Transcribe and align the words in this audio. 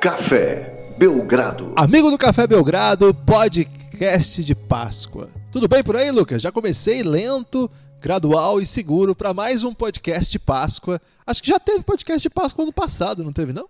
Café 0.00 0.94
Belgrado. 0.96 1.72
Amigo 1.74 2.08
do 2.08 2.16
Café 2.16 2.46
Belgrado, 2.46 3.12
podcast 3.12 4.44
de 4.44 4.54
Páscoa. 4.54 5.28
Tudo 5.50 5.66
bem 5.66 5.82
por 5.82 5.96
aí, 5.96 6.12
Lucas? 6.12 6.40
Já 6.40 6.52
comecei 6.52 7.02
lento, 7.02 7.68
gradual 8.00 8.60
e 8.60 8.66
seguro 8.66 9.12
para 9.12 9.34
mais 9.34 9.64
um 9.64 9.74
podcast 9.74 10.30
de 10.30 10.38
Páscoa. 10.38 11.00
Acho 11.26 11.42
que 11.42 11.50
já 11.50 11.58
teve 11.58 11.82
podcast 11.82 12.22
de 12.22 12.30
Páscoa 12.30 12.62
ano 12.62 12.72
passado, 12.72 13.24
não 13.24 13.32
teve 13.32 13.52
não? 13.52 13.68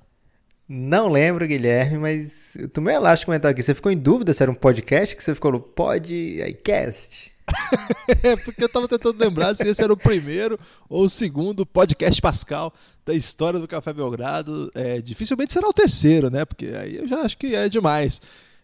Não 0.69 1.09
lembro, 1.09 1.47
Guilherme, 1.47 1.97
mas 1.97 2.59
tu 2.75 2.83
me 2.83 2.93
relaxa 2.93 3.25
comentar 3.25 3.51
aqui. 3.51 3.63
Você 3.63 3.73
ficou 3.73 3.91
em 3.91 3.97
dúvida 3.97 4.35
se 4.35 4.43
era 4.43 4.53
um 4.53 4.55
podcast 4.55 5.17
que 5.17 5.25
você 5.25 5.35
ficou 5.35 5.53
no 5.53 5.61
podcast? 5.61 7.33
é, 8.23 8.37
porque 8.37 8.65
eu 8.65 8.69
tava 8.69 8.89
tentando 8.89 9.19
lembrar 9.19 9.55
se 9.55 9.67
esse 9.67 9.83
era 9.83 9.93
o 9.93 9.97
primeiro 9.97 10.59
ou 10.89 11.05
o 11.05 11.09
segundo 11.09 11.65
podcast 11.65 12.21
Pascal 12.21 12.73
da 13.05 13.15
história 13.15 13.59
do 13.59 13.69
Café 13.69 13.93
Belgrado. 13.93 14.71
É, 14.75 15.01
dificilmente 15.01 15.53
será 15.53 15.69
o 15.69 15.73
terceiro, 15.73 16.31
né? 16.31 16.45
Porque 16.45 16.67
aí 16.67 16.97
eu 16.97 17.09
já 17.09 17.23
acho 17.23 17.37
que 17.37 17.55
é 17.55 17.69
demais. 17.69 18.21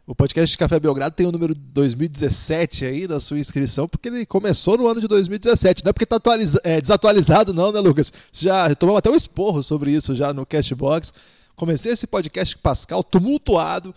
O 0.07 0.15
podcast 0.15 0.57
Café 0.59 0.79
Belgrado 0.79 1.15
tem 1.15 1.27
o 1.27 1.33
número 1.33 1.55
2017 1.55 2.85
aí 2.85 3.09
na 3.09 3.19
sua 3.21 3.39
inscrição, 3.39 3.89
porque 3.89 4.09
ele 4.09 4.27
começou 4.27 4.77
no 4.77 4.87
ano 4.87 5.01
de 5.01 5.09
2017. 5.09 5.83
Não 5.83 5.91
é 5.91 5.93
porque 5.95 6.05
está 6.05 6.21
é, 6.63 6.79
desatualizado, 6.79 7.55
não, 7.55 7.73
né, 7.73 7.81
Lucas? 7.81 8.13
Já 8.31 8.75
tomamos 8.75 8.99
até 8.99 9.11
um 9.11 9.15
esporro 9.15 9.63
sobre 9.63 9.93
isso 9.93 10.15
já 10.15 10.33
no 10.33 10.45
Castbox. 10.45 11.13
Comecei 11.57 11.93
esse 11.93 12.07
podcast 12.07 12.59
Pascal 12.59 13.03
tumultuado 13.03 13.95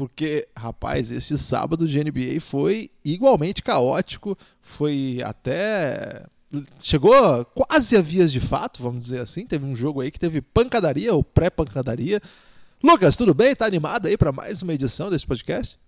porque, 0.00 0.48
rapaz, 0.56 1.12
este 1.12 1.36
sábado 1.36 1.86
de 1.86 2.02
NBA 2.02 2.40
foi 2.40 2.90
igualmente 3.04 3.62
caótico, 3.62 4.34
foi 4.62 5.18
até. 5.22 6.24
Chegou 6.78 7.44
quase 7.54 7.98
a 7.98 8.00
vias 8.00 8.32
de 8.32 8.40
fato, 8.40 8.82
vamos 8.82 9.02
dizer 9.02 9.20
assim. 9.20 9.44
Teve 9.44 9.66
um 9.66 9.76
jogo 9.76 10.00
aí 10.00 10.10
que 10.10 10.18
teve 10.18 10.40
pancadaria 10.40 11.12
ou 11.12 11.22
pré-pancadaria. 11.22 12.18
Lucas, 12.82 13.14
tudo 13.14 13.34
bem? 13.34 13.54
Tá 13.54 13.66
animado 13.66 14.06
aí 14.06 14.16
para 14.16 14.32
mais 14.32 14.62
uma 14.62 14.72
edição 14.72 15.10
desse 15.10 15.26
podcast? 15.26 15.78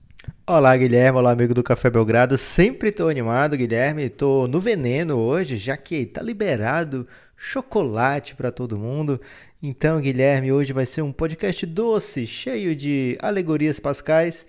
Olá, 0.46 0.76
Guilherme. 0.76 1.18
Olá, 1.18 1.32
amigo 1.32 1.54
do 1.54 1.62
Café 1.62 1.88
Belgrado. 1.88 2.36
Sempre 2.36 2.90
estou 2.90 3.08
animado, 3.08 3.56
Guilherme. 3.56 4.02
Estou 4.02 4.46
no 4.46 4.60
veneno 4.60 5.16
hoje, 5.16 5.56
já 5.56 5.74
que 5.74 6.04
tá 6.04 6.20
liberado 6.20 7.08
chocolate 7.34 8.34
para 8.34 8.52
todo 8.52 8.78
mundo. 8.78 9.18
Então, 9.64 10.00
Guilherme, 10.00 10.50
hoje 10.50 10.72
vai 10.72 10.84
ser 10.84 11.02
um 11.02 11.12
podcast 11.12 11.64
doce, 11.64 12.26
cheio 12.26 12.74
de 12.74 13.16
alegorias 13.22 13.78
pascais 13.78 14.44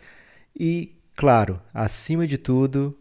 e, 0.60 0.96
claro, 1.16 1.62
acima 1.72 2.26
de 2.26 2.36
tudo, 2.36 2.98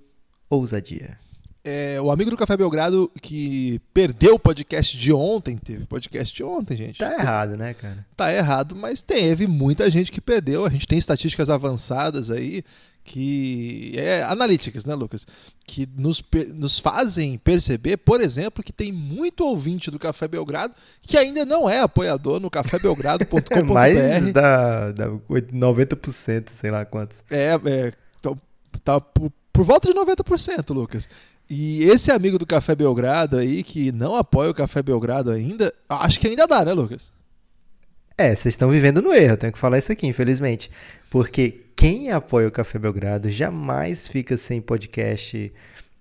ousadia. 0.51 1.17
É, 1.65 1.99
o 2.03 2.11
amigo 2.11 2.31
do 2.31 2.37
Café 2.37 2.55
Belgrado 2.55 3.11
que 3.23 3.81
perdeu 3.95 4.35
o 4.35 4.39
podcast 4.39 4.95
de 4.95 5.11
ontem, 5.11 5.57
teve 5.57 5.87
podcast 5.87 6.37
de 6.37 6.45
ontem, 6.45 6.77
gente. 6.77 6.99
Tá 6.99 7.15
errado, 7.15 7.57
né, 7.57 7.73
cara? 7.73 8.05
Tá 8.15 8.31
errado, 8.31 8.77
mas 8.77 9.01
teve 9.01 9.47
muita 9.47 9.91
gente 9.91 10.13
que 10.13 10.21
perdeu. 10.21 10.67
A 10.67 10.69
gente 10.69 10.87
tem 10.87 10.99
estatísticas 10.99 11.49
avançadas 11.49 12.31
aí 12.31 12.63
que 13.05 13.92
é 13.97 14.22
analytics, 14.22 14.84
né, 14.84 14.95
Lucas? 14.95 15.27
Que 15.67 15.89
nos, 15.97 16.22
nos 16.55 16.78
fazem 16.78 17.36
perceber, 17.39 17.97
por 17.97 18.20
exemplo, 18.20 18.62
que 18.62 18.72
tem 18.72 18.92
muito 18.92 19.44
ouvinte 19.44 19.91
do 19.91 19.98
Café 19.98 20.28
Belgrado 20.28 20.75
que 21.03 21.17
ainda 21.17 21.44
não 21.44 21.69
é 21.69 21.81
apoiador 21.81 22.41
no 22.41 22.50
cafébelgrado.com.br. 22.50 23.64
Mais 23.72 24.33
da, 24.33 24.92
da 24.92 25.09
90%, 25.09 26.50
sei 26.50 26.70
lá 26.70 26.84
quantos. 26.84 27.22
É, 27.31 27.59
é 27.64 27.92
então, 28.20 28.39
tá 28.84 29.00
por, 29.00 29.33
por 29.53 29.64
volta 29.64 29.89
de 29.89 29.98
90%, 29.98 30.72
Lucas. 30.72 31.09
E 31.50 31.84
esse 31.84 32.11
amigo 32.11 32.39
do 32.39 32.47
Café 32.47 32.75
Belgrado 32.75 33.37
aí, 33.37 33.62
que 33.62 33.92
não 33.92 34.14
apoia 34.16 34.50
o 34.50 34.55
Café 34.55 34.83
Belgrado 34.83 35.31
ainda, 35.31 35.72
acho 35.89 36.19
que 36.19 36.28
ainda 36.28 36.47
dá, 36.47 36.64
né, 36.64 36.72
Lucas? 36.72 37.10
É, 38.17 38.34
vocês 38.34 38.53
estão 38.53 38.69
vivendo 38.69 39.00
no 39.00 39.12
erro, 39.12 39.33
eu 39.33 39.37
tenho 39.37 39.53
que 39.53 39.59
falar 39.59 39.78
isso 39.78 39.93
aqui, 39.93 40.06
infelizmente. 40.06 40.71
Porque 41.11 41.61
quem 41.75 42.11
apoia 42.11 42.49
o 42.49 42.53
Café 42.53 42.78
Belgrado 42.78 43.31
jamais 43.31 44.06
fica 44.06 44.37
sem 44.37 44.61
podcast 44.61 45.53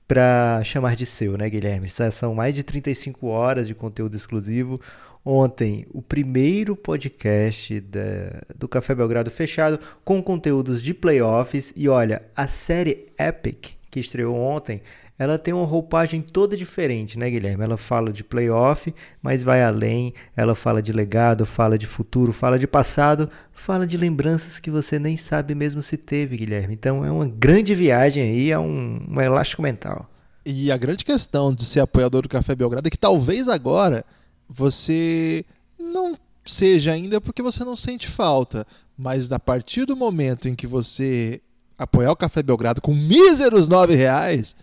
para 0.08 0.62
chamar 0.64 0.96
de 0.96 1.06
seu, 1.06 1.38
né, 1.38 1.50
Guilherme? 1.50 1.88
São 1.90 2.36
mais 2.36 2.54
de 2.54 2.64
35 2.64 3.28
horas 3.28 3.68
de 3.68 3.74
conteúdo 3.74 4.16
exclusivo. 4.16 4.80
Ontem, 5.24 5.86
o 5.92 6.02
primeiro 6.02 6.76
podcast 6.76 7.80
da, 7.80 8.42
do 8.56 8.68
Café 8.68 8.96
Belgrado 8.96 9.30
fechado 9.30 9.80
com 10.04 10.22
conteúdos 10.22 10.82
de 10.82 10.94
playoffs. 10.94 11.72
E 11.76 11.88
olha, 11.88 12.24
a 12.36 12.48
série 12.48 13.08
Epic, 13.18 13.74
que 13.90 14.00
estreou 14.00 14.36
ontem, 14.36 14.82
ela 15.18 15.38
tem 15.38 15.54
uma 15.54 15.66
roupagem 15.66 16.20
toda 16.20 16.58
diferente, 16.58 17.18
né, 17.18 17.30
Guilherme? 17.30 17.64
Ela 17.64 17.78
fala 17.78 18.12
de 18.12 18.24
playoff, 18.24 18.94
mas 19.22 19.44
vai 19.44 19.64
além. 19.64 20.14
Ela 20.36 20.56
fala 20.56 20.82
de 20.82 20.92
legado, 20.92 21.46
fala 21.46 21.78
de 21.78 21.86
futuro, 21.86 22.34
fala 22.34 22.58
de 22.58 22.66
passado, 22.66 23.30
fala 23.54 23.86
de 23.86 23.98
lembranças 23.98 24.60
que 24.60 24.72
você 24.72 24.98
nem 24.98 25.16
sabe 25.16 25.54
mesmo 25.54 25.82
se 25.82 25.96
teve, 25.96 26.38
Guilherme. 26.38 26.74
Então 26.74 27.06
é 27.06 27.12
uma 27.12 27.28
grande 27.28 27.76
viagem 27.76 28.24
aí, 28.24 28.52
é 28.52 28.58
um, 28.58 29.00
um 29.10 29.22
elástico 29.22 29.62
mental. 29.62 30.10
E 30.44 30.72
a 30.72 30.78
grande 30.78 31.06
questão 31.06 31.54
de 31.54 31.66
ser 31.66 31.82
apoiador 31.82 32.24
do 32.24 32.30
Café 32.30 32.56
Belgrado 32.56 32.88
é 32.88 32.92
que 32.92 32.98
talvez 32.98 33.48
agora 33.48 34.04
você 34.50 35.46
não 35.78 36.18
seja 36.44 36.92
ainda 36.92 37.22
porque 37.22 37.44
você 37.44 37.64
não 37.64 37.76
sente 37.76 38.08
falta, 38.08 38.66
mas 38.98 39.32
a 39.32 39.40
partir 39.40 39.86
do 39.86 39.96
momento 39.96 40.50
em 40.50 40.56
que 40.56 40.66
você 40.66 41.40
apoiar 41.78 42.12
o 42.12 42.16
Café 42.16 42.42
Belgrado 42.42 42.82
com 42.82 42.94
míseros 42.94 43.70
nove 43.70 43.96
reais, 43.96 44.56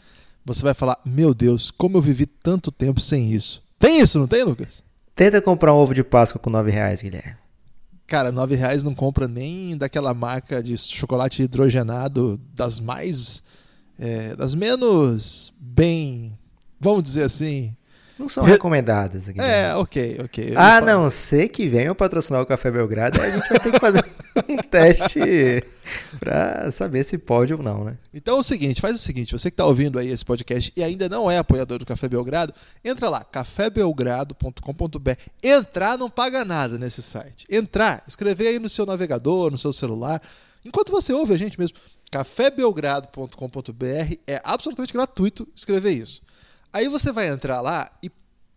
você 0.49 0.63
vai 0.63 0.75
falar: 0.75 0.99
Meu 1.05 1.35
Deus, 1.35 1.71
como 1.71 1.97
eu 1.97 2.03
vivi 2.03 2.27
tanto 2.27 2.73
tempo 2.73 3.01
sem 3.01 3.33
isso. 3.33 3.63
Tem 3.79 4.01
isso, 4.01 4.19
não 4.19 4.27
tem, 4.27 4.43
Lucas? 4.43 4.83
Tenta 5.15 5.43
comprar 5.43 5.75
um 5.75 5.77
ovo 5.77 5.95
de 5.95 6.03
Páscoa 6.03 6.41
com 6.41 6.51
9 6.51 6.71
reais, 6.71 7.03
Guilherme. 7.03 7.37
Cara, 8.07 8.33
9 8.33 8.55
reais 8.55 8.83
não 8.83 8.95
compra 8.95 9.29
nem 9.29 9.77
daquela 9.77 10.15
marca 10.15 10.63
de 10.63 10.77
chocolate 10.79 11.43
hidrogenado 11.43 12.41
das 12.55 12.81
mais. 12.81 13.43
É, 13.99 14.35
das 14.35 14.55
menos 14.55 15.53
bem. 15.61 16.37
Vamos 16.81 17.03
dizer 17.03 17.25
assim. 17.25 17.77
Não 18.19 18.29
são 18.29 18.45
recomendadas 18.45 19.29
aqui. 19.29 19.41
É, 19.41 19.75
ok, 19.77 20.21
ok. 20.25 20.53
A 20.57 20.81
não 20.81 21.09
ser 21.09 21.49
que 21.49 21.69
venham 21.69 21.95
patrocinar 21.95 22.43
o 22.43 22.47
Café 22.47 22.71
Belgrado, 22.71 23.21
a 23.21 23.31
gente 23.31 23.49
vai 23.49 23.61
ter 23.61 23.71
que 23.71 23.79
fazer 23.79 24.05
um 24.49 24.57
teste 24.69 25.63
para 26.19 26.71
saber 26.73 27.05
se 27.05 27.17
pode 27.17 27.55
ou 27.55 27.63
não, 27.63 27.85
né? 27.85 27.97
Então 28.13 28.37
é 28.37 28.41
o 28.41 28.43
seguinte, 28.43 28.81
faz 28.81 28.97
o 28.97 28.99
seguinte, 28.99 29.33
você 29.33 29.51
que 29.51 29.55
está 29.55 29.65
ouvindo 29.65 29.99
aí 29.99 30.11
esse 30.11 30.25
podcast 30.25 30.73
e 30.77 30.83
ainda 30.83 31.09
não 31.09 31.31
é 31.31 31.39
apoiador 31.39 31.79
do 31.79 31.87
Café 31.87 32.09
Belgrado, 32.09 32.53
entra 32.85 33.09
lá, 33.09 33.23
cafébelgrado.com.br. 33.23 35.11
Entrar 35.43 35.97
não 35.97 36.11
paga 36.11 36.45
nada 36.45 36.77
nesse 36.77 37.03
site. 37.03 37.47
Entrar, 37.49 38.03
escrever 38.07 38.49
aí 38.49 38.59
no 38.59 38.69
seu 38.69 38.85
navegador, 38.85 39.51
no 39.51 39.59
seu 39.59 39.73
celular, 39.73 40.21
enquanto 40.65 40.91
você 40.91 41.13
ouve 41.13 41.35
a 41.35 41.39
gente 41.39 41.59
mesmo, 41.59 41.79
cafébelgrado.com.br 42.11 44.15
é 44.27 44.41
absolutamente 44.43 44.93
gratuito 44.93 45.47
escrever 45.55 45.93
isso. 45.93 46.21
Aí 46.73 46.89
você 46.89 47.13
vai 47.13 47.29
entrar 47.29 47.61
lá 47.61 47.91
e 48.03 48.11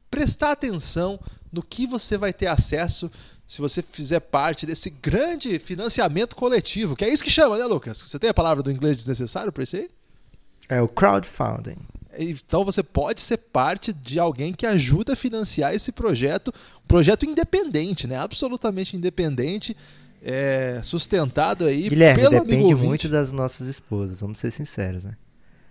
prestar 0.09 0.51
atenção 0.51 1.19
no 1.51 1.63
que 1.63 1.85
você 1.87 2.17
vai 2.17 2.33
ter 2.33 2.47
acesso 2.47 3.11
se 3.47 3.59
você 3.59 3.81
fizer 3.81 4.21
parte 4.21 4.65
desse 4.65 4.89
grande 4.89 5.59
financiamento 5.59 6.35
coletivo, 6.35 6.95
que 6.95 7.03
é 7.03 7.09
isso 7.09 7.23
que 7.23 7.29
chama, 7.29 7.57
né, 7.57 7.65
Lucas? 7.65 8.01
Você 8.01 8.17
tem 8.17 8.29
a 8.29 8.33
palavra 8.33 8.63
do 8.63 8.71
inglês 8.71 8.95
desnecessário 8.97 9.51
para 9.51 9.63
isso 9.63 9.75
aí? 9.75 9.89
É 10.69 10.81
o 10.81 10.87
crowdfunding. 10.87 11.75
Então 12.17 12.63
você 12.63 12.81
pode 12.81 13.21
ser 13.21 13.37
parte 13.37 13.91
de 13.91 14.19
alguém 14.19 14.53
que 14.53 14.65
ajuda 14.65 15.13
a 15.13 15.15
financiar 15.15 15.73
esse 15.73 15.91
projeto, 15.91 16.53
um 16.83 16.87
projeto 16.87 17.25
independente, 17.25 18.07
né? 18.07 18.17
Absolutamente 18.17 18.95
independente, 18.95 19.75
é, 20.21 20.79
sustentado 20.83 21.65
aí 21.65 21.89
Guilherme, 21.89 22.21
pelo 22.23 22.43
depende 22.43 22.75
muito 22.75 23.09
das 23.09 23.31
nossas 23.31 23.67
esposas, 23.67 24.19
vamos 24.19 24.39
ser 24.39 24.51
sinceros, 24.51 25.03
né? 25.03 25.17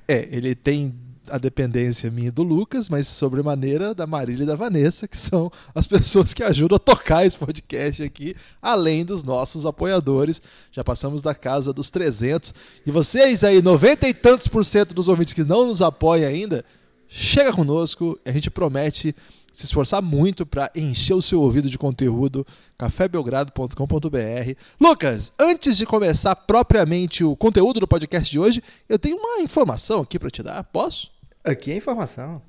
É, 0.09 0.29
ele 0.31 0.55
tem 0.55 0.95
a 1.31 1.39
dependência 1.39 2.11
minha 2.11 2.31
do 2.31 2.43
Lucas, 2.43 2.89
mas 2.89 3.07
sobremaneira 3.09 3.95
da 3.95 4.07
Marília 4.07 4.43
e 4.43 4.47
da 4.47 4.57
Vanessa, 4.57 5.09
que 5.09 5.17
são 5.17 5.51
as 5.75 5.87
pessoas 5.87 6.35
que 6.35 6.43
ajudam 6.43 6.77
a 6.77 6.79
tocar 6.79 7.25
esse 7.25 7.39
podcast 7.39 8.03
aqui, 8.03 8.35
além 8.61 9.05
dos 9.05 9.25
nossos 9.25 9.65
apoiadores. 9.65 10.43
Já 10.71 10.83
passamos 10.83 11.23
da 11.23 11.35
casa 11.35 11.73
dos 11.73 11.91
300. 11.91 12.53
E 12.85 12.91
vocês 12.91 13.45
aí, 13.45 13.63
90 13.63 14.09
e 14.09 14.15
tantos 14.15 14.49
por 14.49 14.65
cento 14.65 14.95
dos 14.95 15.09
ouvintes 15.09 15.33
que 15.33 15.45
não 15.45 15.67
nos 15.67 15.81
apoiam 15.81 16.29
ainda, 16.29 16.65
chega 17.09 17.53
conosco, 17.53 18.19
a 18.25 18.31
gente 18.31 18.51
promete 18.51 19.15
se 19.53 19.65
esforçar 19.65 20.01
muito 20.01 20.47
para 20.47 20.71
encher 20.75 21.15
o 21.15 21.23
seu 21.23 21.41
ouvido 21.41 21.69
de 21.69 21.77
conteúdo, 21.77 22.47
cafébelgrado.com.br. 22.79 24.55
Lucas, 24.81 25.33
antes 25.39 25.77
de 25.77 25.85
começar 25.87 26.35
propriamente 26.35 27.25
o 27.25 27.37
conteúdo 27.37 27.81
do 27.81 27.89
podcast 27.89 28.31
de 28.31 28.39
hoje, 28.39 28.63
eu 28.89 28.99
tenho 28.99 29.17
uma 29.17 29.41
informação 29.41 30.03
aqui 30.03 30.19
para 30.19 30.31
te 30.31 30.43
dar. 30.43 30.63
Posso? 30.65 31.20
Aqui 31.45 31.73
é 31.73 31.77
informação. 31.77 32.43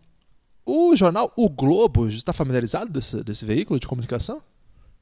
O 0.66 0.96
jornal 0.96 1.32
O 1.36 1.50
Globo 1.50 2.08
está 2.08 2.34
familiarizado 2.34 2.92
desse, 2.92 3.24
desse 3.24 3.46
veículo 3.46 3.80
de 3.80 3.88
comunicação? 3.88 4.42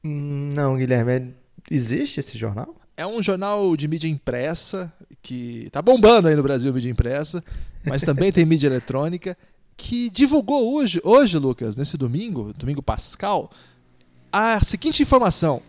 Não, 0.02 0.76
Guilherme. 0.76 1.34
Existe 1.70 2.20
esse 2.20 2.38
jornal? 2.38 2.74
É 2.96 3.06
um 3.06 3.22
jornal 3.22 3.76
de 3.76 3.86
mídia 3.88 4.08
impressa 4.08 4.92
que 5.22 5.64
está 5.66 5.82
bombando 5.82 6.28
aí 6.28 6.36
no 6.36 6.42
Brasil, 6.42 6.72
mídia 6.72 6.90
impressa, 6.90 7.44
mas 7.84 8.02
também 8.02 8.32
tem 8.32 8.44
mídia 8.44 8.66
eletrônica, 8.66 9.36
que 9.76 10.10
divulgou 10.10 10.74
hoje, 10.74 11.00
hoje, 11.02 11.38
Lucas, 11.38 11.76
nesse 11.76 11.96
domingo, 11.96 12.52
domingo 12.54 12.82
pascal, 12.82 13.50
a 14.32 14.62
seguinte 14.62 15.02
informação. 15.02 15.62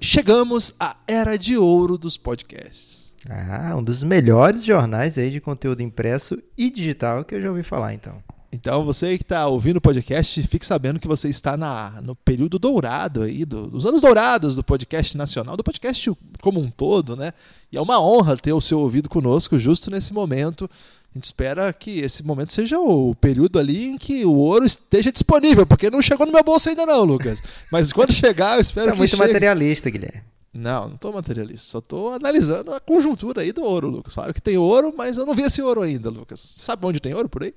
chegamos 0.00 0.74
à 0.78 0.96
era 1.06 1.38
de 1.38 1.56
ouro 1.56 1.96
dos 1.96 2.16
podcasts. 2.16 3.01
Ah, 3.28 3.74
um 3.76 3.82
dos 3.82 4.02
melhores 4.02 4.64
jornais 4.64 5.16
aí 5.16 5.30
de 5.30 5.40
conteúdo 5.40 5.82
impresso 5.82 6.42
e 6.56 6.70
digital 6.70 7.24
que 7.24 7.34
eu 7.34 7.40
já 7.40 7.48
ouvi 7.50 7.62
falar, 7.62 7.94
então. 7.94 8.22
Então, 8.54 8.84
você 8.84 9.16
que 9.16 9.24
está 9.24 9.46
ouvindo 9.46 9.78
o 9.78 9.80
podcast, 9.80 10.42
fique 10.46 10.66
sabendo 10.66 11.00
que 11.00 11.08
você 11.08 11.28
está 11.30 11.56
na, 11.56 12.02
no 12.02 12.14
período 12.14 12.58
dourado 12.58 13.22
aí, 13.22 13.46
do, 13.46 13.66
dos 13.66 13.86
anos 13.86 14.02
dourados 14.02 14.54
do 14.54 14.62
podcast 14.62 15.16
nacional, 15.16 15.56
do 15.56 15.64
podcast 15.64 16.12
como 16.42 16.60
um 16.60 16.70
todo, 16.70 17.16
né? 17.16 17.32
E 17.70 17.78
é 17.78 17.80
uma 17.80 17.98
honra 17.98 18.36
ter 18.36 18.52
o 18.52 18.60
seu 18.60 18.78
ouvido 18.78 19.08
conosco 19.08 19.58
justo 19.58 19.90
nesse 19.90 20.12
momento. 20.12 20.68
A 21.14 21.18
gente 21.18 21.24
espera 21.24 21.72
que 21.72 22.00
esse 22.00 22.22
momento 22.22 22.52
seja 22.52 22.78
o 22.78 23.14
período 23.14 23.58
ali 23.58 23.86
em 23.86 23.96
que 23.96 24.22
o 24.26 24.34
ouro 24.34 24.66
esteja 24.66 25.10
disponível, 25.10 25.66
porque 25.66 25.90
não 25.90 26.02
chegou 26.02 26.26
no 26.26 26.32
meu 26.32 26.44
bolso 26.44 26.68
ainda 26.68 26.84
não, 26.84 27.04
Lucas. 27.04 27.42
Mas 27.70 27.90
quando 27.90 28.12
chegar, 28.14 28.56
eu 28.56 28.60
espero 28.60 28.88
tá 28.88 28.92
que 28.92 28.98
muito 28.98 29.16
chegue. 29.16 29.22
materialista, 29.22 29.88
Guilherme. 29.88 30.22
Não, 30.52 30.88
não 30.88 30.94
estou 30.96 31.12
materialista. 31.12 31.66
Só 31.66 31.78
estou 31.78 32.12
analisando 32.12 32.74
a 32.74 32.80
conjuntura 32.80 33.40
aí 33.40 33.52
do 33.52 33.64
ouro, 33.64 33.88
Lucas. 33.88 34.14
Claro 34.14 34.34
que 34.34 34.42
tem 34.42 34.58
ouro, 34.58 34.92
mas 34.96 35.16
eu 35.16 35.24
não 35.24 35.34
vi 35.34 35.42
esse 35.42 35.62
ouro 35.62 35.80
ainda, 35.80 36.10
Lucas. 36.10 36.40
Você 36.40 36.64
sabe 36.64 36.84
onde 36.86 37.00
tem 37.00 37.14
ouro 37.14 37.28
por 37.28 37.42
aí? 37.42 37.54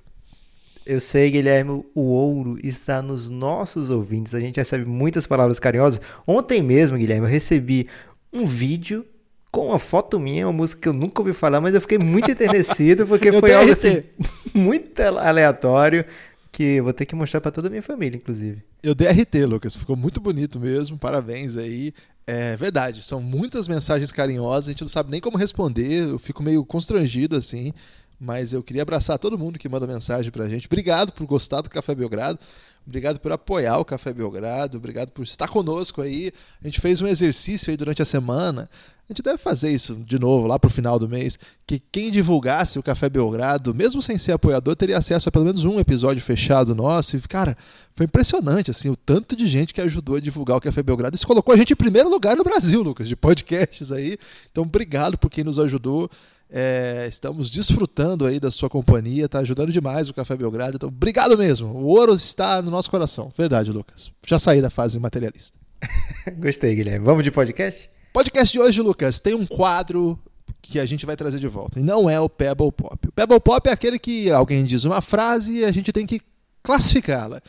Eu 0.85 1.01
sei, 1.01 1.31
Guilherme, 1.31 1.83
o 1.93 2.01
ouro 2.01 2.57
está 2.63 3.01
nos 3.01 3.29
nossos 3.29 3.89
ouvintes. 3.89 4.35
A 4.35 4.39
gente 4.39 4.57
recebe 4.57 4.85
muitas 4.85 5.27
palavras 5.27 5.59
carinhosas. 5.59 5.99
Ontem 6.25 6.61
mesmo, 6.61 6.97
Guilherme, 6.97 7.25
eu 7.25 7.31
recebi 7.31 7.87
um 8.31 8.45
vídeo 8.45 9.05
com 9.51 9.67
uma 9.67 9.79
foto 9.79 10.19
minha, 10.19 10.45
uma 10.45 10.53
música 10.53 10.81
que 10.81 10.87
eu 10.87 10.93
nunca 10.93 11.21
ouvi 11.21 11.33
falar, 11.33 11.59
mas 11.59 11.73
eu 11.73 11.81
fiquei 11.81 11.97
muito 11.97 12.29
enternecido 12.29 13.07
porque 13.07 13.31
foi 13.31 13.53
algo 13.53 13.71
assim, 13.71 14.03
muito 14.53 14.99
aleatório 15.01 16.05
que 16.51 16.79
vou 16.81 16.93
ter 16.93 17.05
que 17.05 17.15
mostrar 17.15 17.41
para 17.41 17.51
toda 17.51 17.67
a 17.67 17.69
minha 17.69 17.81
família, 17.81 18.15
inclusive. 18.15 18.61
Eu 18.81 18.93
dei 18.95 19.09
RT, 19.09 19.45
Lucas. 19.45 19.75
Ficou 19.75 19.95
muito 19.95 20.21
bonito 20.21 20.57
mesmo. 20.57 20.97
Parabéns 20.97 21.57
aí. 21.57 21.93
É 22.27 22.57
verdade, 22.57 23.03
são 23.03 23.21
muitas 23.21 23.67
mensagens 23.67 24.11
carinhosas, 24.11 24.67
a 24.67 24.71
gente 24.71 24.81
não 24.81 24.89
sabe 24.89 25.11
nem 25.11 25.21
como 25.21 25.37
responder, 25.37 26.09
eu 26.09 26.17
fico 26.17 26.41
meio 26.41 26.65
constrangido 26.65 27.35
assim. 27.35 27.71
Mas 28.19 28.53
eu 28.53 28.63
queria 28.63 28.81
abraçar 28.81 29.19
todo 29.19 29.37
mundo 29.37 29.59
que 29.59 29.67
manda 29.67 29.85
mensagem 29.85 30.31
pra 30.31 30.47
gente. 30.47 30.67
Obrigado 30.67 31.11
por 31.11 31.27
gostar 31.27 31.61
do 31.61 31.69
Café 31.69 31.93
Belgrado. 31.93 32.39
Obrigado 32.87 33.19
por 33.19 33.31
apoiar 33.31 33.77
o 33.77 33.85
Café 33.85 34.13
Belgrado. 34.13 34.77
Obrigado 34.77 35.11
por 35.11 35.23
estar 35.23 35.47
conosco 35.47 36.01
aí. 36.01 36.31
A 36.63 36.67
gente 36.67 36.79
fez 36.79 37.01
um 37.01 37.07
exercício 37.07 37.71
aí 37.71 37.77
durante 37.77 38.01
a 38.01 38.05
semana. 38.05 38.69
A 39.07 39.13
gente 39.13 39.21
deve 39.21 39.37
fazer 39.37 39.69
isso 39.69 39.93
de 39.95 40.17
novo 40.17 40.47
lá 40.47 40.57
pro 40.57 40.67
final 40.67 40.97
do 40.97 41.07
mês. 41.07 41.37
Que 41.67 41.79
quem 41.91 42.09
divulgasse 42.09 42.79
o 42.79 42.83
Café 42.83 43.07
Belgrado, 43.07 43.73
mesmo 43.73 44.01
sem 44.01 44.17
ser 44.17 44.31
apoiador, 44.31 44.75
teria 44.75 44.97
acesso 44.97 45.29
a 45.29 45.31
pelo 45.31 45.45
menos 45.45 45.63
um 45.63 45.79
episódio 45.79 46.23
fechado 46.23 46.73
nosso. 46.73 47.15
E, 47.15 47.21
cara, 47.21 47.55
foi 47.95 48.07
impressionante 48.07 48.71
assim 48.71 48.89
o 48.89 48.95
tanto 48.95 49.35
de 49.35 49.45
gente 49.45 49.75
que 49.75 49.81
ajudou 49.81 50.15
a 50.15 50.19
divulgar 50.19 50.57
o 50.57 50.61
Café 50.61 50.81
Belgrado. 50.81 51.15
Isso 51.15 51.27
colocou 51.27 51.53
a 51.53 51.57
gente 51.57 51.71
em 51.71 51.75
primeiro 51.75 52.09
lugar 52.09 52.35
no 52.35 52.43
Brasil, 52.43 52.81
Lucas, 52.81 53.07
de 53.07 53.15
podcasts 53.15 53.91
aí. 53.91 54.17
Então, 54.51 54.63
obrigado 54.63 55.19
por 55.19 55.29
quem 55.29 55.43
nos 55.43 55.59
ajudou. 55.59 56.09
É, 56.49 57.05
estamos 57.07 57.51
desfrutando 57.51 58.25
aí 58.25 58.39
da 58.39 58.49
sua 58.49 58.69
companhia, 58.69 59.29
tá 59.29 59.39
ajudando 59.39 59.71
demais 59.71 60.09
o 60.09 60.15
Café 60.15 60.35
Belgrado. 60.35 60.77
Então, 60.77 60.89
obrigado 60.89 61.37
mesmo. 61.37 61.67
O 61.67 61.85
ouro 61.85 62.15
está 62.15 62.59
no 62.59 62.71
nosso 62.71 62.89
coração. 62.89 63.31
Verdade, 63.37 63.71
Lucas. 63.71 64.11
Já 64.25 64.39
saí 64.39 64.63
da 64.63 64.71
fase 64.71 64.99
materialista. 64.99 65.55
Gostei, 66.39 66.73
Guilherme. 66.73 67.05
Vamos 67.05 67.23
de 67.23 67.29
podcast? 67.29 67.93
Podcast 68.15 68.49
de 68.49 68.61
hoje, 68.61 68.81
Lucas, 68.81 69.19
tem 69.19 69.33
um 69.33 69.45
quadro 69.45 70.17
que 70.61 70.79
a 70.79 70.85
gente 70.85 71.05
vai 71.05 71.17
trazer 71.17 71.37
de 71.37 71.49
volta. 71.49 71.81
E 71.81 71.83
não 71.83 72.09
é 72.09 72.17
o 72.17 72.29
Pebble 72.29 72.71
Pop. 72.71 73.09
O 73.09 73.11
Pebble 73.11 73.41
Pop 73.41 73.67
é 73.67 73.73
aquele 73.73 73.99
que 73.99 74.31
alguém 74.31 74.63
diz 74.63 74.85
uma 74.85 75.01
frase 75.01 75.57
e 75.57 75.65
a 75.65 75.71
gente 75.73 75.91
tem 75.91 76.07
que 76.07 76.21
classificá-la. 76.63 77.41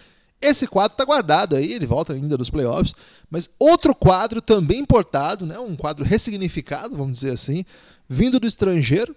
Esse 0.43 0.67
quadro 0.67 0.95
está 0.95 1.05
guardado 1.05 1.55
aí, 1.55 1.73
ele 1.73 1.87
volta 1.87 2.15
ainda 2.15 2.37
dos 2.37 2.51
playoffs, 2.51 2.97
mas 3.31 3.49
outro 3.61 3.95
quadro 3.95 4.43
também 4.43 4.81
importado, 4.81 5.47
né, 5.47 5.57
um 5.57 5.77
quadro 5.77 6.05
ressignificado, 6.05 6.97
vamos 6.97 7.13
dizer 7.13 7.35
assim, 7.35 7.65
vindo 8.09 8.41
do 8.41 8.47
estrangeiro, 8.49 9.15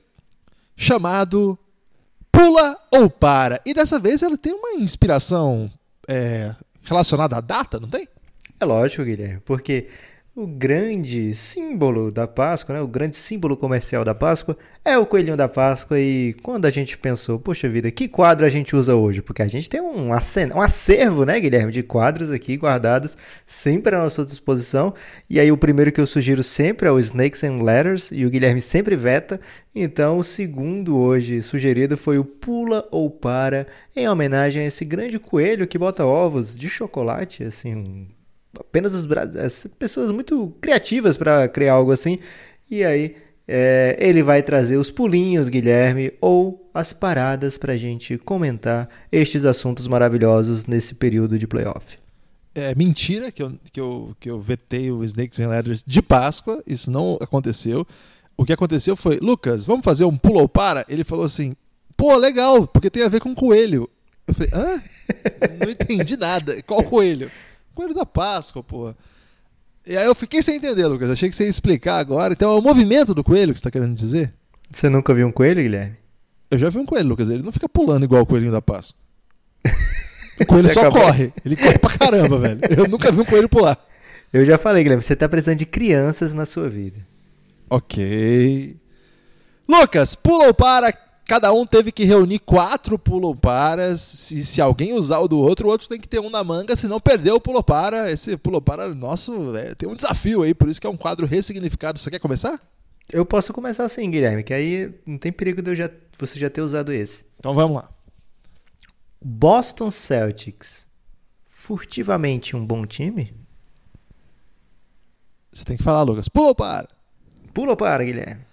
chamado 0.78 1.58
Pula 2.32 2.78
ou 2.92 3.10
Para. 3.10 3.60
E 3.66 3.74
dessa 3.74 3.98
vez 3.98 4.22
ela 4.22 4.38
tem 4.38 4.54
uma 4.54 4.74
inspiração 4.74 5.68
é, 6.08 6.54
relacionada 6.84 7.38
à 7.38 7.42
data, 7.42 7.80
não 7.80 7.90
tem? 7.90 8.08
É 8.60 8.66
lógico, 8.66 9.04
Guilherme, 9.04 9.42
porque 9.44 9.88
o 10.42 10.48
grande 10.48 11.36
símbolo 11.36 12.10
da 12.14 12.26
Páscoa, 12.26 12.74
né? 12.74 12.82
o 12.82 12.88
grande 12.88 13.18
símbolo 13.18 13.58
comercial 13.58 14.06
da 14.06 14.16
Páscoa 14.16 14.58
é 14.86 14.98
o 14.98 15.06
coelhinho 15.06 15.36
da 15.36 15.50
Páscoa. 15.50 16.00
E 16.00 16.34
quando 16.42 16.66
a 16.66 16.70
gente 16.70 16.98
pensou, 16.98 17.38
poxa 17.38 17.68
vida, 17.68 17.92
que 17.92 18.08
quadro 18.08 18.46
a 18.46 18.50
gente 18.50 18.74
usa 18.74 18.96
hoje? 18.96 19.22
Porque 19.22 19.42
a 19.42 19.48
gente 19.48 19.70
tem 19.70 19.82
um, 19.82 20.08
um 20.08 20.62
acervo, 20.62 21.26
né, 21.26 21.38
Guilherme, 21.42 21.74
de 21.74 21.84
quadros 21.84 22.32
aqui 22.32 22.56
guardados 22.56 23.18
sempre 23.46 23.94
à 23.94 24.00
nossa 24.00 24.24
disposição. 24.24 24.94
E 25.30 25.42
aí 25.42 25.52
o 25.52 25.58
primeiro 25.58 25.92
que 25.92 26.00
eu 26.00 26.08
sugiro 26.08 26.42
sempre 26.42 26.88
é 26.88 26.92
o 26.92 27.00
Snakes 27.00 27.44
and 27.44 27.62
Letters, 27.62 28.10
e 28.10 28.26
o 28.26 28.30
Guilherme 28.30 28.62
sempre 28.62 28.96
veta. 28.96 29.42
Então 29.76 30.20
o 30.20 30.24
segundo 30.24 30.98
hoje 30.98 31.42
sugerido 31.42 31.98
foi 31.98 32.18
o 32.18 32.24
Pula 32.24 32.88
ou 32.92 33.10
Para, 33.10 33.68
em 33.94 34.08
homenagem 34.08 34.64
a 34.64 34.68
esse 34.68 34.86
grande 34.86 35.20
coelho 35.20 35.68
que 35.68 35.78
bota 35.78 36.06
ovos 36.06 36.56
de 36.56 36.70
chocolate, 36.70 37.44
assim, 37.44 37.76
um 37.76 38.19
apenas 38.58 38.96
as, 38.96 39.06
as 39.36 39.68
pessoas 39.78 40.12
muito 40.12 40.54
criativas 40.62 41.18
para 41.18 41.48
criar 41.48 41.74
algo 41.74 41.92
assim. 41.92 42.20
E 42.70 42.84
aí 42.84 43.16
é, 43.48 43.98
ele 44.00 44.22
vai 44.22 44.44
trazer 44.44 44.78
os 44.78 44.92
pulinhos, 44.92 45.50
Guilherme, 45.50 46.14
ou 46.22 46.70
as 46.74 46.94
paradas 46.94 47.58
para 47.58 47.74
a 47.74 47.78
gente 47.78 48.18
comentar 48.20 48.88
estes 49.12 49.44
assuntos 49.44 49.88
maravilhosos 49.88 50.66
nesse 50.66 50.94
período 50.94 51.38
de 51.40 51.48
playoff. 51.48 51.98
É 52.54 52.76
mentira 52.76 53.32
que 53.32 53.42
eu, 53.42 53.54
que 53.72 53.82
eu, 53.82 54.16
que 54.20 54.30
eu 54.30 54.40
vetei 54.40 54.92
o 54.92 55.04
Snakes 55.04 55.40
and 55.40 55.50
Ladders 55.50 55.84
de 55.86 56.02
Páscoa, 56.02 56.62
isso 56.66 56.92
não 56.92 57.18
aconteceu. 57.22 57.88
O 58.38 58.46
que 58.46 58.54
aconteceu 58.54 58.96
foi, 58.96 59.18
Lucas, 59.18 59.66
vamos 59.66 59.84
fazer 59.84 60.06
um 60.06 60.16
pulo 60.16 60.42
ou 60.42 60.50
para? 60.50 60.86
Ele 60.88 61.04
falou 61.04 61.26
assim, 61.26 61.54
pô, 61.98 62.16
legal, 62.16 62.68
porque 62.68 62.90
tem 62.90 63.04
a 63.04 63.10
ver 63.10 63.20
com 63.20 63.34
coelho. 63.34 63.90
Eu 64.28 64.34
falei, 64.34 64.52
hã? 64.54 64.82
não 65.60 65.72
entendi 65.72 66.16
nada. 66.16 66.62
Qual 66.64 66.84
coelho? 66.84 67.32
Coelho 67.80 67.94
da 67.94 68.06
Páscoa, 68.06 68.62
pô. 68.62 68.94
E 69.88 69.96
aí 69.96 70.06
eu 70.06 70.14
fiquei 70.14 70.44
sem 70.44 70.58
entender, 70.58 70.86
Lucas. 70.86 71.10
Achei 71.10 71.30
que 71.30 71.36
você 71.36 71.46
ia 71.46 71.50
explicar 71.50 71.98
agora. 71.98 72.34
Então 72.34 72.52
é 72.52 72.60
o 72.60 72.62
movimento 72.62 73.14
do 73.14 73.24
coelho 73.24 73.54
que 73.54 73.60
você 73.60 73.62
está 73.62 73.72
querendo 73.72 73.96
dizer? 73.96 74.34
Você 74.70 74.90
nunca 74.90 75.14
viu 75.14 75.26
um 75.26 75.32
coelho, 75.32 75.62
Guilherme? 75.62 75.96
Eu 76.52 76.58
já 76.60 76.70
vi 76.70 76.78
um 76.78 76.86
coelho, 76.86 77.08
Lucas. 77.08 77.30
Ele 77.30 77.42
não 77.42 77.54
fica 77.54 77.70
pulando 77.70 78.04
igual 78.04 78.24
o 78.24 78.26
coelhinho 78.26 78.52
da 78.52 78.62
Páscoa. 78.62 79.00
O 80.42 80.46
coelho 80.46 80.68
só 80.68 80.82
acabou... 80.82 81.04
corre. 81.04 81.32
Ele 81.46 81.56
corre 81.56 81.80
pra 81.80 81.98
caramba, 81.98 82.38
velho. 82.38 82.60
Eu 82.78 82.86
nunca 82.90 83.14
vi 83.14 83.22
um 83.22 83.26
coelho 83.26 83.48
pular. 83.48 83.78
Eu 84.34 84.44
já 84.44 84.58
falei, 84.58 84.84
Guilherme, 84.84 85.02
você 85.02 85.16
tá 85.16 85.30
precisando 85.30 85.60
de 85.60 85.66
crianças 85.66 86.34
na 86.34 86.46
sua 86.46 86.70
vida. 86.70 87.00
Ok. 87.70 88.76
Lucas, 89.66 90.16
pula 90.16 90.48
ou 90.48 90.54
para 90.54 90.92
cada 91.30 91.54
um 91.54 91.64
teve 91.64 91.92
que 91.92 92.06
reunir 92.06 92.40
quatro 92.40 92.98
pulo-paras. 92.98 94.02
Se, 94.02 94.44
se 94.44 94.60
alguém 94.60 94.94
usar 94.94 95.20
o 95.20 95.28
do 95.28 95.38
outro, 95.38 95.68
o 95.68 95.70
outro 95.70 95.88
tem 95.88 96.02
que 96.02 96.08
ter 96.08 96.20
um 96.20 96.28
na 96.28 96.44
manga, 96.44 96.76
senão 96.76 97.00
perdeu 97.00 97.36
o 97.36 97.40
pulo-para. 97.40 98.12
Esse 98.12 98.36
pulo-para 98.36 98.96
nosso 98.96 99.56
é, 99.56 99.76
tem 99.76 99.88
um 99.88 99.96
desafio 99.96 100.42
aí, 100.42 100.56
por 100.56 100.68
isso 100.68 100.82
que 100.82 100.88
é 100.88 100.90
um 100.90 100.98
quadro 100.98 101.28
ressignificado. 101.28 102.00
Você 102.00 102.10
quer 102.10 102.18
começar? 102.18 102.60
Eu 103.12 103.24
posso 103.24 103.54
começar 103.54 103.84
assim, 103.84 104.10
Guilherme, 104.10 104.44
que 104.44 104.54
aí 104.54 104.92
não 105.06 105.20
tem 105.20 105.32
perigo 105.32 105.62
de 105.62 105.70
eu 105.70 105.76
já, 105.76 105.92
você 106.18 106.40
já 106.40 106.50
ter 106.50 106.62
usado 106.62 106.92
esse. 106.92 107.24
Então 107.38 107.54
vamos 107.54 107.78
lá. 107.78 107.92
Boston 109.22 109.92
Celtics, 109.92 110.88
furtivamente 111.48 112.56
um 112.56 112.66
bom 112.66 112.88
time? 112.88 113.36
Você 115.54 115.64
tem 115.64 115.78
que 115.78 115.84
falar, 115.84 116.02
Lucas. 116.02 116.28
Pula 116.28 116.48
ou 116.48 116.56
para? 116.56 116.88
Pula 117.54 117.72
ou 117.72 117.78
para, 117.78 118.04
Guilherme? 118.04 118.49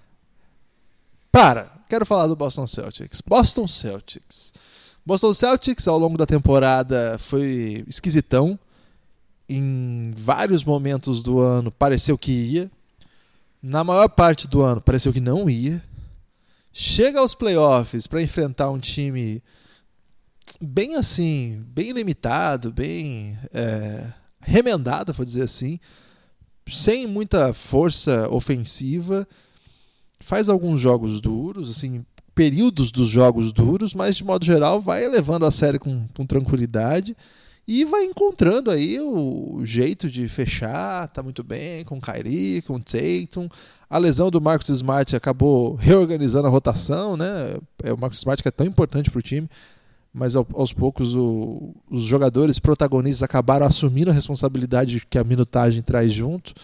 Para 1.36 1.70
quero 1.86 2.06
falar 2.06 2.28
do 2.28 2.34
Boston 2.34 2.66
Celtics. 2.66 3.20
Boston 3.20 3.68
Celtics. 3.68 4.54
Boston 5.04 5.34
Celtics, 5.34 5.86
ao 5.86 5.98
longo 5.98 6.16
da 6.16 6.24
temporada, 6.24 7.18
foi 7.18 7.84
esquisitão. 7.86 8.58
Em 9.46 10.14
vários 10.16 10.64
momentos 10.64 11.22
do 11.22 11.38
ano 11.38 11.70
pareceu 11.70 12.16
que 12.16 12.32
ia. 12.32 12.70
Na 13.62 13.84
maior 13.84 14.08
parte 14.08 14.48
do 14.48 14.62
ano 14.62 14.80
pareceu 14.80 15.12
que 15.12 15.20
não 15.20 15.50
ia. 15.50 15.84
Chega 16.72 17.20
aos 17.20 17.34
playoffs 17.34 18.06
para 18.06 18.22
enfrentar 18.22 18.70
um 18.70 18.78
time 18.78 19.42
bem 20.58 20.94
assim, 20.94 21.62
bem 21.68 21.92
limitado, 21.92 22.72
bem 22.72 23.38
é, 23.52 24.06
remendado, 24.40 25.12
vou 25.12 25.26
dizer 25.26 25.42
assim, 25.42 25.78
sem 26.66 27.06
muita 27.06 27.52
força 27.52 28.26
ofensiva 28.30 29.28
faz 30.20 30.48
alguns 30.48 30.80
jogos 30.80 31.20
duros, 31.20 31.70
assim, 31.70 32.04
períodos 32.34 32.90
dos 32.90 33.08
jogos 33.08 33.52
duros, 33.52 33.94
mas 33.94 34.16
de 34.16 34.24
modo 34.24 34.44
geral 34.44 34.80
vai 34.80 35.08
levando 35.08 35.46
a 35.46 35.50
série 35.50 35.78
com, 35.78 36.06
com 36.14 36.26
tranquilidade 36.26 37.16
e 37.66 37.84
vai 37.84 38.04
encontrando 38.04 38.70
aí 38.70 39.00
o 39.00 39.62
jeito 39.64 40.08
de 40.08 40.28
fechar, 40.28 41.08
tá 41.08 41.22
muito 41.22 41.42
bem 41.42 41.84
com 41.84 41.98
o 41.98 42.00
Kyrie, 42.00 42.62
com 42.62 42.78
Tatum. 42.78 43.48
A 43.90 43.98
lesão 43.98 44.30
do 44.30 44.40
Marcus 44.40 44.68
Smart 44.68 45.16
acabou 45.16 45.74
reorganizando 45.74 46.46
a 46.46 46.50
rotação, 46.50 47.16
né? 47.16 47.54
É 47.82 47.92
o 47.92 47.98
Marcus 47.98 48.20
Smart 48.20 48.40
que 48.40 48.48
é 48.48 48.52
tão 48.52 48.66
importante 48.66 49.10
para 49.10 49.18
o 49.18 49.22
time, 49.22 49.48
mas 50.14 50.36
aos 50.36 50.72
poucos 50.72 51.14
o, 51.14 51.74
os 51.90 52.04
jogadores 52.04 52.58
protagonistas 52.60 53.24
acabaram 53.24 53.66
assumindo 53.66 54.10
a 54.10 54.14
responsabilidade 54.14 55.04
que 55.08 55.18
a 55.18 55.24
minutagem 55.24 55.82
traz 55.82 56.12
junto. 56.12 56.54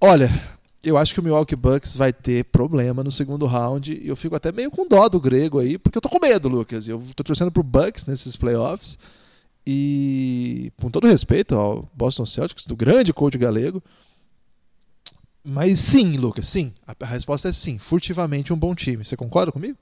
Olha, 0.00 0.57
eu 0.82 0.96
acho 0.96 1.12
que 1.12 1.20
o 1.20 1.22
Milwaukee 1.22 1.56
Bucks 1.56 1.96
vai 1.96 2.12
ter 2.12 2.44
problema 2.44 3.02
no 3.02 3.10
segundo 3.10 3.46
round 3.46 3.92
e 3.92 4.06
eu 4.06 4.16
fico 4.16 4.36
até 4.36 4.52
meio 4.52 4.70
com 4.70 4.86
dó 4.86 5.08
do 5.08 5.20
grego 5.20 5.58
aí, 5.58 5.76
porque 5.76 5.98
eu 5.98 6.02
tô 6.02 6.08
com 6.08 6.20
medo, 6.20 6.48
Lucas. 6.48 6.86
Eu 6.86 7.02
tô 7.16 7.24
torcendo 7.24 7.50
pro 7.50 7.62
Bucks 7.62 8.06
nesses 8.06 8.36
playoffs 8.36 8.98
e 9.66 10.72
com 10.80 10.90
todo 10.90 11.06
respeito 11.06 11.54
ao 11.54 11.88
Boston 11.92 12.24
Celtics, 12.24 12.66
do 12.66 12.76
grande 12.76 13.12
coach 13.12 13.36
galego, 13.36 13.82
mas 15.44 15.80
sim, 15.80 16.16
Lucas, 16.16 16.46
sim. 16.48 16.72
A 16.86 17.06
resposta 17.06 17.48
é 17.48 17.52
sim. 17.52 17.78
Furtivamente 17.78 18.52
um 18.52 18.58
bom 18.58 18.74
time. 18.74 19.04
Você 19.04 19.16
concorda 19.16 19.50
comigo? 19.50 19.78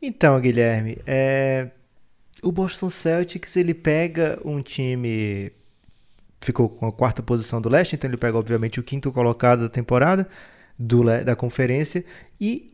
Então, 0.00 0.40
Guilherme, 0.40 0.98
é... 1.06 1.70
o 2.42 2.52
Boston 2.52 2.88
Celtics 2.88 3.56
ele 3.56 3.74
pega 3.74 4.40
um 4.44 4.62
time 4.62 5.50
ficou 6.40 6.68
com 6.68 6.86
a 6.86 6.92
quarta 6.92 7.22
posição 7.22 7.60
do 7.60 7.68
leste, 7.68 7.94
então 7.94 8.08
ele 8.08 8.16
pega 8.16 8.38
obviamente 8.38 8.78
o 8.80 8.82
quinto 8.82 9.10
colocado 9.12 9.60
da 9.60 9.68
temporada 9.68 10.28
do 10.78 11.02
da 11.24 11.34
conferência 11.34 12.04
e 12.40 12.72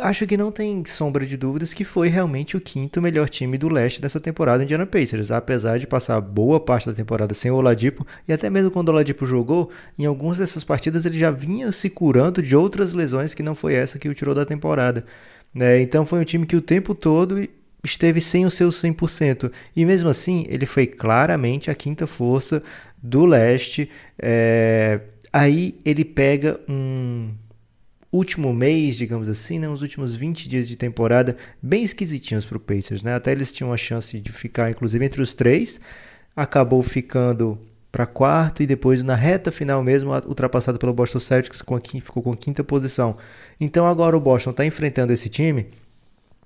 acho 0.00 0.26
que 0.26 0.36
não 0.36 0.50
tem 0.50 0.84
sombra 0.84 1.24
de 1.24 1.36
dúvidas 1.36 1.72
que 1.72 1.84
foi 1.84 2.08
realmente 2.08 2.56
o 2.56 2.60
quinto 2.60 3.00
melhor 3.00 3.28
time 3.28 3.56
do 3.56 3.68
leste 3.68 4.00
dessa 4.00 4.18
temporada 4.18 4.64
Indiana 4.64 4.84
Pacers, 4.84 5.30
apesar 5.30 5.78
de 5.78 5.86
passar 5.86 6.20
boa 6.20 6.58
parte 6.58 6.86
da 6.86 6.92
temporada 6.92 7.32
sem 7.32 7.50
o 7.50 7.54
Oladipo 7.54 8.04
e 8.26 8.32
até 8.32 8.50
mesmo 8.50 8.70
quando 8.70 8.88
o 8.88 8.92
Oladipo 8.92 9.24
jogou, 9.24 9.70
em 9.96 10.04
algumas 10.04 10.38
dessas 10.38 10.64
partidas 10.64 11.06
ele 11.06 11.18
já 11.18 11.30
vinha 11.30 11.70
se 11.70 11.88
curando 11.88 12.42
de 12.42 12.56
outras 12.56 12.92
lesões 12.92 13.34
que 13.34 13.42
não 13.42 13.54
foi 13.54 13.74
essa 13.74 13.98
que 13.98 14.08
o 14.08 14.14
tirou 14.14 14.34
da 14.34 14.44
temporada. 14.44 15.04
Né? 15.54 15.80
Então 15.80 16.04
foi 16.04 16.18
um 16.18 16.24
time 16.24 16.46
que 16.46 16.56
o 16.56 16.60
tempo 16.60 16.94
todo 16.94 17.48
esteve 17.84 18.20
sem 18.20 18.46
o 18.46 18.50
seu 18.50 18.70
100%. 18.70 19.52
E 19.76 19.84
mesmo 19.84 20.08
assim, 20.08 20.46
ele 20.48 20.66
foi 20.66 20.86
claramente 20.86 21.70
a 21.70 21.74
quinta 21.74 22.06
força 22.06 22.62
do 23.02 23.26
leste. 23.26 23.90
É... 24.18 25.00
Aí 25.32 25.78
ele 25.84 26.04
pega 26.04 26.58
um 26.68 27.30
último 28.10 28.54
mês, 28.54 28.96
digamos 28.96 29.28
assim, 29.28 29.58
né, 29.58 29.68
os 29.68 29.82
últimos 29.82 30.14
20 30.14 30.48
dias 30.48 30.68
de 30.68 30.76
temporada 30.76 31.36
bem 31.60 31.82
esquisitinhos 31.82 32.46
para 32.46 32.56
o 32.56 32.60
Pacers. 32.60 33.02
Né? 33.02 33.14
Até 33.14 33.32
eles 33.32 33.52
tinham 33.52 33.72
a 33.72 33.76
chance 33.76 34.18
de 34.18 34.32
ficar, 34.32 34.70
inclusive, 34.70 35.04
entre 35.04 35.20
os 35.20 35.34
três. 35.34 35.80
Acabou 36.34 36.82
ficando 36.82 37.58
para 37.92 38.06
quarto 38.06 38.60
e 38.60 38.66
depois 38.66 39.04
na 39.04 39.14
reta 39.14 39.52
final 39.52 39.80
mesmo 39.84 40.10
ultrapassado 40.26 40.78
pelo 40.78 40.92
Boston 40.92 41.20
Celtics 41.20 41.62
com 41.62 41.76
a, 41.76 41.80
ficou 41.80 42.22
com 42.24 42.32
a 42.32 42.36
quinta 42.36 42.64
posição. 42.64 43.16
Então 43.60 43.86
agora 43.86 44.16
o 44.16 44.20
Boston 44.20 44.50
está 44.50 44.66
enfrentando 44.66 45.12
esse 45.12 45.28
time 45.28 45.68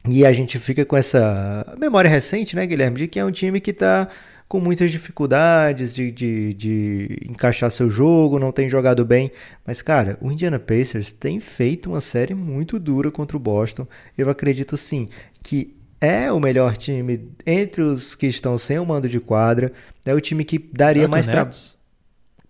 e 0.07 0.25
a 0.25 0.33
gente 0.33 0.59
fica 0.59 0.85
com 0.85 0.97
essa 0.97 1.76
memória 1.78 2.11
recente, 2.11 2.55
né, 2.55 2.67
Guilherme, 2.67 2.99
de 2.99 3.09
que 3.09 3.19
é 3.19 3.25
um 3.25 3.31
time 3.31 3.61
que 3.61 3.71
está 3.71 4.09
com 4.49 4.59
muitas 4.61 4.90
dificuldades 4.90 5.95
de, 5.95 6.11
de, 6.11 6.55
de, 6.55 7.19
encaixar 7.28 7.71
seu 7.71 7.90
jogo, 7.90 8.38
não 8.38 8.50
tem 8.50 8.69
jogado 8.69 9.05
bem. 9.05 9.31
Mas, 9.67 9.83
cara, 9.83 10.17
o 10.23 10.33
Indiana 10.33 10.59
Pacers 10.59 11.12
tem 11.12 11.38
feito 11.38 11.90
uma 11.90 12.00
série 12.00 12.35
muito 12.35 12.78
dura 12.78 13.11
contra 13.11 13.37
o 13.37 13.40
Boston. 13.40 13.87
Eu 14.17 14.31
acredito 14.31 14.76
sim 14.76 15.09
que 15.43 15.76
é 16.00 16.33
o 16.33 16.40
melhor 16.40 16.76
time 16.76 17.28
entre 17.45 17.83
os 17.83 18.14
que 18.14 18.26
estão 18.26 18.57
sem 18.57 18.78
o 18.78 18.87
mando 18.87 19.09
de 19.09 19.21
quadra. 19.21 19.71
É 20.07 20.14
o 20.14 20.21
time 20.21 20.45
que 20.45 20.59
daria 20.59 21.07
mais 21.07 21.26
trabalho. 21.26 21.77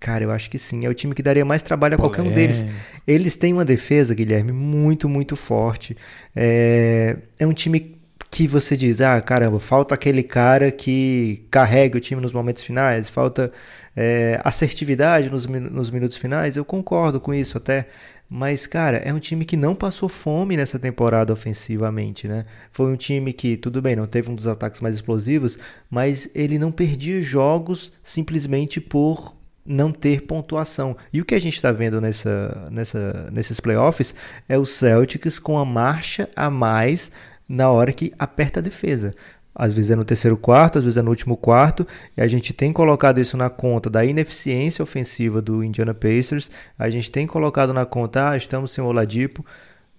Cara, 0.01 0.25
eu 0.25 0.31
acho 0.31 0.49
que 0.49 0.59
sim. 0.59 0.87
É 0.87 0.89
o 0.89 0.95
time 0.95 1.15
que 1.15 1.23
daria 1.23 1.45
mais 1.45 1.63
trabalho 1.63 1.97
a 1.97 1.99
qualquer 1.99 2.23
um 2.23 2.31
deles. 2.31 2.65
Eles 3.07 3.35
têm 3.35 3.53
uma 3.53 3.65
defesa, 3.65 4.15
Guilherme, 4.15 4.53
muito, 4.53 5.09
muito 5.09 5.35
forte. 5.35 5.97
É, 6.37 7.17
é 7.39 7.47
um 7.47 7.53
time 7.53 7.99
que 8.31 8.47
você 8.47 8.77
diz, 8.77 9.01
ah, 9.01 9.21
caramba, 9.21 9.59
falta 9.59 9.95
aquele 9.95 10.23
cara 10.23 10.71
que 10.71 11.47
carrega 11.51 11.97
o 11.97 12.01
time 12.01 12.21
nos 12.21 12.33
momentos 12.33 12.63
finais, 12.63 13.09
falta 13.09 13.51
é, 13.97 14.41
assertividade 14.45 15.31
nos, 15.31 15.47
nos 15.47 15.91
minutos 15.91 16.17
finais. 16.17 16.57
Eu 16.57 16.65
concordo 16.65 17.21
com 17.21 17.35
isso 17.35 17.59
até. 17.59 17.87
Mas, 18.31 18.67
cara, 18.67 18.99
é 18.99 19.13
um 19.13 19.19
time 19.19 19.45
que 19.45 19.57
não 19.57 19.75
passou 19.75 20.09
fome 20.09 20.55
nessa 20.55 20.79
temporada 20.79 21.33
ofensivamente, 21.33 22.29
né? 22.29 22.45
Foi 22.71 22.93
um 22.93 22.97
time 22.97 23.33
que, 23.33 23.57
tudo 23.57 23.81
bem, 23.81 23.97
não 23.97 24.07
teve 24.07 24.31
um 24.31 24.35
dos 24.35 24.47
ataques 24.47 24.83
mais 24.83 24.95
explosivos, 24.97 25.59
mas 25.91 26.29
ele 26.35 26.59
não 26.59 26.71
perdia 26.71 27.23
jogos 27.23 27.91
simplesmente 28.03 28.83
por 28.83 29.38
não 29.69 29.93
ter 29.93 30.23
pontuação. 30.23 30.97
E 31.13 31.21
o 31.21 31.25
que 31.25 31.35
a 31.35 31.41
gente 31.41 31.55
está 31.55 31.71
vendo 31.71 32.01
nessa, 32.01 32.69
nessa, 32.73 33.29
nesses 33.31 33.61
playoffs 33.61 34.15
é 34.49 34.57
o 34.57 34.65
Celtics 34.65 35.39
com 35.39 35.59
a 35.59 35.65
marcha 35.65 36.29
a 36.35 36.49
mais 36.49 37.13
na 37.47 37.71
hora 37.71 37.93
que 37.93 38.13
aperta 38.19 38.61
a 38.61 38.63
defesa. 38.63 39.15
Às 39.55 39.73
vezes 39.73 39.91
é 39.91 39.97
no 39.97 40.05
terceiro 40.05 40.37
quarto, 40.37 40.79
às 40.79 40.85
vezes 40.85 40.97
é 40.97 41.03
no 41.03 41.11
último 41.11 41.37
quarto, 41.37 41.87
e 42.17 42.21
a 42.21 42.27
gente 42.27 42.53
tem 42.53 42.73
colocado 42.73 43.21
isso 43.21 43.37
na 43.37 43.51
conta 43.51 43.91
da 43.91 44.05
ineficiência 44.05 44.83
ofensiva 44.83 45.43
do 45.43 45.65
Indiana 45.65 45.93
Pacers. 45.93 46.51
A 46.79 46.89
gente 46.89 47.11
tem 47.11 47.27
colocado 47.27 47.75
na 47.75 47.85
conta, 47.85 48.31
ah, 48.31 48.37
estamos 48.37 48.71
sem 48.71 48.83
o 48.83 48.87
Oladipo 48.87 49.45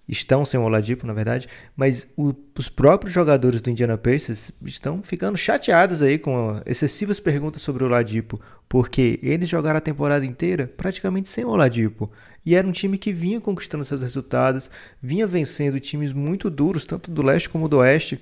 estão 0.10 0.44
sem 0.44 0.60
o 0.60 0.64
Oladipo, 0.64 1.06
na 1.06 1.14
verdade, 1.14 1.48
mas 1.76 2.08
o, 2.18 2.34
os 2.58 2.68
próprios 2.68 3.14
jogadores 3.14 3.62
do 3.62 3.70
Indiana 3.70 3.98
Pacers 3.98 4.52
estão 4.66 5.04
ficando 5.04 5.38
chateados 5.38 6.02
aí 6.02 6.18
com 6.18 6.60
excessivas 6.66 7.20
perguntas 7.20 7.62
sobre 7.62 7.84
o 7.84 7.88
Oladipo, 7.88 8.42
porque 8.68 9.20
eles 9.22 9.48
jogaram 9.48 9.78
a 9.78 9.82
temporada 9.82 10.26
inteira 10.26 10.72
praticamente 10.76 11.30
sem 11.30 11.46
o 11.46 11.50
Oladipo. 11.50 12.12
E 12.46 12.56
era 12.56 12.68
um 12.68 12.72
time 12.72 12.98
que 12.98 13.14
vinha 13.14 13.40
conquistando 13.40 13.86
seus 13.86 14.02
resultados, 14.02 14.72
vinha 15.02 15.28
vencendo 15.28 15.80
times 15.80 16.12
muito 16.12 16.50
duros, 16.50 16.86
tanto 16.86 17.12
do 17.12 17.22
leste 17.22 17.50
como 17.50 17.70
do 17.70 17.78
oeste. 17.78 18.20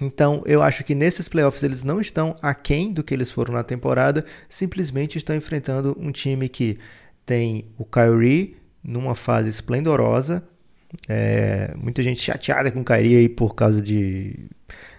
Então, 0.00 0.42
eu 0.46 0.62
acho 0.62 0.82
que 0.82 0.94
nesses 0.94 1.28
playoffs 1.28 1.62
eles 1.62 1.84
não 1.84 2.00
estão 2.00 2.36
aquém 2.42 2.92
do 2.92 3.04
que 3.04 3.14
eles 3.14 3.30
foram 3.30 3.54
na 3.54 3.62
temporada, 3.62 4.24
simplesmente 4.48 5.18
estão 5.18 5.36
enfrentando 5.36 5.96
um 6.00 6.10
time 6.10 6.48
que 6.48 6.78
tem 7.24 7.66
o 7.78 7.84
Kyrie 7.84 8.56
numa 8.82 9.14
fase 9.14 9.48
esplendorosa, 9.48 10.42
é, 11.08 11.72
muita 11.76 12.02
gente 12.02 12.20
chateada 12.20 12.70
com 12.70 12.80
o 12.80 12.84
Kyrie 12.84 13.16
aí 13.16 13.28
por 13.28 13.54
causa 13.54 13.80
de 13.82 14.48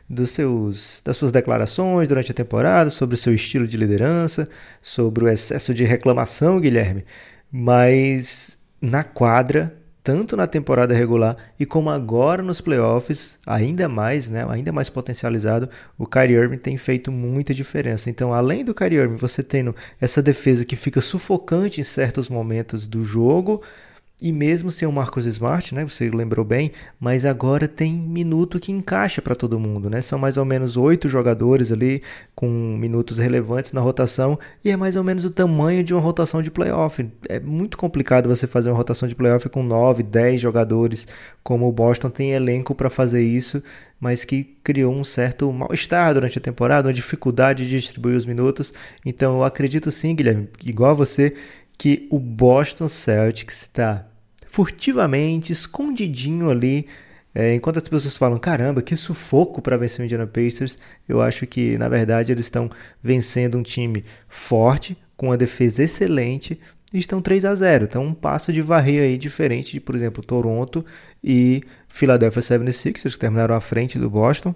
dos 0.08 0.32
seus, 0.32 1.02
das 1.04 1.18
suas 1.18 1.32
declarações 1.32 2.08
durante 2.08 2.32
a 2.32 2.34
temporada, 2.34 2.90
sobre 2.90 3.16
o 3.16 3.18
seu 3.18 3.34
estilo 3.34 3.68
de 3.68 3.76
liderança, 3.76 4.48
sobre 4.82 5.26
o 5.26 5.28
excesso 5.28 5.74
de 5.74 5.84
reclamação, 5.84 6.60
Guilherme. 6.60 7.04
Mas 7.52 8.58
na 8.80 9.04
quadra, 9.04 9.76
tanto 10.04 10.38
na 10.38 10.46
temporada 10.46 10.94
regular 10.94 11.36
e 11.60 11.66
como 11.66 11.90
agora 11.90 12.44
nos 12.44 12.62
playoffs, 12.62 13.40
ainda 13.46 13.90
mais, 13.90 14.30
né, 14.30 14.46
ainda 14.48 14.72
mais 14.72 14.90
potencializado, 14.90 15.68
o 15.98 16.06
Kyrie 16.06 16.36
Irving 16.36 16.60
tem 16.60 16.78
feito 16.78 17.12
muita 17.12 17.54
diferença. 17.54 18.10
Então, 18.10 18.32
além 18.32 18.64
do 18.64 18.76
Kyrie 18.76 19.00
Irving, 19.00 19.16
você 19.16 19.42
tendo 19.42 19.76
essa 20.00 20.22
defesa 20.22 20.64
que 20.64 20.76
fica 20.76 21.02
sufocante 21.02 21.82
em 21.82 21.84
certos 21.84 22.30
momentos 22.30 22.86
do 22.86 23.04
jogo, 23.04 23.64
e 24.22 24.32
mesmo 24.32 24.72
sem 24.72 24.88
o 24.88 24.92
Marcos 24.92 25.26
Smart, 25.26 25.76
né, 25.76 25.84
você 25.84 26.10
lembrou 26.10 26.46
bem, 26.46 26.72
mas 26.98 27.26
agora 27.26 27.68
tem 27.68 27.94
minuto 27.94 28.60
que 28.60 28.72
encaixa 28.72 29.22
para 29.22 29.36
todo 29.36 29.60
mundo, 29.60 29.90
né? 29.90 30.02
São 30.02 30.18
mais 30.18 30.38
ou 30.38 30.46
menos 30.46 30.78
oito 30.78 31.10
jogadores 31.10 31.70
ali 31.70 32.02
com 32.34 32.48
minutos 32.48 33.18
relevantes 33.18 33.74
na 33.74 33.82
rotação 33.82 34.40
e 34.64 34.72
é 34.72 34.78
mais 34.78 34.96
ou 34.96 35.04
menos 35.04 35.26
o 35.26 35.32
tamanho 35.32 35.84
de 35.84 35.94
uma 35.94 36.02
rotação 36.02 36.42
de 36.42 36.50
playoff. 36.50 37.06
É 37.28 37.42
muito 37.42 37.78
complicado 37.78 38.30
você 38.30 38.48
fazer 38.48 38.70
uma 38.70 38.78
rotação 38.78 39.08
de 39.08 39.16
playoff 39.16 39.50
com 39.50 39.62
nove, 39.62 40.02
dez 40.02 40.40
jogadores, 40.40 41.06
como 41.44 41.68
o 41.68 41.72
Boston 41.72 42.10
tem 42.10 42.32
elenco 42.32 42.74
para 42.74 42.90
fazer 42.90 43.22
isso, 43.22 43.62
mas 44.00 44.24
que 44.24 44.56
criou 44.64 44.94
um 44.94 45.04
certo 45.04 45.52
mal-estar 45.52 46.14
durante 46.14 46.38
a 46.38 46.42
temporada, 46.42 46.88
uma 46.88 46.94
dificuldade 46.94 47.68
de 47.68 47.80
distribuir 47.80 48.16
os 48.16 48.26
minutos. 48.26 48.74
Então 49.06 49.36
eu 49.36 49.44
acredito 49.44 49.92
sim, 49.92 50.16
Guilherme, 50.16 50.48
igual 50.64 50.92
a 50.92 50.94
você, 50.94 51.34
que 51.78 52.08
o 52.10 52.20
Boston 52.20 52.88
Celtics 52.88 53.64
está 53.64 54.08
furtivamente, 54.48 55.52
escondidinho 55.52 56.50
ali, 56.50 56.88
é, 57.34 57.54
enquanto 57.54 57.78
as 57.78 57.84
pessoas 57.84 58.16
falam, 58.16 58.40
caramba, 58.40 58.82
que 58.82 58.96
sufoco 58.96 59.62
para 59.62 59.76
vencer 59.76 60.02
o 60.02 60.06
Indiana 60.06 60.26
Pacers, 60.26 60.80
eu 61.08 61.22
acho 61.22 61.46
que, 61.46 61.78
na 61.78 61.90
verdade, 61.90 62.32
eles 62.32 62.46
estão 62.46 62.70
vencendo 63.04 63.58
um 63.58 63.62
time 63.62 64.06
forte, 64.30 64.98
com 65.18 65.28
uma 65.28 65.38
defesa 65.38 65.84
excelente, 65.84 66.58
e 66.94 66.98
estão 66.98 67.22
3 67.22 67.44
a 67.44 67.54
0 67.54 67.86
Então, 67.86 68.06
um 68.06 68.14
passo 68.14 68.54
de 68.54 68.62
varrer 68.62 69.04
aí 69.04 69.18
diferente 69.18 69.74
de, 69.74 69.82
por 69.82 69.96
exemplo, 69.96 70.24
Toronto 70.24 70.86
e 71.22 71.62
Philadelphia 71.90 72.42
76ers, 72.42 73.14
que 73.14 73.20
terminaram 73.20 73.54
à 73.54 73.60
frente 73.60 74.00
do 74.00 74.10
Boston. 74.10 74.56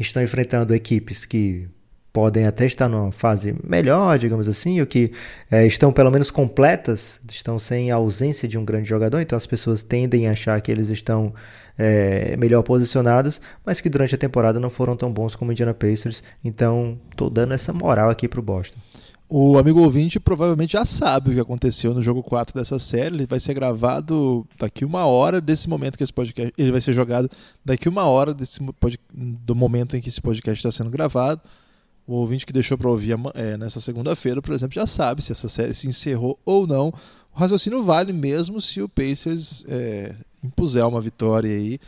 Estão 0.00 0.22
enfrentando 0.22 0.74
equipes 0.74 1.24
que 1.24 1.68
podem 2.12 2.46
até 2.46 2.66
estar 2.66 2.88
numa 2.88 3.10
fase 3.10 3.54
melhor, 3.66 4.18
digamos 4.18 4.48
assim, 4.48 4.80
ou 4.80 4.86
que 4.86 5.12
é, 5.50 5.66
estão 5.66 5.92
pelo 5.92 6.10
menos 6.10 6.30
completas, 6.30 7.18
estão 7.30 7.58
sem 7.58 7.90
ausência 7.90 8.46
de 8.46 8.58
um 8.58 8.64
grande 8.64 8.88
jogador, 8.88 9.20
então 9.20 9.36
as 9.36 9.46
pessoas 9.46 9.82
tendem 9.82 10.28
a 10.28 10.32
achar 10.32 10.60
que 10.60 10.70
eles 10.70 10.90
estão 10.90 11.32
é, 11.78 12.36
melhor 12.36 12.62
posicionados, 12.62 13.40
mas 13.64 13.80
que 13.80 13.88
durante 13.88 14.14
a 14.14 14.18
temporada 14.18 14.60
não 14.60 14.68
foram 14.68 14.96
tão 14.96 15.10
bons 15.10 15.34
como 15.34 15.50
o 15.50 15.52
Indiana 15.52 15.72
Pacers, 15.72 16.22
então 16.44 16.98
estou 17.10 17.30
dando 17.30 17.54
essa 17.54 17.72
moral 17.72 18.10
aqui 18.10 18.28
para 18.28 18.40
o 18.40 18.42
Boston. 18.42 18.78
O 19.34 19.56
amigo 19.56 19.80
ouvinte 19.80 20.20
provavelmente 20.20 20.74
já 20.74 20.84
sabe 20.84 21.30
o 21.30 21.32
que 21.32 21.40
aconteceu 21.40 21.94
no 21.94 22.02
jogo 22.02 22.22
4 22.22 22.54
dessa 22.54 22.78
série. 22.78 23.16
Ele 23.16 23.26
vai 23.26 23.40
ser 23.40 23.54
gravado 23.54 24.46
daqui 24.58 24.84
uma 24.84 25.06
hora 25.06 25.40
desse 25.40 25.70
momento 25.70 25.96
que 25.96 26.04
esse 26.04 26.12
podcast. 26.12 26.52
Ele 26.58 26.70
vai 26.70 26.82
ser 26.82 26.92
jogado 26.92 27.30
daqui 27.64 27.88
uma 27.88 28.04
hora 28.04 28.34
desse, 28.34 28.60
do 29.10 29.54
momento 29.54 29.96
em 29.96 30.02
que 30.02 30.10
esse 30.10 30.20
podcast 30.20 30.58
está 30.58 30.70
sendo 30.70 30.90
gravado. 30.90 31.40
O 32.06 32.14
ouvinte 32.14 32.44
que 32.44 32.52
deixou 32.52 32.76
para 32.76 32.90
ouvir 32.90 33.16
é, 33.34 33.56
nessa 33.56 33.80
segunda-feira, 33.80 34.42
por 34.42 34.52
exemplo, 34.52 34.74
já 34.74 34.86
sabe 34.86 35.22
se 35.22 35.32
essa 35.32 35.48
série 35.48 35.74
se 35.74 35.86
encerrou 35.86 36.38
ou 36.44 36.66
não. 36.66 36.92
O 37.34 37.38
raciocínio 37.38 37.82
vale 37.82 38.12
mesmo 38.12 38.60
se 38.60 38.82
o 38.82 38.88
Pacers 38.88 39.64
é, 39.68 40.14
impuser 40.42 40.86
uma 40.86 41.00
vitória 41.00 41.50
aí, 41.50 41.78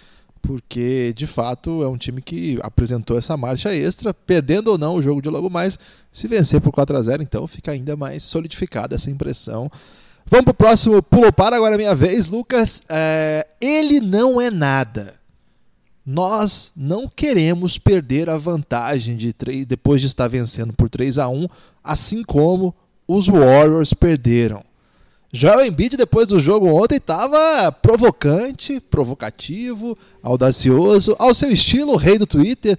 porque 0.40 1.12
de 1.16 1.26
fato 1.26 1.83
é 1.83 1.88
um 1.88 1.97
time 1.97 2.23
que 2.23 2.59
apresentou 2.62 3.18
essa 3.18 3.37
marcha 3.37 3.75
extra, 3.75 4.14
perdendo 4.14 4.68
ou 4.68 4.78
não 4.78 4.94
o 4.94 5.02
jogo 5.02 5.21
de 5.21 5.28
logo 5.28 5.50
mais. 5.50 5.78
Se 6.12 6.28
vencer 6.28 6.61
por 6.61 6.73
4 6.73 6.97
a 6.97 7.02
0 7.02 7.23
então 7.23 7.47
fica 7.47 7.73
ainda 7.73 7.97
mais 7.97 8.23
solidificada 8.23 8.94
essa 8.94 9.11
impressão. 9.11 9.71
Vamos 10.26 10.44
para 10.44 10.52
o 10.52 10.54
próximo 10.54 11.02
pulo 11.02 11.33
para 11.33 11.56
agora 11.56 11.75
é 11.75 11.78
minha 11.78 11.94
vez, 11.94 12.28
Lucas. 12.28 12.83
É, 12.88 13.47
ele 13.61 14.00
não 14.00 14.40
é 14.40 14.50
nada. 14.50 15.14
Nós 16.04 16.70
não 16.76 17.08
queremos 17.08 17.78
perder 17.78 18.28
a 18.28 18.37
vantagem 18.37 19.16
de 19.16 19.32
3, 19.32 19.64
depois 19.64 20.00
de 20.00 20.06
estar 20.06 20.28
vencendo 20.28 20.73
por 20.75 20.90
3 20.90 21.16
a 21.18 21.28
1 21.28 21.46
assim 21.82 22.23
como 22.23 22.75
os 23.08 23.26
Warriors 23.26 23.94
perderam. 23.94 24.62
Joel 25.32 25.66
Embiid, 25.66 25.96
depois 25.96 26.28
do 26.28 26.40
jogo 26.40 26.68
ontem, 26.68 26.96
estava 26.96 27.73
provocante, 27.73 28.78
provocativo, 28.78 29.99
audacioso, 30.23 31.16
ao 31.18 31.34
seu 31.34 31.50
estilo, 31.50 31.96
rei 31.96 32.18
do 32.18 32.26
Twitter. 32.26 32.78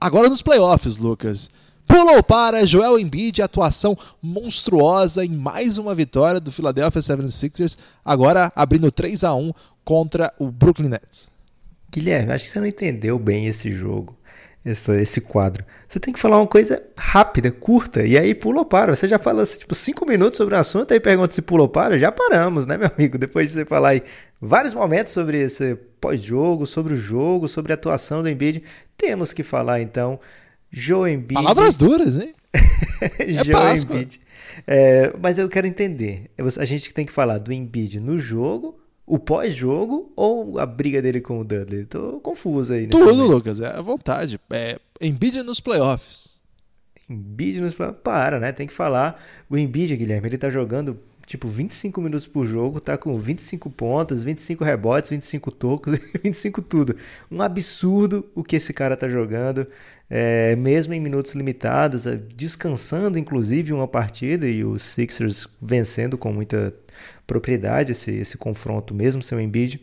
Agora 0.00 0.28
nos 0.30 0.40
playoffs, 0.40 0.96
Lucas. 0.96 1.50
Pulou 1.86 2.22
para 2.22 2.64
Joel 2.64 2.98
Embiid, 2.98 3.42
atuação 3.42 3.98
monstruosa 4.22 5.24
em 5.24 5.30
mais 5.30 5.76
uma 5.76 5.94
vitória 5.94 6.40
do 6.40 6.50
Philadelphia 6.50 7.02
76ers, 7.02 7.76
agora 8.04 8.50
abrindo 8.56 8.90
3 8.90 9.24
a 9.24 9.34
1 9.34 9.52
contra 9.84 10.32
o 10.38 10.50
Brooklyn 10.50 10.88
Nets. 10.88 11.28
Guilherme, 11.92 12.32
acho 12.32 12.46
que 12.46 12.50
você 12.50 12.60
não 12.60 12.66
entendeu 12.66 13.18
bem 13.18 13.46
esse 13.46 13.70
jogo, 13.70 14.16
esse, 14.64 14.90
esse 14.98 15.20
quadro. 15.20 15.62
Você 15.86 16.00
tem 16.00 16.12
que 16.12 16.18
falar 16.18 16.38
uma 16.38 16.46
coisa 16.46 16.82
rápida, 16.96 17.50
curta, 17.52 18.02
e 18.02 18.16
aí 18.16 18.34
pula 18.34 18.60
ou 18.60 18.64
para. 18.64 18.96
Você 18.96 19.06
já 19.06 19.18
fala 19.18 19.42
assim, 19.42 19.58
tipo 19.58 19.74
cinco 19.74 20.06
minutos 20.06 20.38
sobre 20.38 20.54
o 20.54 20.58
assunto, 20.58 20.92
aí 20.92 20.98
pergunta 20.98 21.34
se 21.34 21.42
pula 21.42 21.64
ou 21.64 21.68
para, 21.68 21.98
já 21.98 22.10
paramos, 22.10 22.64
né, 22.64 22.78
meu 22.78 22.90
amigo? 22.96 23.18
Depois 23.18 23.48
de 23.48 23.54
você 23.54 23.64
falar 23.66 23.90
aí 23.90 24.02
vários 24.40 24.72
momentos 24.72 25.12
sobre 25.12 25.38
esse 25.38 25.74
pós-jogo, 26.00 26.66
sobre 26.66 26.94
o 26.94 26.96
jogo, 26.96 27.46
sobre 27.46 27.72
a 27.72 27.74
atuação 27.74 28.22
do 28.22 28.28
Embiid, 28.30 28.62
temos 28.96 29.34
que 29.34 29.42
falar 29.42 29.82
então. 29.82 30.18
Joe 30.70 31.12
Embiid. 31.12 31.34
Palavras 31.34 31.76
duras, 31.76 32.18
hein? 32.18 32.34
é 33.18 33.44
Joe 33.44 33.78
Embiid. 33.78 34.18
É, 34.66 35.12
mas 35.20 35.38
eu 35.38 35.46
quero 35.46 35.66
entender. 35.66 36.30
A 36.58 36.64
gente 36.64 36.94
tem 36.94 37.04
que 37.04 37.12
falar 37.12 37.36
do 37.36 37.52
Embiid 37.52 38.00
no 38.00 38.18
jogo 38.18 38.81
o 39.06 39.18
pós-jogo 39.18 40.12
ou 40.16 40.58
a 40.58 40.66
briga 40.66 41.02
dele 41.02 41.20
com 41.20 41.40
o 41.40 41.44
Dudley? 41.44 41.84
Tô 41.84 42.20
confuso 42.20 42.72
aí. 42.72 42.86
Tudo, 42.86 43.04
momento. 43.06 43.26
Lucas, 43.26 43.60
é 43.60 43.66
à 43.66 43.80
vontade. 43.80 44.40
É 44.50 44.78
Embiid 45.00 45.42
nos 45.42 45.60
playoffs. 45.60 46.36
Embiid 47.08 47.60
nos 47.60 47.74
playoffs? 47.74 48.00
Para, 48.02 48.38
né? 48.38 48.52
Tem 48.52 48.66
que 48.66 48.72
falar. 48.72 49.22
O 49.50 49.58
Embiid, 49.58 49.96
Guilherme, 49.96 50.28
ele 50.28 50.38
tá 50.38 50.48
jogando 50.48 50.98
tipo 51.26 51.48
25 51.48 52.00
minutos 52.00 52.26
por 52.26 52.46
jogo, 52.46 52.80
tá 52.80 52.98
com 52.98 53.18
25 53.18 53.70
pontas, 53.70 54.22
25 54.22 54.64
rebotes, 54.64 55.10
25 55.10 55.50
tocos, 55.50 55.98
25 56.22 56.62
tudo. 56.62 56.96
Um 57.30 57.40
absurdo 57.42 58.26
o 58.34 58.42
que 58.42 58.56
esse 58.56 58.72
cara 58.72 58.96
tá 58.96 59.08
jogando, 59.08 59.66
é, 60.10 60.54
mesmo 60.56 60.92
em 60.94 61.00
minutos 61.00 61.32
limitados, 61.32 62.06
é, 62.06 62.16
descansando 62.16 63.18
inclusive 63.18 63.72
uma 63.72 63.88
partida 63.88 64.46
e 64.46 64.64
os 64.64 64.82
Sixers 64.82 65.48
vencendo 65.60 66.18
com 66.18 66.32
muita 66.32 66.74
propriedade 67.26 67.92
esse, 67.92 68.10
esse 68.10 68.36
confronto, 68.36 68.94
mesmo 68.94 69.22
sem 69.22 69.36
o 69.36 69.40
Embiid. 69.40 69.80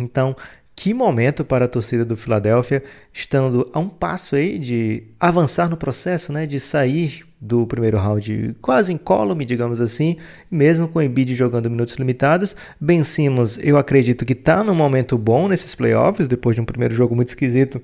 Então, 0.00 0.36
que 0.76 0.94
momento 0.94 1.44
para 1.44 1.64
a 1.64 1.68
torcida 1.68 2.04
do 2.04 2.16
Philadelphia, 2.16 2.84
estando 3.12 3.68
a 3.72 3.80
um 3.80 3.88
passo 3.88 4.36
aí 4.36 4.58
de 4.58 5.02
avançar 5.18 5.68
no 5.68 5.76
processo, 5.76 6.32
né, 6.32 6.46
de 6.46 6.60
sair 6.60 7.26
do 7.40 7.66
primeiro 7.66 7.98
round 7.98 8.56
quase 8.60 8.92
incólume, 8.92 9.44
digamos 9.44 9.80
assim, 9.80 10.16
mesmo 10.50 10.86
com 10.86 10.98
o 10.98 11.02
Embiid 11.02 11.34
jogando 11.34 11.68
minutos 11.68 11.94
limitados. 11.94 12.54
Ben 12.80 13.02
Simmons, 13.02 13.58
eu 13.60 13.76
acredito 13.76 14.24
que 14.24 14.32
está 14.32 14.62
num 14.62 14.74
momento 14.74 15.18
bom 15.18 15.48
nesses 15.48 15.74
playoffs, 15.74 16.28
depois 16.28 16.54
de 16.54 16.60
um 16.60 16.64
primeiro 16.64 16.94
jogo 16.94 17.14
muito 17.14 17.30
esquisito. 17.30 17.80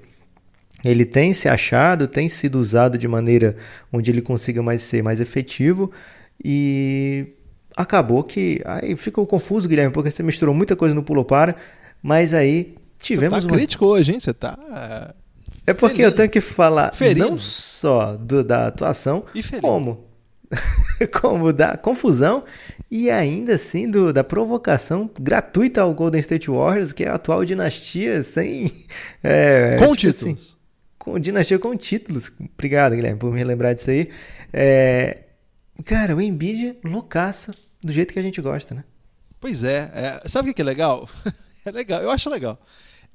Ele 0.84 1.04
tem 1.04 1.32
se 1.32 1.48
achado, 1.48 2.06
tem 2.06 2.28
sido 2.28 2.60
usado 2.60 2.98
de 2.98 3.08
maneira 3.08 3.56
onde 3.92 4.10
ele 4.10 4.20
consiga 4.20 4.62
mais 4.62 4.82
ser 4.82 5.02
mais 5.02 5.20
efetivo 5.20 5.90
e 6.44 7.26
acabou 7.76 8.22
que. 8.22 8.60
Aí 8.64 8.96
ficou 8.96 9.26
confuso, 9.26 9.68
Guilherme, 9.68 9.92
porque 9.92 10.10
você 10.10 10.22
misturou 10.22 10.54
muita 10.54 10.76
coisa 10.76 10.94
no 10.94 11.02
pulo 11.02 11.24
para, 11.24 11.56
mas 12.02 12.32
aí 12.32 12.74
tivemos. 12.98 13.38
Você 13.38 13.46
tá 13.46 13.52
uma... 13.52 13.56
crítico 13.56 13.86
hoje, 13.86 14.12
hein? 14.12 14.20
Você 14.20 14.32
tá. 14.32 14.58
É 15.66 15.72
porque 15.72 16.02
eu 16.02 16.12
tenho 16.12 16.28
que 16.28 16.40
falar 16.40 16.94
Ferido. 16.94 17.30
não 17.30 17.38
só 17.38 18.16
do, 18.16 18.44
da 18.44 18.66
atuação, 18.66 19.24
como. 19.60 20.04
como 21.20 21.52
da 21.52 21.76
confusão 21.76 22.44
e 22.90 23.10
ainda 23.10 23.54
assim 23.54 23.90
do, 23.90 24.12
da 24.12 24.22
provocação 24.22 25.10
gratuita 25.18 25.80
ao 25.80 25.92
Golden 25.94 26.20
State 26.20 26.50
Warriors, 26.50 26.92
que 26.92 27.04
é 27.04 27.08
a 27.08 27.14
atual 27.14 27.44
dinastia 27.44 28.22
sem. 28.22 28.70
É, 29.22 29.76
com 29.80 29.94
tipo 29.94 30.12
títulos. 30.12 30.22
Assim, 30.22 30.54
com 30.98 31.18
dinastia 31.18 31.58
com 31.58 31.76
títulos. 31.76 32.30
Obrigado, 32.54 32.94
Guilherme, 32.94 33.18
por 33.18 33.32
me 33.32 33.42
lembrar 33.42 33.72
disso 33.72 33.90
aí. 33.90 34.08
É, 34.52 35.18
cara, 35.84 36.14
o 36.14 36.20
Embiid 36.20 36.76
loucaça 36.84 37.52
do 37.84 37.92
jeito 37.92 38.12
que 38.12 38.18
a 38.18 38.22
gente 38.22 38.40
gosta, 38.40 38.74
né? 38.74 38.84
Pois 39.40 39.62
é. 39.62 39.90
é 40.24 40.28
sabe 40.28 40.50
o 40.50 40.54
que 40.54 40.62
é 40.62 40.64
legal? 40.64 41.08
é 41.64 41.70
legal, 41.70 42.02
eu 42.02 42.10
acho 42.10 42.30
legal. 42.30 42.58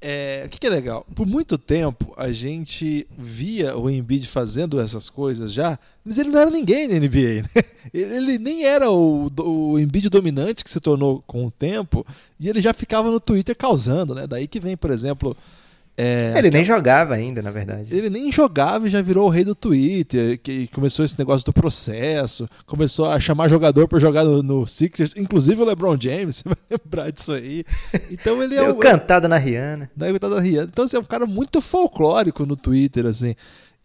É, 0.02 0.44
o 0.46 0.48
que, 0.48 0.66
é 0.66 0.70
legal? 0.70 1.06
Por 1.14 1.26
muito 1.26 1.58
tempo 1.58 2.14
a 2.16 2.32
gente 2.32 3.06
via 3.18 3.76
o 3.76 3.90
Embiid 3.90 4.26
fazendo 4.26 4.80
essas 4.80 5.10
coisas 5.10 5.52
já, 5.52 5.78
mas 6.02 6.16
ele 6.16 6.30
não 6.30 6.40
era 6.40 6.50
ninguém 6.50 6.88
na 6.88 6.94
NBA. 6.94 7.42
Né? 7.42 7.64
Ele 7.92 8.38
nem 8.38 8.64
era 8.64 8.90
o, 8.90 9.28
o 9.36 9.78
Embiid 9.78 10.08
dominante 10.08 10.64
que 10.64 10.70
se 10.70 10.80
tornou 10.80 11.22
com 11.26 11.44
o 11.44 11.50
tempo 11.50 12.06
e 12.38 12.48
ele 12.48 12.60
já 12.60 12.72
ficava 12.72 13.10
no 13.10 13.18
Twitter 13.18 13.56
causando, 13.56 14.14
né? 14.14 14.26
Daí 14.26 14.46
que 14.46 14.60
vem, 14.60 14.76
por 14.76 14.90
exemplo, 14.90 15.36
é, 16.02 16.38
ele 16.38 16.50
nem 16.50 16.64
jogava 16.64 17.12
ainda, 17.12 17.42
na 17.42 17.50
verdade. 17.50 17.94
Ele 17.94 18.08
nem 18.08 18.32
jogava 18.32 18.88
e 18.88 18.90
já 18.90 19.02
virou 19.02 19.26
o 19.26 19.28
rei 19.28 19.44
do 19.44 19.54
Twitter, 19.54 20.40
que 20.40 20.66
começou 20.68 21.04
esse 21.04 21.18
negócio 21.18 21.44
do 21.44 21.52
processo, 21.52 22.48
começou 22.64 23.04
a 23.04 23.20
chamar 23.20 23.48
jogador 23.48 23.86
para 23.86 23.98
jogar 23.98 24.24
no, 24.24 24.42
no, 24.42 24.66
Sixers, 24.66 25.14
inclusive 25.14 25.60
o 25.60 25.64
LeBron 25.66 26.00
James, 26.00 26.36
você 26.40 26.48
vai 26.48 26.56
lembrar 26.70 27.12
disso 27.12 27.32
aí. 27.32 27.66
Então 28.10 28.42
ele 28.42 28.54
é 28.54 28.62
Deu 28.62 28.72
um 28.72 28.78
cantada 28.78 29.28
na 29.28 29.36
Rihanna. 29.36 29.90
Deu 29.94 30.14
cantada 30.14 30.36
na 30.36 30.40
Rihanna. 30.40 30.70
Então 30.72 30.86
assim, 30.86 30.96
é 30.96 31.00
um 31.00 31.04
cara 31.04 31.26
muito 31.26 31.60
folclórico 31.60 32.46
no 32.46 32.56
Twitter, 32.56 33.04
assim. 33.04 33.34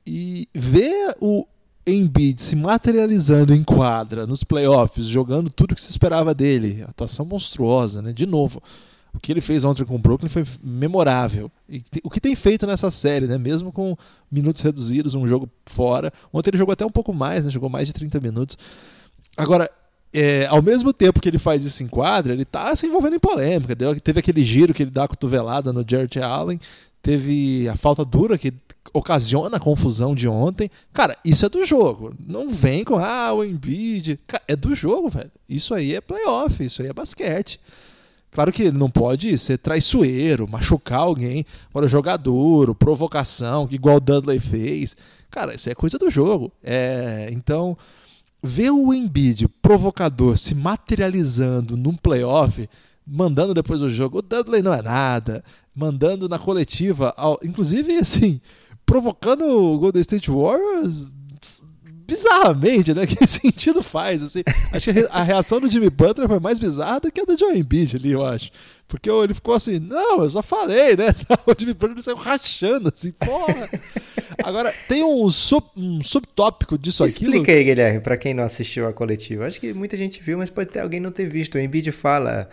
E 0.08 0.48
ver 0.54 1.16
o 1.20 1.46
Embiid 1.86 2.42
se 2.42 2.56
materializando 2.56 3.54
em 3.54 3.62
quadra, 3.62 4.26
nos 4.26 4.42
playoffs, 4.42 5.06
jogando 5.06 5.50
tudo 5.50 5.76
que 5.76 5.82
se 5.82 5.92
esperava 5.92 6.34
dele, 6.34 6.86
atuação 6.88 7.26
monstruosa, 7.26 8.02
né? 8.02 8.14
De 8.14 8.26
novo 8.26 8.64
o 9.16 9.20
que 9.20 9.32
ele 9.32 9.42
fez 9.42 9.64
ontem 9.64 9.86
com 9.86 9.96
o 9.96 10.00
Brooklyn 10.00 10.30
foi 10.30 10.44
memorável. 10.62 11.50
E 11.70 11.84
o 12.04 12.10
que 12.10 12.20
tem 12.20 12.36
feito 12.36 12.68
nessa 12.68 12.92
série, 12.92 13.26
né? 13.26 13.38
Mesmo 13.38 13.72
com 13.72 13.96
minutos 14.30 14.62
reduzidos, 14.62 15.16
um 15.16 15.28
jogo 15.28 15.50
fora. 15.66 16.12
Ontem 16.34 16.50
ele 16.50 16.58
jogou 16.58 16.74
até 16.74 16.86
um 16.86 16.92
pouco 16.92 17.14
mais, 17.14 17.46
né? 17.46 17.52
Jogou 17.52 17.70
mais 17.70 17.88
de 17.88 17.94
30 17.94 18.20
minutos. 18.20 18.58
Agora, 19.38 19.70
é, 20.14 20.46
ao 20.48 20.62
mesmo 20.62 20.94
tempo 20.94 21.20
que 21.22 21.30
ele 21.30 21.40
faz 21.40 21.64
isso 21.64 21.82
em 21.84 21.88
quadra, 21.88 22.34
ele 22.34 22.46
tá 22.46 22.76
se 22.76 22.88
envolvendo 22.88 23.16
em 23.16 23.20
polêmica. 23.20 23.74
Deu, 23.74 24.00
teve 24.00 24.20
aquele 24.20 24.44
giro 24.44 24.74
que 24.74 24.84
ele 24.84 24.92
dá 24.92 25.06
a 25.06 25.08
cotovelada 25.08 25.72
no 25.72 25.86
Jared 25.88 26.20
Allen. 26.20 26.60
Teve 27.02 27.70
a 27.70 27.76
falta 27.76 28.04
dura 28.04 28.38
que 28.38 28.54
ocasiona 28.94 29.58
a 29.58 29.60
confusão 29.60 30.16
de 30.16 30.28
ontem. 30.28 30.70
Cara, 30.94 31.18
isso 31.24 31.46
é 31.46 31.50
do 31.50 31.66
jogo. 31.66 32.14
Não 32.20 32.50
vem 32.50 32.84
com, 32.84 32.98
ah, 32.98 33.34
o 33.34 33.44
Embiid. 33.44 34.20
Cara, 34.28 34.44
é 34.48 34.56
do 34.56 34.76
jogo, 34.76 35.10
velho. 35.10 35.32
Isso 35.48 35.74
aí 35.74 35.94
é 35.94 36.02
playoff, 36.02 36.64
isso 36.64 36.82
aí 36.82 36.90
é 36.90 36.94
basquete. 36.94 37.60
Claro 38.36 38.52
que 38.52 38.64
ele 38.64 38.78
não 38.78 38.90
pode 38.90 39.38
ser 39.38 39.58
traiçoeiro, 39.58 40.46
machucar 40.46 41.00
alguém. 41.00 41.46
Agora, 41.70 41.88
jogador, 41.88 42.76
provocação, 42.76 43.66
igual 43.72 43.96
o 43.96 44.02
Dudley 44.02 44.40
fez. 44.40 44.94
Cara, 45.32 45.56
isso 45.56 45.70
é 45.70 45.74
coisa 45.74 45.98
do 45.98 46.12
jogo. 46.12 46.52
É, 46.62 47.30
então, 47.32 47.78
ver 48.44 48.72
o 48.72 48.94
Embiid 48.94 49.48
provocador 49.62 50.38
se 50.38 50.54
materializando 50.54 51.78
num 51.78 51.96
playoff, 51.96 52.70
mandando 53.08 53.54
depois 53.54 53.80
do 53.80 53.90
jogo, 53.90 54.18
o 54.18 54.22
Dudley 54.22 54.62
não 54.62 54.74
é 54.74 54.82
nada, 54.82 55.42
mandando 55.74 56.28
na 56.28 56.38
coletiva, 56.38 57.16
inclusive 57.42 57.96
assim, 57.96 58.42
provocando 58.86 59.46
o 59.46 59.80
Golden 59.80 60.02
State 60.02 60.30
Warriors 60.30 61.08
bizarramente, 62.16 62.94
né? 62.94 63.06
Que 63.16 63.28
sentido 63.28 63.84
faz, 63.84 64.24
assim. 64.24 64.42
Acho 64.72 64.94
que 64.94 65.08
a 65.12 65.24
reação 65.24 65.60
do 65.60 65.70
Jimmy 65.70 65.90
Butler 65.90 66.28
foi 66.28 66.40
mais 66.40 66.58
bizarra 66.58 67.02
do 67.02 67.12
que 67.12 67.22
a 67.22 67.26
do 67.26 67.38
Joe 67.38 67.58
Embiid 67.58 67.96
ali, 67.96 68.12
eu 68.12 68.26
acho. 68.26 68.50
Porque 68.88 69.10
ele 69.10 69.34
ficou 69.34 69.56
assim, 69.56 69.80
não, 69.80 70.22
eu 70.22 70.30
só 70.30 70.42
falei, 70.42 70.96
né? 70.96 71.08
O 71.46 71.54
Jimmy 71.58 71.74
Butler 71.74 72.02
saiu 72.02 72.18
rachando, 72.18 72.92
assim, 72.94 73.12
porra. 73.12 73.70
Agora, 74.44 74.74
tem 74.88 75.04
um, 75.04 75.30
sub, 75.30 75.66
um 75.76 76.04
subtópico 76.04 76.78
disso 76.78 77.04
aqui. 77.04 77.14
Explica 77.14 77.52
aí, 77.52 77.64
Guilherme, 77.64 78.00
pra 78.00 78.18
quem 78.18 78.34
não 78.34 78.44
assistiu 78.44 78.88
a 78.88 78.94
coletiva. 78.94 79.46
Acho 79.46 79.60
que 79.60 79.74
muita 79.74 79.98
gente 79.98 80.22
viu, 80.22 80.38
mas 80.38 80.50
pode 80.50 80.70
ter 80.70 80.80
alguém 80.80 81.00
não 81.00 81.12
ter 81.12 81.28
visto. 81.28 81.56
O 81.56 81.60
Embiid 81.60 81.92
fala 81.92 82.50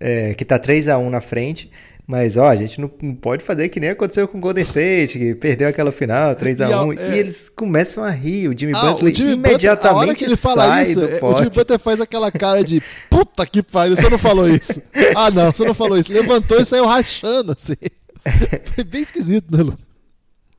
é, 0.00 0.34
que 0.34 0.44
tá 0.44 0.58
3 0.58 0.88
a 0.88 0.98
1 0.98 1.10
na 1.10 1.20
frente, 1.20 1.70
Mas, 2.08 2.38
ó, 2.38 2.46
a 2.48 2.56
gente 2.56 2.80
não, 2.80 2.90
não 3.02 3.14
pode 3.14 3.44
fazer 3.44 3.68
que 3.68 3.78
nem 3.78 3.90
aconteceu 3.90 4.26
com 4.26 4.38
o 4.38 4.40
Golden 4.40 4.64
State, 4.64 5.18
que 5.18 5.34
perdeu 5.34 5.68
aquela 5.68 5.92
final, 5.92 6.34
3x1, 6.34 6.96
e, 6.96 6.98
é... 6.98 7.10
e, 7.10 7.18
eles 7.18 7.50
começam 7.50 8.02
a 8.02 8.08
rir. 8.08 8.48
O 8.48 8.58
Jimmy 8.58 8.72
ah, 8.74 8.80
Butler 8.80 9.12
o 9.12 9.14
Jimmy 9.14 9.32
imediatamente 9.32 9.76
Butler, 9.76 9.92
a 9.92 9.96
hora 9.98 10.14
que 10.14 10.24
ele 10.24 10.36
fala 10.36 10.82
isso, 10.82 11.04
é, 11.04 11.22
o 11.22 11.36
Jimmy 11.36 11.50
Butler 11.50 11.78
faz 11.78 12.00
aquela 12.00 12.32
cara 12.32 12.64
de 12.64 12.82
puta 13.10 13.44
que 13.44 13.62
pariu, 13.62 13.94
você 13.94 14.08
não 14.08 14.16
falou 14.16 14.48
isso. 14.48 14.80
ah, 15.14 15.30
não, 15.30 15.52
você 15.52 15.66
não 15.66 15.74
falou 15.74 15.98
isso. 15.98 16.10
Levantou 16.10 16.58
e 16.58 16.64
saiu 16.64 16.86
rachando, 16.86 17.52
assim. 17.52 17.76
Foi 18.74 18.84
bem 18.84 19.02
esquisito, 19.02 19.54
né, 19.54 19.62
Lu? 19.62 19.78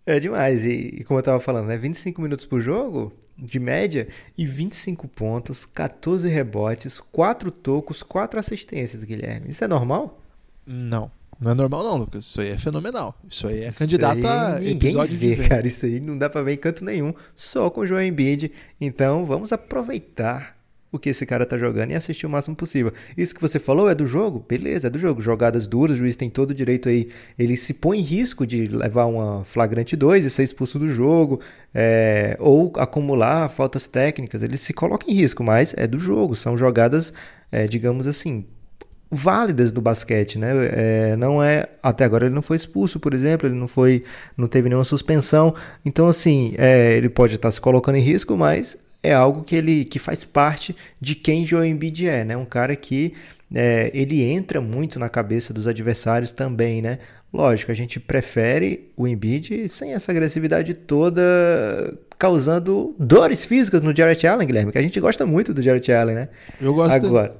É 0.06 0.20
demais. 0.20 0.64
E, 0.64 0.98
e, 1.00 1.04
como 1.04 1.18
eu 1.18 1.24
tava 1.24 1.40
falando, 1.40 1.66
né? 1.66 1.78
25 1.80 2.22
minutos 2.22 2.46
por 2.46 2.62
jogo, 2.62 3.12
de 3.36 3.60
média, 3.60 4.08
e 4.38 4.46
25 4.46 5.08
pontos, 5.08 5.66
14 5.66 6.28
rebotes, 6.28 7.00
4 7.12 7.50
tocos, 7.50 8.04
4 8.04 8.40
assistências, 8.40 9.04
Guilherme. 9.04 9.50
Isso 9.50 9.64
é 9.64 9.68
normal? 9.68 10.22
Não. 10.64 11.12
Não 11.40 11.52
é 11.52 11.54
normal 11.54 11.84
não, 11.84 11.98
Lucas. 11.98 12.26
Isso 12.26 12.42
aí 12.42 12.50
é 12.50 12.58
fenomenal. 12.58 13.16
Isso 13.30 13.48
aí 13.48 13.64
é 13.64 13.70
isso 13.70 13.80
candidato 13.80 14.28
a 14.28 14.62
episódio 14.62 15.18
vê, 15.18 15.36
de 15.36 15.48
cara. 15.48 15.66
Isso 15.66 15.86
aí 15.86 16.00
não 16.00 16.18
dá 16.18 16.30
pra 16.30 16.42
ver 16.42 16.54
em 16.54 16.58
canto 16.58 16.84
nenhum, 16.84 17.14
só 17.34 17.70
com 17.70 17.82
o 17.82 17.86
João 17.86 18.04
Embiid. 18.04 18.52
Então, 18.80 19.26
vamos 19.26 19.54
aproveitar 19.54 20.60
o 20.92 20.98
que 20.98 21.10
esse 21.10 21.26
cara 21.26 21.46
tá 21.46 21.58
jogando 21.58 21.92
e 21.92 21.96
assistir 21.96 22.26
o 22.26 22.30
máximo 22.30 22.56
possível. 22.56 22.92
Isso 23.16 23.34
que 23.34 23.42
você 23.42 23.60
falou 23.60 23.90
é 23.90 23.96
do 23.96 24.06
jogo? 24.06 24.44
Beleza, 24.48 24.88
é 24.88 24.90
do 24.90 24.98
jogo. 24.98 25.22
Jogadas 25.22 25.68
duras, 25.68 25.96
o 25.96 26.00
juiz 26.00 26.16
tem 26.16 26.30
todo 26.30 26.52
o 26.52 26.54
direito 26.54 26.90
aí. 26.90 27.10
Ele 27.38 27.56
se 27.56 27.74
põe 27.74 28.00
em 28.00 28.02
risco 28.02 28.46
de 28.46 28.68
levar 28.68 29.06
uma 29.06 29.46
flagrante 29.46 29.96
2 29.96 30.26
e 30.26 30.30
ser 30.30 30.44
expulso 30.44 30.80
do 30.80 30.88
jogo, 30.88 31.40
é, 31.74 32.36
ou 32.40 32.74
acumular 32.78 33.48
faltas 33.50 33.88
técnicas. 33.88 34.42
Ele 34.42 34.58
se 34.58 34.74
coloca 34.74 35.10
em 35.10 35.14
risco, 35.14 35.44
mas 35.44 35.74
é 35.78 35.86
do 35.86 36.00
jogo. 36.00 36.36
São 36.36 36.58
jogadas, 36.58 37.14
é, 37.52 37.68
digamos 37.68 38.08
assim, 38.08 38.46
válidas 39.12 39.72
do 39.72 39.82
basquete, 39.82 40.38
né? 40.38 40.52
É, 40.72 41.16
não 41.16 41.42
é 41.42 41.68
até 41.82 42.04
agora 42.04 42.26
ele 42.28 42.36
não 42.36 42.42
foi 42.42 42.58
expulso, 42.58 43.00
por 43.00 43.14
exemplo, 43.14 43.48
ele 43.48 43.56
não 43.56 43.68
foi, 43.68 44.04
não 44.38 44.48
teve 44.48 44.70
nenhuma 44.70 44.84
suspensão. 44.84 45.56
Então 45.84 46.08
assim, 46.08 46.54
é, 46.58 46.96
ele 46.96 47.10
pode 47.10 47.36
estar 47.36 47.52
se 47.52 47.60
colocando 47.60 47.96
em 47.96 48.02
risco, 48.02 48.38
mas 48.38 48.78
é 49.02 49.14
algo 49.14 49.44
que 49.44 49.56
ele 49.56 49.86
que 49.86 49.98
faz 49.98 50.24
parte 50.24 50.76
de 51.00 51.16
quem 51.16 51.46
Joel 51.46 51.66
Embiid 51.66 52.08
é, 52.08 52.24
né? 52.24 52.38
Um 52.38 52.46
cara 52.46 52.76
que 52.76 53.14
é, 53.54 53.90
ele 53.94 54.22
entra 54.22 54.62
muito 54.62 55.00
na 55.00 55.10
cabeça 55.10 55.54
dos 55.54 55.66
adversários 55.66 56.32
também, 56.32 56.82
né? 56.82 57.00
Lógico, 57.32 57.72
a 57.72 57.76
gente 57.76 58.00
prefere 58.00 58.92
o 58.98 59.08
Embiid 59.08 59.70
sem 59.70 59.94
essa 59.94 60.12
agressividade 60.12 60.74
toda, 60.74 61.22
causando 62.18 62.96
dores 62.98 63.46
físicas 63.46 63.82
no 63.82 63.96
Jarrett 63.96 64.26
Allen, 64.26 64.48
Guilherme, 64.48 64.72
que 64.72 64.78
a 64.78 64.82
gente 64.82 65.00
gosta 65.00 65.26
muito 65.28 65.54
do 65.54 65.62
Jarrett 65.62 65.92
Allen, 65.92 66.16
né? 66.16 66.30
Eu 66.60 66.74
gosto 66.74 66.94
Agora, 66.94 67.36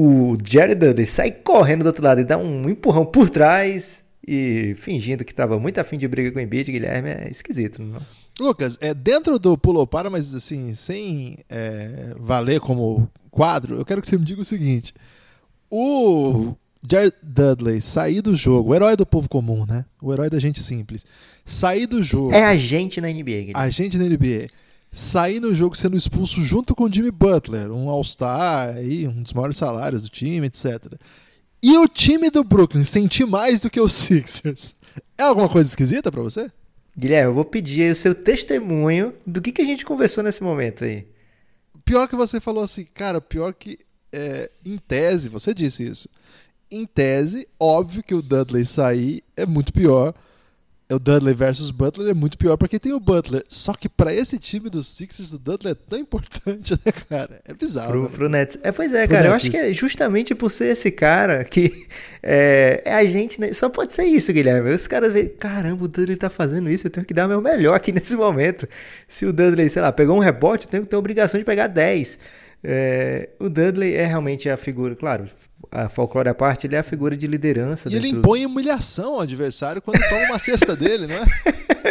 o 0.00 0.36
Jared 0.44 0.76
Dudley 0.78 1.06
sai 1.06 1.32
correndo 1.32 1.82
do 1.82 1.88
outro 1.88 2.04
lado 2.04 2.20
e 2.20 2.24
dá 2.24 2.38
um 2.38 2.68
empurrão 2.68 3.04
por 3.04 3.28
trás 3.28 4.04
e 4.24 4.76
fingindo 4.76 5.24
que 5.24 5.32
estava 5.32 5.58
muito 5.58 5.80
afim 5.80 5.98
de 5.98 6.06
briga 6.06 6.30
com 6.30 6.38
o 6.38 6.40
Embiid, 6.40 6.70
Guilherme, 6.70 7.08
é 7.08 7.28
esquisito, 7.28 7.82
não? 7.82 8.00
Lucas, 8.38 8.78
é 8.80 8.94
dentro 8.94 9.40
do 9.40 9.58
pulo 9.58 9.84
para, 9.88 10.08
mas 10.08 10.32
assim, 10.32 10.72
sem 10.76 11.38
é, 11.48 12.14
valer 12.16 12.60
como 12.60 13.10
quadro, 13.28 13.74
eu 13.76 13.84
quero 13.84 14.00
que 14.00 14.06
você 14.06 14.16
me 14.16 14.24
diga 14.24 14.40
o 14.40 14.44
seguinte: 14.44 14.94
o 15.68 16.54
Jared 16.88 17.16
Dudley 17.20 17.80
sair 17.80 18.22
do 18.22 18.36
jogo, 18.36 18.70
o 18.70 18.74
herói 18.76 18.94
do 18.94 19.04
povo 19.04 19.28
comum, 19.28 19.66
né? 19.66 19.84
O 20.00 20.12
herói 20.12 20.30
da 20.30 20.38
gente 20.38 20.62
simples, 20.62 21.04
sair 21.44 21.88
do 21.88 22.04
jogo. 22.04 22.32
É 22.32 22.44
a 22.44 22.56
gente 22.56 23.00
na 23.00 23.08
NBA. 23.08 23.22
Guilherme. 23.22 23.52
A 23.56 23.68
gente 23.68 23.98
na 23.98 24.04
NBA. 24.04 24.46
Sair 24.90 25.40
no 25.40 25.54
jogo 25.54 25.76
sendo 25.76 25.96
expulso 25.96 26.42
junto 26.42 26.74
com 26.74 26.84
o 26.84 26.92
Jimmy 26.92 27.10
Butler, 27.10 27.70
um 27.70 27.88
All-Star, 27.88 28.74
um 28.78 29.22
dos 29.22 29.32
maiores 29.32 29.56
salários 29.56 30.02
do 30.02 30.08
time, 30.08 30.46
etc. 30.46 30.94
E 31.62 31.76
o 31.76 31.86
time 31.88 32.30
do 32.30 32.42
Brooklyn 32.42 32.84
sentir 32.84 33.26
mais 33.26 33.60
do 33.60 33.70
que 33.70 33.80
os 33.80 33.92
Sixers. 33.94 34.76
É 35.16 35.24
alguma 35.24 35.48
coisa 35.48 35.68
esquisita 35.68 36.10
para 36.10 36.22
você? 36.22 36.50
Guilherme, 36.96 37.30
eu 37.30 37.34
vou 37.34 37.44
pedir 37.44 37.92
o 37.92 37.94
seu 37.94 38.14
testemunho 38.14 39.14
do 39.26 39.40
que, 39.40 39.52
que 39.52 39.62
a 39.62 39.64
gente 39.64 39.84
conversou 39.84 40.24
nesse 40.24 40.42
momento 40.42 40.84
aí. 40.84 41.06
Pior 41.84 42.08
que 42.08 42.16
você 42.16 42.40
falou 42.40 42.64
assim, 42.64 42.84
cara, 42.84 43.20
pior 43.20 43.52
que 43.52 43.78
é, 44.12 44.50
em 44.64 44.76
tese, 44.78 45.28
você 45.28 45.54
disse 45.54 45.84
isso. 45.84 46.08
Em 46.70 46.84
tese, 46.84 47.46
óbvio 47.58 48.02
que 48.02 48.14
o 48.14 48.22
Dudley 48.22 48.64
sair 48.64 49.22
é 49.36 49.46
muito 49.46 49.72
pior 49.72 50.12
o 50.90 50.98
Dudley 50.98 51.34
versus 51.34 51.70
Butler 51.70 52.10
é 52.10 52.14
muito 52.14 52.38
pior 52.38 52.56
porque 52.56 52.78
tem 52.78 52.92
o 52.92 53.00
Butler. 53.00 53.44
Só 53.46 53.74
que 53.74 53.88
para 53.88 54.12
esse 54.12 54.38
time 54.38 54.70
dos 54.70 54.86
Sixers, 54.86 55.32
o 55.32 55.38
Dudley 55.38 55.72
é 55.72 55.74
tão 55.74 55.98
importante, 55.98 56.72
né, 56.84 56.92
cara? 57.08 57.40
É 57.46 57.52
bizarro. 57.52 57.90
Pro, 57.90 58.02
né? 58.02 58.08
pro 58.08 58.28
Nets. 58.28 58.58
É, 58.62 58.72
pois 58.72 58.92
é, 58.94 59.06
pro 59.06 59.16
cara. 59.16 59.30
Nets. 59.30 59.30
Eu 59.30 59.36
acho 59.36 59.50
que 59.50 59.56
é 59.56 59.72
justamente 59.74 60.34
por 60.34 60.50
ser 60.50 60.68
esse 60.68 60.90
cara 60.90 61.44
que 61.44 61.86
é, 62.22 62.82
é 62.84 62.94
a 62.94 63.04
gente. 63.04 63.38
Né? 63.38 63.52
Só 63.52 63.68
pode 63.68 63.94
ser 63.94 64.04
isso, 64.04 64.32
Guilherme. 64.32 64.72
Os 64.72 64.86
caras 64.86 65.12
veem, 65.12 65.28
caramba, 65.28 65.84
o 65.84 65.88
Dudley 65.88 66.16
tá 66.16 66.30
fazendo 66.30 66.70
isso, 66.70 66.86
eu 66.86 66.90
tenho 66.90 67.04
que 67.04 67.12
dar 67.12 67.28
meu 67.28 67.42
melhor 67.42 67.74
aqui 67.74 67.92
nesse 67.92 68.16
momento. 68.16 68.66
Se 69.06 69.26
o 69.26 69.32
Dudley, 69.32 69.68
sei 69.68 69.82
lá, 69.82 69.92
pegou 69.92 70.16
um 70.16 70.20
rebote, 70.20 70.66
eu 70.66 70.70
tenho 70.70 70.82
que 70.84 70.88
ter 70.88 70.96
a 70.96 70.98
obrigação 70.98 71.38
de 71.38 71.44
pegar 71.44 71.66
10. 71.66 72.18
É, 72.64 73.28
o 73.38 73.50
Dudley 73.50 73.94
é 73.94 74.06
realmente 74.06 74.48
a 74.48 74.56
figura, 74.56 74.96
claro, 74.96 75.28
a 75.70 75.88
folclore 75.88 76.28
à 76.28 76.34
parte, 76.34 76.66
ele 76.66 76.76
é 76.76 76.78
a 76.78 76.82
figura 76.82 77.16
de 77.16 77.26
liderança. 77.26 77.88
E 77.88 77.94
ele 77.94 78.08
impõe 78.08 78.46
humilhação 78.46 79.14
ao 79.14 79.20
adversário 79.20 79.82
quando 79.82 80.00
toma 80.08 80.22
uma 80.26 80.38
cesta 80.38 80.74
dele, 80.74 81.06
não 81.06 81.16
é? 81.16 81.26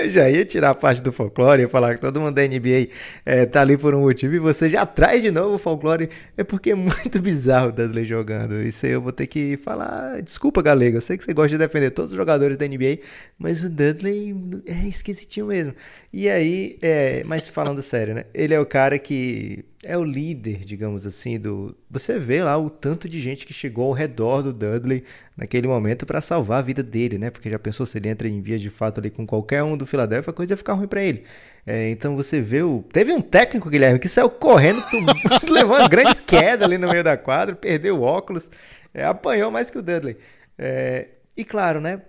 já 0.09 0.29
ia 0.29 0.45
tirar 0.45 0.71
a 0.71 0.73
parte 0.73 1.01
do 1.01 1.11
folclore, 1.11 1.61
ia 1.61 1.69
falar 1.69 1.95
que 1.95 2.01
todo 2.01 2.19
mundo 2.19 2.35
da 2.35 2.41
NBA 2.43 2.89
é, 3.25 3.45
tá 3.45 3.61
ali 3.61 3.77
por 3.77 3.93
um 3.95 4.01
motivo 4.01 4.35
e 4.35 4.39
você 4.39 4.69
já 4.69 4.85
traz 4.85 5.21
de 5.21 5.31
novo 5.31 5.55
o 5.55 5.57
folclore. 5.57 6.09
É 6.35 6.43
porque 6.43 6.71
é 6.71 6.75
muito 6.75 7.21
bizarro 7.21 7.69
o 7.69 7.71
Dudley 7.71 8.05
jogando. 8.05 8.61
Isso 8.61 8.85
aí 8.85 8.91
eu 8.91 9.01
vou 9.01 9.11
ter 9.11 9.27
que 9.27 9.57
falar. 9.57 10.21
Desculpa, 10.21 10.61
Galega, 10.61 10.97
eu 10.97 11.01
sei 11.01 11.17
que 11.17 11.23
você 11.23 11.33
gosta 11.33 11.49
de 11.49 11.57
defender 11.57 11.91
todos 11.91 12.11
os 12.11 12.17
jogadores 12.17 12.57
da 12.57 12.67
NBA, 12.67 12.99
mas 13.37 13.63
o 13.63 13.69
Dudley 13.69 14.35
é 14.65 14.87
esquisitinho 14.87 15.47
mesmo. 15.47 15.73
E 16.11 16.29
aí, 16.29 16.77
é, 16.81 17.23
mas 17.25 17.49
falando 17.49 17.81
sério, 17.81 18.15
né? 18.15 18.25
Ele 18.33 18.53
é 18.53 18.59
o 18.59 18.65
cara 18.65 18.97
que 18.97 19.65
é 19.83 19.97
o 19.97 20.03
líder, 20.03 20.65
digamos 20.65 21.05
assim, 21.05 21.39
do. 21.39 21.75
Você 21.89 22.17
vê 22.17 22.43
lá 22.43 22.57
o 22.57 22.69
tanto 22.69 23.07
de 23.07 23.19
gente 23.19 23.45
que 23.45 23.53
chegou 23.53 23.85
ao 23.85 23.91
redor 23.91 24.41
do 24.41 24.51
Dudley 24.51 25.03
naquele 25.35 25.67
momento 25.67 26.05
para 26.05 26.19
salvar 26.19 26.59
a 26.59 26.61
vida 26.63 26.81
dele, 26.81 27.17
né? 27.17 27.29
Porque 27.29 27.49
já 27.49 27.59
pensou 27.59 27.85
se 27.85 27.97
ele 27.97 28.09
entra 28.09 28.27
em 28.27 28.41
via 28.41 28.57
de 28.57 28.71
fato 28.71 28.99
ali 28.99 29.11
com 29.11 29.25
qualquer 29.25 29.61
um 29.63 29.77
do 29.77 29.85
Philadelphia, 29.85 30.31
a 30.31 30.33
coisa 30.33 30.53
ia 30.53 30.57
ficar 30.57 30.73
ruim 30.73 30.87
para 30.87 31.03
ele. 31.03 31.23
É, 31.65 31.89
então 31.89 32.15
você 32.15 32.41
vê 32.41 32.63
o. 32.63 32.83
Teve 32.91 33.13
um 33.13 33.21
técnico, 33.21 33.69
Guilherme, 33.69 33.99
que 33.99 34.09
saiu 34.09 34.29
correndo, 34.29 34.83
levou 35.47 35.77
uma 35.77 35.87
grande 35.87 36.15
queda 36.15 36.65
ali 36.65 36.77
no 36.77 36.89
meio 36.89 37.03
da 37.03 37.15
quadra, 37.15 37.55
perdeu 37.55 37.99
o 37.99 38.01
óculos, 38.01 38.49
é, 38.93 39.05
apanhou 39.05 39.51
mais 39.51 39.69
que 39.69 39.77
o 39.77 39.83
Dudley. 39.83 40.17
É, 40.57 41.09
e 41.35 41.45
claro, 41.45 41.79
né? 41.79 42.01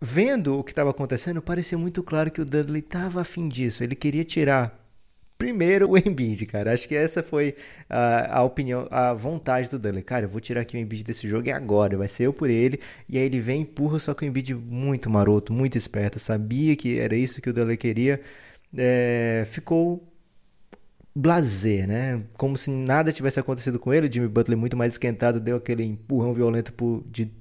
Vendo 0.00 0.58
o 0.58 0.64
que 0.64 0.72
estava 0.72 0.90
acontecendo, 0.90 1.40
parecia 1.40 1.78
muito 1.78 2.02
claro 2.02 2.30
que 2.30 2.40
o 2.40 2.44
Dudley 2.44 2.80
estava 2.80 3.20
afim 3.20 3.46
disso. 3.46 3.84
Ele 3.84 3.94
queria 3.94 4.24
tirar 4.24 4.79
primeiro 5.40 5.88
o 5.90 5.96
Embiid, 5.96 6.44
cara. 6.44 6.74
Acho 6.74 6.86
que 6.86 6.94
essa 6.94 7.22
foi 7.22 7.56
a, 7.88 8.40
a 8.40 8.42
opinião, 8.44 8.86
a 8.90 9.14
vontade 9.14 9.70
do 9.70 9.78
Dudley. 9.78 10.02
Cara, 10.02 10.26
eu 10.26 10.28
vou 10.28 10.38
tirar 10.38 10.60
aqui 10.60 10.76
o 10.76 10.80
Embiid 10.80 11.02
desse 11.02 11.26
jogo 11.26 11.48
e 11.48 11.50
agora, 11.50 11.96
vai 11.96 12.08
ser 12.08 12.24
eu 12.24 12.32
por 12.32 12.50
ele. 12.50 12.78
E 13.08 13.16
aí 13.16 13.24
ele 13.24 13.40
vem, 13.40 13.62
empurra, 13.62 13.98
só 13.98 14.12
que 14.12 14.22
o 14.22 14.28
Embiid 14.28 14.54
muito 14.54 15.08
maroto, 15.08 15.50
muito 15.50 15.78
esperto, 15.78 16.18
sabia 16.18 16.76
que 16.76 17.00
era 17.00 17.16
isso 17.16 17.40
que 17.40 17.48
o 17.48 17.52
Dudley 17.54 17.78
queria. 17.78 18.20
É, 18.76 19.44
ficou 19.46 20.06
blazer, 21.14 21.88
né? 21.88 22.22
Como 22.34 22.56
se 22.58 22.70
nada 22.70 23.10
tivesse 23.10 23.40
acontecido 23.40 23.78
com 23.78 23.94
ele. 23.94 24.08
O 24.08 24.12
Jimmy 24.12 24.28
Butler 24.28 24.58
muito 24.58 24.76
mais 24.76 24.92
esquentado, 24.92 25.40
deu 25.40 25.56
aquele 25.56 25.84
empurrão 25.84 26.34
violento 26.34 26.72
por, 26.74 27.02
de 27.10 27.32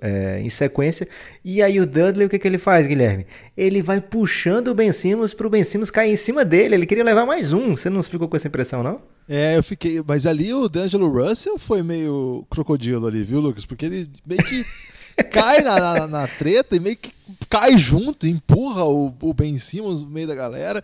é, 0.00 0.40
em 0.40 0.48
sequência. 0.48 1.08
E 1.44 1.62
aí 1.62 1.80
o 1.80 1.86
Dudley, 1.86 2.26
o 2.26 2.28
que, 2.28 2.38
que 2.38 2.46
ele 2.46 2.58
faz, 2.58 2.86
Guilherme? 2.86 3.26
Ele 3.56 3.82
vai 3.82 4.00
puxando 4.00 4.68
o 4.68 4.74
Ben 4.74 4.92
Simmons 4.92 5.34
pro 5.34 5.50
Ben 5.50 5.64
Simmons 5.64 5.90
cair 5.90 6.12
em 6.12 6.16
cima 6.16 6.44
dele. 6.44 6.74
Ele 6.74 6.86
queria 6.86 7.04
levar 7.04 7.26
mais 7.26 7.52
um. 7.52 7.76
Você 7.76 7.90
não 7.90 8.02
ficou 8.02 8.28
com 8.28 8.36
essa 8.36 8.48
impressão, 8.48 8.82
não? 8.82 9.00
É, 9.28 9.56
eu 9.56 9.62
fiquei. 9.62 10.02
Mas 10.06 10.26
ali 10.26 10.52
o 10.54 10.68
D'Angelo 10.68 11.08
Russell 11.08 11.58
foi 11.58 11.82
meio 11.82 12.46
crocodilo 12.50 13.06
ali, 13.06 13.22
viu, 13.22 13.40
Lucas? 13.40 13.66
Porque 13.66 13.86
ele 13.86 14.10
meio 14.26 14.42
que 14.42 14.64
cai 15.30 15.60
na, 15.60 15.78
na, 15.78 16.06
na, 16.06 16.28
treta 16.28 16.76
e 16.76 16.80
meio 16.80 16.96
que 16.96 17.12
cai 17.48 17.76
junto, 17.76 18.26
empurra 18.26 18.84
o, 18.84 19.12
o 19.20 19.34
Ben 19.34 19.58
Simmons 19.58 20.02
no 20.02 20.08
meio 20.08 20.26
da 20.26 20.34
galera. 20.34 20.82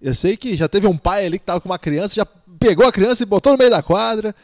Eu 0.00 0.14
sei 0.14 0.36
que 0.36 0.54
já 0.54 0.68
teve 0.68 0.86
um 0.86 0.96
pai 0.96 1.26
ali 1.26 1.38
que 1.38 1.44
tava 1.44 1.60
com 1.60 1.68
uma 1.68 1.78
criança, 1.78 2.14
já 2.14 2.26
pegou 2.58 2.86
a 2.86 2.92
criança 2.92 3.22
e 3.22 3.26
botou 3.26 3.52
no 3.52 3.58
meio 3.58 3.70
da 3.70 3.82
quadra. 3.82 4.34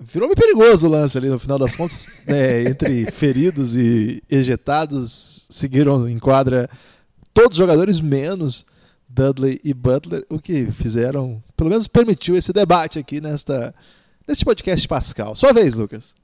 Virou 0.00 0.28
meio 0.28 0.36
perigoso 0.36 0.86
o 0.86 0.90
lance 0.90 1.18
ali 1.18 1.28
no 1.28 1.38
final 1.38 1.58
das 1.58 1.74
contas, 1.74 2.08
né, 2.24 2.62
entre 2.62 3.10
feridos 3.10 3.74
e 3.74 4.22
ejetados, 4.30 5.46
seguiram 5.50 6.08
em 6.08 6.18
quadra 6.18 6.70
todos 7.34 7.58
os 7.58 7.64
jogadores, 7.64 8.00
menos 8.00 8.64
Dudley 9.08 9.60
e 9.64 9.74
Butler, 9.74 10.24
o 10.28 10.38
que 10.38 10.70
fizeram, 10.72 11.42
pelo 11.56 11.70
menos 11.70 11.88
permitiu 11.88 12.36
esse 12.36 12.52
debate 12.52 12.98
aqui 12.98 13.20
nesta, 13.20 13.74
neste 14.26 14.44
podcast 14.44 14.86
Pascal. 14.86 15.34
Sua 15.34 15.52
vez, 15.52 15.74
Lucas. 15.74 16.14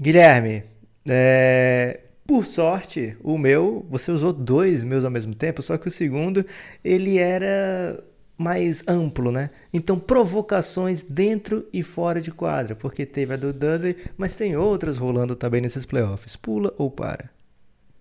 Guilherme, 0.00 0.64
é, 1.06 2.00
por 2.26 2.46
sorte, 2.46 3.16
o 3.22 3.36
meu, 3.36 3.84
você 3.90 4.10
usou 4.10 4.32
dois 4.32 4.82
meus 4.82 5.04
ao 5.04 5.10
mesmo 5.10 5.34
tempo, 5.34 5.60
só 5.60 5.76
que 5.76 5.88
o 5.88 5.90
segundo, 5.90 6.46
ele 6.82 7.18
era 7.18 8.02
mais 8.42 8.82
amplo, 8.86 9.30
né? 9.30 9.50
Então, 9.72 9.98
provocações 9.98 11.02
dentro 11.02 11.66
e 11.72 11.82
fora 11.82 12.20
de 12.20 12.30
quadra, 12.30 12.74
porque 12.74 13.06
teve 13.06 13.34
a 13.34 13.36
do 13.36 13.52
Dudley, 13.52 13.96
mas 14.16 14.34
tem 14.34 14.56
outras 14.56 14.98
rolando 14.98 15.36
também 15.36 15.60
nesses 15.60 15.86
playoffs. 15.86 16.36
Pula 16.36 16.74
ou 16.76 16.90
para? 16.90 17.30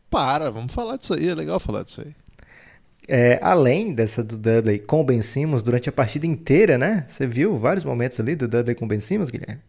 Para, 0.09 0.49
vamos 0.49 0.73
falar 0.73 0.97
disso 0.97 1.13
aí, 1.13 1.29
é 1.29 1.35
legal 1.35 1.59
falar 1.59 1.83
disso 1.83 2.01
aí. 2.01 2.13
É, 3.07 3.39
além 3.41 3.93
dessa 3.93 4.23
do 4.23 4.37
Dudley 4.37 4.79
com 4.79 5.01
o 5.01 5.03
Ben 5.03 5.21
Simmons 5.21 5.63
durante 5.63 5.89
a 5.89 5.91
partida 5.91 6.25
inteira, 6.25 6.77
né? 6.77 7.05
Você 7.09 7.25
viu 7.25 7.57
vários 7.57 7.83
momentos 7.83 8.19
ali 8.19 8.35
do 8.35 8.47
Dudley 8.47 8.75
com 8.75 8.85
o 8.85 8.87
Ben 8.87 8.99
Simmons, 8.99 9.31
Guilherme? 9.31 9.61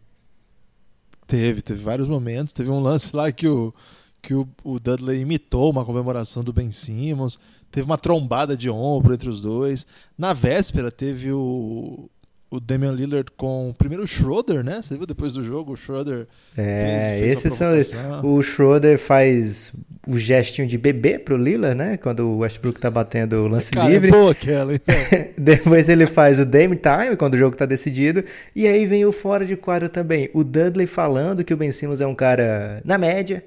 Teve, 1.27 1.61
teve 1.61 1.83
vários 1.83 2.07
momentos. 2.07 2.53
Teve 2.53 2.69
um 2.69 2.79
lance 2.79 3.15
lá 3.15 3.31
que 3.31 3.47
o, 3.47 3.73
que 4.21 4.33
o, 4.33 4.47
o 4.63 4.79
Dudley 4.79 5.21
imitou 5.21 5.71
uma 5.71 5.83
comemoração 5.83 6.43
do 6.43 6.53
Ben 6.53 6.71
Simmons. 6.71 7.39
Teve 7.73 7.87
uma 7.87 7.97
trombada 7.97 8.55
de 8.55 8.69
ombro 8.69 9.15
entre 9.15 9.27
os 9.27 9.41
dois. 9.41 9.83
Na 10.15 10.31
véspera 10.31 10.91
teve 10.91 11.31
o, 11.31 12.07
o 12.51 12.59
Damian 12.59 12.91
Lillard 12.91 13.31
com 13.35 13.71
o 13.71 13.73
primeiro 13.73 14.05
Schroeder, 14.05 14.63
né? 14.63 14.79
Você 14.83 14.95
viu 14.95 15.07
depois 15.07 15.33
do 15.33 15.43
jogo 15.43 15.73
o 15.73 15.75
Schroeder? 15.75 16.27
É, 16.55 17.17
fez, 17.19 17.41
fez 17.41 17.45
esses 17.45 17.53
são 17.55 18.21
o 18.23 18.43
Schroeder 18.43 18.99
faz 18.99 19.73
o 20.07 20.19
gestinho 20.19 20.67
de 20.67 20.77
bebê 20.77 21.17
pro 21.17 21.35
Lillard, 21.35 21.75
né? 21.75 21.97
Quando 21.97 22.27
o 22.27 22.37
Westbrook 22.39 22.79
tá 22.79 22.91
batendo 22.91 23.37
o 23.37 23.47
lance 23.47 23.71
Cara, 23.71 23.89
livre. 23.89 24.09
É 24.09 24.11
boa 24.11 24.31
aquela, 24.33 24.75
então. 24.75 24.95
depois 25.35 25.89
ele 25.89 26.05
faz 26.05 26.39
o 26.39 26.45
Dame 26.45 26.75
Time 26.75 27.17
quando 27.17 27.33
o 27.33 27.37
jogo 27.37 27.57
tá 27.57 27.65
decidido 27.65 28.23
e 28.55 28.67
aí 28.67 28.85
vem 28.85 29.03
o 29.03 29.11
fora 29.11 29.47
de 29.47 29.55
quadro 29.55 29.89
também. 29.89 30.29
O 30.31 30.43
Dudley 30.43 30.85
falando 30.85 31.43
que 31.43 31.55
o 31.55 31.57
Ben 31.57 31.71
Simmons 31.71 32.01
é 32.01 32.05
um 32.05 32.13
cara 32.13 32.83
na 32.85 32.99
média, 32.99 33.43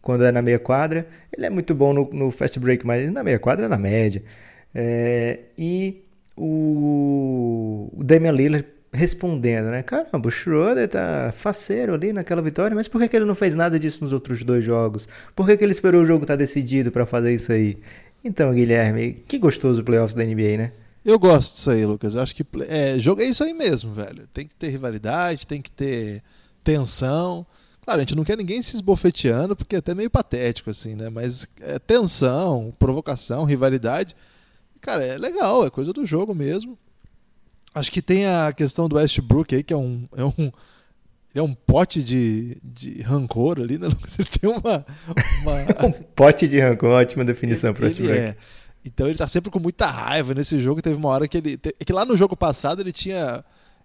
quando 0.00 0.24
é 0.24 0.32
na 0.32 0.42
meia 0.42 0.58
quadra. 0.58 1.06
Ele 1.36 1.46
é 1.46 1.50
muito 1.50 1.74
bom 1.74 1.92
no, 1.92 2.10
no 2.12 2.30
fast 2.30 2.58
break, 2.58 2.86
mas 2.86 3.10
na 3.10 3.22
meia 3.22 3.38
quadra 3.38 3.66
é 3.66 3.68
na 3.68 3.78
média. 3.78 4.22
É, 4.74 5.40
e 5.58 6.02
o, 6.36 7.90
o 7.92 8.04
Damian 8.04 8.32
Lillard 8.32 8.66
respondendo, 8.92 9.66
né? 9.66 9.82
Caramba, 9.82 10.26
o 10.26 10.30
Schroeder 10.30 10.88
tá 10.88 11.32
faceiro 11.34 11.94
ali 11.94 12.12
naquela 12.12 12.42
vitória, 12.42 12.74
mas 12.74 12.88
por 12.88 13.00
que, 13.00 13.08
que 13.08 13.16
ele 13.16 13.24
não 13.24 13.34
fez 13.34 13.54
nada 13.54 13.78
disso 13.78 14.02
nos 14.02 14.12
outros 14.12 14.42
dois 14.42 14.64
jogos? 14.64 15.08
Por 15.34 15.46
que, 15.46 15.56
que 15.56 15.64
ele 15.64 15.72
esperou 15.72 16.02
o 16.02 16.04
jogo 16.04 16.24
estar 16.24 16.34
tá 16.34 16.38
decidido 16.38 16.90
para 16.90 17.06
fazer 17.06 17.32
isso 17.32 17.52
aí? 17.52 17.78
Então, 18.24 18.52
Guilherme, 18.52 19.22
que 19.26 19.38
gostoso 19.38 19.80
o 19.80 19.84
playoffs 19.84 20.14
da 20.14 20.24
NBA, 20.24 20.56
né? 20.56 20.72
Eu 21.04 21.18
gosto 21.18 21.54
disso 21.54 21.70
aí, 21.70 21.86
Lucas. 21.86 22.16
Acho 22.16 22.34
que 22.34 22.44
é, 22.68 22.98
jogo 22.98 23.22
é 23.22 23.24
isso 23.24 23.42
aí 23.42 23.54
mesmo, 23.54 23.94
velho. 23.94 24.28
Tem 24.34 24.46
que 24.46 24.54
ter 24.54 24.68
rivalidade, 24.68 25.46
tem 25.46 25.62
que 25.62 25.70
ter 25.70 26.22
tensão. 26.62 27.46
Claro, 27.90 28.02
a 28.02 28.04
gente 28.04 28.14
não 28.14 28.22
quer 28.22 28.38
ninguém 28.38 28.62
se 28.62 28.76
esbofeteando, 28.76 29.56
porque 29.56 29.74
é 29.74 29.80
até 29.80 29.96
meio 29.96 30.08
patético, 30.08 30.70
assim, 30.70 30.94
né? 30.94 31.10
Mas 31.10 31.48
é 31.60 31.76
tensão, 31.76 32.72
provocação, 32.78 33.42
rivalidade. 33.42 34.14
Cara, 34.80 35.04
é 35.04 35.18
legal, 35.18 35.66
é 35.66 35.70
coisa 35.70 35.92
do 35.92 36.06
jogo 36.06 36.32
mesmo. 36.32 36.78
Acho 37.74 37.90
que 37.90 38.00
tem 38.00 38.28
a 38.28 38.52
questão 38.52 38.88
do 38.88 38.94
Westbrook 38.94 39.56
aí, 39.56 39.64
que 39.64 39.74
é 39.74 39.76
um. 39.76 40.06
É 40.16 40.24
um 40.24 40.52
ele 41.34 41.40
é 41.40 41.42
um 41.42 41.52
pote 41.52 42.00
de, 42.00 42.58
de 42.62 43.02
rancor 43.02 43.58
ali, 43.58 43.76
né, 43.76 43.88
Lucas? 43.90 44.16
Ele 44.20 44.28
tem 44.38 44.48
uma. 44.48 44.86
uma... 45.42 45.54
um 45.88 45.90
pote 45.90 46.46
de 46.46 46.60
rancor, 46.60 46.90
ótima 46.90 47.24
definição 47.24 47.74
para 47.74 47.82
o 47.82 47.86
Westbrook. 47.86 48.16
É. 48.16 48.36
Então 48.84 49.08
ele 49.08 49.18
tá 49.18 49.26
sempre 49.26 49.50
com 49.50 49.58
muita 49.58 49.90
raiva 49.90 50.32
nesse 50.32 50.60
jogo. 50.60 50.80
Teve 50.80 50.94
uma 50.94 51.08
hora 51.08 51.26
que 51.26 51.38
ele. 51.38 51.58
É 51.64 51.84
que 51.84 51.92
lá 51.92 52.04
no 52.04 52.16
jogo 52.16 52.36
passado 52.36 52.80
ele 52.82 52.92
tinha 52.92 53.44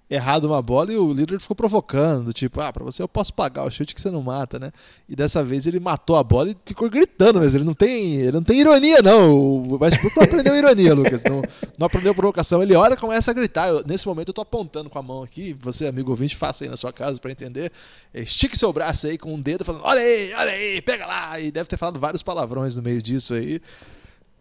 errado 0.10 0.46
uma 0.46 0.62
bola 0.62 0.94
e 0.94 0.98
o 0.98 1.12
líder 1.12 1.40
ficou 1.40 1.56
provocando, 1.56 2.32
tipo, 2.32 2.62
ah, 2.62 2.72
para 2.72 2.84
você 2.84 3.02
eu 3.02 3.08
posso 3.08 3.34
pagar 3.34 3.64
o 3.66 3.72
chute 3.72 3.96
que 3.96 4.02
você 4.02 4.12
não 4.12 4.22
mata, 4.22 4.60
né? 4.60 4.72
E 5.10 5.16
dessa 5.16 5.44
vez 5.44 5.66
ele 5.66 5.80
matou 5.80 6.16
a 6.16 6.24
bola 6.24 6.52
e 6.52 6.58
ficou 6.64 6.90
gritando 6.90 7.40
mesmo. 7.40 7.58
Ele 7.58 7.66
não 7.66 7.74
tem, 7.74 8.16
ele 8.16 8.32
não 8.32 8.44
tem 8.44 8.60
ironia 8.60 9.02
não. 9.02 9.34
O 9.34 9.78
Westbrook 9.80 10.16
não 10.16 10.24
aprendeu 10.24 10.56
ironia, 10.56 10.94
Lucas. 10.94 11.24
Não, 11.24 11.42
não 11.78 11.88
aprendeu 11.88 12.14
provocação. 12.14 12.62
Ele 12.62 12.76
olha 12.76 12.94
e 12.94 12.98
começa 12.98 13.32
a 13.32 13.34
gritar. 13.34 13.70
Eu, 13.70 13.84
nesse 13.86 14.08
momento 14.08 14.30
eu 14.30 14.34
tô 14.34 14.42
apontando 14.42 14.90
com 14.90 15.00
a 15.00 15.04
mão 15.04 15.24
aqui, 15.24 15.54
você 15.60 15.88
amigo 15.88 16.12
ouvinte, 16.12 16.36
faça 16.36 16.64
aí 16.64 16.70
na 16.70 16.78
sua 16.78 16.94
casa 16.94 17.20
para 17.20 17.32
entender. 17.32 17.72
Estique 18.14 18.58
seu 18.58 18.72
braço 18.72 19.08
aí 19.08 19.18
com 19.18 19.34
um 19.34 19.42
dedo 19.42 19.66
falando: 19.66 19.84
"Olha 19.84 20.02
aí, 20.02 20.34
olha 20.34 20.52
aí, 20.52 20.82
pega 20.82 21.06
lá". 21.06 21.40
E 21.40 21.52
deve 21.52 21.68
ter 21.68 21.78
falado 21.78 22.00
vários 22.00 22.22
palavrões 22.22 22.76
no 22.76 22.82
meio 22.82 23.02
disso 23.02 23.34
aí. 23.34 23.60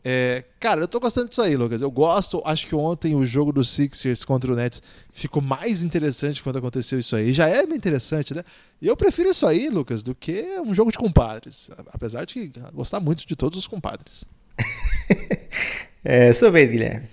É, 0.06 0.44
cara, 0.60 0.82
eu 0.82 0.86
tô 0.86 1.00
gostando 1.00 1.30
disso 1.30 1.40
aí, 1.40 1.56
Lucas. 1.56 1.80
Eu 1.80 1.90
gosto. 1.90 2.42
Acho 2.44 2.66
que 2.66 2.74
ontem 2.74 3.14
o 3.14 3.24
jogo 3.24 3.50
do 3.50 3.64
Sixers 3.64 4.22
contra 4.22 4.52
o 4.52 4.54
Nets 4.54 4.82
ficou 5.10 5.40
mais 5.40 5.82
interessante 5.82 6.42
quando 6.42 6.58
aconteceu 6.58 6.98
isso 6.98 7.16
aí. 7.16 7.32
Já 7.32 7.48
é 7.48 7.64
bem 7.64 7.76
interessante, 7.76 8.34
né? 8.34 8.44
E 8.82 8.86
eu 8.86 8.94
prefiro 8.96 9.30
isso 9.30 9.46
aí, 9.46 9.70
Lucas, 9.70 10.02
do 10.02 10.14
que 10.14 10.60
um 10.60 10.74
jogo 10.74 10.92
de 10.92 10.98
compadres. 10.98 11.70
Apesar 11.90 12.26
de 12.26 12.52
gostar 12.74 13.00
muito 13.00 13.26
de 13.26 13.34
todos 13.34 13.58
os 13.58 13.66
compadres. 13.66 14.24
é, 16.04 16.30
sua 16.34 16.50
vez, 16.50 16.70
Guilherme. 16.70 17.08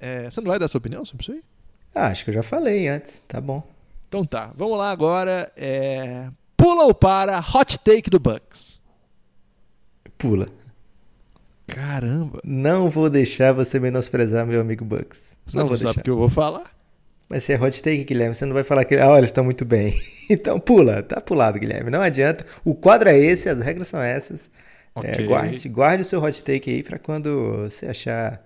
É, 0.00 0.28
você 0.28 0.40
não 0.40 0.50
vai 0.50 0.58
dar 0.58 0.66
sua 0.66 0.78
opinião 0.78 1.04
sobre 1.04 1.22
isso 1.22 1.32
aí? 1.32 1.42
Ah, 1.94 2.08
acho 2.08 2.24
que 2.24 2.30
eu 2.30 2.34
já 2.34 2.42
falei 2.42 2.88
antes. 2.88 3.22
Tá 3.28 3.40
bom. 3.40 3.62
Então 4.08 4.24
tá. 4.24 4.52
Vamos 4.56 4.76
lá 4.76 4.90
agora. 4.90 5.52
É... 5.56 6.28
Pula 6.56 6.82
ou 6.84 6.94
para 6.94 7.38
hot 7.38 7.78
take 7.78 8.10
do 8.10 8.18
Bucks? 8.18 8.80
Pula. 10.18 10.46
Caramba. 11.66 12.40
Não 12.44 12.90
vou 12.90 13.08
deixar 13.08 13.52
você 13.52 13.80
menosprezar 13.80 14.46
meu 14.46 14.60
amigo 14.60 14.84
Bucks. 14.84 15.36
Você 15.46 15.58
não, 15.58 15.68
não 15.68 15.76
sabe 15.76 16.00
o 16.00 16.02
que 16.02 16.10
eu 16.10 16.16
vou 16.16 16.28
falar? 16.28 16.64
Vai 17.28 17.40
ser 17.40 17.60
hot 17.60 17.82
take, 17.82 18.04
Guilherme. 18.04 18.34
Você 18.34 18.44
não 18.44 18.52
vai 18.52 18.62
falar 18.62 18.84
que, 18.84 18.96
ah, 18.96 19.08
olha, 19.08 19.20
eles 19.20 19.30
estão 19.30 19.44
muito 19.44 19.64
bem. 19.64 19.94
então 20.28 20.60
pula, 20.60 21.02
tá 21.02 21.20
pulado, 21.20 21.58
Guilherme. 21.58 21.90
Não 21.90 22.00
adianta. 22.00 22.44
O 22.64 22.74
quadro 22.74 23.08
é 23.08 23.18
esse, 23.18 23.48
as 23.48 23.60
regras 23.60 23.88
são 23.88 24.00
essas. 24.00 24.50
É, 24.96 25.00
okay. 25.00 25.24
É, 25.24 25.28
guarde, 25.28 25.68
guarde 25.68 26.02
o 26.02 26.04
seu 26.04 26.22
hot 26.22 26.42
take 26.42 26.70
aí 26.70 26.82
para 26.82 26.98
quando 26.98 27.68
você 27.68 27.86
achar 27.86 28.42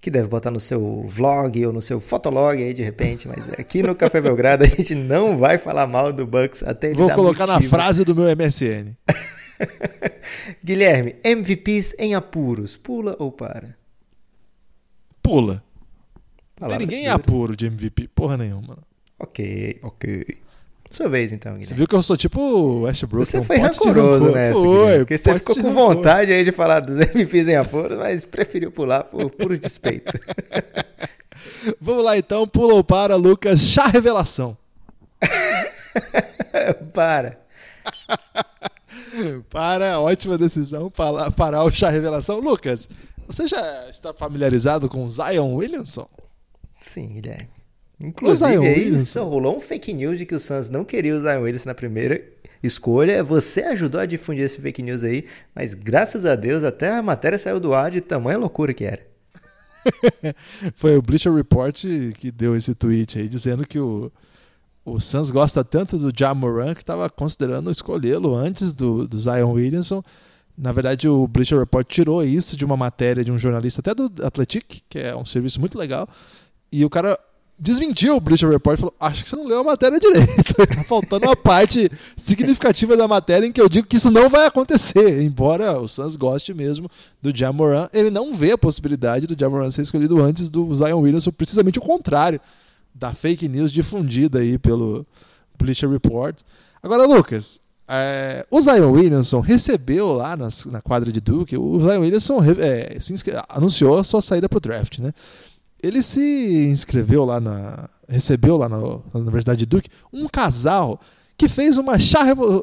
que 0.00 0.10
deve 0.10 0.26
botar 0.26 0.50
no 0.50 0.58
seu 0.58 1.04
vlog 1.06 1.64
ou 1.64 1.72
no 1.72 1.80
seu 1.80 2.00
fotolog 2.00 2.60
aí 2.60 2.74
de 2.74 2.82
repente, 2.82 3.28
mas 3.28 3.38
aqui 3.56 3.84
no 3.84 3.94
Café 3.94 4.20
Belgrado 4.20 4.64
a 4.64 4.66
gente 4.66 4.96
não 4.96 5.38
vai 5.38 5.58
falar 5.58 5.86
mal 5.86 6.12
do 6.12 6.26
Bucks 6.26 6.62
até 6.64 6.88
ele 6.88 6.96
Vou 6.96 7.10
colocar 7.10 7.46
motivo. 7.46 7.70
na 7.70 7.78
frase 7.78 8.04
do 8.04 8.12
meu 8.12 8.24
MSN. 8.36 8.96
Guilherme, 10.64 11.16
MVPs 11.24 11.94
em 11.98 12.14
apuros, 12.14 12.76
pula 12.76 13.16
ou 13.18 13.30
para? 13.30 13.76
Pula. 15.22 15.62
Não 16.60 16.68
tem 16.68 16.78
ninguém 16.78 17.04
em 17.04 17.08
apuro 17.08 17.56
de 17.56 17.66
MVP, 17.66 18.08
porra 18.08 18.36
nenhuma. 18.36 18.78
Ok, 19.18 19.78
ok. 19.82 20.24
Sua 20.90 21.08
vez 21.08 21.32
então, 21.32 21.52
Guilherme. 21.52 21.66
Você 21.66 21.74
viu 21.74 21.88
que 21.88 21.94
eu 21.94 22.02
sou 22.02 22.16
tipo 22.16 22.82
Westbrook. 22.82 23.26
Você 23.26 23.38
um 23.38 23.44
foi 23.44 23.56
rancoroso 23.56 24.30
nessa. 24.30 24.52
Foi, 24.52 24.98
porque 24.98 25.18
você 25.18 25.34
ficou 25.34 25.56
com 25.56 25.72
vontade 25.72 26.32
aí 26.32 26.44
de 26.44 26.52
falar 26.52 26.80
dos 26.80 26.96
MVPs 26.96 27.48
em 27.48 27.56
apuros, 27.56 27.98
mas 27.98 28.24
preferiu 28.24 28.70
pular 28.70 29.04
por 29.04 29.30
puro 29.30 29.56
despeito. 29.56 30.12
Vamos 31.80 32.04
lá 32.04 32.16
então, 32.18 32.46
pula 32.46 32.74
ou 32.74 32.84
para, 32.84 33.16
Lucas, 33.16 33.60
chá 33.60 33.86
revelação. 33.86 34.56
para. 36.92 37.40
Para, 39.50 40.00
ótima 40.00 40.38
decisão, 40.38 40.90
para, 40.90 41.30
parar 41.30 41.64
o 41.64 41.70
chá 41.70 41.90
revelação. 41.90 42.40
Lucas, 42.40 42.88
você 43.26 43.46
já 43.46 43.88
está 43.88 44.12
familiarizado 44.12 44.88
com 44.88 45.08
Zion 45.08 45.54
Williamson? 45.54 46.08
Sim, 46.80 47.08
Guilherme. 47.14 47.48
Inclusive, 48.00 48.66
aí 48.66 48.98
só 48.98 49.24
rolou 49.24 49.56
um 49.56 49.60
fake 49.60 49.92
news 49.92 50.18
de 50.18 50.26
que 50.26 50.34
o 50.34 50.38
Suns 50.38 50.68
não 50.68 50.84
queria 50.84 51.14
o 51.14 51.20
Zion 51.20 51.42
Williamson 51.42 51.68
na 51.68 51.74
primeira 51.74 52.22
escolha. 52.62 53.22
Você 53.22 53.62
ajudou 53.62 54.00
a 54.00 54.06
difundir 54.06 54.44
esse 54.44 54.60
fake 54.60 54.82
news 54.82 55.04
aí, 55.04 55.26
mas 55.54 55.74
graças 55.74 56.26
a 56.26 56.34
Deus 56.34 56.64
até 56.64 56.90
a 56.90 57.02
matéria 57.02 57.38
saiu 57.38 57.60
do 57.60 57.72
ar 57.72 57.90
de 57.90 58.00
tamanha 58.00 58.38
loucura 58.38 58.74
que 58.74 58.84
era. 58.84 59.06
Foi 60.74 60.96
o 60.96 61.02
Bleacher 61.02 61.32
Report 61.32 61.84
que 62.16 62.30
deu 62.30 62.56
esse 62.56 62.74
tweet 62.74 63.18
aí 63.18 63.28
dizendo 63.28 63.66
que 63.66 63.78
o, 63.78 64.10
o 64.84 64.98
Suns 64.98 65.30
gosta 65.30 65.62
tanto 65.62 65.96
do 65.96 66.12
Ja 66.16 66.34
Moran 66.34 66.74
que 66.74 66.82
estava 66.82 67.08
considerando 67.08 67.70
escolhê-lo 67.70 68.34
antes 68.34 68.72
do, 68.72 69.06
do 69.06 69.18
Zion 69.18 69.52
Williamson. 69.52 70.02
Na 70.58 70.72
verdade, 70.72 71.08
o 71.08 71.26
Bleacher 71.26 71.58
Report 71.58 71.86
tirou 71.86 72.22
isso 72.22 72.56
de 72.56 72.64
uma 72.64 72.76
matéria 72.76 73.24
de 73.24 73.32
um 73.32 73.38
jornalista, 73.38 73.80
até 73.80 73.94
do 73.94 74.10
Athletic, 74.22 74.82
que 74.88 74.98
é 74.98 75.16
um 75.16 75.24
serviço 75.24 75.58
muito 75.58 75.78
legal. 75.78 76.08
E 76.70 76.84
o 76.84 76.90
cara 76.90 77.18
desmentiu 77.58 78.16
o 78.16 78.20
Bleacher 78.20 78.50
Report 78.50 78.76
e 78.76 78.80
falou: 78.80 78.94
Acho 78.98 79.22
que 79.22 79.30
você 79.30 79.36
não 79.36 79.46
leu 79.46 79.60
a 79.60 79.64
matéria 79.64 79.98
direito. 79.98 80.54
tá 80.76 80.84
faltando 80.84 81.26
uma 81.26 81.36
parte 81.36 81.90
significativa 82.16 82.96
da 82.96 83.06
matéria 83.06 83.46
em 83.46 83.52
que 83.52 83.60
eu 83.60 83.68
digo 83.68 83.86
que 83.86 83.96
isso 83.96 84.10
não 84.10 84.28
vai 84.28 84.46
acontecer. 84.46 85.22
Embora 85.22 85.78
o 85.78 85.88
Suns 85.88 86.16
goste 86.16 86.52
mesmo 86.52 86.90
do 87.22 87.34
Jamoran, 87.34 87.88
ele 87.92 88.10
não 88.10 88.34
vê 88.34 88.52
a 88.52 88.58
possibilidade 88.58 89.26
do 89.26 89.38
Jamoran 89.38 89.70
ser 89.70 89.82
escolhido 89.82 90.20
antes 90.20 90.50
do 90.50 90.74
Zion 90.74 91.00
Williamson, 91.00 91.30
precisamente 91.30 91.78
o 91.78 91.82
contrário 91.82 92.40
da 92.94 93.12
fake 93.12 93.48
news 93.48 93.72
difundida 93.72 94.40
aí 94.40 94.58
pelo 94.58 95.06
Bleacher 95.58 95.88
Report. 95.88 96.36
Agora, 96.82 97.06
Lucas, 97.06 97.60
é, 97.88 98.46
o 98.50 98.60
Zion 98.60 98.90
Williamson 98.90 99.40
recebeu 99.40 100.12
lá 100.12 100.36
nas, 100.36 100.64
na 100.64 100.80
quadra 100.80 101.12
de 101.12 101.20
Duke, 101.20 101.56
o 101.56 101.80
Zion 101.80 102.00
Williamson 102.00 102.38
é, 102.58 102.96
anunciou 103.48 103.98
a 103.98 104.04
sua 104.04 104.22
saída 104.22 104.48
para 104.48 104.56
o 104.56 104.60
draft, 104.60 104.98
né? 104.98 105.12
Ele 105.82 106.00
se 106.00 106.68
inscreveu 106.70 107.24
lá 107.24 107.40
na. 107.40 107.88
recebeu 108.08 108.56
lá 108.56 108.68
na, 108.68 108.78
na 108.78 109.20
Universidade 109.20 109.58
de 109.58 109.66
Duke 109.66 109.90
um 110.12 110.28
casal 110.28 111.00
que 111.36 111.48
fez 111.48 111.76
uma 111.76 111.98
chá 111.98 112.20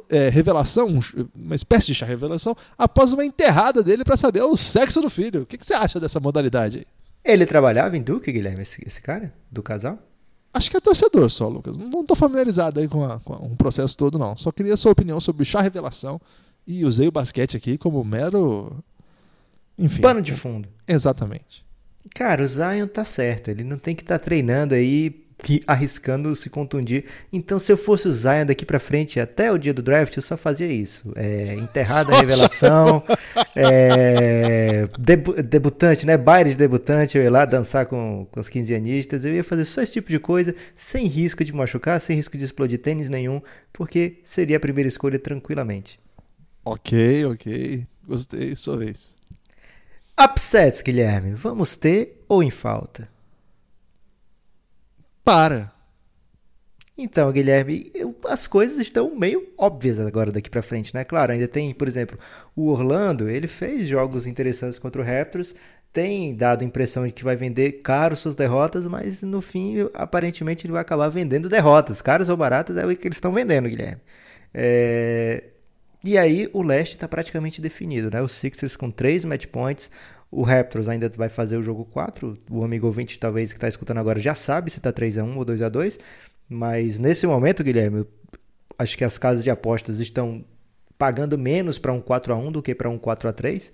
é, 0.09 0.29
revelação, 0.29 0.87
uma 1.35 1.55
espécie 1.55 1.87
de 1.87 1.95
chá 1.95 2.05
revelação, 2.05 2.55
após 2.77 3.11
uma 3.11 3.25
enterrada 3.25 3.83
dele 3.83 4.05
para 4.05 4.15
saber 4.15 4.41
o 4.41 4.55
sexo 4.55 5.01
do 5.01 5.09
filho. 5.09 5.41
O 5.41 5.45
que, 5.45 5.57
que, 5.57 5.65
você 5.65 5.73
acha 5.73 5.99
dessa 5.99 6.19
modalidade? 6.19 6.87
Ele 7.25 7.45
trabalhava 7.45 7.97
em 7.97 8.01
Duke, 8.01 8.31
Guilherme, 8.31 8.61
esse, 8.61 8.81
esse 8.87 9.01
cara, 9.01 9.33
do 9.51 9.61
casal? 9.61 9.99
Acho 10.53 10.71
que 10.71 10.77
é 10.77 10.79
torcedor 10.79 11.29
só, 11.29 11.47
Lucas. 11.47 11.77
Não 11.77 12.01
estou 12.01 12.15
familiarizado 12.15 12.79
aí 12.79 12.87
com, 12.87 13.03
a, 13.03 13.19
com 13.19 13.33
um 13.45 13.55
processo 13.55 13.95
todo, 13.95 14.17
não. 14.17 14.35
Só 14.35 14.51
queria 14.51 14.73
a 14.73 14.77
sua 14.77 14.91
opinião 14.91 15.19
sobre 15.19 15.43
o 15.43 15.45
chá 15.45 15.61
revelação 15.61 16.19
e 16.65 16.83
usei 16.83 17.07
o 17.07 17.11
basquete 17.11 17.55
aqui 17.55 17.77
como 17.77 18.03
mero. 18.03 18.75
Enfim. 19.77 20.01
Pano 20.01 20.21
de 20.21 20.33
fundo. 20.33 20.67
Exatamente. 20.87 21.65
Cara, 22.15 22.43
o 22.43 22.47
Zion 22.47 22.87
tá 22.87 23.03
certo. 23.03 23.49
Ele 23.49 23.63
não 23.63 23.77
tem 23.77 23.95
que 23.95 24.01
estar 24.01 24.17
tá 24.17 24.25
treinando 24.25 24.73
aí 24.73 25.23
arriscando 25.65 26.35
se 26.35 26.49
contundir. 26.49 27.05
Então, 27.31 27.57
se 27.57 27.71
eu 27.71 27.77
fosse 27.77 28.07
o 28.07 28.13
Zion 28.13 28.45
daqui 28.45 28.65
para 28.65 28.79
frente 28.79 29.19
até 29.19 29.51
o 29.51 29.57
dia 29.57 29.73
do 29.73 29.81
draft, 29.81 30.15
eu 30.15 30.21
só 30.21 30.35
fazia 30.35 30.67
isso. 30.67 31.11
É, 31.15 31.55
enterrada 31.55 32.13
a 32.13 32.19
revelação, 32.19 33.03
é, 33.55 34.87
debu 34.97 35.41
debutante, 35.41 36.05
né? 36.05 36.17
Baile 36.17 36.51
de 36.51 36.57
debutante, 36.57 37.17
eu 37.17 37.23
ia 37.23 37.31
lá 37.31 37.45
dançar 37.45 37.85
com, 37.85 38.27
com 38.31 38.39
os 38.39 38.49
quinzeanistas. 38.49 39.25
Eu 39.25 39.33
ia 39.33 39.43
fazer 39.43 39.65
só 39.65 39.81
esse 39.81 39.93
tipo 39.93 40.09
de 40.09 40.19
coisa, 40.19 40.55
sem 40.75 41.05
risco 41.05 41.43
de 41.43 41.53
machucar, 41.53 41.99
sem 42.01 42.15
risco 42.15 42.37
de 42.37 42.45
explodir 42.45 42.79
tênis 42.79 43.09
nenhum, 43.09 43.41
porque 43.71 44.19
seria 44.23 44.57
a 44.57 44.59
primeira 44.59 44.87
escolha 44.87 45.17
tranquilamente. 45.17 45.99
Ok, 46.63 47.25
ok. 47.25 47.87
Gostei, 48.07 48.55
sua 48.55 48.77
vez. 48.77 49.15
Upsets, 50.19 50.81
Guilherme. 50.81 51.31
Vamos 51.31 51.75
ter 51.75 52.23
ou 52.27 52.43
em 52.43 52.51
falta? 52.51 53.07
Para. 55.23 55.71
Então, 57.01 57.31
Guilherme, 57.31 57.93
as 58.27 58.45
coisas 58.45 58.77
estão 58.77 59.15
meio 59.15 59.47
óbvias 59.57 59.99
agora 60.01 60.33
daqui 60.33 60.49
para 60.49 60.61
frente, 60.61 60.93
né? 60.93 61.05
Claro, 61.05 61.31
ainda 61.31 61.47
tem, 61.47 61.73
por 61.73 61.87
exemplo, 61.87 62.19
o 62.53 62.67
Orlando, 62.67 63.29
ele 63.29 63.47
fez 63.47 63.87
jogos 63.87 64.27
interessantes 64.27 64.77
contra 64.77 65.01
o 65.01 65.05
Raptors, 65.05 65.55
tem 65.93 66.35
dado 66.35 66.61
a 66.61 66.65
impressão 66.65 67.07
de 67.07 67.13
que 67.13 67.23
vai 67.23 67.37
vender 67.37 67.81
caro 67.81 68.15
suas 68.17 68.35
derrotas, 68.35 68.85
mas 68.85 69.23
no 69.23 69.41
fim, 69.41 69.89
aparentemente, 69.93 70.65
ele 70.65 70.73
vai 70.73 70.81
acabar 70.81 71.07
vendendo 71.07 71.47
derrotas. 71.47 72.01
Caras 72.01 72.27
ou 72.27 72.35
baratas 72.35 72.75
é 72.75 72.85
o 72.85 72.95
que 72.95 73.07
eles 73.07 73.17
estão 73.17 73.31
vendendo, 73.31 73.69
Guilherme. 73.69 74.01
É... 74.53 75.43
E 76.03 76.17
aí, 76.17 76.49
o 76.53 76.61
leste 76.61 76.95
está 76.95 77.07
praticamente 77.07 77.61
definido, 77.61 78.09
né? 78.11 78.21
Os 78.21 78.33
Sixers 78.33 78.75
com 78.75 78.91
3 78.91 79.25
match 79.25 79.47
points, 79.47 79.89
o 80.31 80.43
Raptors 80.43 80.87
ainda 80.87 81.09
vai 81.09 81.29
fazer 81.29 81.57
o 81.57 81.63
jogo 81.63 81.85
4. 81.85 82.37
O 82.49 82.63
amigo 82.63 82.87
ouvinte, 82.87 83.17
talvez, 83.19 83.51
que 83.51 83.57
está 83.57 83.67
escutando 83.67 83.97
agora, 83.97 84.19
já 84.19 84.35
sabe 84.35 84.69
se 84.69 84.77
está 84.77 84.93
3x1 84.93 85.35
ou 85.35 85.45
2x2. 85.45 85.99
Mas 86.47 86.99
nesse 86.99 87.25
momento, 87.25 87.63
Guilherme, 87.63 88.05
acho 88.77 88.97
que 88.97 89.03
as 89.03 89.17
casas 89.17 89.43
de 89.43 89.49
apostas 89.49 89.99
estão 89.99 90.43
pagando 90.97 91.37
menos 91.37 91.79
para 91.79 91.93
um 91.93 92.01
4x1 92.01 92.51
do 92.51 92.61
que 92.61 92.75
para 92.75 92.89
um 92.89 92.99
4x3. 92.99 93.71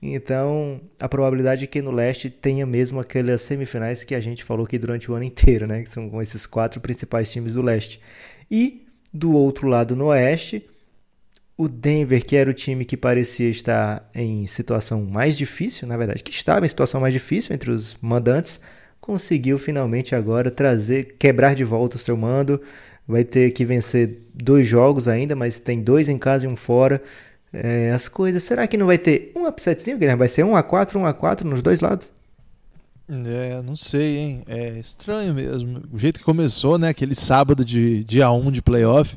Então, 0.00 0.80
a 1.00 1.08
probabilidade 1.08 1.64
é 1.64 1.66
que 1.66 1.82
no 1.82 1.90
leste 1.90 2.30
tenha 2.30 2.64
mesmo 2.64 3.00
aquelas 3.00 3.42
semifinais 3.42 4.04
que 4.04 4.14
a 4.14 4.20
gente 4.20 4.44
falou 4.44 4.64
aqui 4.64 4.78
durante 4.78 5.10
o 5.10 5.14
ano 5.14 5.24
inteiro, 5.24 5.66
né? 5.66 5.82
Que 5.82 5.90
são 5.90 6.08
com 6.08 6.22
esses 6.22 6.46
quatro 6.46 6.80
principais 6.80 7.32
times 7.32 7.54
do 7.54 7.62
leste. 7.62 8.00
E 8.48 8.86
do 9.12 9.32
outro 9.32 9.66
lado, 9.66 9.96
no 9.96 10.06
oeste, 10.06 10.68
o 11.58 11.68
Denver, 11.68 12.24
que 12.24 12.36
era 12.36 12.48
o 12.48 12.54
time 12.54 12.84
que 12.84 12.96
parecia 12.96 13.50
estar 13.50 14.08
em 14.14 14.46
situação 14.46 15.02
mais 15.04 15.36
difícil, 15.36 15.88
na 15.88 15.96
verdade, 15.96 16.22
que 16.22 16.30
estava 16.30 16.64
em 16.64 16.68
situação 16.68 17.00
mais 17.00 17.12
difícil 17.12 17.52
entre 17.52 17.72
os 17.72 17.96
mandantes, 18.00 18.60
conseguiu 19.00 19.58
finalmente 19.58 20.14
agora 20.14 20.52
trazer, 20.52 21.16
quebrar 21.18 21.56
de 21.56 21.64
volta 21.64 21.96
o 21.96 21.98
seu 21.98 22.16
mando. 22.16 22.62
Vai 23.08 23.24
ter 23.24 23.50
que 23.50 23.64
vencer 23.64 24.20
dois 24.32 24.68
jogos 24.68 25.08
ainda, 25.08 25.34
mas 25.34 25.58
tem 25.58 25.82
dois 25.82 26.08
em 26.08 26.16
casa 26.16 26.46
e 26.46 26.48
um 26.48 26.54
fora. 26.54 27.02
É, 27.52 27.90
as 27.90 28.06
coisas. 28.06 28.42
Será 28.44 28.66
que 28.68 28.76
não 28.76 28.86
vai 28.86 28.98
ter 28.98 29.32
um 29.34 29.48
upsetzinho, 29.48 29.98
Guilherme? 29.98 30.18
Vai 30.18 30.28
ser 30.28 30.44
1 30.44 30.54
a 30.54 30.62
4 30.62 31.00
1 31.00 31.06
a 31.06 31.12
4 31.12 31.48
nos 31.48 31.60
dois 31.60 31.80
lados? 31.80 32.12
É, 33.08 33.62
não 33.62 33.74
sei, 33.74 34.18
hein? 34.18 34.44
É 34.46 34.78
estranho 34.78 35.34
mesmo. 35.34 35.82
O 35.90 35.98
jeito 35.98 36.20
que 36.20 36.24
começou, 36.24 36.78
né? 36.78 36.90
Aquele 36.90 37.14
sábado 37.14 37.64
de 37.64 38.04
dia 38.04 38.30
1 38.30 38.52
de 38.52 38.62
playoff 38.62 39.16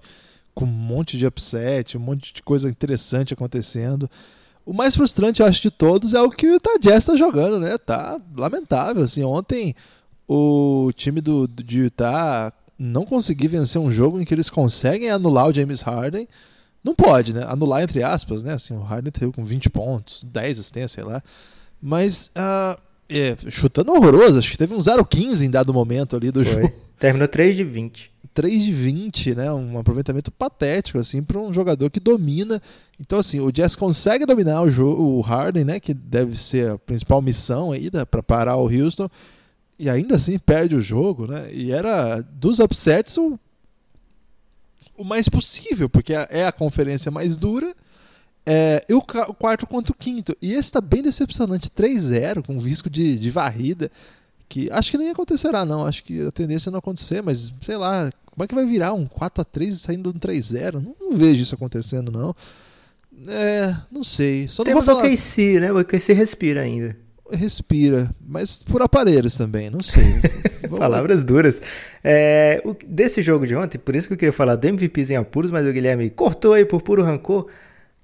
com 0.54 0.66
um 0.66 0.68
monte 0.68 1.18
de 1.18 1.26
upset, 1.26 1.98
um 1.98 2.02
monte 2.02 2.34
de 2.34 2.42
coisa 2.42 2.70
interessante 2.70 3.34
acontecendo. 3.34 4.10
O 4.66 4.74
mais 4.74 4.96
frustrante, 4.96 5.42
eu 5.42 5.48
acho, 5.48 5.62
de 5.62 5.72
todos 5.72 6.14
é 6.14 6.22
o 6.22 6.30
que 6.30 6.48
o 6.48 6.54
Utah 6.54 6.78
Jazz 6.80 7.00
está 7.00 7.16
jogando, 7.16 7.60
né? 7.60 7.78
Tá 7.78 8.20
lamentável, 8.36 9.04
assim. 9.04 9.24
Ontem 9.24 9.76
o 10.28 10.92
time 10.96 11.20
do, 11.20 11.48
de 11.48 11.80
Utah 11.80 12.54
não 12.78 13.06
conseguiu 13.06 13.50
vencer 13.50 13.82
um 13.82 13.92
jogo 13.92 14.20
em 14.20 14.26
que 14.26 14.34
eles 14.34 14.50
conseguem 14.50 15.10
anular 15.10 15.48
o 15.48 15.54
James 15.54 15.82
Harden. 15.82 16.28
Não 16.84 16.96
pode, 16.96 17.34
né? 17.34 17.44
Anular 17.48 17.84
entre 17.84 18.02
aspas, 18.02 18.44
né? 18.44 18.54
Assim, 18.54 18.76
o 18.76 18.82
Harden 18.82 19.12
teve 19.12 19.32
com 19.32 19.44
20 19.44 19.70
pontos, 19.70 20.24
10 20.24 20.60
assistências, 20.60 20.92
sei 20.92 21.04
lá. 21.04 21.22
Mas 21.82 22.32
uh, 22.38 22.80
é, 23.20 23.36
chutando 23.50 23.92
horroroso, 23.92 24.40
acho 24.40 24.52
que 24.52 24.58
teve 24.58 24.74
um 24.74 24.80
0-15 24.80 25.42
em 25.42 25.50
dado 25.50 25.74
momento 25.74 26.16
ali 26.16 26.32
do 26.32 26.44
Foi. 26.46 26.54
jogo. 26.54 26.74
Terminou 26.98 27.28
3 27.28 27.56
de 27.56 27.64
20. 27.64 28.12
3 28.34 28.64
de 28.64 28.72
20, 28.72 29.36
né? 29.36 29.52
Um 29.52 29.78
aproveitamento 29.80 30.32
patético 30.32 31.00
assim 31.00 31.22
para 31.22 31.38
um 31.40 31.54
jogador 31.54 31.90
que 31.90 32.00
domina. 32.00 32.62
Então 33.00 33.20
assim, 33.20 33.40
o 33.40 33.52
Jazz 33.52 33.76
consegue 33.76 34.26
dominar 34.26 34.62
o 34.62 34.70
jogo, 34.70 35.02
o 35.02 35.22
Harden, 35.22 35.66
né, 35.66 35.80
que 35.80 35.94
deve 35.94 36.42
ser 36.42 36.72
a 36.72 36.78
principal 36.78 37.22
missão 37.22 37.72
aí 37.72 37.90
para 38.10 38.24
parar 38.24 38.56
o 38.58 38.70
Houston, 38.70 39.10
e 39.78 39.90
ainda 39.90 40.16
assim 40.16 40.38
perde 40.38 40.76
o 40.76 40.82
jogo, 40.82 41.28
né? 41.28 41.50
E 41.52 41.72
era 41.72 42.22
dos 42.22 42.60
upsets 42.60 43.18
o, 43.18 43.38
o 44.96 45.04
mais 45.04 45.28
possível, 45.28 45.90
porque 45.90 46.14
é 46.14 46.46
a 46.46 46.52
conferência 46.52 47.12
mais 47.12 47.36
dura. 47.36 47.76
É, 48.46 48.84
e 48.90 48.94
o, 48.94 48.98
o 48.98 49.34
quarto 49.34 49.68
contra 49.68 49.92
o 49.92 49.96
quinto. 49.96 50.36
E 50.42 50.52
esse 50.52 50.62
está 50.62 50.82
bem 50.82 51.02
decepcionante, 51.02 51.70
3-0, 51.70 52.46
com 52.46 52.58
risco 52.58 52.90
de, 52.90 53.16
de 53.16 53.30
varrida 53.30 53.92
que 54.52 54.70
acho 54.70 54.92
que 54.92 54.98
nem 54.98 55.10
acontecerá 55.10 55.64
não, 55.64 55.88
acho 55.88 56.04
que 56.04 56.28
a 56.28 56.30
tendência 56.30 56.70
é 56.70 56.72
não 56.72 56.80
acontecer, 56.80 57.24
mas 57.24 57.54
sei 57.62 57.78
lá, 57.78 58.12
como 58.26 58.44
é 58.44 58.48
que 58.48 58.54
vai 58.54 58.66
virar 58.66 58.92
um 58.92 59.06
4 59.06 59.42
a 59.42 59.46
3 59.46 59.80
saindo 59.80 60.10
um 60.10 60.14
3-0? 60.14 60.74
Não, 60.74 60.96
não, 61.00 61.18
vejo 61.18 61.42
isso 61.42 61.56
acontecendo, 61.56 62.12
não. 62.12 62.36
É, 63.30 63.74
não 63.90 64.04
sei. 64.04 64.50
Só 64.50 64.64
Temos 64.64 64.86
não 64.86 64.94
vou 64.94 65.02
falar... 65.02 65.08
o 65.08 65.16
KC, 65.16 65.60
né? 65.62 65.72
O 65.72 65.86
KC 65.86 66.12
respira 66.12 66.62
ainda. 66.62 66.98
Respira, 67.32 68.14
mas 68.28 68.62
por 68.62 68.82
aparelhos 68.82 69.36
também, 69.36 69.70
não 69.70 69.82
sei. 69.82 70.04
Palavras 70.78 71.24
duras. 71.24 71.62
É, 72.04 72.62
o, 72.66 72.76
desse 72.86 73.22
jogo 73.22 73.48
de 73.48 73.56
ontem, 73.56 73.78
por 73.78 73.96
isso 73.96 74.06
que 74.08 74.14
eu 74.14 74.18
queria 74.18 74.34
falar 74.34 74.58
do 74.58 74.68
MVPs 74.68 75.12
em 75.12 75.16
apuros, 75.16 75.50
mas 75.50 75.66
o 75.66 75.72
Guilherme 75.72 76.10
cortou 76.10 76.54
aí 76.54 76.66
por 76.66 76.82
puro 76.82 77.04
rancor. 77.04 77.48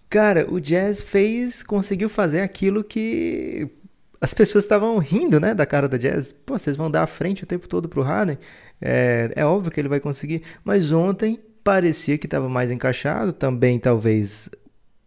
Cara, 0.10 0.48
o 0.50 0.60
Jazz 0.60 1.02
fez, 1.02 1.62
conseguiu 1.64 2.08
fazer 2.08 2.42
aquilo 2.42 2.84
que 2.84 3.70
as 4.22 4.34
pessoas 4.34 4.64
estavam 4.64 4.98
rindo, 4.98 5.40
né, 5.40 5.54
da 5.54 5.66
cara 5.66 5.88
do 5.88 6.00
Jazz. 6.00 6.34
Pô, 6.46 6.58
vocês 6.58 6.76
vão 6.76 6.90
dar 6.90 7.04
a 7.04 7.08
frente 7.08 7.44
o 7.44 7.48
tempo 7.48 7.68
todo 7.68 7.90
pro 7.90 8.02
Harden. 8.02 8.38
É, 8.82 9.32
é 9.36 9.46
óbvio 9.46 9.72
que 9.72 9.80
ele 9.80 9.90
vai 9.90 10.00
conseguir. 10.00 10.44
Mas 10.64 10.92
ontem 10.92 11.40
parecia 11.64 12.18
que 12.18 12.26
estava 12.26 12.48
mais 12.48 12.72
encaixado. 12.72 13.34
Também 13.34 13.78
talvez 13.80 14.50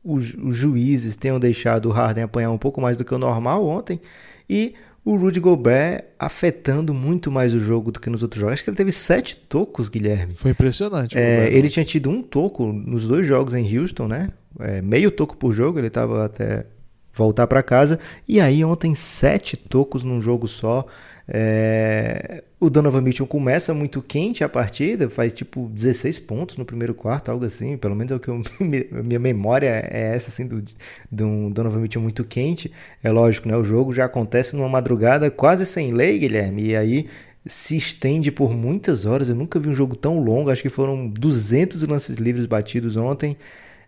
os, 0.05 0.35
os, 0.35 0.57
juízes 0.57 1.17
tenham 1.17 1.41
deixado 1.41 1.87
o 1.87 1.93
Harden 1.93 2.25
apanhar 2.25 2.51
um 2.51 2.59
pouco 2.59 2.81
mais 2.81 2.97
do 2.97 3.05
que 3.05 3.15
o 3.15 3.19
normal 3.19 3.67
ontem. 3.67 4.01
E 4.49 4.75
o 5.05 5.17
Rudy 5.17 5.41
Gobert 5.41 6.05
afetando 6.19 6.93
muito 6.93 7.33
mais 7.33 7.55
o 7.55 7.59
jogo 7.59 7.91
do 7.91 7.99
que 7.99 8.11
nos 8.11 8.23
outros 8.23 8.41
jogos. 8.41 8.55
Acho 8.55 8.65
que 8.65 8.71
ele 8.71 8.77
teve 8.77 8.93
sete 8.93 9.37
tocos, 9.37 9.89
Guilherme. 9.89 10.35
Foi 10.35 10.51
impressionante. 10.51 11.17
É, 11.17 11.51
ele 11.53 11.69
tinha 11.69 11.85
tido 11.85 12.11
um 12.11 12.23
toco 12.23 12.67
nos 12.67 13.09
dois 13.09 13.27
jogos 13.27 13.55
em 13.55 13.79
Houston, 13.79 14.07
né? 14.07 14.31
É, 14.59 14.83
meio 14.83 15.11
toco 15.11 15.37
por 15.37 15.53
jogo, 15.53 15.79
ele 15.79 15.87
estava 15.87 16.25
até 16.25 16.67
voltar 17.13 17.47
para 17.47 17.63
casa. 17.63 17.99
E 18.27 18.41
aí 18.41 18.65
ontem 18.65 18.95
sete 18.95 19.57
tocos 19.57 20.03
num 20.03 20.21
jogo 20.21 20.49
só. 20.49 20.87
É... 21.29 22.43
O 22.59 22.69
Donovan 22.69 23.01
Mitchell 23.01 23.27
começa 23.27 23.73
muito 23.73 24.03
quente 24.03 24.45
a 24.45 24.49
partida, 24.49 25.09
faz 25.09 25.33
tipo 25.33 25.71
16 25.73 26.19
pontos 26.19 26.57
no 26.59 26.65
primeiro 26.65 26.93
quarto, 26.93 27.31
algo 27.31 27.45
assim, 27.45 27.79
pelo 27.79 27.95
menos 27.97 28.13
é 28.13 28.17
o 28.17 28.21
que 28.21 28.29
eu, 28.29 28.43
minha 29.03 29.19
memória 29.19 29.89
é 29.91 30.15
essa, 30.15 30.29
assim, 30.29 30.47
do, 30.47 30.63
do 31.11 31.51
Donovan 31.51 31.81
Mitchell 31.81 32.03
muito 32.03 32.25
quente. 32.25 32.71
É 33.03 33.11
lógico, 33.11 33.49
né? 33.49 33.57
O 33.57 33.65
jogo 33.65 33.93
já 33.93 34.05
acontece 34.05 34.55
numa 34.57 34.69
madrugada 34.69 35.31
quase 35.31 35.65
sem 35.65 35.95
lei, 35.95 36.19
Guilherme, 36.19 36.67
e 36.67 36.77
aí 36.77 37.07
se 37.47 37.77
estende 37.77 38.31
por 38.31 38.55
muitas 38.55 39.07
horas. 39.07 39.29
Eu 39.29 39.35
nunca 39.35 39.59
vi 39.59 39.69
um 39.69 39.75
jogo 39.75 39.97
tão 39.97 40.19
longo, 40.19 40.51
acho 40.51 40.63
que 40.63 40.69
foram 40.69 41.09
200 41.09 41.83
lances 41.85 42.17
livres 42.17 42.45
batidos 42.45 42.97
ontem. 42.97 43.37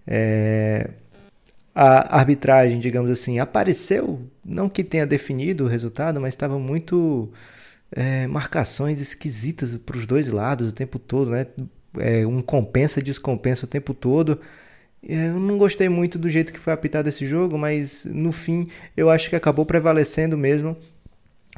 É 0.07 0.91
a 1.75 2.19
arbitragem, 2.19 2.79
digamos 2.79 3.11
assim, 3.11 3.39
apareceu, 3.39 4.21
não 4.45 4.69
que 4.69 4.85
tenha 4.85 5.07
definido 5.07 5.65
o 5.65 5.69
resultado, 5.69 6.21
mas 6.21 6.35
estava 6.35 6.59
muito 6.59 7.33
é, 7.91 8.27
marcações 8.27 9.01
esquisitas 9.01 9.75
para 9.77 9.97
os 9.97 10.07
dois 10.07 10.29
lados 10.29 10.71
o 10.71 10.75
tempo 10.75 10.99
todo, 10.99 11.31
né? 11.31 11.47
É, 11.99 12.27
um 12.27 12.43
compensa, 12.43 13.03
descompensa 13.03 13.65
o 13.65 13.69
tempo 13.69 13.95
todo. 13.95 14.41
É, 15.07 15.29
eu 15.29 15.41
não 15.41 15.59
gostei 15.59 15.89
muito 15.89 16.19
do 16.19 16.29
jeito 16.31 16.53
que 16.53 16.59
foi 16.59 16.73
apitado 16.73 17.09
esse 17.09 17.27
jogo, 17.27 17.59
mas 17.59 18.05
no 18.05 18.33
fim 18.33 18.69
eu 18.97 19.11
acho 19.11 19.31
que 19.31 19.37
acabou 19.37 19.67
prevalecendo 19.67 20.37
mesmo 20.39 20.77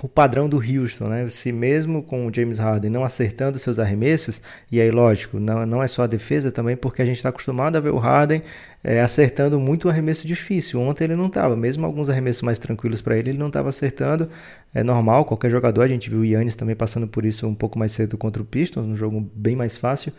o 0.02 0.08
padrão 0.08 0.48
do 0.48 0.56
Houston, 0.56 1.06
né? 1.06 1.28
Se 1.30 1.52
mesmo 1.52 2.02
com 2.02 2.26
o 2.26 2.34
James 2.34 2.58
Harden 2.58 2.90
não 2.90 3.04
acertando 3.04 3.58
seus 3.58 3.78
arremessos, 3.78 4.42
e 4.70 4.80
aí 4.80 4.90
lógico, 4.90 5.38
não, 5.38 5.64
não 5.64 5.82
é 5.82 5.86
só 5.86 6.02
a 6.02 6.06
defesa 6.06 6.50
também, 6.50 6.76
porque 6.76 7.00
a 7.00 7.04
gente 7.04 7.16
está 7.16 7.28
acostumado 7.28 7.76
a 7.76 7.80
ver 7.80 7.90
o 7.90 7.98
Harden 7.98 8.42
é, 8.82 9.00
acertando 9.00 9.58
muito 9.60 9.88
arremesso 9.88 10.26
difícil. 10.26 10.80
Ontem 10.80 11.04
ele 11.04 11.16
não 11.16 11.26
estava, 11.26 11.56
mesmo 11.56 11.86
alguns 11.86 12.10
arremessos 12.10 12.42
mais 12.42 12.58
tranquilos 12.58 13.00
para 13.00 13.16
ele, 13.16 13.30
ele 13.30 13.38
não 13.38 13.46
estava 13.46 13.68
acertando. 13.68 14.28
É 14.74 14.82
normal, 14.82 15.24
qualquer 15.24 15.50
jogador, 15.50 15.82
a 15.82 15.88
gente 15.88 16.10
viu 16.10 16.20
o 16.20 16.24
Yannis 16.24 16.56
também 16.56 16.74
passando 16.74 17.06
por 17.06 17.24
isso 17.24 17.46
um 17.46 17.54
pouco 17.54 17.78
mais 17.78 17.92
cedo 17.92 18.18
contra 18.18 18.42
o 18.42 18.44
Pistons, 18.44 18.84
um 18.84 18.96
jogo 18.96 19.20
bem 19.34 19.54
mais 19.54 19.76
fácil. 19.76 20.12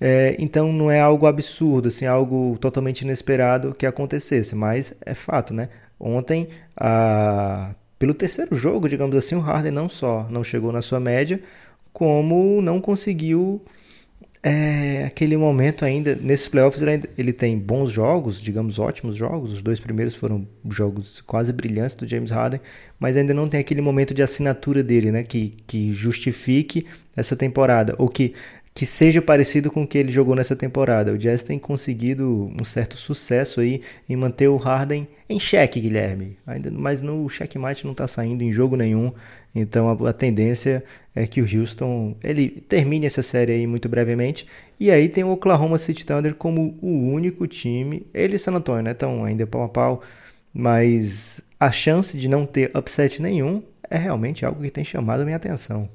É, 0.00 0.36
então 0.38 0.72
não 0.72 0.90
é 0.90 1.00
algo 1.00 1.26
absurdo, 1.26 1.88
assim, 1.88 2.06
algo 2.06 2.56
totalmente 2.60 3.02
inesperado 3.02 3.74
que 3.74 3.84
acontecesse, 3.84 4.54
mas 4.54 4.94
é 5.04 5.14
fato, 5.14 5.52
né? 5.52 5.68
Ontem 6.00 6.48
a 6.76 7.74
pelo 7.98 8.14
terceiro 8.14 8.54
jogo, 8.54 8.88
digamos 8.88 9.16
assim, 9.16 9.34
o 9.34 9.40
Harden 9.40 9.72
não 9.72 9.88
só 9.88 10.26
não 10.30 10.44
chegou 10.44 10.72
na 10.72 10.82
sua 10.82 11.00
média, 11.00 11.40
como 11.92 12.62
não 12.62 12.80
conseguiu 12.80 13.60
é, 14.42 15.04
aquele 15.04 15.36
momento 15.36 15.84
ainda. 15.84 16.14
Nesses 16.14 16.48
playoffs 16.48 16.80
ele, 17.16 17.32
tem 17.32 17.58
bons 17.58 17.90
jogos, 17.90 18.40
digamos 18.40 18.78
ótimos 18.78 19.16
jogos. 19.16 19.52
Os 19.52 19.62
dois 19.62 19.80
primeiros 19.80 20.14
foram 20.14 20.46
jogos 20.70 21.20
quase 21.22 21.52
brilhantes 21.52 21.96
do 21.96 22.06
James 22.06 22.30
Harden, 22.30 22.60
mas 22.98 23.16
ainda 23.16 23.34
não 23.34 23.48
tem 23.48 23.60
aquele 23.60 23.80
momento 23.80 24.14
de 24.14 24.22
assinatura 24.22 24.82
dele, 24.82 25.10
né? 25.10 25.22
Que, 25.22 25.54
que 25.66 25.92
justifique 25.92 26.86
essa 27.16 27.34
temporada, 27.34 27.96
ou 27.98 28.08
que 28.08 28.32
que 28.74 28.86
seja 28.86 29.20
parecido 29.20 29.70
com 29.70 29.82
o 29.82 29.86
que 29.86 29.98
ele 29.98 30.12
jogou 30.12 30.36
nessa 30.36 30.54
temporada. 30.54 31.12
O 31.12 31.18
Jazz 31.18 31.42
tem 31.42 31.58
conseguido 31.58 32.52
um 32.60 32.64
certo 32.64 32.96
sucesso 32.96 33.60
aí 33.60 33.82
em 34.08 34.16
manter 34.16 34.48
o 34.48 34.56
Harden 34.56 35.08
em 35.28 35.38
xeque, 35.38 35.80
Guilherme. 35.80 36.38
Ainda, 36.46 36.70
mas 36.70 37.02
no 37.02 37.28
checkmate 37.28 37.84
não 37.84 37.92
está 37.92 38.06
saindo 38.06 38.42
em 38.42 38.52
jogo 38.52 38.76
nenhum. 38.76 39.12
Então 39.54 39.88
a, 39.88 40.10
a, 40.10 40.12
tendência 40.12 40.84
é 41.14 41.26
que 41.26 41.42
o 41.42 41.58
Houston 41.58 42.16
ele 42.22 42.48
termine 42.68 43.06
essa 43.06 43.22
série 43.22 43.52
aí 43.52 43.66
muito 43.66 43.88
brevemente. 43.88 44.46
E 44.78 44.90
aí 44.90 45.08
tem 45.08 45.24
o 45.24 45.30
Oklahoma 45.30 45.78
City 45.78 46.06
Thunder 46.06 46.34
como 46.34 46.78
o 46.80 47.10
único 47.10 47.46
time. 47.46 48.06
Ele 48.14 48.36
e 48.36 48.38
San 48.38 48.52
Antonio, 48.52 48.82
né? 48.82 48.92
Estão 48.92 49.24
ainda 49.24 49.46
pau 49.46 49.62
a 49.62 49.68
pau. 49.68 50.02
Mas 50.54 51.42
a 51.58 51.70
chance 51.72 52.16
de 52.16 52.28
não 52.28 52.46
ter 52.46 52.70
upset 52.76 53.20
nenhum 53.20 53.62
é 53.90 53.96
realmente 53.96 54.44
algo 54.44 54.62
que 54.62 54.70
tem 54.70 54.84
chamado 54.84 55.22
a 55.22 55.24
minha 55.24 55.36
atenção. 55.36 55.88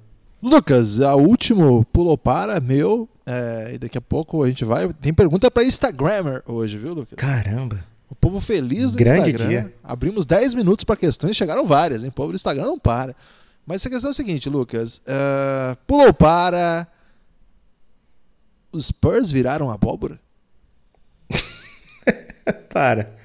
Lucas, 0.44 1.00
a 1.00 1.16
último 1.16 1.86
pulou 1.86 2.18
para 2.18 2.60
meu. 2.60 3.08
É, 3.26 3.72
e 3.76 3.78
daqui 3.78 3.98
a 3.98 4.02
pouco 4.02 4.44
a 4.44 4.50
gente 4.50 4.66
vai. 4.66 4.92
Tem 4.92 5.14
pergunta 5.14 5.50
para 5.50 5.64
Instagrammer 5.64 6.44
hoje, 6.46 6.78
viu, 6.78 6.94
Lucas? 6.94 7.16
Caramba. 7.16 7.82
O 8.10 8.16
povo 8.16 8.42
feliz 8.42 8.92
no 8.92 8.98
Grande 8.98 9.32
Instagram. 9.32 9.48
Dia. 9.48 9.74
Abrimos 9.82 10.26
10 10.26 10.54
minutos 10.54 10.84
para 10.84 10.98
questões, 10.98 11.38
chegaram 11.38 11.66
várias, 11.66 12.04
hein? 12.04 12.10
O 12.10 12.12
povo 12.12 12.34
do 12.34 12.36
Instagram 12.36 12.66
não 12.66 12.78
para. 12.78 13.16
Mas 13.66 13.86
a 13.86 13.90
questão 13.90 14.10
é 14.10 14.12
o 14.12 14.14
seguinte, 14.14 14.50
Lucas. 14.50 14.98
Uh, 14.98 15.78
pulou 15.88 16.14
para. 16.14 16.88
Os 18.70 18.88
Spurs 18.88 19.32
viraram 19.32 19.72
abóbora? 19.72 20.20
para. 22.70 23.16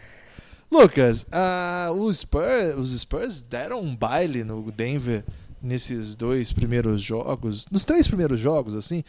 Lucas, 0.70 1.24
uh, 1.24 1.92
os, 1.94 2.18
Spurs, 2.18 2.76
os 2.76 3.00
Spurs 3.00 3.40
deram 3.40 3.80
um 3.80 3.96
baile 3.96 4.44
no 4.44 4.70
Denver 4.70 5.24
nesses 5.62 6.14
dois 6.14 6.52
primeiros 6.52 7.02
jogos, 7.02 7.66
nos 7.70 7.84
três 7.84 8.06
primeiros 8.06 8.40
jogos, 8.40 8.74
assim, 8.74 9.02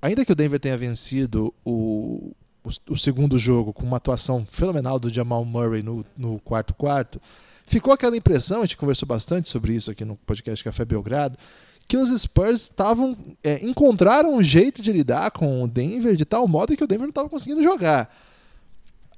ainda 0.00 0.24
que 0.24 0.32
o 0.32 0.34
Denver 0.34 0.60
tenha 0.60 0.76
vencido 0.76 1.52
o, 1.64 2.32
o, 2.64 2.70
o 2.90 2.96
segundo 2.96 3.38
jogo 3.38 3.72
com 3.72 3.84
uma 3.84 3.96
atuação 3.96 4.46
fenomenal 4.46 4.98
do 4.98 5.12
Jamal 5.12 5.44
Murray 5.44 5.82
no, 5.82 6.04
no 6.16 6.38
quarto 6.40 6.74
quarto, 6.74 7.20
ficou 7.66 7.92
aquela 7.92 8.16
impressão, 8.16 8.58
a 8.58 8.64
gente 8.64 8.76
conversou 8.76 9.06
bastante 9.06 9.48
sobre 9.48 9.74
isso 9.74 9.90
aqui 9.90 10.04
no 10.04 10.16
podcast 10.16 10.62
Café 10.64 10.84
Belgrado, 10.84 11.38
que 11.86 11.96
os 11.96 12.10
Spurs 12.20 12.62
estavam 12.62 13.16
é, 13.42 13.64
encontraram 13.64 14.34
um 14.34 14.42
jeito 14.42 14.82
de 14.82 14.92
lidar 14.92 15.30
com 15.30 15.62
o 15.62 15.68
Denver 15.68 16.14
de 16.16 16.24
tal 16.26 16.46
modo 16.46 16.76
que 16.76 16.84
o 16.84 16.86
Denver 16.86 17.04
não 17.04 17.10
estava 17.10 17.30
conseguindo 17.30 17.62
jogar. 17.62 18.14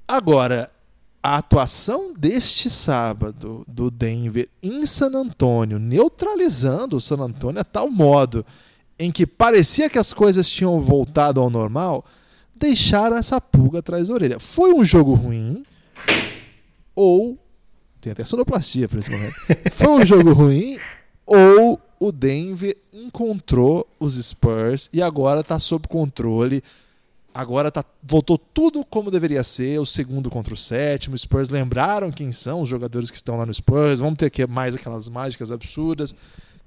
Agora, 0.07 0.71
a 1.23 1.37
atuação 1.37 2.13
deste 2.13 2.69
sábado 2.69 3.63
do 3.67 3.91
Denver 3.91 4.49
em 4.61 4.85
San 4.85 5.11
Antonio, 5.15 5.77
neutralizando 5.77 6.97
o 6.97 7.01
San 7.01 7.17
Antonio 7.17 7.61
a 7.61 7.63
tal 7.63 7.89
modo 7.89 8.45
em 8.97 9.11
que 9.11 9.25
parecia 9.25 9.89
que 9.89 9.99
as 9.99 10.13
coisas 10.13 10.49
tinham 10.49 10.79
voltado 10.79 11.39
ao 11.39 11.49
normal, 11.49 12.05
deixaram 12.55 13.17
essa 13.17 13.39
pulga 13.39 13.79
atrás 13.79 14.07
da 14.07 14.13
orelha. 14.13 14.39
Foi 14.39 14.73
um 14.73 14.83
jogo 14.83 15.13
ruim 15.13 15.63
ou 16.95 17.37
tem 17.99 18.11
até 18.11 18.25
sonoplastia 18.25 18.89
para 18.89 18.99
esse 18.99 19.11
momento. 19.11 19.35
Foi 19.73 19.89
um 19.89 20.05
jogo 20.05 20.33
ruim 20.33 20.79
ou 21.25 21.79
o 21.99 22.11
Denver 22.11 22.75
encontrou 22.91 23.87
os 23.99 24.15
Spurs 24.15 24.89
e 24.91 25.01
agora 25.03 25.41
está 25.41 25.59
sob 25.59 25.87
controle 25.87 26.63
Agora 27.33 27.71
tá, 27.71 27.83
voltou 28.03 28.37
tudo 28.37 28.83
como 28.83 29.09
deveria 29.09 29.43
ser, 29.43 29.79
o 29.79 29.85
segundo 29.85 30.29
contra 30.29 30.53
o 30.53 30.57
sétimo. 30.57 31.15
Os 31.15 31.21
Spurs 31.21 31.49
lembraram 31.49 32.11
quem 32.11 32.31
são 32.31 32.61
os 32.61 32.69
jogadores 32.69 33.09
que 33.09 33.15
estão 33.15 33.37
lá 33.37 33.45
no 33.45 33.53
Spurs. 33.53 33.99
Vamos 33.99 34.17
ter 34.17 34.29
que 34.29 34.45
mais 34.45 34.75
aquelas 34.75 35.07
mágicas 35.07 35.51
absurdas. 35.51 36.13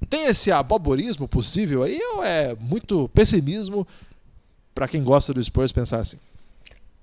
Tem 0.09 0.27
esse 0.27 0.51
aboborismo 0.51 1.29
possível 1.29 1.83
aí 1.83 2.01
ou 2.15 2.25
é 2.25 2.55
muito 2.59 3.09
pessimismo 3.11 3.87
para 4.75 4.89
quem 4.89 5.03
gosta 5.03 5.33
do 5.33 5.43
Spurs 5.43 5.71
pensar 5.71 6.01
assim? 6.01 6.17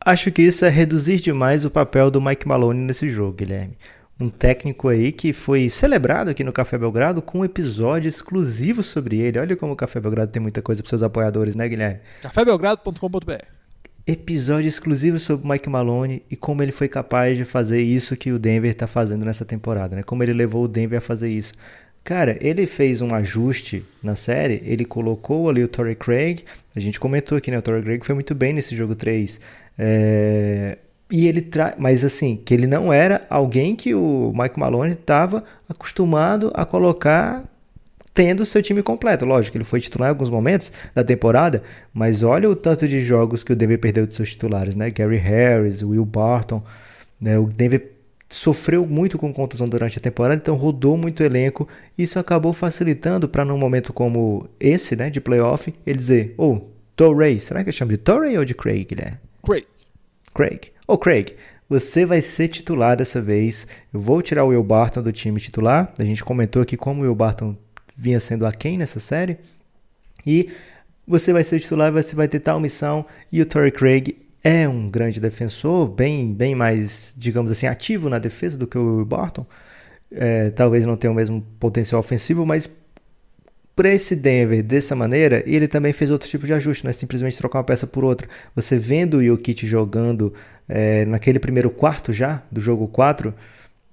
Acho 0.04 0.32
que 0.32 0.42
isso 0.42 0.66
é 0.66 0.70
reduzir 0.70 1.20
demais 1.20 1.64
o 1.64 1.70
papel 1.70 2.10
do 2.10 2.20
Mike 2.20 2.48
Maloney 2.48 2.82
nesse 2.82 3.10
jogo, 3.10 3.34
Guilherme 3.34 3.78
um 4.22 4.30
técnico 4.30 4.88
aí 4.88 5.12
que 5.12 5.34
foi 5.34 5.70
celebrado 5.70 6.30
aqui 6.30 6.44
no 6.44 6.54
Café 6.54 6.78
Belgrado 6.78 7.22
com 7.22 7.40
um 7.40 7.46
episódio 7.46 8.08
exclusivo 8.08 8.84
sobre 8.84 9.20
ele. 9.20 9.40
Olha 9.40 9.56
como 9.56 9.74
o 9.74 9.76
Café 9.76 10.00
Belgrado 10.00 10.32
tem 10.32 10.42
muita 10.42 10.62
coisa 10.62 10.82
para 10.82 10.90
seus 10.90 11.04
apoiadores, 11.04 11.56
né, 11.56 11.68
Guilherme? 11.68 12.00
cafébelgrado.com.br 12.22 13.34
Episódio 14.06 14.68
exclusivo 14.68 15.20
sobre 15.20 15.48
Mike 15.48 15.70
Malone 15.70 16.24
e 16.30 16.36
como 16.36 16.64
ele 16.64 16.72
foi 16.72 16.88
capaz 16.88 17.38
de 17.38 17.46
fazer 17.46 17.82
isso 17.82 18.16
que 18.16 18.32
o 18.32 18.40
Denver 18.40 18.72
está 18.72 18.88
fazendo 18.88 19.26
nessa 19.26 19.46
temporada, 19.46 19.96
né? 19.96 20.04
Como 20.04 20.24
ele 20.24 20.34
levou 20.34 20.64
o 20.64 20.68
Denver 20.68 20.98
a 20.98 21.02
fazer 21.02 21.30
isso. 21.30 21.54
Cara, 22.04 22.36
ele 22.42 22.66
fez 22.66 23.00
um 23.00 23.14
ajuste 23.14 23.86
na 24.02 24.16
série, 24.16 24.62
ele 24.66 24.86
colocou 24.86 25.50
ali 25.50 25.64
o 25.64 25.68
Torrey 25.68 25.96
Craig, 25.96 26.44
a 26.76 26.80
gente 26.80 27.00
comentou 27.00 27.38
aqui, 27.38 27.52
né? 27.52 27.60
O 27.60 27.62
Torrey 27.62 27.84
Craig 27.84 28.04
foi 28.04 28.16
muito 28.16 28.34
bem 28.34 28.54
nesse 28.54 28.76
jogo 28.76 28.96
3. 28.96 29.40
É 29.78 30.78
e 31.12 31.28
ele 31.28 31.42
traz, 31.42 31.76
mas 31.78 32.04
assim, 32.06 32.38
que 32.38 32.54
ele 32.54 32.66
não 32.66 32.92
era 32.92 33.26
alguém 33.30 33.76
que 33.76 33.94
o 33.94 34.32
Mike 34.34 34.60
Malone 34.60 34.94
estava 34.94 35.44
acostumado 35.68 36.52
a 36.56 36.66
colocar 36.66 37.44
tendo 38.14 38.46
seu 38.46 38.62
time 38.62 38.82
completo. 38.82 39.26
Lógico, 39.26 39.58
ele 39.58 39.64
foi 39.64 39.80
titular 39.80 40.10
em 40.10 40.12
alguns 40.12 40.30
momentos 40.30 40.72
da 40.96 41.04
temporada, 41.04 41.64
mas 41.94 42.24
olha 42.24 42.50
o 42.50 42.56
tanto 42.56 42.88
de 42.88 43.02
jogos 43.02 43.44
que 43.44 43.52
o 43.52 43.56
Denver 43.56 43.80
perdeu 43.80 44.08
de 44.08 44.16
seus 44.16 44.30
titulares, 44.30 44.76
né? 44.76 44.90
Gary 44.90 45.18
Harris, 45.18 45.82
Will 45.82 46.06
Barton, 46.06 46.64
né? 47.20 47.38
O 47.38 47.46
Denver 47.46 47.92
sofreu 48.30 48.86
muito 48.86 49.18
com 49.18 49.34
contusão 49.34 49.68
durante 49.68 49.98
a 49.98 50.02
temporada, 50.02 50.42
então 50.42 50.56
rodou 50.56 50.98
muito 50.98 51.22
o 51.22 51.26
elenco. 51.26 51.68
Isso 51.98 52.18
acabou 52.18 52.54
facilitando 52.54 53.28
para 53.28 53.44
num 53.44 53.58
momento 53.58 53.92
como 53.92 54.48
esse, 54.60 54.96
né, 54.96 55.10
de 55.10 55.20
playoff, 55.20 55.74
ele 55.86 55.98
dizer, 55.98 56.34
oh, 56.38 56.62
Torrey, 56.96 57.42
será 57.42 57.64
que 57.64 57.70
eu 57.70 57.74
chamo 57.74 57.92
de 57.92 57.98
Torrey 57.98 58.38
ou 58.38 58.46
de 58.46 58.54
Craig, 58.54 58.96
né? 58.96 59.18
Craig. 59.44 59.66
Craig. 60.34 60.72
Ô 60.92 60.98
Craig, 60.98 61.36
você 61.70 62.06
vai 62.06 62.22
ser 62.22 62.50
titular 62.50 62.98
dessa 62.98 63.22
vez. 63.22 63.66
Eu 63.94 64.02
vou 64.02 64.22
tirar 64.22 64.44
o 64.44 64.50
Will 64.50 64.62
Barton 64.62 65.02
do 65.02 65.10
time 65.10 65.40
titular. 65.40 65.94
A 65.98 66.04
gente 66.04 66.22
comentou 66.22 66.62
aqui 66.62 66.76
como 66.76 67.00
o 67.00 67.04
Will 67.06 67.16
Barton 67.16 67.56
vinha 67.96 68.20
sendo 68.20 68.46
aquém 68.46 68.78
nessa 68.78 69.00
série. 69.00 69.38
E 70.28 70.50
você 71.08 71.32
vai 71.32 71.46
ser 71.46 71.62
titular, 71.62 71.94
você 71.94 72.14
vai 72.14 72.28
ter 72.28 72.42
tal 72.42 72.60
missão. 72.60 73.06
E 73.32 73.42
o 73.42 73.46
Torrey 73.46 73.72
Craig 73.72 74.18
é 74.44 74.68
um 74.68 74.90
grande 74.90 75.22
defensor, 75.22 75.88
bem, 75.88 76.34
bem 76.34 76.56
mais, 76.56 77.14
digamos 77.16 77.52
assim, 77.52 77.68
ativo 77.68 78.10
na 78.10 78.20
defesa 78.20 78.58
do 78.58 78.68
que 78.68 78.78
o 78.78 78.98
Will 78.98 79.06
Barton. 79.06 79.46
É, 80.12 80.50
talvez 80.50 80.86
não 80.86 80.98
tenha 80.98 81.12
o 81.12 81.16
mesmo 81.16 81.42
potencial 81.58 82.02
ofensivo, 82.02 82.46
mas 82.46 82.70
para 83.76 83.90
esse 83.90 84.16
Denver 84.16 84.62
dessa 84.64 84.96
maneira, 84.96 85.44
ele 85.46 85.68
também 85.68 85.94
fez 85.94 86.12
outro 86.12 86.28
tipo 86.28 86.46
de 86.46 86.54
ajuste, 86.54 86.84
não 86.84 86.90
é 86.90 86.94
simplesmente 86.94 87.38
trocar 87.38 87.60
uma 87.60 87.64
peça 87.64 87.88
por 87.88 88.04
outra. 88.04 88.28
Você 88.56 88.78
vendo 88.78 89.18
o 89.18 89.24
Jokic 89.24 89.66
jogando 89.66 90.34
é, 90.68 91.06
naquele 91.06 91.40
primeiro 91.40 91.70
quarto 91.70 92.12
já, 92.12 92.44
do 92.52 92.60
jogo 92.60 92.88
4, 92.88 93.34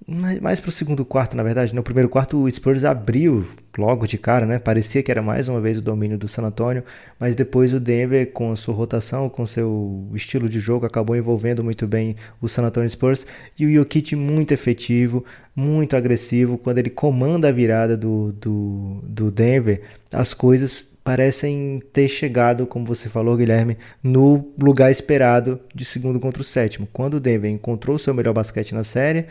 mais 0.07 0.59
para 0.59 0.69
o 0.69 0.73
segundo 0.73 1.05
quarto, 1.05 1.37
na 1.37 1.43
verdade. 1.43 1.75
No 1.75 1.83
primeiro 1.83 2.09
quarto, 2.09 2.39
o 2.39 2.51
Spurs 2.51 2.85
abriu 2.85 3.47
logo 3.77 4.07
de 4.07 4.17
cara, 4.17 4.47
né? 4.47 4.59
Parecia 4.59 5.03
que 5.03 5.11
era 5.11 5.21
mais 5.21 5.49
uma 5.49 5.61
vez 5.61 5.79
o 5.79 5.83
domínio 5.83 6.17
do 6.17 6.27
San 6.27 6.43
Antonio, 6.43 6.83
mas 7.19 7.35
depois 7.35 7.75
o 7.75 7.81
Denver, 7.81 8.33
com 8.33 8.51
a 8.51 8.57
sua 8.57 8.75
rotação, 8.75 9.29
com 9.29 9.47
seu 9.47 10.09
estilo 10.15 10.49
de 10.49 10.61
jogo, 10.61 10.87
acabou 10.87 11.15
envolvendo 11.15 11.63
muito 11.63 11.87
bem 11.87 12.17
o 12.41 12.49
San 12.49 12.63
Antonio 12.63 12.89
Spurs. 12.89 13.27
E 13.59 13.67
o 13.67 13.73
Jokic 13.73 14.17
muito 14.17 14.53
efetivo, 14.53 15.25
muito 15.55 15.95
agressivo. 15.95 16.57
Quando 16.57 16.79
ele 16.79 16.91
comanda 16.91 17.49
a 17.49 17.53
virada 17.53 17.97
do, 17.97 18.33
do, 18.33 19.01
do 19.03 19.31
Denver, 19.31 19.83
as 20.13 20.33
coisas 20.33 20.87
parecem 21.05 21.83
ter 21.93 22.09
chegado, 22.09 22.67
como 22.67 22.85
você 22.85 23.09
falou, 23.09 23.37
Guilherme, 23.37 23.79
no 24.03 24.53
lugar 24.63 24.91
esperado 24.91 25.61
de 25.75 25.85
segundo 25.85 26.21
contra 26.21 26.43
o 26.43 26.45
sétimo. 26.45 26.89
Quando 26.93 27.15
o 27.15 27.21
Denver 27.21 27.51
encontrou 27.51 27.99
seu 27.99 28.13
melhor 28.13 28.35
basquete 28.35 28.75
na 28.75 28.85
série, 28.85 29.25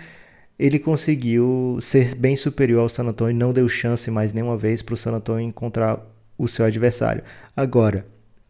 ele 0.59 0.79
conseguiu 0.79 1.77
ser 1.81 2.15
bem 2.15 2.35
superior 2.35 2.81
ao 2.81 2.89
San 2.89 3.03
Antonio 3.03 3.31
e 3.31 3.37
não 3.37 3.53
deu 3.53 3.69
chance 3.69 4.09
mais 4.09 4.33
nenhuma 4.33 4.57
vez 4.57 4.81
para 4.81 4.93
o 4.93 4.97
San 4.97 5.11
Antonio 5.11 5.47
encontrar 5.47 5.99
o 6.37 6.47
seu 6.47 6.65
adversário. 6.65 7.23
Agora, 7.55 8.05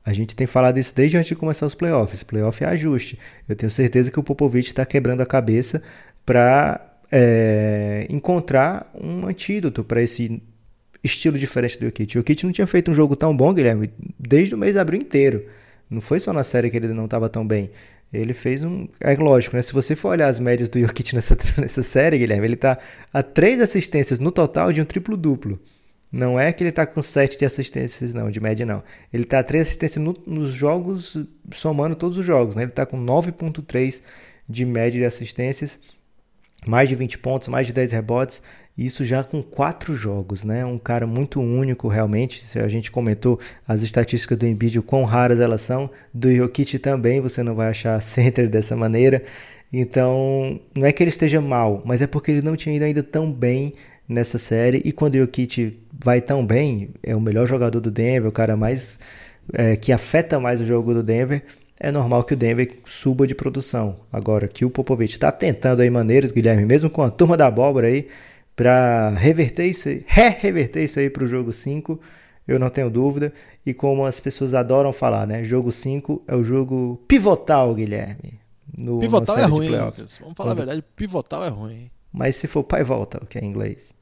a 0.05 0.13
gente 0.13 0.35
tem 0.35 0.47
falado 0.47 0.77
isso 0.77 0.93
desde 0.95 1.17
antes 1.17 1.27
de 1.27 1.35
começar 1.35 1.65
os 1.65 1.75
playoffs. 1.75 2.23
Playoff 2.23 2.63
é 2.63 2.67
ajuste. 2.67 3.19
Eu 3.47 3.55
tenho 3.57 3.69
certeza 3.69 4.09
que 4.09 4.19
o 4.19 4.23
Popovich 4.23 4.69
está 4.69 4.85
quebrando 4.85 5.21
a 5.21 5.25
cabeça 5.25 5.81
para 6.25 6.97
é, 7.11 8.07
encontrar 8.09 8.89
um 8.93 9.27
antídoto 9.27 9.83
para 9.83 10.01
esse 10.01 10.41
estilo 11.03 11.37
diferente 11.37 11.77
do 11.77 11.85
Jokic. 11.85 12.17
O 12.17 12.19
Jokic 12.19 12.45
não 12.45 12.53
tinha 12.53 12.67
feito 12.67 12.89
um 12.89 12.93
jogo 12.93 13.17
tão 13.17 13.35
bom, 13.35 13.53
Guilherme, 13.53 13.91
desde 14.17 14.55
o 14.55 14.57
mês 14.57 14.73
de 14.73 14.79
abril 14.79 15.01
inteiro. 15.01 15.45
Não 15.89 16.01
foi 16.01 16.19
só 16.19 16.31
na 16.31 16.43
série 16.43 16.69
que 16.69 16.77
ele 16.77 16.93
não 16.93 17.05
estava 17.05 17.27
tão 17.27 17.45
bem. 17.45 17.69
Ele 18.11 18.33
fez 18.33 18.63
um. 18.63 18.87
É 18.99 19.15
lógico, 19.15 19.55
né? 19.55 19.61
Se 19.61 19.73
você 19.73 19.95
for 19.95 20.09
olhar 20.09 20.27
as 20.27 20.39
médias 20.39 20.69
do 20.69 20.79
Jokic 20.79 21.13
nessa, 21.13 21.37
nessa 21.59 21.83
série, 21.83 22.17
Guilherme, 22.17 22.47
ele 22.47 22.55
tá 22.55 22.77
a 23.13 23.21
três 23.21 23.59
assistências 23.59 24.19
no 24.19 24.31
total 24.31 24.71
de 24.71 24.81
um 24.81 24.85
triplo-duplo. 24.85 25.59
Não 26.09 26.39
é 26.39 26.53
que 26.53 26.63
ele 26.63 26.71
tá 26.71 26.85
com 26.85 27.01
sete 27.01 27.37
de 27.37 27.45
assistências, 27.45 28.13
não, 28.13 28.31
de 28.31 28.39
média, 28.39 28.65
não. 28.65 28.81
Ele 29.11 29.25
tá 29.25 29.39
a 29.39 29.43
três 29.43 29.67
assistências 29.67 30.01
no, 30.01 30.15
nos 30.25 30.49
jogos, 30.49 31.17
somando 31.53 31.95
todos 31.95 32.17
os 32.17 32.25
jogos, 32.25 32.55
né? 32.55 32.63
Ele 32.63 32.71
tá 32.71 32.85
com 32.85 32.97
9,3 33.03 34.01
de 34.47 34.65
média 34.65 35.01
de 35.01 35.05
assistências, 35.05 35.77
mais 36.65 36.87
de 36.87 36.95
20 36.95 37.17
pontos, 37.17 37.49
mais 37.49 37.67
de 37.67 37.73
10 37.73 37.91
rebotes. 37.91 38.41
Isso 38.77 39.03
já 39.03 39.23
com 39.23 39.41
quatro 39.41 39.95
jogos, 39.95 40.43
né? 40.43 40.63
Um 40.63 40.77
cara 40.77 41.07
muito 41.07 41.41
único, 41.41 41.87
realmente. 41.87 42.43
A 42.59 42.67
gente 42.67 42.91
comentou 42.91 43.39
as 43.67 43.81
estatísticas 43.81 44.37
do 44.37 44.45
Embiid, 44.45 44.79
quão 44.81 45.03
raras 45.03 45.39
elas 45.39 45.61
são. 45.61 45.89
Do 46.13 46.31
Jokic 46.31 46.77
também, 46.77 47.19
você 47.19 47.41
não 47.41 47.55
vai 47.55 47.69
achar 47.69 47.99
center 47.99 48.47
dessa 48.49 48.75
maneira. 48.75 49.23
Então, 49.73 50.59
não 50.75 50.85
é 50.85 50.91
que 50.91 51.01
ele 51.01 51.09
esteja 51.09 51.41
mal, 51.41 51.81
mas 51.85 52.01
é 52.01 52.07
porque 52.07 52.31
ele 52.31 52.41
não 52.41 52.55
tinha 52.55 52.75
ido 52.75 52.85
ainda 52.85 53.01
tão 53.01 53.31
bem 53.31 53.73
nessa 54.07 54.37
série. 54.37 54.81
E 54.85 54.91
quando 54.91 55.15
o 55.15 55.17
Jokic 55.17 55.79
vai 55.91 56.21
tão 56.21 56.45
bem, 56.45 56.89
é 57.01 57.15
o 57.15 57.19
melhor 57.19 57.47
jogador 57.47 57.79
do 57.79 57.89
Denver, 57.89 58.29
o 58.29 58.31
cara 58.31 58.55
mais 58.55 58.99
é, 59.53 59.75
que 59.75 59.91
afeta 59.91 60.39
mais 60.39 60.61
o 60.61 60.65
jogo 60.65 60.93
do 60.93 61.01
Denver, 61.01 61.43
é 61.79 61.91
normal 61.91 62.23
que 62.23 62.33
o 62.33 62.37
Denver 62.37 62.71
suba 62.85 63.27
de 63.27 63.35
produção. 63.35 63.97
Agora, 64.11 64.47
que 64.47 64.65
o 64.65 64.69
Popovich 64.69 65.13
está 65.13 65.31
tentando 65.31 65.81
aí 65.81 65.89
maneiras, 65.89 66.31
Guilherme, 66.31 66.65
mesmo 66.65 66.89
com 66.89 67.01
a 67.01 67.09
turma 67.09 67.37
da 67.37 67.47
abóbora 67.47 67.87
aí, 67.87 68.07
para 68.57 69.09
reverter 69.09 69.67
isso 69.67 69.87
aí, 69.87 70.03
re-reverter 70.07 70.83
isso 70.83 70.99
aí 70.99 71.11
para 71.11 71.23
o 71.23 71.27
jogo 71.27 71.53
5, 71.53 72.01
eu 72.47 72.57
não 72.57 72.71
tenho 72.71 72.89
dúvida. 72.89 73.31
E 73.63 73.71
como 73.71 74.03
as 74.03 74.19
pessoas 74.19 74.55
adoram 74.55 74.91
falar, 74.91 75.27
né? 75.27 75.43
Jogo 75.43 75.71
5 75.71 76.23
é 76.27 76.35
o 76.35 76.43
jogo 76.43 76.99
pivotal, 77.07 77.75
Guilherme. 77.75 78.39
No, 78.75 78.97
pivotal 78.97 79.37
é 79.37 79.45
ruim, 79.45 79.69
Lucas. 79.69 80.17
Vamos 80.17 80.33
falar 80.33 80.49
Quando... 80.49 80.61
a 80.61 80.65
verdade, 80.65 80.83
pivotal 80.95 81.45
é 81.45 81.49
ruim. 81.49 81.91
Mas 82.11 82.35
se 82.35 82.47
for 82.47 82.63
pai 82.63 82.83
volta, 82.83 83.23
o 83.23 83.27
que 83.27 83.37
é 83.37 83.43
em 83.43 83.47
inglês. 83.47 83.93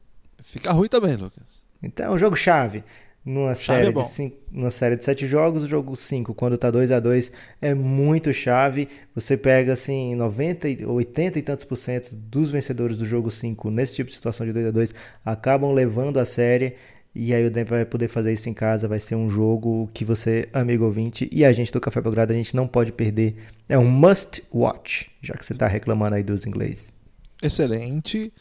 Fica 0.41 0.71
ruim 0.71 0.87
também, 0.87 1.17
Lucas. 1.17 1.61
Então, 1.83 2.05
é 2.05 2.09
um 2.11 2.17
jogo 2.17 2.37
chave. 2.37 2.81
Numa 3.25 3.55
série, 3.55 3.87
é 3.87 3.91
de 3.91 4.07
cinco, 4.07 4.37
numa 4.51 4.69
série 4.69 4.95
de 4.95 5.03
sete 5.03 5.25
jogos, 5.25 5.63
o 5.63 5.67
jogo 5.67 5.95
5, 5.95 6.35
quando 6.35 6.59
tá 6.59 6.69
2 6.69 6.91
a 6.91 6.99
2 6.99 7.31
é 7.59 7.73
muito 7.73 8.31
chave. 8.31 8.87
Você 9.15 9.35
pega 9.35 9.73
assim 9.73 10.13
90, 10.13 10.87
80 10.87 11.39
e 11.39 11.41
tantos 11.41 11.65
por 11.65 11.75
cento 11.75 12.13
dos 12.13 12.51
vencedores 12.51 12.97
do 12.97 13.05
jogo 13.05 13.31
5 13.31 13.71
nesse 13.71 13.95
tipo 13.95 14.11
de 14.11 14.15
situação 14.15 14.45
de 14.45 14.53
2 14.53 14.67
a 14.67 14.71
2 14.71 14.93
acabam 15.25 15.71
levando 15.71 16.19
a 16.19 16.25
série. 16.25 16.75
E 17.15 17.33
aí 17.33 17.43
o 17.47 17.49
Denver 17.49 17.77
vai 17.77 17.85
poder 17.85 18.09
fazer 18.09 18.31
isso 18.31 18.47
em 18.47 18.53
casa. 18.53 18.87
Vai 18.87 18.99
ser 18.99 19.15
um 19.15 19.27
jogo 19.27 19.89
que 19.91 20.05
você, 20.05 20.47
amigo 20.53 20.85
ouvinte, 20.85 21.27
e 21.31 21.43
a 21.43 21.51
gente 21.51 21.71
do 21.71 21.81
Café 21.81 22.01
Belgrado, 22.01 22.31
a 22.31 22.35
gente 22.35 22.55
não 22.55 22.67
pode 22.67 22.91
perder. 22.91 23.37
É 23.67 23.77
um 23.77 23.89
must 23.89 24.43
watch, 24.53 25.09
já 25.21 25.33
que 25.33 25.43
você 25.43 25.53
está 25.53 25.65
reclamando 25.65 26.13
aí 26.13 26.21
dos 26.21 26.45
ingleses. 26.45 26.93
Excelente. 27.41 28.31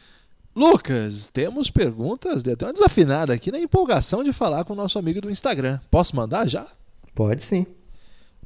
Lucas, 0.55 1.29
temos 1.31 1.69
perguntas, 1.69 2.43
deu 2.43 2.55
até 2.55 2.65
uma 2.65 2.73
desafinada 2.73 3.33
aqui 3.33 3.51
na 3.51 3.59
empolgação 3.59 4.23
de 4.23 4.33
falar 4.33 4.65
com 4.65 4.73
o 4.73 4.77
nosso 4.77 4.99
amigo 4.99 5.21
do 5.21 5.31
Instagram. 5.31 5.81
Posso 5.91 6.15
mandar 6.15 6.49
já? 6.49 6.67
Pode 7.13 7.43
sim. 7.43 7.67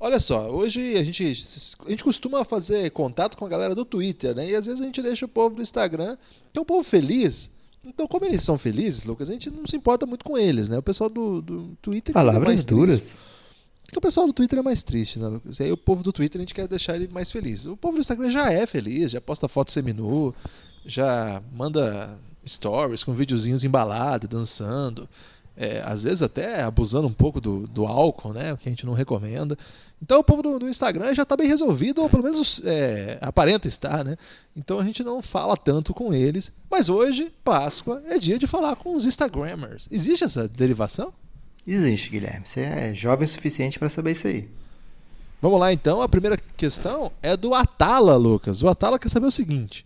Olha 0.00 0.18
só, 0.18 0.48
hoje 0.48 0.96
a 0.96 1.02
gente, 1.02 1.24
a 1.24 1.90
gente 1.90 2.04
costuma 2.04 2.44
fazer 2.44 2.90
contato 2.92 3.36
com 3.36 3.44
a 3.44 3.48
galera 3.48 3.74
do 3.74 3.84
Twitter, 3.84 4.34
né? 4.34 4.48
E 4.48 4.54
às 4.54 4.64
vezes 4.64 4.80
a 4.80 4.84
gente 4.84 5.02
deixa 5.02 5.26
o 5.26 5.28
povo 5.28 5.56
do 5.56 5.62
Instagram, 5.62 6.16
que 6.52 6.58
é 6.58 6.62
um 6.62 6.64
povo 6.64 6.84
feliz. 6.84 7.50
Então, 7.84 8.06
como 8.06 8.24
eles 8.24 8.42
são 8.42 8.56
felizes, 8.56 9.04
Lucas, 9.04 9.28
a 9.28 9.32
gente 9.32 9.50
não 9.50 9.66
se 9.66 9.76
importa 9.76 10.06
muito 10.06 10.24
com 10.24 10.38
eles, 10.38 10.68
né? 10.68 10.78
O 10.78 10.82
pessoal 10.82 11.10
do, 11.10 11.42
do 11.42 11.76
Twitter. 11.82 12.14
Palavras 12.14 12.60
é 12.60 12.62
duras. 12.64 13.18
Porque 13.82 13.98
o 13.98 14.02
pessoal 14.02 14.26
do 14.26 14.32
Twitter 14.32 14.58
é 14.58 14.62
mais 14.62 14.82
triste, 14.82 15.18
né, 15.18 15.26
Lucas? 15.26 15.58
E 15.58 15.64
aí 15.64 15.72
o 15.72 15.76
povo 15.76 16.02
do 16.02 16.12
Twitter 16.12 16.38
a 16.38 16.42
gente 16.42 16.54
quer 16.54 16.68
deixar 16.68 16.94
ele 16.94 17.08
mais 17.08 17.32
feliz. 17.32 17.66
O 17.66 17.76
povo 17.76 17.94
do 17.94 18.00
Instagram 18.00 18.30
já 18.30 18.52
é 18.52 18.66
feliz, 18.66 19.10
já 19.10 19.20
posta 19.20 19.48
foto 19.48 19.72
seminu, 19.72 20.34
já 20.88 21.42
manda 21.52 22.18
stories 22.46 23.04
com 23.04 23.12
videozinhos 23.12 23.62
embalados, 23.62 24.28
dançando. 24.28 25.08
É, 25.54 25.82
às 25.84 26.04
vezes 26.04 26.22
até 26.22 26.62
abusando 26.62 27.08
um 27.08 27.12
pouco 27.12 27.40
do, 27.40 27.66
do 27.66 27.84
álcool, 27.84 28.32
né? 28.32 28.52
O 28.52 28.56
que 28.56 28.68
a 28.68 28.70
gente 28.70 28.86
não 28.86 28.92
recomenda. 28.94 29.58
Então 30.00 30.20
o 30.20 30.24
povo 30.24 30.40
do, 30.40 30.58
do 30.60 30.68
Instagram 30.68 31.12
já 31.12 31.24
está 31.24 31.36
bem 31.36 31.48
resolvido, 31.48 32.00
ou 32.00 32.08
pelo 32.08 32.22
menos 32.22 32.62
é, 32.64 33.18
aparenta 33.20 33.66
estar, 33.66 34.04
né? 34.04 34.16
Então 34.56 34.78
a 34.78 34.84
gente 34.84 35.02
não 35.02 35.20
fala 35.20 35.56
tanto 35.56 35.92
com 35.92 36.14
eles. 36.14 36.50
Mas 36.70 36.88
hoje, 36.88 37.32
Páscoa, 37.44 38.02
é 38.06 38.18
dia 38.18 38.38
de 38.38 38.46
falar 38.46 38.76
com 38.76 38.94
os 38.94 39.04
Instagrammers. 39.04 39.88
Existe 39.90 40.24
essa 40.24 40.48
derivação? 40.48 41.12
Existe, 41.66 42.10
Guilherme. 42.10 42.46
Você 42.46 42.60
é 42.60 42.94
jovem 42.94 43.24
o 43.24 43.28
suficiente 43.28 43.78
para 43.78 43.90
saber 43.90 44.12
isso 44.12 44.28
aí. 44.28 44.48
Vamos 45.42 45.58
lá 45.58 45.72
então. 45.72 46.00
A 46.00 46.08
primeira 46.08 46.38
questão 46.56 47.12
é 47.20 47.36
do 47.36 47.52
Atala, 47.52 48.16
Lucas. 48.16 48.62
O 48.62 48.68
Atala 48.68 48.98
quer 48.98 49.08
saber 49.08 49.26
o 49.26 49.32
seguinte: 49.32 49.84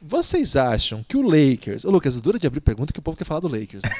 vocês 0.00 0.56
acham 0.56 1.04
que 1.06 1.16
o 1.16 1.22
Lakers. 1.22 1.84
Ô, 1.84 1.90
Lucas, 1.90 2.20
dura 2.20 2.38
de 2.38 2.46
abrir 2.46 2.60
pergunta 2.60 2.92
que 2.92 2.98
o 2.98 3.02
povo 3.02 3.16
quer 3.16 3.24
falar 3.24 3.40
do 3.40 3.48
Lakers. 3.48 3.82
Né? 3.82 3.90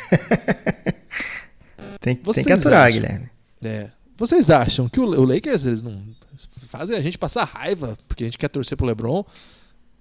tem, 2.01 2.15
tem, 2.35 2.45
que 2.45 2.53
aturar, 2.53 2.87
acham, 2.87 3.01
Guilherme. 3.01 3.31
É. 3.63 3.91
Vocês 4.17 4.51
acham 4.51 4.89
que 4.89 5.01
o, 5.01 5.05
o, 5.05 5.25
Lakers 5.25 5.65
eles 5.65 5.83
não 5.83 6.03
fazem 6.69 6.97
a 6.97 7.01
gente 7.01 7.19
passar 7.19 7.45
raiva 7.45 7.99
porque 8.07 8.25
a 8.25 8.27
gente 8.27 8.39
quer 8.39 8.49
torcer 8.49 8.77
pro 8.77 8.87
LeBron 8.87 9.25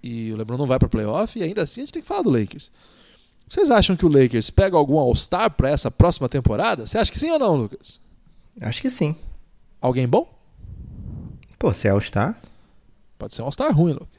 e 0.02 0.32
o 0.32 0.38
LeBron 0.38 0.58
não 0.58 0.66
vai 0.66 0.80
para 0.80 0.89
playoff 0.89 1.38
e 1.38 1.43
ainda 1.43 1.64
assim 1.64 1.82
a 1.82 1.84
gente 1.84 1.93
tem 1.93 2.02
que 2.02 2.08
falar 2.08 2.22
do 2.22 2.30
Lakers. 2.30 2.72
Vocês 3.50 3.72
acham 3.72 3.95
que 3.95 4.06
o 4.06 4.10
Lakers 4.10 4.50
pega 4.50 4.76
algum 4.76 4.98
All-Star 4.98 5.50
para 5.52 5.70
essa 5.70 5.89
próxima 5.89 6.28
temporada? 6.28 6.86
Você 6.86 6.98
acha 6.98 7.12
que 7.12 7.20
sim 7.20 7.32
ou 7.32 7.39
não, 7.39 7.56
Lucas? 7.56 8.00
Acho 8.60 8.82
que 8.82 8.89
sim. 8.89 9.16
Alguém 9.80 10.08
bom? 10.08 10.28
Pô, 11.58 11.74
se 11.74 11.88
é 11.88 11.91
All-Star? 11.91 12.39
Pode 13.18 13.34
ser 13.34 13.41
um 13.41 13.45
All-Star 13.45 13.72
ruim, 13.74 13.93
Lucas. 13.93 14.16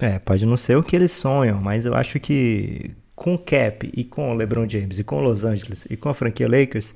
É, 0.00 0.18
pode 0.18 0.44
não 0.46 0.56
ser 0.56 0.76
o 0.76 0.82
que 0.82 0.96
eles 0.96 1.12
sonham, 1.12 1.60
mas 1.60 1.84
eu 1.84 1.94
acho 1.94 2.18
que 2.18 2.90
com 3.14 3.34
o 3.34 3.38
Cap 3.38 3.90
e 3.94 4.04
com 4.04 4.30
o 4.30 4.34
LeBron 4.34 4.68
James 4.68 4.98
e 4.98 5.04
com 5.04 5.20
Los 5.20 5.44
Angeles 5.44 5.86
e 5.88 5.96
com 5.96 6.08
a 6.08 6.14
franquia 6.14 6.48
Lakers, 6.48 6.94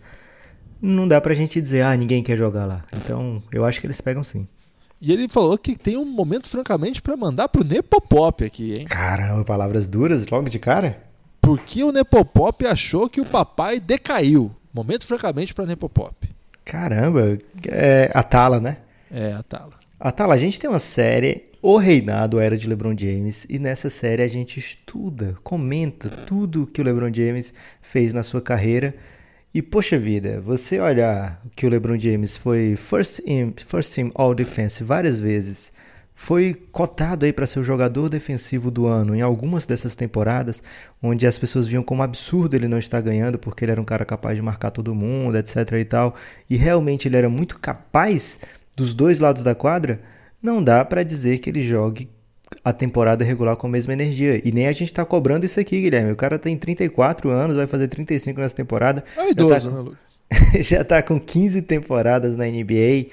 não 0.81 1.09
dá 1.09 1.21
pra 1.21 1.35
gente 1.35 1.61
dizer, 1.61 1.83
ah, 1.83 1.97
ninguém 1.97 2.23
quer 2.23 2.37
jogar 2.37 2.67
lá. 2.67 2.85
Então, 2.95 3.43
eu 3.53 3.65
acho 3.65 3.81
que 3.81 3.87
eles 3.87 4.01
pegam 4.01 4.23
sim. 4.23 4.47
E 5.01 5.13
ele 5.13 5.29
falou 5.29 5.57
que 5.57 5.77
tem 5.77 5.97
um 5.97 6.05
momento, 6.05 6.49
francamente, 6.49 7.01
para 7.01 7.17
mandar 7.17 7.49
pro 7.49 7.65
Nepopop 7.65 8.45
aqui, 8.45 8.75
hein? 8.75 8.85
Caramba, 8.85 9.43
palavras 9.45 9.89
duras 9.89 10.27
logo 10.27 10.49
de 10.51 10.59
cara? 10.59 11.03
Porque 11.41 11.83
o 11.83 11.91
Nepopop 11.91 12.67
achou 12.67 13.09
que 13.09 13.21
o 13.21 13.25
papai 13.25 13.81
decaiu. 13.81 14.55
Momento, 14.73 15.07
francamente, 15.07 15.55
para 15.55 15.65
Nepopop. 15.65 16.29
Caramba, 16.67 17.39
é 17.67 18.11
a 18.13 18.23
Tala, 18.23 18.61
né? 18.61 18.77
É, 19.11 19.33
a 19.33 19.43
Tala. 19.43 19.73
A 19.99 20.13
Tala, 20.13 20.35
a 20.35 20.39
gente 20.39 20.61
tem 20.61 20.69
uma 20.69 20.79
série 20.79 21.50
o 21.63 21.77
Reinado 21.77 22.41
Era 22.41 22.57
de 22.57 22.67
LeBron 22.67 22.97
James 22.97 23.47
e 23.49 23.59
nessa 23.59 23.91
série 23.91 24.23
a 24.23 24.29
gente 24.29 24.59
estuda, 24.59 25.37
comenta 25.43 26.09
tudo 26.09 26.67
que 26.67 26.81
o 26.81 26.85
LeBron 26.85 27.13
James 27.13 27.53
fez 27.83 28.15
na 28.15 28.23
sua 28.23 28.41
carreira. 28.41 28.95
E 29.53 29.61
poxa 29.61 29.99
vida, 29.99 30.41
você 30.41 30.81
olhar 30.81 31.43
que 31.55 31.67
o 31.67 31.69
LeBron 31.69 31.99
James 31.99 32.37
foi 32.37 32.77
first 32.77 33.21
team, 33.21 33.53
first 33.67 33.93
team 33.93 34.11
All 34.15 34.35
Defense 34.35 34.83
várias 34.83 35.21
vezes, 35.21 35.73
foi 36.15 36.55
cotado 36.71 37.27
aí 37.27 37.33
para 37.33 37.47
ser 37.47 37.59
o 37.59 37.65
jogador 37.65 38.09
defensivo 38.09 38.71
do 38.71 38.87
ano 38.87 39.15
em 39.15 39.21
algumas 39.21 39.67
dessas 39.67 39.95
temporadas, 39.95 40.63
onde 41.03 41.27
as 41.27 41.37
pessoas 41.37 41.67
viam 41.67 41.83
como 41.83 42.03
absurdo 42.03 42.55
ele 42.55 42.69
não 42.69 42.79
estar 42.79 43.01
ganhando 43.01 43.39
porque 43.39 43.65
ele 43.65 43.73
era 43.73 43.81
um 43.81 43.85
cara 43.85 44.05
capaz 44.05 44.37
de 44.37 44.43
marcar 44.43 44.71
todo 44.71 44.95
mundo, 44.95 45.37
etc 45.37 45.73
e 45.73 45.85
tal, 45.85 46.15
e 46.49 46.57
realmente 46.57 47.09
ele 47.09 47.17
era 47.17 47.29
muito 47.29 47.59
capaz 47.59 48.39
dos 48.77 48.95
dois 48.95 49.19
lados 49.19 49.43
da 49.43 49.55
quadra 49.55 50.01
não 50.43 50.63
dá 50.63 50.85
para 50.85 51.03
dizer 51.03 51.39
que 51.39 51.51
ele 51.51 51.63
jogue 51.63 52.09
a 52.65 52.73
temporada 52.73 53.25
regular 53.25 53.57
com 53.57 53.67
a 53.67 53.71
mesma 53.71 53.93
energia. 53.93 54.41
E 54.45 54.53
nem 54.53 54.67
a 54.67 54.73
gente 54.73 54.93
tá 54.93 55.05
cobrando 55.05 55.47
isso 55.47 55.61
aqui, 55.61 55.81
Guilherme. 55.81 56.13
O 56.13 56.17
cara 56.17 56.39
tem 56.39 56.57
34 56.57 57.31
anos, 57.31 57.57
vai 57.57 57.67
fazer 57.67 57.89
35 57.89 58.41
nessa 58.41 58.55
temporada. 58.55 59.05
É 59.17 59.31
idoso, 59.31 59.71
tá 59.71 59.77
né, 59.77 59.83
Lucas? 59.83 60.21
já 60.67 60.85
tá 60.85 61.03
com 61.03 61.19
15 61.19 61.63
temporadas 61.63 62.37
na 62.37 62.47
NBA. 62.47 63.07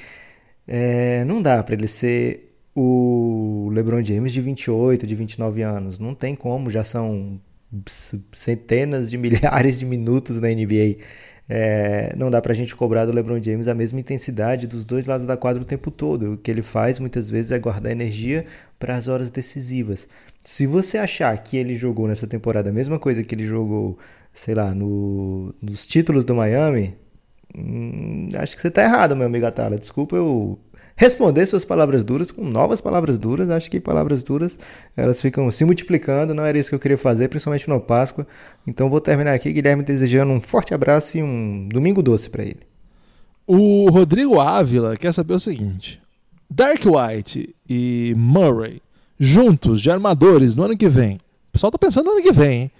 É, 0.68 1.24
não 1.26 1.42
dá 1.42 1.64
para 1.64 1.76
ele 1.76 1.88
ser 1.88 2.54
o 2.76 3.70
LeBron 3.74 4.04
James 4.04 4.32
de 4.32 4.42
28, 4.42 5.08
de 5.08 5.16
29 5.16 5.62
anos. 5.62 5.98
Não 5.98 6.14
tem 6.14 6.36
como, 6.36 6.70
já 6.70 6.84
são 6.84 7.40
centenas 8.34 9.10
de 9.10 9.18
milhares 9.18 9.80
de 9.80 9.86
minutos 9.86 10.40
na 10.40 10.48
NBA. 10.50 10.98
É, 11.50 12.14
não 12.18 12.30
dá 12.30 12.42
pra 12.42 12.54
gente 12.54 12.76
cobrar 12.76 13.06
do 13.06 13.14
LeBron 13.14 13.42
James 13.42 13.68
a 13.68 13.74
mesma 13.74 14.00
intensidade 14.00 14.68
dos 14.68 14.84
dois 14.84 15.08
lados 15.08 15.26
da 15.26 15.38
quadra 15.38 15.62
o 15.62 15.66
tempo 15.66 15.90
todo. 15.90 16.34
O 16.34 16.38
que 16.38 16.52
ele 16.52 16.62
faz 16.62 17.00
muitas 17.00 17.30
vezes 17.30 17.52
é 17.52 17.60
guardar 17.60 17.92
energia 17.92 18.46
para 18.78 18.96
as 18.96 19.08
horas 19.08 19.30
decisivas. 19.30 20.08
Se 20.44 20.68
você 20.68 20.98
achar 20.98 21.38
que 21.38 21.58
ele 21.58 21.76
jogou 21.76 22.08
nessa 22.08 22.28
temporada 22.28 22.70
a 22.70 22.74
mesma 22.74 23.00
coisa 23.00 23.24
que 23.24 23.34
ele 23.34 23.46
jogou, 23.46 23.98
sei 24.34 24.56
lá, 24.56 24.74
no, 24.74 25.54
nos 25.62 25.86
títulos 25.86 26.24
do 26.26 26.36
Miami, 26.36 26.96
hum, 27.56 28.30
acho 28.36 28.56
que 28.56 28.62
você 28.62 28.72
tá 28.72 28.84
errado, 28.84 29.16
meu 29.16 29.26
amigo 29.28 29.48
Atala. 29.48 29.78
Desculpa 29.78 30.16
eu 30.16 30.60
responder 30.98 31.46
suas 31.46 31.64
palavras 31.64 32.04
duras 32.04 32.32
com 32.32 32.44
novas 32.44 32.82
palavras 32.82 33.18
duras. 33.18 33.50
Acho 33.50 33.72
que 33.72 33.80
palavras 33.80 34.24
duras 34.24 34.60
elas 34.98 35.22
ficam 35.22 35.50
se 35.52 35.64
multiplicando. 35.64 36.34
Não 36.34 36.44
era 36.44 36.58
isso 36.58 36.70
que 36.70 36.76
eu 36.76 36.80
queria 36.80 36.98
fazer, 36.98 37.30
principalmente 37.30 37.70
no 37.70 37.80
Páscoa. 37.80 38.28
Então 38.66 38.90
vou 38.90 39.00
terminar 39.00 39.34
aqui, 39.34 39.54
Guilherme, 39.54 39.84
desejando 39.84 40.34
um 40.34 40.42
forte 40.42 40.74
abraço 40.74 41.18
e 41.18 41.24
um 41.24 41.70
domingo 41.72 42.02
doce 42.02 42.30
para 42.30 42.44
ele. 42.44 42.68
O 43.46 43.90
Rodrigo 43.90 44.40
Ávila 44.42 44.98
quer 44.98 45.14
saber 45.14 45.36
o 45.36 45.40
seguinte: 45.40 46.02
Dark 46.50 46.82
White 46.84 47.56
e 47.70 48.14
Murray 48.18 48.82
juntos 49.20 49.82
de 49.82 49.90
armadores 49.90 50.56
no 50.56 50.64
ano 50.64 50.78
que 50.78 50.90
vem. 50.90 51.16
O 51.16 51.52
pessoal 51.54 51.72
tá 51.72 51.78
pensando 51.78 52.06
no 52.06 52.12
ano 52.12 52.24
que 52.24 52.32
vem, 52.32 52.64
hein? 52.64 52.72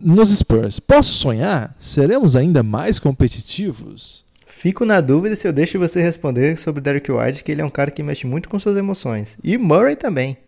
Nos 0.00 0.30
Spurs. 0.30 0.80
Posso 0.80 1.12
sonhar? 1.12 1.74
Seremos 1.78 2.34
ainda 2.34 2.62
mais 2.62 2.98
competitivos? 2.98 4.23
Fico 4.64 4.86
na 4.86 5.02
dúvida 5.02 5.36
se 5.36 5.46
eu 5.46 5.52
deixo 5.52 5.78
você 5.78 6.00
responder 6.00 6.58
sobre 6.58 6.80
Derek 6.80 7.12
White, 7.12 7.44
que 7.44 7.52
ele 7.52 7.60
é 7.60 7.64
um 7.66 7.68
cara 7.68 7.90
que 7.90 8.02
mexe 8.02 8.26
muito 8.26 8.48
com 8.48 8.58
suas 8.58 8.78
emoções. 8.78 9.36
E 9.44 9.58
Murray 9.58 9.94
também. 9.94 10.38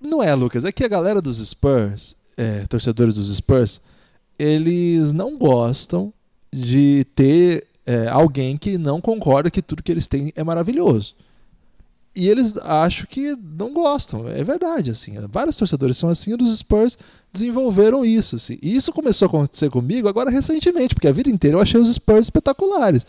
Não 0.00 0.22
é, 0.22 0.34
Lucas. 0.34 0.64
É 0.64 0.72
que 0.72 0.82
a 0.82 0.88
galera 0.88 1.20
dos 1.20 1.46
Spurs, 1.46 2.16
é, 2.38 2.64
torcedores 2.70 3.12
dos 3.12 3.36
Spurs, 3.36 3.82
eles 4.38 5.12
não 5.12 5.36
gostam 5.36 6.10
de 6.50 7.06
ter 7.14 7.66
é, 7.84 8.08
alguém 8.08 8.56
que 8.56 8.78
não 8.78 8.98
concorda 8.98 9.50
que 9.50 9.60
tudo 9.60 9.82
que 9.82 9.92
eles 9.92 10.08
têm 10.08 10.32
é 10.34 10.42
maravilhoso. 10.42 11.14
E 12.14 12.30
eles 12.30 12.56
acham 12.62 13.06
que 13.10 13.36
não 13.58 13.74
gostam. 13.74 14.26
É 14.26 14.42
verdade, 14.42 14.90
assim. 14.90 15.16
Vários 15.30 15.54
torcedores 15.54 15.98
são 15.98 16.08
assim, 16.08 16.30
e 16.30 16.42
os 16.42 16.58
Spurs 16.60 16.96
desenvolveram 17.30 18.06
isso. 18.06 18.36
Assim. 18.36 18.58
E 18.62 18.74
isso 18.74 18.90
começou 18.90 19.26
a 19.26 19.28
acontecer 19.28 19.68
comigo 19.68 20.08
agora 20.08 20.30
recentemente, 20.30 20.94
porque 20.94 21.08
a 21.08 21.12
vida 21.12 21.28
inteira 21.28 21.58
eu 21.58 21.60
achei 21.60 21.78
os 21.78 21.92
Spurs 21.92 22.24
espetaculares 22.24 23.04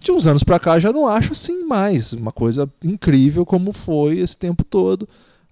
de 0.00 0.12
uns 0.12 0.26
anos 0.26 0.42
para 0.42 0.58
cá 0.58 0.78
já 0.78 0.92
não 0.92 1.06
acho 1.06 1.32
assim 1.32 1.64
mais 1.64 2.12
uma 2.12 2.32
coisa 2.32 2.70
incrível 2.82 3.44
como 3.44 3.72
foi 3.72 4.18
esse 4.18 4.36
tempo 4.36 4.64
todo. 4.64 5.08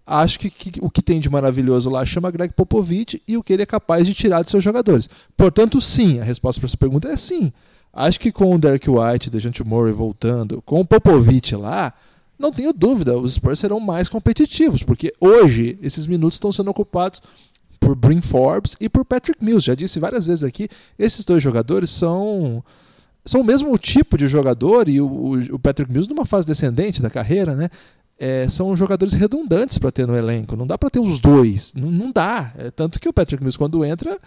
Acho 0.06 0.38
que, 0.38 0.50
que, 0.50 0.80
o 0.82 0.90
que 0.90 1.00
tem 1.00 1.18
de 1.18 1.30
maravilhoso 1.30 1.88
lá 1.88 2.04
chama 2.04 2.30
Greg 2.30 2.52
Popovich 2.52 3.22
e 3.26 3.36
o 3.38 3.42
que 3.42 3.52
ele 3.52 3.62
é 3.62 3.66
capaz 3.66 4.06
de 4.06 4.12
tirar 4.12 4.42
de 4.42 4.50
seus 4.50 4.62
jogadores. 4.62 5.08
Portanto, 5.34 5.80
sim, 5.80 6.20
a 6.20 6.24
resposta 6.24 6.60
para 6.60 6.66
essa 6.66 6.76
pergunta 6.76 7.08
é 7.08 7.16
sim. 7.16 7.50
Acho 7.90 8.20
que 8.20 8.30
com 8.30 8.54
o 8.54 8.58
Derek 8.58 8.90
White, 8.90 9.30
Dejante 9.30 9.64
Murray 9.64 9.92
voltando, 9.92 10.60
com 10.62 10.80
o 10.80 10.86
Popovich 10.86 11.56
lá, 11.56 11.94
não 12.38 12.52
tenho 12.52 12.72
dúvida, 12.72 13.16
os 13.16 13.34
Spurs 13.34 13.60
serão 13.60 13.78
mais 13.80 14.08
competitivos, 14.08 14.82
porque 14.82 15.14
hoje 15.20 15.78
esses 15.80 16.06
minutos 16.06 16.36
estão 16.36 16.52
sendo 16.52 16.70
ocupados 16.70 17.22
por 17.78 17.94
Brin 17.94 18.20
Forbes 18.20 18.76
e 18.80 18.88
por 18.88 19.04
Patrick 19.04 19.42
Mills. 19.42 19.66
Já 19.66 19.74
disse 19.74 20.00
várias 20.00 20.26
vezes 20.26 20.42
aqui, 20.42 20.68
esses 20.98 21.24
dois 21.24 21.42
jogadores 21.42 21.90
são 21.90 22.62
são 23.24 23.40
o 23.40 23.44
mesmo 23.44 23.76
tipo 23.78 24.18
de 24.18 24.28
jogador 24.28 24.88
e 24.88 25.00
o, 25.00 25.32
o 25.52 25.58
Patrick 25.58 25.90
Mills 25.90 26.08
numa 26.08 26.26
fase 26.26 26.46
descendente 26.46 27.00
da 27.00 27.08
carreira, 27.08 27.54
né? 27.54 27.70
É, 28.18 28.48
são 28.48 28.76
jogadores 28.76 29.12
redundantes 29.12 29.78
para 29.78 29.90
ter 29.90 30.06
no 30.06 30.14
elenco. 30.14 30.54
Não 30.56 30.66
dá 30.66 30.78
para 30.78 30.90
ter 30.90 31.00
os 31.00 31.18
dois. 31.18 31.72
Não, 31.74 31.90
não 31.90 32.12
dá. 32.12 32.52
É, 32.56 32.70
tanto 32.70 33.00
que 33.00 33.08
o 33.08 33.12
Patrick 33.12 33.42
Mills, 33.42 33.58
quando 33.58 33.84
entra, 33.84 34.20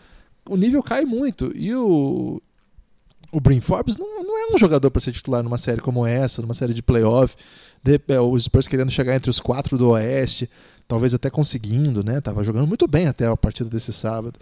o 0.49 0.57
nível 0.57 0.83
cai 0.83 1.05
muito. 1.05 1.51
E 1.55 1.73
o, 1.73 2.41
o 3.31 3.61
Forbes 3.61 3.97
não, 3.97 4.23
não 4.23 4.37
é 4.37 4.53
um 4.53 4.57
jogador 4.57 4.89
para 4.91 4.99
ser 4.99 5.11
titular 5.11 5.43
numa 5.43 5.57
série 5.57 5.79
como 5.79 6.05
essa, 6.05 6.41
numa 6.41 6.53
série 6.53 6.73
de 6.73 6.81
playoff. 6.81 7.35
De, 7.83 8.01
é, 8.09 8.19
os 8.19 8.43
Spurs 8.43 8.67
querendo 8.67 8.91
chegar 8.91 9.15
entre 9.15 9.29
os 9.29 9.39
quatro 9.39 9.77
do 9.77 9.89
Oeste, 9.89 10.49
talvez 10.87 11.13
até 11.13 11.29
conseguindo, 11.29 12.03
né? 12.03 12.19
Tava 12.19 12.43
jogando 12.43 12.67
muito 12.67 12.87
bem 12.87 13.07
até 13.07 13.27
a 13.27 13.37
partida 13.37 13.69
desse 13.69 13.93
sábado. 13.93 14.37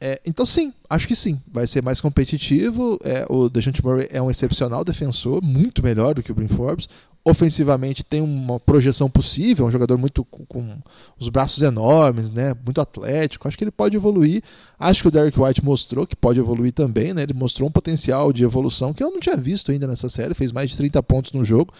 É, 0.00 0.20
então, 0.26 0.44
sim, 0.44 0.72
acho 0.88 1.08
que 1.08 1.16
sim. 1.16 1.40
Vai 1.50 1.66
ser 1.66 1.82
mais 1.82 2.00
competitivo. 2.00 2.98
É, 3.02 3.24
o 3.28 3.48
Dejante 3.48 3.84
Murray 3.84 4.08
é 4.10 4.20
um 4.20 4.30
excepcional 4.30 4.84
defensor, 4.84 5.42
muito 5.42 5.82
melhor 5.82 6.14
do 6.14 6.22
que 6.22 6.30
o 6.30 6.34
Brin 6.34 6.48
Forbes. 6.48 6.88
Ofensivamente 7.24 8.04
tem 8.04 8.20
uma 8.20 8.60
projeção 8.60 9.10
possível, 9.10 9.66
é 9.66 9.68
um 9.68 9.72
jogador 9.72 9.98
muito 9.98 10.24
com, 10.24 10.46
com, 10.46 10.78
os 11.18 11.28
braços 11.28 11.60
enormes, 11.60 12.30
né, 12.30 12.54
muito 12.64 12.80
atlético. 12.80 13.48
Acho 13.48 13.58
que 13.58 13.64
ele 13.64 13.72
pode 13.72 13.96
evoluir. 13.96 14.44
Acho 14.78 15.02
que 15.02 15.08
o 15.08 15.10
Derek 15.10 15.40
White 15.40 15.64
mostrou 15.64 16.06
que 16.06 16.14
pode 16.14 16.38
evoluir 16.38 16.72
também, 16.72 17.12
né? 17.12 17.22
Ele 17.22 17.34
mostrou 17.34 17.68
um 17.68 17.72
potencial 17.72 18.32
de 18.32 18.44
evolução 18.44 18.94
que 18.94 19.02
eu 19.02 19.10
não 19.10 19.18
tinha 19.18 19.36
visto 19.36 19.72
ainda 19.72 19.88
nessa 19.88 20.08
série. 20.08 20.34
Fez 20.34 20.52
mais 20.52 20.70
de 20.70 20.76
30 20.76 21.02
pontos 21.02 21.32
no 21.32 21.44
jogo. 21.44 21.72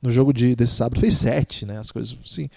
No 0.00 0.10
jogo 0.10 0.32
de, 0.32 0.56
desse 0.56 0.74
sábado 0.74 1.00
fez 1.00 1.16
7, 1.16 1.66
né? 1.66 1.78
As 1.78 1.90
coisas 1.90 2.16
assim 2.24 2.48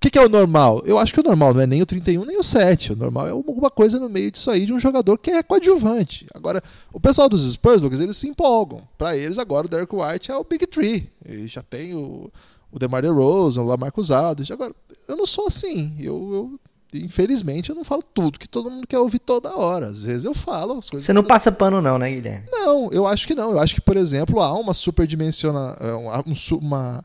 que, 0.00 0.10
que 0.10 0.18
é 0.18 0.24
o 0.24 0.28
normal? 0.30 0.82
Eu 0.86 0.98
acho 0.98 1.12
que 1.12 1.20
o 1.20 1.22
normal 1.22 1.52
não 1.52 1.60
é 1.60 1.66
nem 1.66 1.82
o 1.82 1.86
31 1.86 2.24
nem 2.24 2.38
o 2.38 2.42
7. 2.42 2.94
O 2.94 2.96
normal 2.96 3.28
é 3.28 3.30
alguma 3.30 3.70
coisa 3.70 4.00
no 4.00 4.08
meio 4.08 4.30
disso 4.30 4.50
aí 4.50 4.64
de 4.64 4.72
um 4.72 4.80
jogador 4.80 5.18
que 5.18 5.30
é 5.30 5.42
coadjuvante. 5.42 6.26
Agora, 6.34 6.62
o 6.90 6.98
pessoal 6.98 7.28
dos 7.28 7.52
Spurs, 7.52 7.82
Lucas, 7.82 8.00
eles 8.00 8.16
se 8.16 8.26
empolgam. 8.26 8.82
Para 8.96 9.14
eles, 9.14 9.36
agora 9.36 9.66
o 9.66 9.68
Derek 9.68 9.94
White 9.94 10.30
é 10.30 10.36
o 10.36 10.42
Big 10.42 10.66
Tree. 10.66 11.12
E 11.28 11.46
já 11.46 11.60
tem 11.60 11.94
o, 11.94 12.30
o 12.72 12.78
DeMar 12.78 13.02
DeRozan, 13.02 13.60
o 13.60 13.66
Lamarcus 13.66 14.10
Aldridge. 14.10 14.50
Agora, 14.50 14.74
eu 15.06 15.16
não 15.18 15.26
sou 15.26 15.48
assim. 15.48 15.94
Eu, 15.98 16.58
eu, 16.94 16.98
infelizmente, 16.98 17.68
eu 17.68 17.76
não 17.76 17.84
falo 17.84 18.02
tudo 18.02 18.38
que 18.38 18.48
todo 18.48 18.70
mundo 18.70 18.86
quer 18.86 18.98
ouvir 18.98 19.18
toda 19.18 19.54
hora. 19.54 19.88
Às 19.88 20.02
vezes 20.02 20.24
eu 20.24 20.32
falo 20.32 20.78
as 20.78 20.88
coisas. 20.88 21.04
Você 21.04 21.12
não 21.12 21.22
passa 21.22 21.52
pano 21.52 21.82
não, 21.82 21.98
né, 21.98 22.10
Guilherme? 22.10 22.46
Não, 22.50 22.90
eu 22.90 23.06
acho 23.06 23.26
que 23.26 23.34
não. 23.34 23.50
Eu 23.50 23.60
acho 23.60 23.74
que, 23.74 23.82
por 23.82 23.98
exemplo, 23.98 24.40
há 24.40 24.58
uma 24.58 24.72
superdimensiona... 24.72 25.76
Uma, 25.98 26.24
uma 26.58 27.04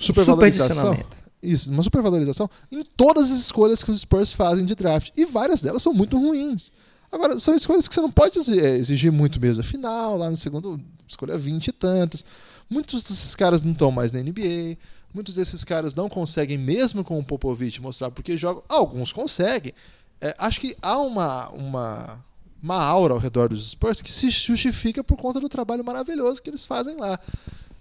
supervalorização 0.00 0.98
isso, 1.44 1.70
uma 1.70 1.82
supervalorização 1.82 2.48
em 2.70 2.82
todas 2.96 3.30
as 3.30 3.38
escolhas 3.38 3.82
que 3.82 3.90
os 3.90 4.00
Spurs 4.00 4.32
fazem 4.32 4.64
de 4.64 4.74
draft. 4.74 5.10
E 5.16 5.24
várias 5.24 5.60
delas 5.60 5.82
são 5.82 5.92
muito 5.92 6.18
ruins. 6.18 6.72
Agora, 7.12 7.38
são 7.38 7.54
escolhas 7.54 7.86
que 7.86 7.94
você 7.94 8.00
não 8.00 8.10
pode 8.10 8.38
é, 8.58 8.76
exigir 8.76 9.12
muito 9.12 9.40
mesmo. 9.40 9.60
Afinal, 9.60 10.16
lá 10.16 10.30
no 10.30 10.36
segundo, 10.36 10.80
escolha 11.06 11.38
20 11.38 11.68
e 11.68 11.72
tantos. 11.72 12.24
Muitos 12.68 13.02
desses 13.04 13.36
caras 13.36 13.62
não 13.62 13.72
estão 13.72 13.90
mais 13.90 14.10
na 14.10 14.20
NBA. 14.20 14.76
Muitos 15.12 15.36
desses 15.36 15.62
caras 15.62 15.94
não 15.94 16.08
conseguem, 16.08 16.58
mesmo 16.58 17.04
com 17.04 17.16
o 17.18 17.24
Popovich, 17.24 17.80
mostrar 17.80 18.10
porque 18.10 18.36
jogam. 18.36 18.64
Alguns 18.68 19.12
conseguem. 19.12 19.72
É, 20.20 20.34
acho 20.38 20.60
que 20.60 20.76
há 20.82 20.98
uma, 20.98 21.50
uma, 21.50 22.24
uma 22.60 22.82
aura 22.82 23.14
ao 23.14 23.20
redor 23.20 23.50
dos 23.50 23.70
Spurs 23.70 24.02
que 24.02 24.12
se 24.12 24.30
justifica 24.30 25.04
por 25.04 25.16
conta 25.16 25.38
do 25.38 25.48
trabalho 25.48 25.84
maravilhoso 25.84 26.42
que 26.42 26.50
eles 26.50 26.66
fazem 26.66 26.96
lá. 26.96 27.16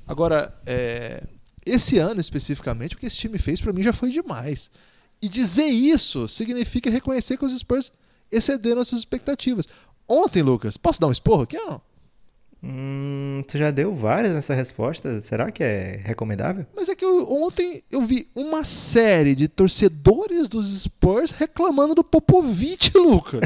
Agora, 0.08 0.54
é, 0.66 1.24
esse 1.66 1.98
ano 1.98 2.20
especificamente, 2.20 2.96
o 2.96 2.98
que 2.98 3.06
esse 3.06 3.18
time 3.18 3.38
fez 3.38 3.62
para 3.62 3.74
mim 3.74 3.84
já 3.84 3.94
foi 3.94 4.10
demais. 4.10 4.70
E 5.22 5.30
dizer 5.30 5.66
isso 5.68 6.28
significa 6.28 6.90
reconhecer 6.90 7.38
que 7.38 7.46
os 7.46 7.58
Spurs 7.58 7.92
excederam 8.32 8.82
as 8.82 8.88
suas 8.88 9.02
expectativas. 9.02 9.68
Ontem, 10.08 10.42
Lucas, 10.42 10.76
posso 10.76 11.00
dar 11.00 11.08
um 11.08 11.12
esporro 11.12 11.44
aqui 11.44 11.58
ou 11.58 11.66
não? 11.66 11.82
Hum, 12.66 13.44
você 13.46 13.58
já 13.58 13.72
deu 13.72 13.94
várias 13.94 14.34
nessa 14.34 14.54
resposta. 14.54 15.22
Será 15.22 15.52
que 15.52 15.62
é 15.62 16.00
recomendável? 16.04 16.66
Mas 16.74 16.88
é 16.88 16.96
que 16.96 17.04
eu, 17.04 17.30
ontem 17.30 17.84
eu 17.92 18.02
vi 18.02 18.28
uma 18.34 18.64
série 18.64 19.36
de 19.36 19.50
torcedores 19.50 20.48
dos 20.48 20.84
Spurs 20.84 21.32
reclamando 21.32 21.94
do 21.94 22.06
Popovich, 22.06 22.92
Lucas. 22.96 23.42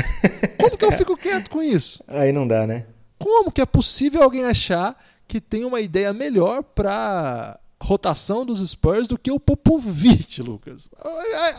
Como 0.60 0.78
que 0.78 0.86
eu 0.86 0.92
fico 0.92 1.18
quieto 1.18 1.50
com 1.50 1.64
isso? 1.64 2.04
Aí 2.08 2.32
não 2.32 2.48
dá, 2.48 2.68
né? 2.68 2.86
Como 3.18 3.52
que 3.52 3.62
é 3.62 3.66
possível 3.66 4.22
alguém 4.22 4.44
achar 4.44 4.96
que 5.28 5.42
tem 5.42 5.66
uma 5.66 5.82
ideia 5.82 6.14
melhor 6.14 6.62
para 6.62 7.60
rotação 7.88 8.46
dos 8.46 8.60
Spurs 8.70 9.08
do 9.08 9.18
que 9.18 9.32
o 9.32 9.40
Popovich, 9.40 10.42
Lucas. 10.42 10.90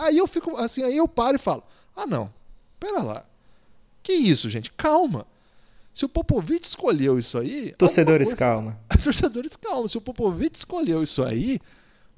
Aí 0.00 0.18
eu 0.18 0.26
fico 0.26 0.54
assim, 0.56 0.82
aí 0.82 0.96
eu 0.96 1.08
paro 1.08 1.36
e 1.36 1.38
falo: 1.38 1.62
"Ah, 1.96 2.06
não. 2.06 2.30
Pera 2.78 3.02
lá. 3.02 3.24
Que 4.02 4.12
isso, 4.12 4.48
gente? 4.50 4.70
Calma. 4.72 5.26
Se 5.92 6.04
o 6.04 6.08
Popovich 6.08 6.66
escolheu 6.66 7.18
isso 7.18 7.38
aí, 7.38 7.74
torcedores, 7.78 8.28
coisa... 8.28 8.36
calma. 8.36 8.78
torcedores, 9.02 9.56
calma. 9.56 9.88
Se 9.88 9.96
o 9.96 10.00
Popovich 10.02 10.56
escolheu 10.56 11.02
isso 11.02 11.24
aí, 11.24 11.58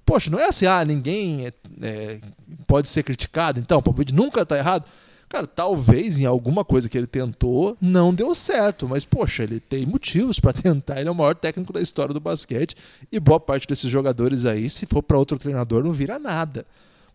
poxa, 0.04 0.28
não 0.28 0.40
é 0.40 0.48
assim, 0.48 0.66
ah, 0.66 0.84
ninguém 0.84 1.46
é, 1.46 1.52
é, 1.80 2.20
pode 2.66 2.88
ser 2.88 3.04
criticado, 3.04 3.60
então, 3.60 3.78
o 3.78 3.82
Popovich 3.82 4.12
nunca 4.12 4.44
tá 4.44 4.58
errado. 4.58 4.84
Cara, 5.30 5.46
talvez 5.46 6.18
em 6.18 6.26
alguma 6.26 6.64
coisa 6.64 6.88
que 6.88 6.98
ele 6.98 7.06
tentou 7.06 7.76
não 7.80 8.12
deu 8.12 8.34
certo, 8.34 8.88
mas 8.88 9.04
poxa, 9.04 9.44
ele 9.44 9.60
tem 9.60 9.86
motivos 9.86 10.40
para 10.40 10.52
tentar. 10.60 10.98
Ele 10.98 11.08
é 11.08 11.12
o 11.12 11.14
maior 11.14 11.36
técnico 11.36 11.72
da 11.72 11.80
história 11.80 12.12
do 12.12 12.18
basquete 12.18 12.76
e 13.12 13.20
boa 13.20 13.38
parte 13.38 13.68
desses 13.68 13.88
jogadores 13.88 14.44
aí, 14.44 14.68
se 14.68 14.86
for 14.86 15.00
para 15.00 15.16
outro 15.16 15.38
treinador, 15.38 15.84
não 15.84 15.92
vira 15.92 16.18
nada, 16.18 16.66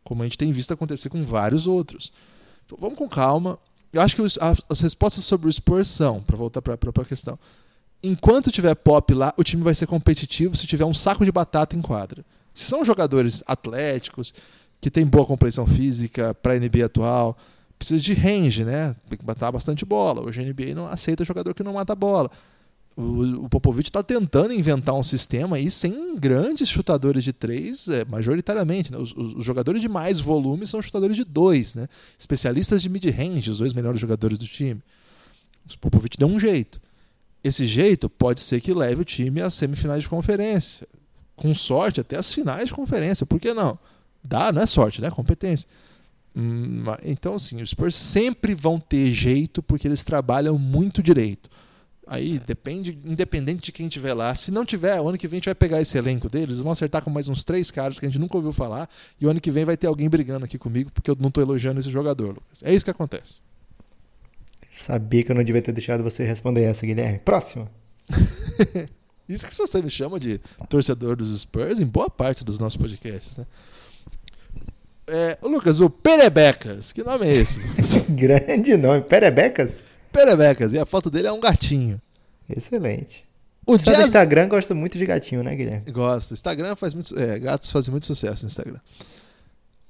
como 0.01 0.24
a 0.24 0.26
gente 0.26 0.38
tem 0.38 0.49
visto 0.53 0.74
acontecer 0.74 1.09
com 1.09 1.26
vários 1.26 1.68
outros. 1.68 2.13
Então, 2.66 2.78
vamos 2.80 2.97
com 2.97 3.09
calma. 3.09 3.59
Eu 3.91 4.01
acho 4.01 4.16
que 4.16 4.22
os, 4.22 4.39
as 4.70 4.80
respostas 4.80 5.26
sobre 5.26 5.49
o 5.49 5.51
Spurs 5.51 5.89
são, 5.89 6.22
para 6.22 6.38
voltar 6.38 6.61
para 6.61 6.76
a 6.76 6.78
própria 6.78 7.03
questão. 7.03 7.38
Enquanto 8.01 8.49
tiver 8.49 8.76
pop 8.76 9.13
lá, 9.13 9.34
o 9.36 9.43
time 9.43 9.61
vai 9.61 9.76
ser 9.76 9.88
competitivo 9.88 10.55
se 10.55 10.66
tiver 10.66 10.86
um 10.86 10.93
saco 10.93 11.26
de 11.26 11.34
batata 11.34 11.76
em 11.76 11.82
quadra. 11.82 12.24
Se 12.53 12.63
são 12.63 12.86
jogadores 12.86 13.43
atléticos, 13.45 14.34
que 14.80 14.89
têm 14.89 15.05
boa 15.05 15.26
compreensão 15.26 15.68
física 15.68 16.34
para 16.34 16.53
a 16.53 16.59
NBA 16.59 16.86
atual, 16.86 17.38
precisa 17.78 18.01
de 18.01 18.13
range, 18.13 18.63
né? 18.63 18.95
Tem 19.09 19.17
que 19.17 19.26
matar 19.26 19.51
bastante 19.51 19.86
bola. 19.86 20.21
Hoje 20.21 20.41
a 20.41 20.43
NBA 20.43 20.73
não 20.76 20.88
aceita 20.88 21.26
jogador 21.26 21.53
que 21.53 21.63
não 21.63 21.73
mata 21.73 21.95
bola. 21.95 22.32
O, 22.97 23.49
Popovich 23.49 23.89
está 23.89 24.01
tentando 24.01 24.53
inventar 24.53 24.95
um 24.95 25.03
sistema 25.03 25.57
aí 25.57 25.69
sem 25.69 26.15
grandes 26.15 26.69
chutadores 26.69 27.26
de 27.26 27.34
três, 27.34 27.89
é, 27.89 28.05
majoritariamente. 28.05 28.89
Né? 28.89 28.97
Os, 28.97 29.13
os, 29.13 29.43
jogadores 29.43 29.82
de 29.82 29.89
mais 29.89 30.21
volume 30.21 30.65
são 30.65 30.82
chutadores 30.82 31.17
de 31.17 31.26
dois, 31.26 31.76
né? 31.76 31.89
especialistas 32.17 32.82
de 32.82 32.88
mid-range, 32.88 33.51
os 33.51 33.57
dois 33.57 33.73
melhores 33.73 33.99
jogadores 33.99 34.38
do 34.38 34.47
time. 34.47 34.82
O 35.73 35.78
Popovich 35.80 36.17
deu 36.17 36.28
um 36.28 36.39
jeito. 36.39 36.80
Esse 37.43 37.67
jeito 37.67 38.09
pode 38.09 38.39
ser 38.39 38.61
que 38.61 38.73
leve 38.73 39.01
o 39.01 39.05
time 39.05 39.41
às 39.41 39.53
semifinais 39.55 40.03
de 40.03 40.09
conferência. 40.09 40.88
Com 41.36 41.53
sorte, 41.53 41.99
até 41.99 42.17
as 42.17 42.34
finais 42.34 42.67
de 42.67 42.73
conferência. 42.73 43.26
Por 43.26 43.41
que 43.41 43.53
não? 43.53 43.78
Dá, 44.23 44.53
não 44.53 44.61
é 44.61 44.65
sorte, 44.65 45.01
né? 45.01 45.11
Competência. 45.11 45.67
Então, 47.03 47.36
assim, 47.36 47.61
os 47.61 47.69
Spurs 47.69 47.95
sempre 47.95 48.53
vão 48.53 48.77
ter 48.77 49.13
jeito 49.13 49.63
porque 49.63 49.88
eles 49.88 50.03
trabalham 50.03 50.57
muito 50.57 51.01
direito. 51.01 51.49
Aí 52.07 52.39
depende, 52.39 52.97
independente 53.03 53.63
de 53.63 53.71
quem 53.71 53.88
tiver 53.88 54.13
lá. 54.13 54.36
Se 54.36 54.51
não 54.51 54.63
tiver, 54.63 54.99
o 55.01 55.07
ano 55.07 55.17
que 55.17 55.27
vem 55.27 55.38
a 55.38 55.39
gente 55.39 55.45
vai 55.45 55.55
pegar 55.55 55.81
esse 55.81 55.97
elenco 55.97 56.29
deles, 56.29 56.59
vão 56.59 56.71
acertar 56.71 57.01
com 57.01 57.09
mais 57.09 57.27
uns 57.27 57.43
três 57.43 57.71
caras 57.71 57.97
que 57.97 58.05
a 58.05 58.09
gente 58.09 58.19
nunca 58.19 58.38
ouviu 58.38 58.53
falar, 58.53 58.88
e 59.19 59.25
o 59.25 59.29
ano 59.29 59.41
que 59.41 59.49
vem 59.49 59.65
vai 59.65 59.75
ter 59.75 59.88
alguém 59.88 60.07
brigando 60.07 60.45
aqui 60.45 60.57
comigo 60.57 60.91
porque 60.91 61.09
eu 61.09 61.17
não 61.19 61.29
estou 61.29 61.43
elogiando 61.43 61.79
esse 61.79 61.89
jogador, 61.89 62.27
Lucas. 62.27 62.61
É 62.61 62.73
isso 62.73 62.86
que 62.86 62.91
acontece. 62.91 63.39
Sabia 64.71 65.23
que 65.23 65.31
eu 65.31 65.36
não 65.36 65.43
devia 65.43 65.61
ter 65.61 65.71
deixado 65.71 66.03
você 66.03 66.23
responder 66.25 66.63
essa, 66.63 66.86
Guilherme. 66.86 67.19
Próxima. 67.19 67.71
isso 69.27 69.47
que 69.47 69.55
você 69.55 69.81
me 69.81 69.89
chama 69.89 70.19
de 70.19 70.39
torcedor 70.69 71.15
dos 71.15 71.39
Spurs 71.39 71.79
em 71.79 71.86
boa 71.86 72.09
parte 72.09 72.43
dos 72.43 72.59
nossos 72.59 72.77
podcasts, 72.77 73.38
né? 73.38 73.47
É, 75.08 75.38
Lucas, 75.43 75.80
o 75.80 75.89
Perebecas, 75.89 76.91
que 76.91 77.03
nome 77.03 77.28
é 77.28 77.34
esse? 77.34 77.60
Grande 78.10 78.76
nome, 78.76 79.01
Perebecas? 79.01 79.84
Perebecas. 80.12 80.74
E 80.74 80.80
a 80.80 80.86
foto 80.86 81.10
dele 81.10 81.28
é 81.28 81.32
um 81.32 81.39
gatinho. 81.39 82.01
Excelente. 82.49 83.26
O 83.66 83.78
Jazz... 83.78 83.99
Instagram 83.99 84.47
gosta 84.47 84.76
muito 84.76 84.97
de 84.97 85.06
gatinho, 85.06 85.43
né, 85.43 85.56
Guilherme? 85.56 85.91
Gosta. 85.91 86.34
Instagram 86.34 86.76
faz 86.76 86.93
muito. 86.93 87.18
É, 87.20 87.39
gatos 87.39 87.72
fazem 87.72 87.91
muito 87.91 88.06
sucesso 88.06 88.43
no 88.43 88.47
Instagram. 88.47 88.80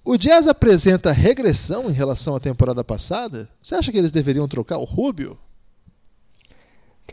O 0.04 0.18
Jazz 0.18 0.48
apresenta 0.48 1.12
regressão 1.12 1.90
em 1.90 1.94
relação 1.94 2.36
à 2.36 2.40
temporada 2.40 2.84
passada? 2.84 3.50
Você 3.62 3.76
acha 3.76 3.92
que 3.92 3.98
eles 3.98 4.12
deveriam 4.12 4.48
trocar 4.48 4.78
o 4.78 4.84
Rubio? 4.84 5.38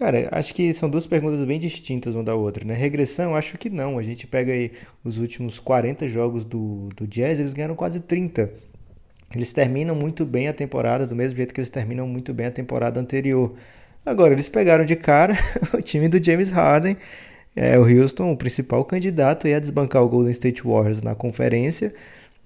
Cara, 0.02 0.28
acho 0.32 0.52
que 0.52 0.74
são 0.74 0.90
duas 0.90 1.06
perguntas 1.06 1.44
bem 1.44 1.60
distintas 1.60 2.12
uma 2.16 2.24
da 2.24 2.34
outra, 2.34 2.64
né? 2.64 2.74
Regressão, 2.74 3.36
acho 3.36 3.56
que 3.56 3.70
não. 3.70 4.00
A 4.00 4.02
gente 4.02 4.26
pega 4.26 4.52
aí 4.52 4.72
os 5.04 5.18
últimos 5.18 5.60
40 5.60 6.08
jogos 6.08 6.44
do, 6.44 6.88
do 6.96 7.06
Jazz, 7.06 7.38
eles 7.38 7.52
ganharam 7.52 7.76
quase 7.76 8.00
30. 8.00 8.50
Eles 9.32 9.52
terminam 9.52 9.94
muito 9.94 10.26
bem 10.26 10.48
a 10.48 10.52
temporada, 10.52 11.06
do 11.06 11.14
mesmo 11.14 11.36
jeito 11.36 11.54
que 11.54 11.60
eles 11.60 11.70
terminam 11.70 12.08
muito 12.08 12.34
bem 12.34 12.46
a 12.46 12.50
temporada 12.50 12.98
anterior. 12.98 13.54
Agora, 14.04 14.32
eles 14.32 14.48
pegaram 14.48 14.84
de 14.84 14.96
cara 14.96 15.38
o 15.72 15.80
time 15.80 16.08
do 16.08 16.20
James 16.20 16.50
Harden, 16.50 16.96
é, 17.54 17.78
o 17.78 17.84
Houston, 17.84 18.32
o 18.32 18.36
principal 18.36 18.84
candidato 18.84 19.46
a 19.46 19.58
desbancar 19.60 20.02
o 20.02 20.08
Golden 20.08 20.32
State 20.32 20.64
Warriors 20.64 21.00
na 21.00 21.14
conferência. 21.14 21.94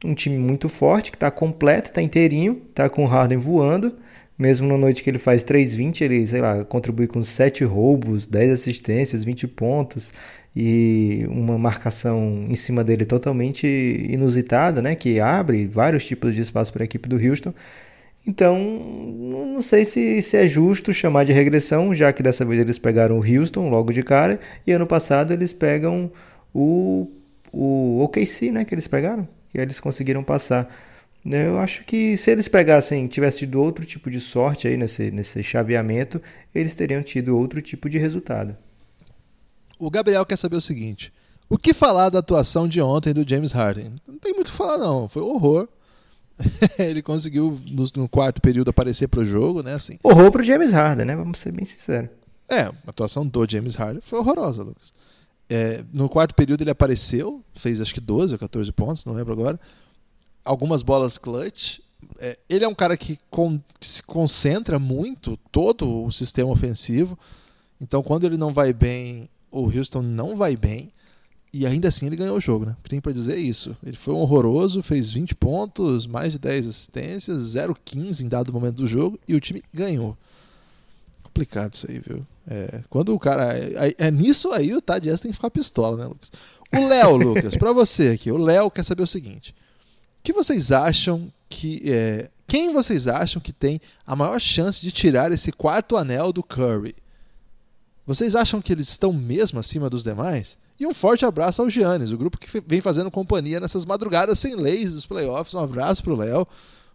Um 0.05 0.13
time 0.13 0.37
muito 0.37 0.69
forte, 0.69 1.11
que 1.11 1.17
está 1.17 1.31
completo, 1.31 1.89
está 1.89 2.03
inteirinho, 2.03 2.61
está 2.69 2.91
com 2.91 3.03
o 3.03 3.07
Harden 3.07 3.39
voando. 3.39 3.97
Mesmo 4.39 4.68
na 4.68 4.76
noite 4.76 5.03
que 5.03 5.09
ele 5.09 5.18
faz 5.18 5.43
3-20, 5.43 6.03
ele, 6.03 6.26
sei 6.26 6.41
lá, 6.41 6.64
contribui 6.64 7.07
com 7.07 7.24
7 7.24 7.64
roubos, 7.64 8.26
10 8.26 8.53
assistências, 8.53 9.24
20 9.24 9.49
pontos 9.49 10.12
e 10.55 11.26
uma 11.28 11.59
marcação 11.59 12.47
em 12.49 12.55
cima 12.55 12.82
dele 12.82 13.05
totalmente 13.05 13.66
inusitada, 13.66 14.80
né, 14.80 14.95
que 14.95 15.20
abre 15.20 15.66
vários 15.66 16.07
tipos 16.07 16.34
de 16.34 16.41
espaço 16.41 16.72
para 16.72 16.82
a 16.82 16.87
equipe 16.87 17.07
do 17.09 17.16
Houston. 17.16 17.53
Então, 18.26 18.59
não 18.59 19.61
sei 19.61 19.84
se, 19.84 20.20
se 20.22 20.37
é 20.37 20.49
justo 20.49 20.93
chamar 20.93 21.24
de 21.24 21.32
regressão, 21.32 21.95
já 21.95 22.12
que 22.12 22.22
dessa 22.22 22.45
vez 22.45 22.61
eles 22.61 22.78
pegaram 22.78 23.18
o 23.18 23.24
Houston 23.24 23.68
logo 23.68 23.93
de 23.93 24.03
cara, 24.03 24.41
e 24.66 24.72
ano 24.72 24.87
passado 24.87 25.32
eles 25.32 25.53
pegam 25.53 26.11
o, 26.53 27.11
o 27.53 28.01
OKC, 28.03 28.51
né, 28.51 28.64
que 28.64 28.74
eles 28.74 28.89
pegaram, 28.89 29.28
e 29.55 29.61
eles 29.61 29.78
conseguiram 29.78 30.24
passar. 30.24 30.68
Eu 31.29 31.59
acho 31.59 31.85
que 31.85 32.16
se 32.16 32.31
eles 32.31 32.47
pegassem, 32.47 33.07
tivessem 33.09 33.41
tido 33.41 33.61
outro 33.61 33.85
tipo 33.85 34.09
de 34.09 34.20
sorte 34.20 34.68
aí 34.68 34.77
nesse, 34.77 35.11
nesse 35.11 35.43
chaveamento, 35.43 36.22
eles 36.55 36.74
teriam 36.74 37.03
tido 37.03 37.37
outro 37.37 37.61
tipo 37.61 37.89
de 37.89 37.99
resultado. 37.99 38.57
O 39.79 39.91
Gabriel 39.91 40.24
quer 40.24 40.37
saber 40.37 40.57
o 40.57 40.61
seguinte: 40.61 41.12
o 41.49 41.59
que 41.59 41.74
falar 41.74 42.11
da 42.11 42.20
atuação 42.20 42.68
de 42.68 42.81
ontem 42.81 43.12
do 43.12 43.29
James 43.29 43.53
Harden? 43.53 43.95
Não 44.07 44.18
tem 44.18 44.33
muito 44.35 44.49
o 44.49 44.51
que 44.51 44.57
falar, 44.57 44.79
não. 44.79 45.09
Foi 45.09 45.22
horror. 45.22 45.68
ele 46.79 47.03
conseguiu 47.03 47.59
no, 47.70 47.87
no, 47.97 48.09
quarto 48.09 48.43
período 48.43 48.68
aparecer 48.68 49.09
para 49.09 49.20
o 49.20 49.24
jogo, 49.24 49.62
né? 49.62 49.74
Assim. 49.74 49.99
Horror 50.03 50.31
para 50.31 50.43
o 50.43 50.45
James 50.45 50.70
Harden, 50.70 51.07
né? 51.07 51.16
Vamos 51.16 51.39
ser 51.39 51.51
bem 51.51 51.64
sinceros. 51.64 52.11
É, 52.49 52.62
a 52.62 52.74
atuação 52.87 53.27
do 53.27 53.47
James 53.49 53.74
Harden 53.74 54.01
foi 54.01 54.18
horrorosa, 54.18 54.62
Lucas. 54.62 54.93
É, 55.49 55.85
no 55.93 56.09
quarto 56.09 56.35
período 56.35 56.62
ele 56.62 56.70
apareceu, 56.70 57.43
fez 57.55 57.81
acho 57.81 57.95
que 57.95 58.01
12 58.01 58.35
ou 58.35 58.39
14 58.39 58.70
pontos, 58.72 59.05
não 59.05 59.14
lembro 59.14 59.33
agora. 59.33 59.59
Algumas 60.47 60.82
bolas 60.82 61.18
clutch. 61.18 61.80
É, 62.18 62.38
ele 62.49 62.64
é 62.64 62.68
um 62.68 62.74
cara 62.74 62.97
que, 62.97 63.18
com, 63.30 63.61
que 63.78 63.86
se 63.86 64.03
concentra 64.03 64.78
muito 64.78 65.36
todo 65.51 66.05
o 66.05 66.12
sistema 66.12 66.51
ofensivo. 66.51 67.18
Então, 67.80 68.03
quando 68.03 68.24
ele 68.24 68.36
não 68.36 68.55
vai 68.55 68.72
bem, 68.72 69.28
o 69.51 69.64
Houston 69.64 70.03
não 70.03 70.34
vai 70.34 70.57
bem 70.57 70.90
e 71.53 71.66
ainda 71.66 71.88
assim 71.88 72.07
ele 72.07 72.16
ganhou 72.16 72.36
o 72.36 72.40
jogo, 72.40 72.66
né? 72.66 72.76
Tem 72.86 73.01
para 73.01 73.12
dizer 73.12 73.38
isso. 73.38 73.74
Ele 73.82 73.97
foi 73.97 74.12
horroroso, 74.12 74.82
fez 74.82 75.11
20 75.11 75.34
pontos, 75.34 76.07
mais 76.07 76.32
de 76.32 76.38
10 76.38 76.68
assistências, 76.68 77.55
0-15 77.55 78.20
em 78.20 78.28
dado 78.28 78.53
momento 78.53 78.76
do 78.76 78.86
jogo 78.86 79.18
e 79.26 79.34
o 79.34 79.40
time 79.40 79.62
ganhou. 79.72 80.16
Complicado 81.22 81.72
isso 81.72 81.90
aí, 81.90 81.99
viu? 81.99 82.26
É, 82.47 82.82
quando 82.90 83.14
o 83.14 83.18
cara. 83.18 83.57
É, 83.59 83.94
é 83.97 84.11
nisso 84.11 84.53
aí 84.53 84.74
o 84.74 84.82
Tadias 84.82 85.20
tem 85.20 85.30
que 85.30 85.36
ficar 85.36 85.51
pistola, 85.51 85.97
né, 85.97 86.05
Lucas? 86.05 86.30
O 86.74 86.88
Léo, 86.88 87.16
Lucas, 87.16 87.57
para 87.57 87.72
você 87.72 88.09
aqui, 88.09 88.30
o 88.30 88.36
Léo 88.36 88.70
quer 88.70 88.84
saber 88.84 89.03
o 89.03 89.07
seguinte: 89.07 89.55
que 90.27 90.33
vocês 90.33 90.72
acham 90.72 91.33
que. 91.49 91.81
É, 91.85 92.29
quem 92.49 92.72
vocês 92.72 93.07
acham 93.07 93.41
que 93.41 93.53
tem 93.53 93.81
a 94.05 94.16
maior 94.16 94.41
chance 94.41 94.83
de 94.83 94.91
tirar 94.91 95.31
esse 95.31 95.53
quarto 95.53 95.97
anel 95.97 96.33
do 96.33 96.43
Curry? 96.43 96.97
Vocês 98.05 98.35
acham 98.35 98.61
que 98.61 98.72
eles 98.72 98.89
estão 98.89 99.12
mesmo 99.12 99.61
acima 99.61 99.89
dos 99.89 100.03
demais? 100.03 100.59
E 100.81 100.87
um 100.87 100.93
forte 100.93 101.24
abraço 101.24 101.62
ao 101.62 101.70
Giannis, 101.70 102.11
o 102.11 102.18
grupo 102.18 102.39
que 102.39 102.61
vem 102.66 102.81
fazendo 102.81 103.11
companhia 103.11 103.61
nessas 103.61 103.85
madrugadas 103.85 104.39
sem 104.41 104.57
leis 104.57 104.95
dos 104.95 105.07
playoffs. 105.07 105.55
Um 105.55 105.61
abraço 105.61 106.03
pro 106.03 106.16
Léo. 106.16 106.47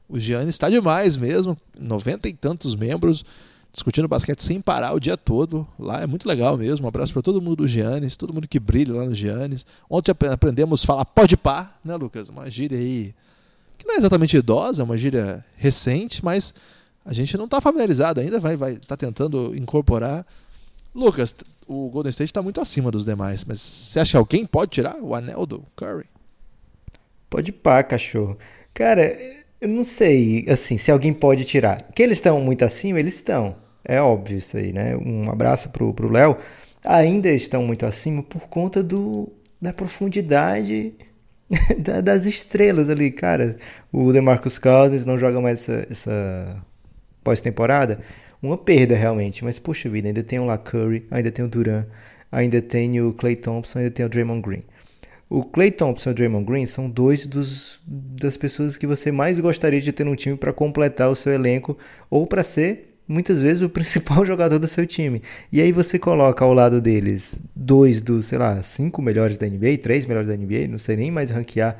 O 0.09 0.19
Giannis 0.19 0.55
está 0.55 0.69
demais 0.69 1.15
mesmo, 1.15 1.57
noventa 1.79 2.27
e 2.27 2.33
tantos 2.33 2.75
membros, 2.75 3.23
discutindo 3.71 4.07
basquete 4.07 4.43
sem 4.43 4.59
parar 4.59 4.93
o 4.93 4.99
dia 4.99 5.15
todo. 5.15 5.67
Lá 5.79 6.01
é 6.01 6.07
muito 6.07 6.27
legal 6.27 6.57
mesmo. 6.57 6.85
Um 6.85 6.89
abraço 6.89 7.13
para 7.13 7.21
todo 7.21 7.41
mundo 7.41 7.57
do 7.57 7.67
Giannis, 7.67 8.17
todo 8.17 8.33
mundo 8.33 8.47
que 8.47 8.59
brilha 8.59 8.93
lá 8.95 9.05
no 9.05 9.15
Giannis. 9.15 9.65
Ontem 9.89 10.11
aprendemos 10.31 10.83
a 10.83 10.87
falar 10.87 11.05
pode 11.05 11.37
pá, 11.37 11.75
né, 11.83 11.95
Lucas? 11.95 12.29
Uma 12.29 12.49
gíria 12.49 12.77
aí 12.77 13.13
que 13.77 13.87
não 13.87 13.95
é 13.95 13.97
exatamente 13.97 14.37
idosa, 14.37 14.81
é 14.81 14.85
uma 14.85 14.97
gíria 14.97 15.43
recente, 15.55 16.23
mas 16.23 16.53
a 17.03 17.13
gente 17.13 17.35
não 17.35 17.45
está 17.45 17.59
familiarizado 17.59 18.19
ainda, 18.19 18.39
vai 18.39 18.55
vai 18.55 18.75
tá 18.75 18.95
tentando 18.95 19.55
incorporar. 19.55 20.25
Lucas, 20.93 21.35
o 21.65 21.89
Golden 21.89 22.09
State 22.09 22.29
está 22.29 22.41
muito 22.41 22.59
acima 22.59 22.91
dos 22.91 23.05
demais, 23.05 23.45
mas 23.45 23.59
você 23.59 23.99
acha 23.99 24.11
que 24.11 24.17
alguém 24.17 24.45
pode 24.45 24.71
tirar 24.71 24.97
o 25.01 25.15
anel 25.15 25.45
do 25.45 25.65
Curry? 25.75 26.05
Pode 27.29 27.51
pá, 27.51 27.81
cachorro. 27.81 28.37
Cara, 28.73 29.17
eu 29.61 29.69
não 29.69 29.85
sei, 29.85 30.45
assim, 30.49 30.77
se 30.77 30.91
alguém 30.91 31.13
pode 31.13 31.45
tirar. 31.45 31.83
Que 31.93 32.01
eles 32.01 32.17
estão 32.17 32.41
muito 32.41 32.65
acima, 32.65 32.99
eles 32.99 33.13
estão. 33.15 33.55
É 33.85 34.01
óbvio 34.01 34.37
isso 34.39 34.57
aí, 34.57 34.73
né? 34.73 34.95
Um 34.97 35.29
abraço 35.29 35.69
pro, 35.69 35.93
pro 35.93 36.11
Léo. 36.11 36.37
Ainda 36.83 37.29
estão 37.29 37.63
muito 37.63 37.85
acima 37.85 38.23
por 38.23 38.49
conta 38.49 38.81
do, 38.81 39.31
da 39.61 39.71
profundidade 39.71 40.93
das 42.03 42.25
estrelas 42.25 42.89
ali, 42.89 43.11
cara. 43.11 43.57
O 43.91 44.11
DeMarcus 44.11 44.57
Cousins 44.57 45.05
não 45.05 45.17
joga 45.17 45.39
mais 45.39 45.69
essa, 45.69 45.87
essa 45.89 46.65
pós-temporada 47.23 48.01
uma 48.41 48.57
perda 48.57 48.95
realmente. 48.95 49.43
Mas, 49.43 49.59
poxa 49.59 49.87
vida, 49.89 50.07
ainda 50.07 50.23
tem 50.23 50.39
o 50.39 50.45
La 50.45 50.57
Curry, 50.57 51.05
ainda 51.11 51.31
tem 51.31 51.45
o 51.45 51.47
Duran, 51.47 51.85
ainda 52.31 52.61
tem 52.61 52.99
o 52.99 53.13
Clay 53.13 53.35
Thompson, 53.35 53.79
ainda 53.79 53.91
tem 53.91 54.05
o 54.05 54.09
Draymond 54.09 54.41
Green. 54.41 54.63
O 55.33 55.45
Clay 55.45 55.71
Thompson 55.71 56.09
e 56.09 56.11
o 56.11 56.13
Draymond 56.13 56.45
Green 56.45 56.65
são 56.65 56.89
dois 56.89 57.25
dos, 57.25 57.79
das 57.87 58.35
pessoas 58.35 58.75
que 58.75 58.85
você 58.85 59.13
mais 59.13 59.39
gostaria 59.39 59.79
de 59.79 59.93
ter 59.93 60.03
no 60.03 60.13
time 60.13 60.35
para 60.35 60.51
completar 60.51 61.09
o 61.09 61.15
seu 61.15 61.31
elenco 61.31 61.77
ou 62.09 62.27
para 62.27 62.43
ser 62.43 62.97
muitas 63.07 63.41
vezes 63.41 63.63
o 63.63 63.69
principal 63.71 64.25
jogador 64.25 64.59
do 64.59 64.67
seu 64.67 64.85
time. 64.85 65.21
E 65.49 65.61
aí 65.61 65.71
você 65.71 65.97
coloca 65.97 66.43
ao 66.43 66.53
lado 66.53 66.81
deles 66.81 67.41
dois 67.55 68.01
dos, 68.01 68.25
sei 68.25 68.39
lá, 68.39 68.61
cinco 68.61 69.01
melhores 69.01 69.37
da 69.37 69.47
NBA, 69.47 69.77
três 69.81 70.05
melhores 70.05 70.27
da 70.27 70.35
NBA, 70.35 70.67
não 70.67 70.77
sei 70.77 70.97
nem 70.97 71.09
mais 71.09 71.31
ranquear 71.31 71.77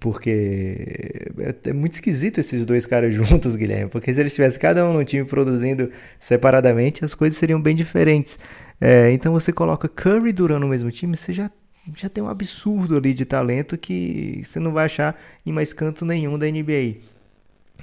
porque 0.00 1.28
é, 1.38 1.54
é 1.68 1.72
muito 1.74 1.92
esquisito 1.92 2.38
esses 2.38 2.64
dois 2.64 2.86
caras 2.86 3.12
juntos, 3.14 3.56
Guilherme. 3.56 3.90
Porque 3.90 4.12
se 4.14 4.20
eles 4.20 4.34
tivessem 4.34 4.58
cada 4.58 4.88
um 4.88 4.94
no 4.94 5.04
time 5.04 5.26
produzindo 5.26 5.90
separadamente, 6.18 7.04
as 7.04 7.14
coisas 7.14 7.36
seriam 7.36 7.60
bem 7.60 7.76
diferentes. 7.76 8.38
É, 8.80 9.12
então 9.12 9.34
você 9.34 9.52
coloca 9.52 9.86
Curry 9.86 10.30
e 10.30 10.32
Duran 10.32 10.60
no 10.60 10.68
mesmo 10.68 10.90
time, 10.90 11.14
você 11.14 11.34
já, 11.34 11.50
já 11.94 12.08
tem 12.08 12.22
um 12.22 12.28
absurdo 12.28 12.96
ali 12.96 13.14
de 13.14 13.24
talento 13.24 13.78
que 13.78 14.42
você 14.44 14.58
não 14.58 14.72
vai 14.72 14.86
achar 14.86 15.20
em 15.44 15.52
mais 15.52 15.72
canto 15.72 16.04
nenhum 16.04 16.38
da 16.38 16.46
NBA. 16.46 16.96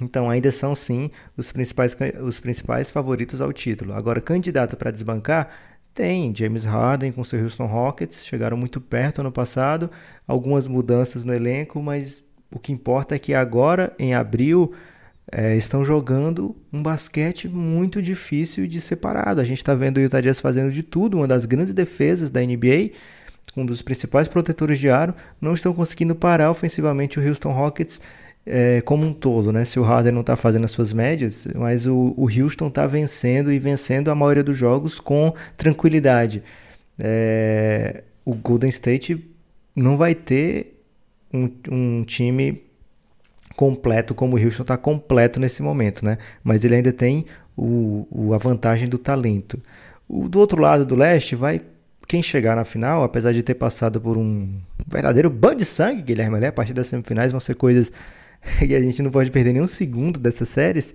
Então 0.02 0.28
ainda 0.28 0.50
são 0.50 0.74
sim 0.74 1.10
os 1.36 1.52
principais, 1.52 1.96
os 2.20 2.40
principais 2.40 2.90
favoritos 2.90 3.40
ao 3.40 3.52
título. 3.52 3.92
Agora, 3.92 4.20
candidato 4.20 4.76
para 4.76 4.90
desbancar, 4.90 5.50
Tem 5.94 6.34
James 6.34 6.64
Harden 6.64 7.12
com 7.12 7.22
seu 7.22 7.42
Houston 7.42 7.66
Rockets, 7.66 8.26
chegaram 8.26 8.56
muito 8.56 8.80
perto 8.80 9.20
ano 9.20 9.30
passado, 9.30 9.90
algumas 10.26 10.66
mudanças 10.66 11.24
no 11.24 11.32
elenco, 11.32 11.80
mas 11.80 12.22
o 12.50 12.58
que 12.58 12.72
importa 12.72 13.14
é 13.14 13.18
que 13.18 13.32
agora, 13.32 13.94
em 13.98 14.14
abril, 14.14 14.74
é, 15.30 15.56
estão 15.56 15.84
jogando 15.84 16.56
um 16.72 16.82
basquete 16.82 17.48
muito 17.48 18.02
difícil 18.02 18.66
de 18.66 18.80
separado. 18.80 19.40
A 19.40 19.44
gente 19.44 19.58
está 19.58 19.74
vendo 19.74 19.98
o 19.98 20.00
Utah 20.00 20.20
Jazz 20.20 20.40
fazendo 20.40 20.70
de 20.70 20.82
tudo, 20.82 21.18
uma 21.18 21.28
das 21.28 21.46
grandes 21.46 21.72
defesas 21.72 22.30
da 22.30 22.40
NBA, 22.40 22.90
um 23.56 23.64
dos 23.64 23.82
principais 23.82 24.28
protetores 24.28 24.78
de 24.78 24.88
aro, 24.88 25.14
não 25.40 25.54
estão 25.54 25.72
conseguindo 25.72 26.14
parar 26.14 26.50
ofensivamente 26.50 27.18
o 27.18 27.26
Houston 27.26 27.52
Rockets 27.52 28.00
é, 28.46 28.80
como 28.82 29.06
um 29.06 29.12
todo, 29.12 29.52
né? 29.52 29.64
Se 29.64 29.78
o 29.78 29.82
Harden 29.82 30.12
não 30.12 30.20
está 30.20 30.36
fazendo 30.36 30.64
as 30.64 30.70
suas 30.70 30.92
médias, 30.92 31.46
mas 31.54 31.86
o, 31.86 32.14
o 32.16 32.28
Houston 32.28 32.68
está 32.68 32.86
vencendo 32.86 33.52
e 33.52 33.58
vencendo 33.58 34.10
a 34.10 34.14
maioria 34.14 34.44
dos 34.44 34.56
jogos 34.56 35.00
com 35.00 35.32
tranquilidade. 35.56 36.42
É, 36.98 38.04
o 38.24 38.34
Golden 38.34 38.70
State 38.70 39.24
não 39.74 39.96
vai 39.96 40.14
ter 40.14 40.82
um, 41.32 41.50
um 41.70 42.04
time 42.04 42.62
completo 43.56 44.14
como 44.14 44.36
o 44.36 44.42
Houston 44.42 44.62
está 44.62 44.76
completo 44.76 45.40
nesse 45.40 45.62
momento, 45.62 46.04
né? 46.04 46.18
Mas 46.42 46.64
ele 46.64 46.76
ainda 46.76 46.92
tem 46.92 47.24
o, 47.56 48.06
o, 48.10 48.34
a 48.34 48.38
vantagem 48.38 48.88
do 48.88 48.98
talento. 48.98 49.60
O, 50.08 50.28
do 50.28 50.38
outro 50.38 50.60
lado 50.60 50.84
do 50.84 50.94
leste 50.94 51.34
vai 51.34 51.62
quem 52.06 52.22
chegar 52.22 52.56
na 52.56 52.64
final, 52.64 53.02
apesar 53.02 53.32
de 53.32 53.42
ter 53.42 53.54
passado 53.54 54.00
por 54.00 54.16
um 54.16 54.60
verdadeiro 54.86 55.30
banho 55.30 55.56
de 55.56 55.64
sangue, 55.64 56.02
Guilherme, 56.02 56.38
né? 56.38 56.48
a 56.48 56.52
partir 56.52 56.72
das 56.72 56.86
semifinais 56.86 57.32
vão 57.32 57.40
ser 57.40 57.54
coisas 57.54 57.92
e 58.66 58.74
a 58.74 58.80
gente 58.80 59.02
não 59.02 59.10
pode 59.10 59.30
perder 59.30 59.52
nenhum 59.52 59.66
segundo 59.66 60.18
dessas 60.18 60.48
séries, 60.48 60.94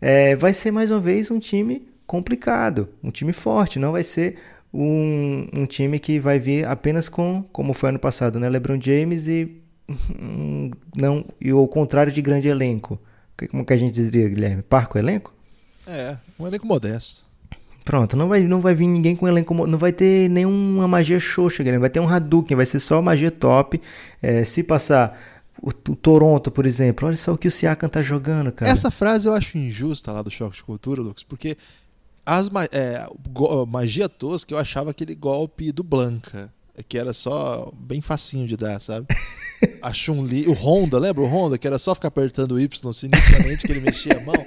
é, 0.00 0.36
vai 0.36 0.52
ser 0.52 0.70
mais 0.70 0.90
uma 0.90 1.00
vez 1.00 1.30
um 1.30 1.38
time 1.38 1.88
complicado, 2.06 2.88
um 3.02 3.10
time 3.10 3.32
forte, 3.32 3.78
não 3.78 3.92
vai 3.92 4.02
ser 4.02 4.36
um, 4.72 5.48
um 5.54 5.66
time 5.66 5.98
que 5.98 6.20
vai 6.20 6.38
vir 6.38 6.66
apenas 6.66 7.08
com, 7.08 7.42
como 7.52 7.72
foi 7.72 7.90
ano 7.90 7.98
passado, 7.98 8.38
né, 8.38 8.48
LeBron 8.48 8.80
James 8.80 9.26
e 9.28 9.62
não 10.96 11.24
e 11.40 11.52
o 11.52 11.66
contrário 11.66 12.12
de 12.12 12.20
grande 12.20 12.48
elenco. 12.48 12.98
Como 13.50 13.64
que 13.64 13.72
a 13.72 13.76
gente 13.76 14.02
diria, 14.02 14.28
Guilherme? 14.28 14.62
Parco 14.62 14.96
elenco? 14.96 15.34
É, 15.86 16.16
um 16.38 16.46
elenco 16.46 16.66
modesto. 16.66 17.25
Pronto, 17.86 18.16
não 18.16 18.26
vai, 18.26 18.42
não 18.42 18.60
vai 18.60 18.74
vir 18.74 18.88
ninguém 18.88 19.14
com 19.14 19.28
elenco. 19.28 19.64
Não 19.64 19.78
vai 19.78 19.92
ter 19.92 20.28
nenhuma 20.28 20.88
magia 20.88 21.20
xoxa, 21.20 21.62
Guilherme. 21.62 21.78
Vai 21.78 21.88
ter 21.88 22.00
um 22.00 22.08
Hadouken, 22.08 22.56
vai 22.56 22.66
ser 22.66 22.80
só 22.80 23.00
magia 23.00 23.30
top. 23.30 23.80
É, 24.20 24.42
se 24.42 24.64
passar 24.64 25.16
o, 25.62 25.68
o, 25.68 25.94
Toronto, 25.94 26.50
por 26.50 26.66
exemplo, 26.66 27.06
olha 27.06 27.16
só 27.16 27.32
o 27.32 27.38
que 27.38 27.46
o 27.46 27.50
Siakam 27.50 27.88
tá 27.88 28.02
jogando, 28.02 28.50
cara. 28.50 28.72
Essa 28.72 28.90
frase 28.90 29.28
eu 29.28 29.34
acho 29.34 29.56
injusta 29.56 30.10
lá 30.10 30.20
do 30.20 30.32
Choque 30.32 30.56
de 30.56 30.64
Cultura, 30.64 31.00
Lucas, 31.00 31.22
porque 31.22 31.56
as 32.26 32.50
é, 32.72 33.06
magia 33.68 34.08
tosca 34.08 34.52
eu 34.52 34.58
achava 34.58 34.90
aquele 34.90 35.14
golpe 35.14 35.70
do 35.70 35.84
Blanca, 35.84 36.52
que 36.88 36.98
era 36.98 37.12
só 37.12 37.72
bem 37.74 38.00
facinho 38.00 38.46
de 38.46 38.56
dar, 38.56 38.80
sabe? 38.80 39.06
A 39.80 39.92
Chun-Li, 39.92 40.46
o 40.46 40.52
Honda, 40.52 40.98
lembra 40.98 41.22
o 41.22 41.26
Honda, 41.26 41.56
que 41.56 41.66
era 41.66 41.78
só 41.78 41.94
ficar 41.94 42.08
apertando 42.08 42.52
o 42.52 42.60
Y 42.60 42.92
sinistramente 42.92 43.66
que 43.66 43.72
ele 43.72 43.80
mexia 43.80 44.18
a 44.18 44.20
mão? 44.20 44.46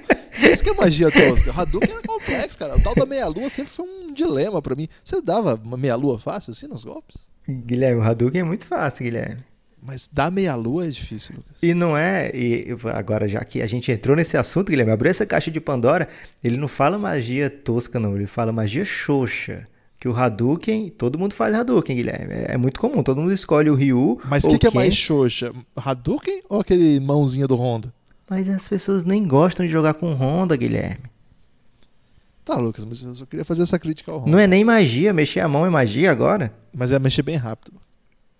Isso 0.50 0.62
que 0.62 0.70
é 0.70 0.74
magia 0.74 1.10
tosca. 1.10 1.50
O 1.50 1.60
Hadouken 1.60 1.90
era 1.90 2.02
complexo, 2.02 2.58
cara. 2.58 2.76
O 2.76 2.82
tal 2.82 2.94
da 2.94 3.04
meia-lua 3.04 3.48
sempre 3.48 3.72
foi 3.72 3.84
um 3.84 4.12
dilema 4.12 4.62
para 4.62 4.74
mim. 4.74 4.88
Você 5.02 5.20
dava 5.20 5.60
uma 5.62 5.76
meia-lua 5.76 6.18
fácil 6.18 6.52
assim 6.52 6.66
nos 6.66 6.84
golpes? 6.84 7.16
Guilherme, 7.48 8.00
o 8.00 8.04
Hadouken 8.04 8.40
é 8.40 8.44
muito 8.44 8.64
fácil, 8.64 9.04
Guilherme. 9.04 9.42
Mas 9.82 10.08
dar 10.12 10.30
meia-lua 10.30 10.86
é 10.86 10.90
difícil, 10.90 11.36
Lucas. 11.36 11.56
E 11.62 11.72
não 11.72 11.96
é. 11.96 12.30
E 12.34 12.68
agora, 12.92 13.26
já 13.26 13.42
que 13.44 13.62
a 13.62 13.66
gente 13.66 13.90
entrou 13.90 14.14
nesse 14.14 14.36
assunto, 14.36 14.70
Guilherme, 14.70 14.92
abriu 14.92 15.10
essa 15.10 15.24
caixa 15.24 15.50
de 15.50 15.60
Pandora, 15.60 16.08
ele 16.44 16.56
não 16.56 16.68
fala 16.68 16.98
magia 16.98 17.48
tosca, 17.48 17.98
não. 17.98 18.14
Ele 18.14 18.26
fala 18.26 18.52
magia 18.52 18.84
xoxa. 18.84 19.66
Que 20.00 20.08
o 20.08 20.16
Hadouken, 20.16 20.88
todo 20.88 21.18
mundo 21.18 21.34
faz 21.34 21.54
Hadouken, 21.54 21.94
Guilherme. 21.94 22.32
É, 22.32 22.54
é 22.54 22.56
muito 22.56 22.80
comum, 22.80 23.02
todo 23.02 23.20
mundo 23.20 23.32
escolhe 23.32 23.68
o 23.68 23.74
Ryu. 23.74 24.18
Mas 24.24 24.44
o 24.44 24.48
que, 24.48 24.58
que 24.58 24.66
é 24.66 24.70
mais 24.70 24.96
xoxa? 24.96 25.52
Hadouken 25.76 26.42
ou 26.48 26.60
aquele 26.60 26.98
mãozinha 26.98 27.46
do 27.46 27.54
Honda? 27.54 27.92
Mas 28.28 28.48
as 28.48 28.66
pessoas 28.66 29.04
nem 29.04 29.26
gostam 29.28 29.66
de 29.66 29.70
jogar 29.70 29.94
com 29.94 30.14
Honda, 30.14 30.56
Guilherme. 30.56 31.04
Tá, 32.46 32.56
Lucas, 32.56 32.84
mas 32.86 33.02
eu 33.02 33.14
só 33.14 33.26
queria 33.26 33.44
fazer 33.44 33.62
essa 33.62 33.78
crítica 33.78 34.10
ao 34.10 34.20
Honda. 34.20 34.30
Não 34.30 34.38
é 34.38 34.46
nem 34.46 34.64
magia, 34.64 35.12
mexer 35.12 35.40
a 35.40 35.48
mão 35.48 35.66
é 35.66 35.70
magia 35.70 36.10
agora? 36.10 36.52
Mas 36.74 36.90
é 36.90 36.98
mexer 36.98 37.22
bem 37.22 37.36
rápido. 37.36 37.78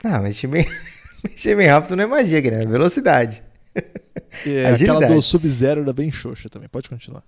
Ah, 0.03 0.19
mexer 0.19 0.47
bem. 0.47 0.67
Mexer 1.23 1.55
bem 1.55 1.67
rápido 1.67 1.95
não 1.97 2.05
é 2.05 2.07
magia, 2.07 2.41
né? 2.41 2.63
É 2.63 2.67
velocidade. 2.67 3.43
É, 4.47 4.73
aquela 4.73 5.07
do 5.07 5.21
Sub-Zero 5.21 5.83
era 5.83 5.93
bem 5.93 6.11
xoxa 6.11 6.49
também. 6.49 6.69
Pode 6.69 6.89
continuar. 6.89 7.25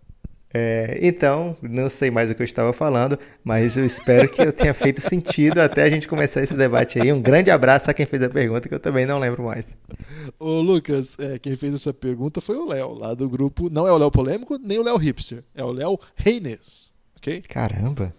É, 0.54 0.98
então, 1.00 1.56
não 1.62 1.88
sei 1.88 2.10
mais 2.10 2.30
o 2.30 2.34
que 2.34 2.42
eu 2.42 2.44
estava 2.44 2.72
falando, 2.72 3.18
mas 3.42 3.76
eu 3.76 3.86
espero 3.86 4.28
que 4.28 4.42
eu 4.42 4.52
tenha 4.52 4.74
feito 4.74 5.00
sentido 5.00 5.60
até 5.60 5.82
a 5.82 5.90
gente 5.90 6.06
começar 6.06 6.42
esse 6.42 6.54
debate 6.54 7.00
aí. 7.00 7.10
Um 7.10 7.22
grande 7.22 7.50
abraço 7.50 7.90
a 7.90 7.94
quem 7.94 8.04
fez 8.04 8.22
a 8.22 8.28
pergunta, 8.28 8.68
que 8.68 8.74
eu 8.74 8.80
também 8.80 9.06
não 9.06 9.18
lembro 9.18 9.42
mais. 9.44 9.64
Ô, 10.38 10.60
Lucas, 10.60 11.16
é, 11.18 11.38
quem 11.38 11.56
fez 11.56 11.72
essa 11.72 11.94
pergunta 11.94 12.40
foi 12.40 12.56
o 12.56 12.66
Léo, 12.66 12.92
lá 12.92 13.14
do 13.14 13.28
grupo. 13.28 13.70
Não 13.70 13.86
é 13.88 13.92
o 13.92 13.96
Léo 13.96 14.10
Polêmico, 14.10 14.58
nem 14.58 14.78
o 14.78 14.82
Léo 14.82 14.96
Hipster. 14.98 15.42
É 15.54 15.64
o 15.64 15.72
Léo 15.72 15.98
Reines. 16.14 16.92
Ok? 17.16 17.40
Caramba! 17.48 18.14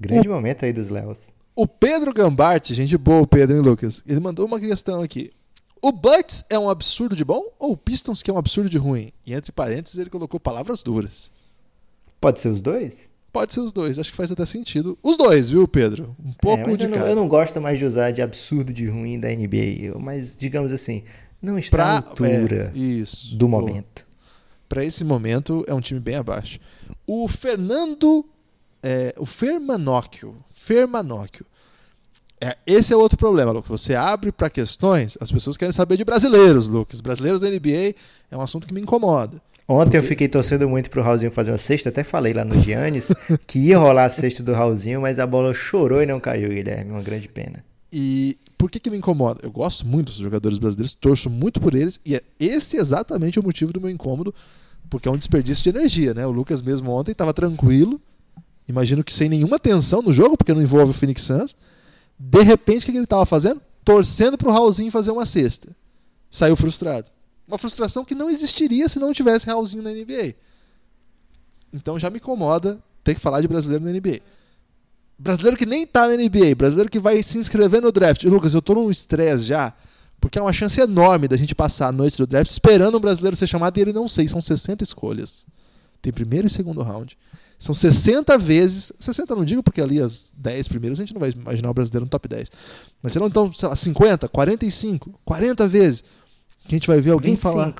Grande 0.00 0.28
o... 0.28 0.32
momento 0.32 0.64
aí 0.64 0.72
dos 0.72 0.88
Léos. 0.88 1.32
O 1.54 1.66
Pedro 1.66 2.14
Gambarte, 2.14 2.72
gente 2.72 2.96
boa, 2.96 3.26
Pedro, 3.26 3.56
hein, 3.56 3.62
Lucas? 3.62 4.02
Ele 4.06 4.20
mandou 4.20 4.46
uma 4.46 4.58
questão 4.58 5.02
aqui. 5.02 5.30
O 5.82 5.92
Bucks 5.92 6.44
é 6.48 6.58
um 6.58 6.70
absurdo 6.70 7.14
de 7.14 7.24
bom 7.24 7.44
ou 7.58 7.72
o 7.72 7.76
Pistons 7.76 8.22
que 8.22 8.30
é 8.30 8.32
um 8.32 8.38
absurdo 8.38 8.70
de 8.70 8.78
ruim? 8.78 9.12
E 9.26 9.34
entre 9.34 9.52
parênteses 9.52 9.98
ele 9.98 10.08
colocou 10.08 10.40
palavras 10.40 10.82
duras. 10.82 11.30
Pode 12.22 12.38
ser 12.38 12.50
os 12.50 12.62
dois? 12.62 13.10
Pode 13.32 13.52
ser 13.52 13.58
os 13.58 13.72
dois, 13.72 13.98
acho 13.98 14.12
que 14.12 14.16
faz 14.16 14.30
até 14.30 14.46
sentido. 14.46 14.96
Os 15.02 15.16
dois, 15.16 15.50
viu, 15.50 15.66
Pedro? 15.66 16.14
Um 16.24 16.32
pouco 16.32 16.70
é, 16.70 16.76
de 16.76 16.84
eu 16.84 16.88
não, 16.88 16.98
eu 16.98 17.16
não, 17.16 17.26
gosto 17.26 17.60
mais 17.60 17.80
de 17.80 17.84
usar 17.84 18.12
de 18.12 18.22
absurdo 18.22 18.72
de 18.72 18.86
ruim 18.86 19.18
da 19.18 19.28
NBA, 19.28 19.98
mas 19.98 20.36
digamos 20.36 20.72
assim, 20.72 21.02
não 21.40 21.58
está 21.58 21.76
pra, 21.76 21.84
à 21.86 21.96
altura 21.96 22.72
é, 22.72 22.78
isso, 22.78 23.34
do 23.34 23.48
momento. 23.48 24.06
Para 24.68 24.84
esse 24.84 25.02
momento 25.02 25.64
é 25.66 25.74
um 25.74 25.80
time 25.80 25.98
bem 25.98 26.14
abaixo. 26.14 26.60
O 27.04 27.26
Fernando, 27.26 28.24
é, 28.80 29.12
o 29.18 29.26
Fermanóquio, 29.26 30.36
Fermanóquio. 30.54 31.44
É, 32.40 32.56
esse 32.64 32.92
é 32.92 32.96
outro 32.96 33.18
problema, 33.18 33.50
Lucas. 33.50 33.80
Você 33.80 33.96
abre 33.96 34.30
para 34.30 34.48
questões, 34.48 35.18
as 35.20 35.32
pessoas 35.32 35.56
querem 35.56 35.72
saber 35.72 35.96
de 35.96 36.04
brasileiros, 36.04 36.68
Lucas. 36.68 37.00
Brasileiros 37.00 37.40
da 37.40 37.50
NBA 37.50 37.96
é 38.30 38.36
um 38.36 38.40
assunto 38.40 38.68
que 38.68 38.72
me 38.74 38.80
incomoda. 38.80 39.42
Ontem 39.72 39.96
eu 39.96 40.02
fiquei 40.02 40.28
torcendo 40.28 40.68
muito 40.68 40.90
pro 40.90 41.02
Raulzinho 41.02 41.30
fazer 41.30 41.50
uma 41.50 41.58
cesta, 41.58 41.88
até 41.88 42.04
falei 42.04 42.32
lá 42.32 42.44
no 42.44 42.60
Giannis 42.60 43.08
que 43.46 43.58
ia 43.58 43.78
rolar 43.78 44.04
a 44.04 44.10
cesta 44.10 44.42
do 44.42 44.52
Raulzinho, 44.52 45.00
mas 45.00 45.18
a 45.18 45.26
bola 45.26 45.54
chorou 45.54 46.02
e 46.02 46.06
não 46.06 46.20
caiu, 46.20 46.50
Guilherme. 46.50 46.90
Uma 46.90 47.02
grande 47.02 47.28
pena. 47.28 47.64
E 47.92 48.38
por 48.58 48.70
que, 48.70 48.78
que 48.78 48.90
me 48.90 48.98
incomoda? 48.98 49.40
Eu 49.42 49.50
gosto 49.50 49.86
muito 49.86 50.06
dos 50.06 50.16
jogadores 50.16 50.58
brasileiros, 50.58 50.92
torço 50.92 51.30
muito 51.30 51.60
por 51.60 51.74
eles, 51.74 52.00
e 52.04 52.14
é 52.14 52.22
esse 52.38 52.76
exatamente 52.76 53.40
o 53.40 53.42
motivo 53.42 53.72
do 53.72 53.80
meu 53.80 53.90
incômodo, 53.90 54.34
porque 54.90 55.08
é 55.08 55.10
um 55.10 55.16
desperdício 55.16 55.62
de 55.62 55.70
energia, 55.70 56.12
né? 56.12 56.26
O 56.26 56.30
Lucas 56.30 56.62
mesmo 56.62 56.90
ontem 56.90 57.12
estava 57.12 57.32
tranquilo, 57.32 58.00
Imagino 58.68 59.02
que 59.02 59.12
sem 59.12 59.28
nenhuma 59.28 59.58
tensão 59.58 60.02
no 60.02 60.12
jogo, 60.12 60.36
porque 60.36 60.54
não 60.54 60.62
envolve 60.62 60.92
o 60.92 60.94
Phoenix 60.94 61.22
Suns. 61.22 61.56
De 62.18 62.42
repente, 62.42 62.82
o 62.82 62.86
que 62.86 62.96
ele 62.96 63.04
estava 63.04 63.26
fazendo? 63.26 63.60
Torcendo 63.84 64.38
para 64.38 64.48
o 64.48 64.52
Raulzinho 64.52 64.90
fazer 64.90 65.10
uma 65.10 65.26
cesta. 65.26 65.74
Saiu 66.30 66.56
frustrado. 66.56 67.10
Uma 67.52 67.58
frustração 67.58 68.02
que 68.02 68.14
não 68.14 68.30
existiria 68.30 68.88
se 68.88 68.98
não 68.98 69.12
tivesse 69.12 69.46
Raulzinho 69.46 69.82
na 69.82 69.90
NBA. 69.90 70.34
Então 71.70 71.98
já 71.98 72.08
me 72.08 72.16
incomoda 72.16 72.78
ter 73.04 73.14
que 73.14 73.20
falar 73.20 73.42
de 73.42 73.46
brasileiro 73.46 73.84
na 73.84 73.92
NBA. 73.92 74.20
Brasileiro 75.18 75.58
que 75.58 75.66
nem 75.66 75.86
tá 75.86 76.08
na 76.08 76.16
NBA, 76.16 76.54
brasileiro 76.56 76.90
que 76.90 76.98
vai 76.98 77.22
se 77.22 77.36
inscrever 77.36 77.82
no 77.82 77.92
draft. 77.92 78.24
Lucas, 78.24 78.54
eu 78.54 78.62
tô 78.62 78.72
num 78.72 78.90
estresse 78.90 79.44
já, 79.44 79.74
porque 80.18 80.38
é 80.38 80.42
uma 80.42 80.52
chance 80.54 80.80
enorme 80.80 81.28
da 81.28 81.36
gente 81.36 81.54
passar 81.54 81.88
a 81.88 81.92
noite 81.92 82.16
do 82.16 82.26
draft 82.26 82.50
esperando 82.50 82.96
um 82.96 83.00
brasileiro 83.00 83.36
ser 83.36 83.46
chamado 83.46 83.76
e 83.76 83.82
ele 83.82 83.92
não 83.92 84.08
sei, 84.08 84.26
são 84.26 84.40
60 84.40 84.82
escolhas. 84.82 85.44
Tem 86.00 86.10
primeiro 86.10 86.46
e 86.46 86.50
segundo 86.50 86.80
round. 86.80 87.18
São 87.58 87.74
60 87.74 88.38
vezes. 88.38 88.92
60 88.98 89.36
não 89.36 89.44
digo 89.44 89.62
porque 89.62 89.82
ali 89.82 90.00
as 90.00 90.32
10 90.38 90.68
primeiras 90.68 90.98
a 90.98 91.02
gente 91.02 91.12
não 91.12 91.20
vai 91.20 91.30
imaginar 91.30 91.68
o 91.68 91.74
brasileiro 91.74 92.06
no 92.06 92.10
top 92.10 92.26
10. 92.28 92.50
Mas 93.02 93.12
serão 93.12 93.26
então, 93.26 93.52
sei 93.52 93.68
lá, 93.68 93.76
50, 93.76 94.26
45, 94.26 95.20
40 95.22 95.68
vezes 95.68 96.02
que 96.66 96.74
a 96.74 96.76
gente 96.76 96.86
vai 96.86 97.00
ver 97.00 97.10
alguém 97.10 97.34
25. 97.34 97.52
falar. 97.52 97.74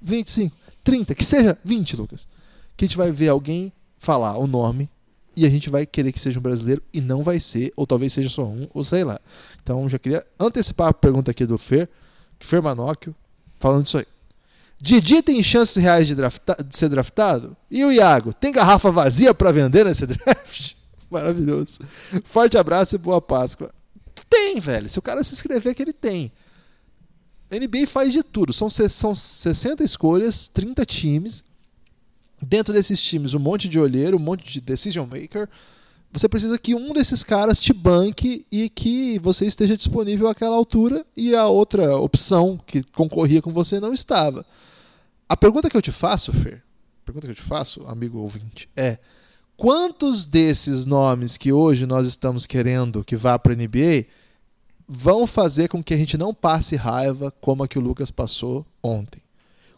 25, 0.00 0.54
30, 0.82 1.14
que 1.14 1.24
seja 1.24 1.58
20, 1.64 1.96
Lucas. 1.96 2.28
Que 2.76 2.84
a 2.84 2.88
gente 2.88 2.96
vai 2.96 3.10
ver 3.10 3.28
alguém 3.28 3.72
falar 3.98 4.36
o 4.36 4.46
nome 4.46 4.90
e 5.36 5.44
a 5.44 5.50
gente 5.50 5.70
vai 5.70 5.86
querer 5.86 6.12
que 6.12 6.20
seja 6.20 6.38
um 6.38 6.42
brasileiro 6.42 6.82
e 6.92 7.00
não 7.00 7.22
vai 7.22 7.40
ser, 7.40 7.72
ou 7.76 7.86
talvez 7.86 8.12
seja 8.12 8.28
só 8.28 8.44
um, 8.44 8.68
ou 8.72 8.84
sei 8.84 9.02
lá. 9.02 9.18
Então 9.62 9.88
já 9.88 9.98
queria 9.98 10.24
antecipar 10.38 10.88
a 10.88 10.94
pergunta 10.94 11.30
aqui 11.30 11.44
do 11.46 11.58
Fer, 11.58 11.88
Fer 12.38 12.62
Manóquio, 12.62 13.14
falando 13.58 13.84
disso 13.84 13.98
aí. 13.98 14.06
Didi 14.80 15.22
tem 15.22 15.42
chances 15.42 15.82
reais 15.82 16.06
de, 16.06 16.14
drafta 16.14 16.62
de 16.62 16.76
ser 16.76 16.88
draftado? 16.88 17.56
E 17.70 17.84
o 17.84 17.90
Iago, 17.90 18.32
tem 18.34 18.52
garrafa 18.52 18.90
vazia 18.90 19.32
para 19.32 19.50
vender 19.50 19.84
nesse 19.84 20.04
draft? 20.06 20.74
Maravilhoso. 21.10 21.78
Forte 22.24 22.58
abraço 22.58 22.94
e 22.94 22.98
boa 22.98 23.20
Páscoa. 23.20 23.72
Tem, 24.28 24.60
velho. 24.60 24.88
Se 24.88 24.98
o 24.98 25.02
cara 25.02 25.22
se 25.22 25.32
inscrever, 25.32 25.74
que 25.74 25.82
ele 25.82 25.92
tem. 25.92 26.32
NBA 27.58 27.86
faz 27.86 28.12
de 28.12 28.22
tudo. 28.22 28.52
São, 28.52 28.68
são 28.70 29.14
60 29.14 29.82
escolhas, 29.84 30.48
30 30.48 30.84
times. 30.86 31.44
Dentro 32.40 32.74
desses 32.74 33.00
times, 33.00 33.34
um 33.34 33.38
monte 33.38 33.68
de 33.68 33.78
olheiro, 33.78 34.16
um 34.16 34.20
monte 34.20 34.50
de 34.50 34.60
decision 34.60 35.06
maker. 35.06 35.48
você 36.12 36.28
precisa 36.28 36.58
que 36.58 36.74
um 36.74 36.92
desses 36.92 37.24
caras 37.24 37.58
te 37.58 37.72
banque 37.72 38.46
e 38.52 38.68
que 38.68 39.18
você 39.18 39.46
esteja 39.46 39.76
disponível 39.76 40.28
àquela 40.28 40.54
altura 40.54 41.04
e 41.16 41.34
a 41.34 41.46
outra 41.46 41.96
opção 41.96 42.60
que 42.66 42.82
concorria 42.92 43.40
com 43.40 43.52
você 43.52 43.80
não 43.80 43.94
estava. 43.94 44.44
A 45.28 45.36
pergunta 45.36 45.70
que 45.70 45.76
eu 45.76 45.82
te 45.82 45.90
faço, 45.90 46.32
Fer, 46.32 46.62
pergunta 47.04 47.26
que 47.26 47.32
eu 47.32 47.36
te 47.36 47.42
faço, 47.42 47.82
amigo 47.86 48.18
ouvinte, 48.18 48.68
é 48.76 48.98
quantos 49.56 50.26
desses 50.26 50.84
nomes 50.84 51.36
que 51.36 51.52
hoje 51.52 51.86
nós 51.86 52.06
estamos 52.06 52.46
querendo 52.46 53.04
que 53.04 53.16
vá 53.16 53.38
para 53.38 53.52
a 53.52 53.56
NBA 53.56 54.06
vão 54.88 55.26
fazer 55.26 55.68
com 55.68 55.82
que 55.82 55.94
a 55.94 55.96
gente 55.96 56.16
não 56.16 56.34
passe 56.34 56.76
raiva 56.76 57.32
como 57.40 57.62
a 57.62 57.68
que 57.68 57.78
o 57.78 57.82
Lucas 57.82 58.10
passou 58.10 58.64
ontem? 58.82 59.22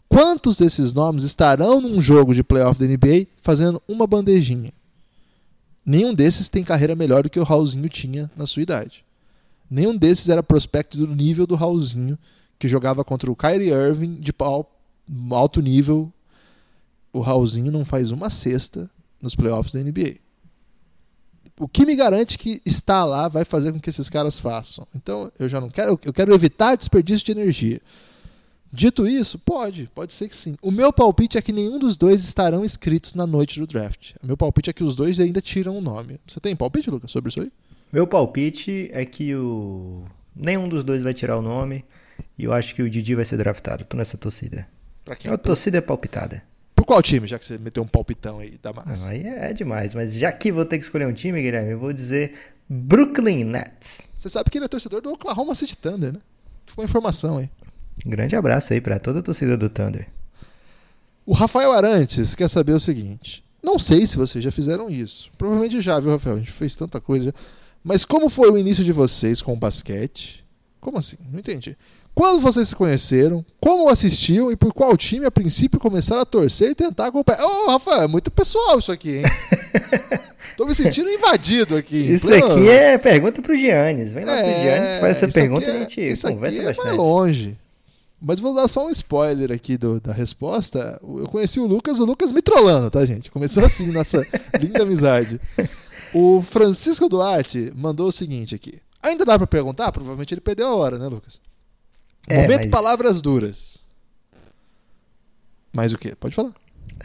Quantos 0.09 0.57
desses 0.57 0.93
nomes 0.93 1.23
estarão 1.23 1.81
num 1.81 2.01
jogo 2.01 2.33
de 2.33 2.43
playoff 2.43 2.79
da 2.79 2.85
NBA 2.85 3.27
fazendo 3.41 3.81
uma 3.87 4.07
bandejinha? 4.07 4.71
Nenhum 5.85 6.13
desses 6.13 6.49
tem 6.49 6.63
carreira 6.63 6.95
melhor 6.95 7.23
do 7.23 7.29
que 7.29 7.39
o 7.39 7.43
Raulzinho 7.43 7.89
tinha 7.89 8.29
na 8.35 8.45
sua 8.45 8.61
idade. 8.61 9.05
Nenhum 9.69 9.95
desses 9.95 10.29
era 10.29 10.43
prospecto 10.43 10.97
do 10.97 11.07
nível 11.07 11.45
do 11.45 11.55
Raulzinho, 11.55 12.17
que 12.57 12.67
jogava 12.67 13.03
contra 13.03 13.31
o 13.31 13.35
Kyrie 13.35 13.69
Irving 13.69 14.15
de 14.15 14.33
alto 15.31 15.61
nível. 15.61 16.11
O 17.11 17.19
Raulzinho 17.19 17.71
não 17.71 17.85
faz 17.85 18.11
uma 18.11 18.29
cesta 18.29 18.89
nos 19.21 19.35
playoffs 19.35 19.73
da 19.73 19.79
NBA. 19.79 20.15
O 21.59 21.67
que 21.67 21.85
me 21.85 21.95
garante 21.95 22.37
que 22.37 22.61
estar 22.65 23.03
lá 23.03 23.27
vai 23.27 23.43
fazer 23.43 23.71
com 23.71 23.79
que 23.79 23.89
esses 23.89 24.09
caras 24.09 24.39
façam? 24.39 24.87
Então, 24.95 25.31
eu 25.39 25.49
já 25.49 25.59
não 25.59 25.69
quero, 25.69 25.99
eu 26.03 26.13
quero 26.13 26.33
evitar 26.33 26.75
desperdício 26.75 27.25
de 27.25 27.31
energia. 27.31 27.81
Dito 28.71 29.07
isso, 29.07 29.39
pode, 29.39 29.89
pode 29.95 30.13
ser 30.13 30.27
que 30.27 30.35
sim. 30.35 30.55
O 30.61 30.69
meu 30.69 30.91
palpite 30.93 31.37
é 31.37 31.41
que 31.41 31.53
nenhum 31.53 31.79
dos 31.79 31.97
dois 31.97 32.23
estarão 32.23 32.63
inscritos 32.63 33.13
na 33.13 33.25
noite 33.25 33.59
do 33.59 33.65
draft. 33.65 34.13
O 34.21 34.27
meu 34.27 34.37
palpite 34.37 34.69
é 34.69 34.73
que 34.73 34.83
os 34.83 34.95
dois 34.95 35.19
ainda 35.19 35.41
tiram 35.41 35.77
o 35.77 35.81
nome. 35.81 36.19
Você 36.27 36.39
tem 36.39 36.55
palpite, 36.55 36.91
Lucas, 36.91 37.09
sobre 37.09 37.29
isso 37.29 37.41
aí? 37.41 37.51
Meu 37.91 38.05
palpite 38.05 38.89
é 38.91 39.05
que 39.05 39.33
o 39.33 40.03
nenhum 40.35 40.67
dos 40.69 40.83
dois 40.83 41.01
vai 41.01 41.13
tirar 41.13 41.37
o 41.37 41.41
nome 41.41 41.83
e 42.37 42.43
eu 42.43 42.53
acho 42.53 42.75
que 42.75 42.83
o 42.83 42.89
Didi 42.89 43.15
vai 43.15 43.25
ser 43.25 43.37
draftado. 43.37 43.85
Tô 43.85 43.97
nessa 43.97 44.17
torcida. 44.17 44.67
Pra 45.03 45.15
quem? 45.15 45.31
A 45.31 45.37
torcida 45.37 45.77
é 45.77 45.81
palpitada. 45.81 46.43
Qual 46.87 47.01
time, 47.01 47.27
já 47.27 47.37
que 47.37 47.45
você 47.45 47.57
meteu 47.57 47.83
um 47.83 47.87
palpitão 47.87 48.39
aí 48.39 48.57
da 48.63 48.71
massa? 48.71 49.07
Não, 49.07 49.11
aí 49.11 49.27
é 49.27 49.51
demais, 49.51 49.93
mas 49.93 50.13
já 50.13 50.31
que 50.31 50.53
vou 50.53 50.63
ter 50.63 50.77
que 50.77 50.85
escolher 50.85 51.05
um 51.05 51.11
time, 51.11 51.41
Guilherme, 51.41 51.71
eu 51.71 51.77
vou 51.77 51.91
dizer 51.91 52.31
Brooklyn 52.69 53.43
Nets. 53.43 54.03
Você 54.17 54.29
sabe 54.29 54.49
que 54.49 54.57
ele 54.57 54.63
é 54.63 54.67
torcedor 54.69 55.01
do 55.01 55.11
Oklahoma 55.11 55.53
City 55.53 55.75
Thunder, 55.75 56.13
né? 56.13 56.19
Ficou 56.65 56.85
informação 56.85 57.39
aí. 57.39 57.49
Grande 58.05 58.37
abraço 58.37 58.71
aí 58.71 58.79
para 58.79 58.99
toda 58.99 59.19
a 59.19 59.21
torcida 59.21 59.57
do 59.57 59.69
Thunder. 59.69 60.07
O 61.25 61.33
Rafael 61.33 61.73
Arantes 61.73 62.33
quer 62.33 62.47
saber 62.47 62.71
o 62.71 62.79
seguinte: 62.79 63.43
não 63.61 63.77
sei 63.77 64.07
se 64.07 64.15
vocês 64.15 64.41
já 64.41 64.49
fizeram 64.49 64.89
isso. 64.89 65.29
Provavelmente 65.37 65.81
já, 65.81 65.99
viu, 65.99 66.11
Rafael? 66.11 66.37
A 66.37 66.39
gente 66.39 66.53
fez 66.53 66.73
tanta 66.73 67.01
coisa. 67.01 67.35
Mas 67.83 68.05
como 68.05 68.29
foi 68.29 68.49
o 68.49 68.57
início 68.57 68.85
de 68.85 68.93
vocês 68.93 69.41
com 69.41 69.51
o 69.51 69.57
basquete? 69.57 70.41
Como 70.79 70.97
assim? 70.97 71.17
Não 71.29 71.39
entendi. 71.39 71.75
Quando 72.17 72.41
vocês 72.41 72.69
se 72.69 72.75
conheceram? 72.75 73.45
Como 73.59 73.87
assistiam 73.89 74.51
e 74.51 74.55
por 74.55 74.73
qual 74.73 74.97
time 74.97 75.27
a 75.27 75.29
princípio 75.29 75.79
começaram 75.79 76.23
a 76.23 76.25
torcer 76.25 76.71
e 76.71 76.75
tentar 76.75 77.05
acompanhar? 77.05 77.45
Ô, 77.45 77.65
oh, 77.65 77.69
Rafael, 77.69 78.01
é 78.01 78.07
muito 78.07 78.31
pessoal 78.31 78.79
isso 78.79 78.91
aqui, 78.91 79.17
hein? 79.17 79.23
Tô 80.57 80.65
me 80.65 80.73
sentindo 80.73 81.11
invadido 81.11 81.75
aqui. 81.75 81.95
Isso 81.95 82.25
pleno... 82.25 82.53
aqui 82.53 82.69
é 82.69 82.97
pergunta 82.97 83.39
pro 83.39 83.55
Giannis. 83.55 84.13
Vem 84.13 84.25
lá 84.25 84.35
é, 84.35 84.41
pro 84.41 84.61
Giannis, 84.63 84.99
faz 84.99 85.17
essa 85.17 85.27
pergunta 85.27 85.65
é, 85.65 85.67
e 85.67 85.75
a 85.75 85.79
gente 85.81 86.01
isso 86.01 86.27
conversa 86.27 86.57
aqui 86.57 86.65
é 86.65 86.69
bastante. 86.69 86.85
Mais 86.87 86.97
longe. 86.97 87.57
Mas 88.19 88.39
vou 88.39 88.55
dar 88.55 88.67
só 88.67 88.87
um 88.87 88.89
spoiler 88.89 89.51
aqui 89.51 89.77
do, 89.77 90.01
da 90.01 90.11
resposta. 90.11 90.99
Eu 91.03 91.27
conheci 91.27 91.59
o 91.59 91.67
Lucas, 91.67 91.99
o 91.99 92.05
Lucas 92.05 92.31
me 92.31 92.41
trollando, 92.41 92.89
tá, 92.89 93.05
gente? 93.05 93.29
Começou 93.29 93.63
assim, 93.63 93.91
nossa 93.91 94.25
linda 94.59 94.81
amizade. 94.81 95.39
O 96.11 96.41
Francisco 96.41 97.07
Duarte 97.07 97.71
mandou 97.75 98.07
o 98.07 98.11
seguinte 98.11 98.55
aqui. 98.55 98.79
Ainda 99.03 99.23
dá 99.23 99.37
para 99.37 99.45
perguntar? 99.45 99.91
Provavelmente 99.91 100.33
ele 100.33 100.41
perdeu 100.41 100.65
a 100.65 100.75
hora, 100.75 100.97
né, 100.97 101.05
Lucas? 101.05 101.39
É, 102.27 102.41
Momento 102.41 102.63
mas... 102.63 102.71
palavras 102.71 103.21
duras. 103.21 103.79
Mais 105.73 105.93
o 105.93 105.97
quê? 105.97 106.13
Pode 106.19 106.35
falar. 106.35 106.53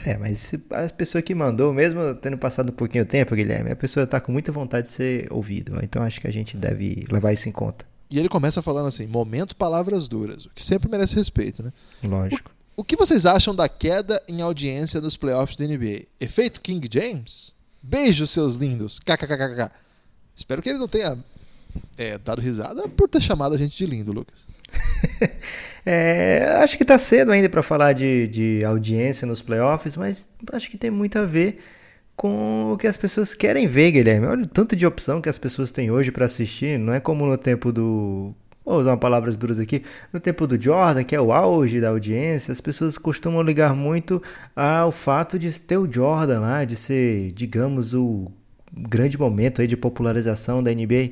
É, 0.05 0.17
mas 0.17 0.53
a 0.71 0.89
pessoa 0.89 1.21
que 1.23 1.35
mandou, 1.35 1.73
mesmo 1.73 2.15
tendo 2.15 2.39
passado 2.39 2.71
um 2.71 2.75
pouquinho 2.75 3.05
de 3.05 3.11
tempo, 3.11 3.35
Guilherme, 3.35 3.71
a 3.71 3.77
pessoa 3.77 4.07
tá 4.07 4.21
com 4.21 4.33
muita 4.33 4.51
vontade 4.51 4.89
de 4.89 4.93
ser 4.93 5.33
ouvido. 5.33 5.79
Então 5.83 6.03
acho 6.03 6.21
que 6.21 6.27
a 6.27 6.33
gente 6.33 6.57
deve 6.57 7.05
levar 7.11 7.33
isso 7.33 7.49
em 7.49 7.53
conta. 7.53 7.85
E 8.11 8.19
ele 8.19 8.29
começa 8.29 8.61
falando 8.63 8.89
assim: 8.89 9.07
momento 9.07 9.55
palavras 9.55 10.09
duras, 10.09 10.47
o 10.47 10.51
que 10.51 10.65
sempre 10.65 10.89
merece 10.89 11.15
respeito, 11.15 11.63
né? 11.63 11.73
Lógico. 12.03 12.51
O, 12.77 12.83
o 12.83 12.85
que 12.85 12.97
vocês 12.97 13.27
acham 13.27 13.55
da 13.55 13.69
queda 13.69 14.23
em 14.27 14.41
audiência 14.43 15.01
nos 15.01 15.17
playoffs 15.17 15.57
da 15.57 15.67
NBA? 15.67 16.07
Efeito 16.21 16.61
King 16.61 16.89
James? 16.91 17.53
Beijo, 17.83 18.27
seus 18.27 18.55
lindos. 18.55 18.99
KKKKK. 19.01 19.71
Espero 20.35 20.63
que 20.63 20.71
ele 20.71 20.79
não 20.79 20.89
tenha 20.89 21.19
é, 21.97 22.19
dado 22.19 22.41
risada 22.41 22.89
por 22.89 23.09
ter 23.09 23.21
chamado 23.21 23.55
a 23.55 23.59
gente 23.59 23.77
de 23.77 23.87
lindo, 23.87 24.13
Lucas. 24.13 24.47
é, 25.85 26.57
acho 26.61 26.77
que 26.77 26.85
tá 26.85 26.99
cedo 26.99 27.31
ainda 27.31 27.49
para 27.49 27.63
falar 27.63 27.93
de, 27.93 28.27
de 28.29 28.65
audiência 28.65 29.27
nos 29.27 29.43
playoffs, 29.43 29.97
mas 29.97 30.29
acho 30.53 30.71
que 30.71 30.79
tem 30.79 30.91
muito 30.91 31.19
a 31.19 31.25
ver 31.25 31.59
com 32.17 32.73
o 32.73 32.77
que 32.77 32.87
as 32.87 32.97
pessoas 32.97 33.35
querem 33.35 33.67
ver, 33.67 33.93
Guilherme. 33.93 34.27
Olha 34.27 34.43
o 34.43 34.47
tanto 34.47 34.77
de 34.77 34.87
opção 34.87 35.21
que 35.21 35.29
as 35.29 35.39
pessoas 35.39 35.71
têm 35.71 35.91
hoje 35.91 36.11
para 36.11 36.27
assistir. 36.27 36.79
Não 36.79 36.93
é 36.93 37.01
como 37.01 37.27
no 37.27 37.37
tempo 37.37 37.73
do. 37.73 38.35
Vou 38.65 38.79
usar 38.79 38.97
palavras 38.97 39.37
duras 39.37 39.59
aqui. 39.59 39.83
No 40.13 40.21
tempo 40.21 40.47
do 40.47 40.61
Jordan, 40.61 41.03
que 41.03 41.17
é 41.17 41.21
o 41.21 41.33
auge 41.33 41.81
da 41.81 41.89
audiência, 41.89 42.53
as 42.53 42.61
pessoas 42.61 42.97
costumam 42.97 43.43
ligar 43.43 43.75
muito 43.75 44.23
ao 44.55 44.93
fato 44.93 45.37
de 45.37 45.61
ter 45.61 45.77
o 45.77 45.93
Jordan 45.93 46.41
lá, 46.41 46.65
de 46.65 46.77
ser, 46.77 47.33
digamos, 47.33 47.93
o 47.93 48.31
grande 48.73 49.19
momento 49.19 49.61
aí 49.61 49.67
de 49.67 49.77
popularização 49.77 50.63
da 50.63 50.73
NBA. 50.73 51.11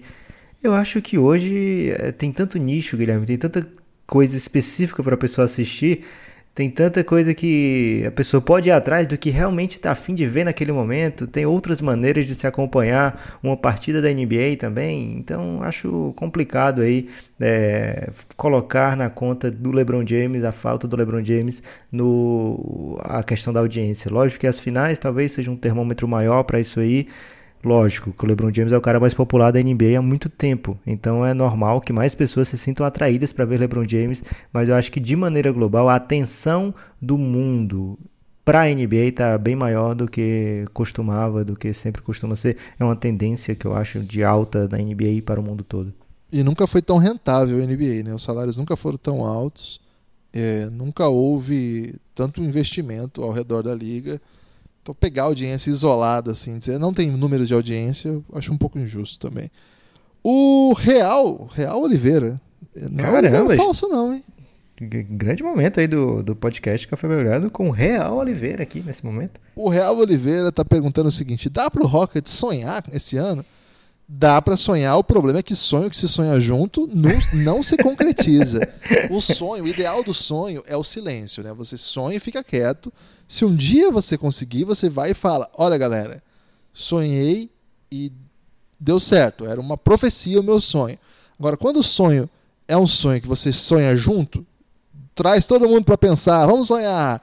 Eu 0.63 0.75
acho 0.75 1.01
que 1.01 1.17
hoje 1.19 1.91
eh, 1.91 2.13
tem 2.13 2.33
tanto 2.33 2.59
nicho, 2.59 2.97
Guilherme, 2.97 3.27
tem 3.27 3.39
tanta 3.39 3.67
coisa 4.07 4.37
específica 4.37 5.03
para 5.03 5.15
a 5.15 5.19
pessoa 5.19 5.45
assistir 5.45 6.05
tem 6.53 6.69
tanta 6.69 7.05
coisa 7.05 7.33
que 7.33 8.03
a 8.07 8.11
pessoa 8.11 8.41
pode 8.41 8.69
ir 8.69 8.73
atrás 8.73 9.07
do 9.07 9.17
que 9.17 9.31
realmente 9.31 9.77
está 9.77 9.93
afim 9.93 10.15
de 10.15 10.27
ver 10.27 10.45
naquele 10.45 10.73
momento. 10.73 11.27
Tem 11.27 11.47
outras 11.47 11.81
maneiras 11.81 12.27
de 12.27 12.35
se 12.35 12.45
acompanhar 12.47 13.39
uma 13.41 13.57
partida 13.57 14.03
da 14.03 14.13
NBA 14.13 14.57
também. 14.59 15.17
Então 15.17 15.63
acho 15.63 16.13
complicado 16.17 16.83
aí 16.83 17.09
é, 17.41 18.11
colocar 18.37 18.97
na 18.97 19.09
conta 19.09 19.49
do 19.49 19.71
LeBron 19.71 20.05
James 20.05 20.43
a 20.43 20.51
falta 20.51 20.89
do 20.89 20.97
LeBron 20.97 21.25
James 21.25 21.63
no 21.91 22.99
a 23.05 23.23
questão 23.23 23.53
da 23.53 23.61
audiência. 23.61 24.11
Lógico 24.13 24.41
que 24.41 24.47
as 24.47 24.59
finais 24.59 24.99
talvez 24.99 25.33
seja 25.33 25.51
um 25.53 25.57
termômetro 25.57 26.09
maior 26.09 26.43
para 26.43 26.59
isso 26.59 26.81
aí. 26.81 27.07
Lógico 27.63 28.13
que 28.13 28.25
o 28.25 28.27
LeBron 28.27 28.53
James 28.53 28.73
é 28.73 28.77
o 28.77 28.81
cara 28.81 28.99
mais 28.99 29.13
popular 29.13 29.51
da 29.51 29.63
NBA 29.63 29.99
há 29.99 30.03
muito 30.03 30.31
tempo, 30.31 30.79
então 30.87 31.25
é 31.25 31.35
normal 31.35 31.81
que 31.81 31.93
mais 31.93 32.15
pessoas 32.15 32.49
se 32.49 32.57
sintam 32.57 32.87
atraídas 32.87 33.35
para 33.35 33.45
ver 33.45 33.61
LeBron 33.61 33.87
James, 33.87 34.23
mas 34.51 34.69
eu 34.69 34.75
acho 34.75 34.91
que 34.91 34.99
de 34.99 35.15
maneira 35.15 35.53
global 35.53 35.89
a 35.89 35.97
atenção 35.97 36.75
do 37.01 37.19
mundo 37.19 37.99
para 38.45 38.63
a 38.63 38.75
NBA 38.75 38.97
está 38.97 39.37
bem 39.37 39.55
maior 39.55 39.95
do 39.95 40.09
que 40.09 40.65
costumava, 40.73 41.45
do 41.45 41.55
que 41.55 41.73
sempre 41.75 42.01
costuma 42.01 42.35
ser. 42.35 42.57
É 42.79 42.85
uma 42.85 42.97
tendência 42.97 43.55
que 43.55 43.67
eu 43.67 43.75
acho 43.75 44.01
de 44.01 44.25
alta 44.25 44.67
da 44.67 44.79
NBA 44.79 45.23
para 45.25 45.39
o 45.39 45.43
mundo 45.43 45.63
todo. 45.63 45.93
E 46.33 46.43
nunca 46.43 46.67
foi 46.67 46.81
tão 46.81 46.97
rentável 46.97 47.63
a 47.63 47.67
NBA, 47.67 48.03
né? 48.05 48.15
Os 48.15 48.23
salários 48.23 48.57
nunca 48.57 48.77
foram 48.77 48.97
tão 48.97 49.25
altos, 49.25 49.81
é, 50.33 50.67
nunca 50.71 51.07
houve 51.09 51.95
tanto 52.15 52.43
investimento 52.43 53.23
ao 53.23 53.33
redor 53.33 53.63
da 53.63 53.75
liga 53.75 54.21
então 54.83 54.95
pegar 54.95 55.24
audiência 55.24 55.70
isolada, 55.70 56.33
assim, 56.33 56.59
dizer 56.59 56.78
não 56.78 56.93
tem 56.93 57.11
números 57.11 57.49
de 57.49 57.55
audiência, 57.55 58.09
eu 58.09 58.24
acho 58.35 58.53
um 58.53 58.59
pouco 58.59 58.78
injusto 58.78 59.28
também. 59.28 59.51
O 60.22 60.72
Real, 60.74 61.49
Real 61.53 61.81
Oliveira. 61.81 62.41
Não 62.91 63.05
é 63.16 63.22
Caramba, 63.22 63.55
é 63.55 63.57
falso, 63.57 63.89
não, 63.89 64.14
hein? 64.14 64.22
Grande 64.81 65.43
momento 65.43 65.78
aí 65.78 65.87
do, 65.87 66.22
do 66.22 66.35
podcast 66.35 66.89
Café 66.89 67.07
Belgrado 67.07 67.51
com 67.51 67.68
o 67.68 67.70
Real 67.70 68.16
Oliveira 68.16 68.62
aqui 68.62 68.81
nesse 68.81 69.05
momento. 69.05 69.39
O 69.55 69.68
Real 69.68 69.95
Oliveira 69.99 70.49
está 70.49 70.64
perguntando 70.64 71.11
o 71.11 71.12
seguinte: 71.12 71.51
dá 71.51 71.70
para 71.70 71.83
o 71.83 71.87
Rocket 71.87 72.26
sonhar 72.26 72.83
esse 72.91 73.18
ano? 73.18 73.45
Dá 74.09 74.41
para 74.41 74.57
sonhar, 74.57 74.97
o 74.97 75.05
problema 75.05 75.39
é 75.39 75.43
que 75.43 75.55
sonho 75.55 75.91
que 75.91 75.97
se 75.97 76.09
sonha 76.09 76.41
junto 76.41 76.89
não, 76.93 77.12
não 77.33 77.62
se 77.62 77.76
concretiza. 77.76 78.66
o 79.11 79.20
sonho, 79.20 79.64
o 79.64 79.68
ideal 79.68 80.03
do 80.03 80.12
sonho 80.12 80.64
é 80.66 80.76
o 80.76 80.83
silêncio, 80.83 81.45
né? 81.45 81.53
Você 81.53 81.76
sonha 81.76 82.16
e 82.16 82.20
fica 82.20 82.43
quieto. 82.43 82.93
Se 83.31 83.45
um 83.45 83.55
dia 83.55 83.93
você 83.93 84.18
conseguir, 84.18 84.64
você 84.64 84.89
vai 84.91 85.12
e 85.12 85.14
fala: 85.14 85.49
Olha, 85.57 85.78
galera, 85.78 86.20
sonhei 86.72 87.49
e 87.89 88.11
deu 88.78 88.99
certo. 88.99 89.47
Era 89.47 89.61
uma 89.61 89.78
profecia 89.78 90.41
o 90.41 90.43
meu 90.43 90.61
sonho. 90.61 90.99
Agora, 91.39 91.57
quando 91.57 91.76
o 91.76 91.83
sonho 91.83 92.28
é 92.66 92.76
um 92.76 92.89
sonho 92.89 93.20
que 93.20 93.28
você 93.28 93.53
sonha 93.53 93.97
junto, 93.97 94.45
traz 95.14 95.47
todo 95.47 95.68
mundo 95.68 95.85
para 95.85 95.97
pensar, 95.97 96.45
vamos 96.45 96.66
sonhar 96.66 97.22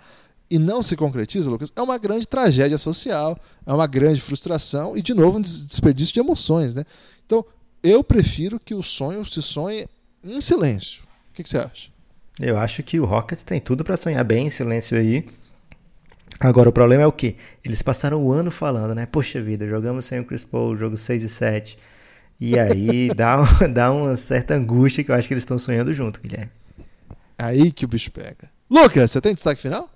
e 0.49 0.57
não 0.57 0.81
se 0.81 0.95
concretiza, 0.95 1.49
Lucas, 1.49 1.73
é 1.75 1.81
uma 1.81 1.97
grande 1.97 2.25
tragédia 2.25 2.77
social, 2.77 3.37
é 3.65 3.73
uma 3.73 3.85
grande 3.85 4.21
frustração 4.21 4.95
e, 4.95 5.01
de 5.01 5.13
novo, 5.13 5.39
um 5.39 5.41
desperdício 5.41 6.13
de 6.13 6.21
emoções. 6.21 6.73
Né? 6.73 6.85
Então, 7.25 7.43
eu 7.83 8.01
prefiro 8.01 8.61
que 8.61 8.73
o 8.73 8.81
sonho 8.81 9.25
se 9.25 9.41
sonhe 9.41 9.89
em 10.23 10.39
silêncio. 10.39 11.03
O 11.31 11.33
que, 11.33 11.43
que 11.43 11.49
você 11.49 11.57
acha? 11.57 11.89
Eu 12.39 12.55
acho 12.57 12.81
que 12.81 12.97
o 12.97 13.03
Rockets 13.03 13.43
tem 13.43 13.59
tudo 13.59 13.83
para 13.83 13.97
sonhar 13.97 14.23
bem 14.23 14.47
em 14.47 14.49
silêncio 14.49 14.97
aí. 14.97 15.27
Agora, 16.39 16.69
o 16.69 16.71
problema 16.71 17.03
é 17.03 17.07
o 17.07 17.11
quê? 17.11 17.35
Eles 17.63 17.81
passaram 17.81 18.23
o 18.23 18.31
ano 18.31 18.51
falando, 18.51 18.93
né? 18.93 19.05
Poxa 19.05 19.41
vida, 19.41 19.67
jogamos 19.67 20.05
sem 20.05 20.19
o 20.19 20.25
Chris 20.25 20.43
Paul, 20.43 20.77
jogo 20.77 20.95
6 20.95 21.23
e 21.23 21.29
7. 21.29 21.77
E 22.39 22.57
aí 22.59 23.09
dá, 23.15 23.37
dá 23.73 23.91
uma 23.91 24.15
certa 24.17 24.53
angústia 24.53 25.03
que 25.03 25.11
eu 25.11 25.15
acho 25.15 25.27
que 25.27 25.33
eles 25.33 25.41
estão 25.41 25.57
sonhando 25.57 25.93
junto, 25.93 26.21
Guilherme. 26.21 26.51
Aí 27.37 27.71
que 27.71 27.85
o 27.85 27.87
bicho 27.87 28.11
pega. 28.11 28.49
Lucas, 28.69 29.11
você 29.11 29.21
tem 29.21 29.33
destaque 29.33 29.61
final? 29.61 29.89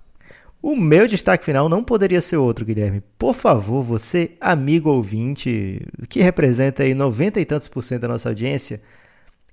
O 0.60 0.76
meu 0.76 1.08
destaque 1.08 1.44
final 1.44 1.68
não 1.68 1.82
poderia 1.82 2.20
ser 2.20 2.36
outro, 2.36 2.64
Guilherme. 2.64 3.02
Por 3.18 3.34
favor, 3.34 3.82
você, 3.82 4.32
amigo 4.40 4.90
ouvinte, 4.90 5.84
que 6.08 6.22
representa 6.22 6.84
aí 6.84 6.94
90 6.94 7.40
e 7.40 7.44
tantos 7.44 7.68
por 7.68 7.82
cento 7.82 8.02
da 8.02 8.08
nossa 8.08 8.28
audiência, 8.28 8.80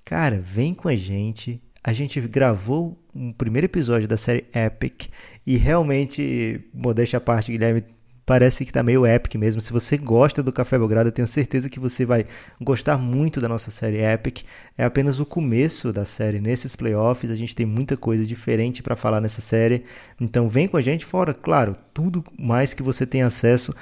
cara, 0.04 0.40
vem 0.40 0.72
com 0.72 0.88
a 0.88 0.94
gente. 0.94 1.60
A 1.82 1.92
gente 1.92 2.20
gravou 2.20 2.98
um 3.14 3.32
primeiro 3.32 3.64
episódio 3.64 4.06
da 4.06 4.16
série 4.16 4.44
Epic 4.54 5.06
e 5.46 5.56
realmente, 5.56 6.60
modéstia 6.74 7.16
à 7.16 7.20
parte, 7.20 7.50
Guilherme, 7.50 7.82
parece 8.26 8.64
que 8.64 8.72
tá 8.72 8.82
meio 8.82 9.04
epic 9.06 9.34
mesmo. 9.34 9.60
Se 9.60 9.72
você 9.72 9.96
gosta 9.96 10.42
do 10.42 10.52
Café 10.52 10.78
Belgrado, 10.78 11.08
eu 11.08 11.12
tenho 11.12 11.26
certeza 11.26 11.70
que 11.70 11.80
você 11.80 12.04
vai 12.04 12.26
gostar 12.60 12.96
muito 12.96 13.40
da 13.40 13.48
nossa 13.48 13.72
série 13.72 14.04
Epic. 14.04 14.44
É 14.78 14.84
apenas 14.84 15.18
o 15.18 15.26
começo 15.26 15.92
da 15.92 16.04
série 16.04 16.38
nesses 16.38 16.76
playoffs. 16.76 17.28
A 17.30 17.34
gente 17.34 17.56
tem 17.56 17.66
muita 17.66 17.96
coisa 17.96 18.24
diferente 18.24 18.82
para 18.82 18.94
falar 18.94 19.20
nessa 19.20 19.40
série. 19.40 19.82
Então 20.20 20.48
vem 20.48 20.68
com 20.68 20.76
a 20.76 20.80
gente 20.80 21.04
fora, 21.04 21.34
claro, 21.34 21.74
tudo 21.92 22.22
mais 22.38 22.72
que 22.72 22.84
você 22.84 23.04
tem 23.04 23.22
acesso. 23.22 23.74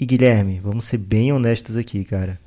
E 0.00 0.04
Guilherme, 0.04 0.58
vamos 0.58 0.86
ser 0.86 0.98
bem 0.98 1.32
honestos 1.32 1.76
aqui, 1.76 2.04
cara. 2.04 2.40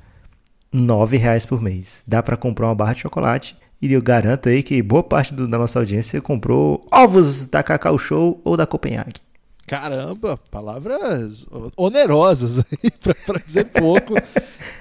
R$ 0.70 1.16
reais 1.16 1.46
por 1.46 1.62
mês. 1.62 2.02
Dá 2.06 2.22
para 2.22 2.36
comprar 2.36 2.66
uma 2.66 2.74
barra 2.74 2.92
de 2.92 3.00
chocolate 3.00 3.56
e 3.80 3.92
eu 3.92 4.02
garanto 4.02 4.48
aí 4.48 4.62
que 4.62 4.80
boa 4.82 5.02
parte 5.02 5.34
do, 5.34 5.46
da 5.46 5.58
nossa 5.58 5.78
audiência 5.78 6.20
comprou 6.20 6.86
ovos 6.90 7.46
da 7.48 7.62
Cacau 7.62 7.98
Show 7.98 8.40
ou 8.44 8.56
da 8.56 8.66
Copenhague. 8.66 9.20
Caramba, 9.66 10.38
palavras 10.50 11.44
onerosas 11.76 12.60
aí, 12.70 12.90
para 13.24 13.40
dizer 13.40 13.64
pouco. 13.64 14.14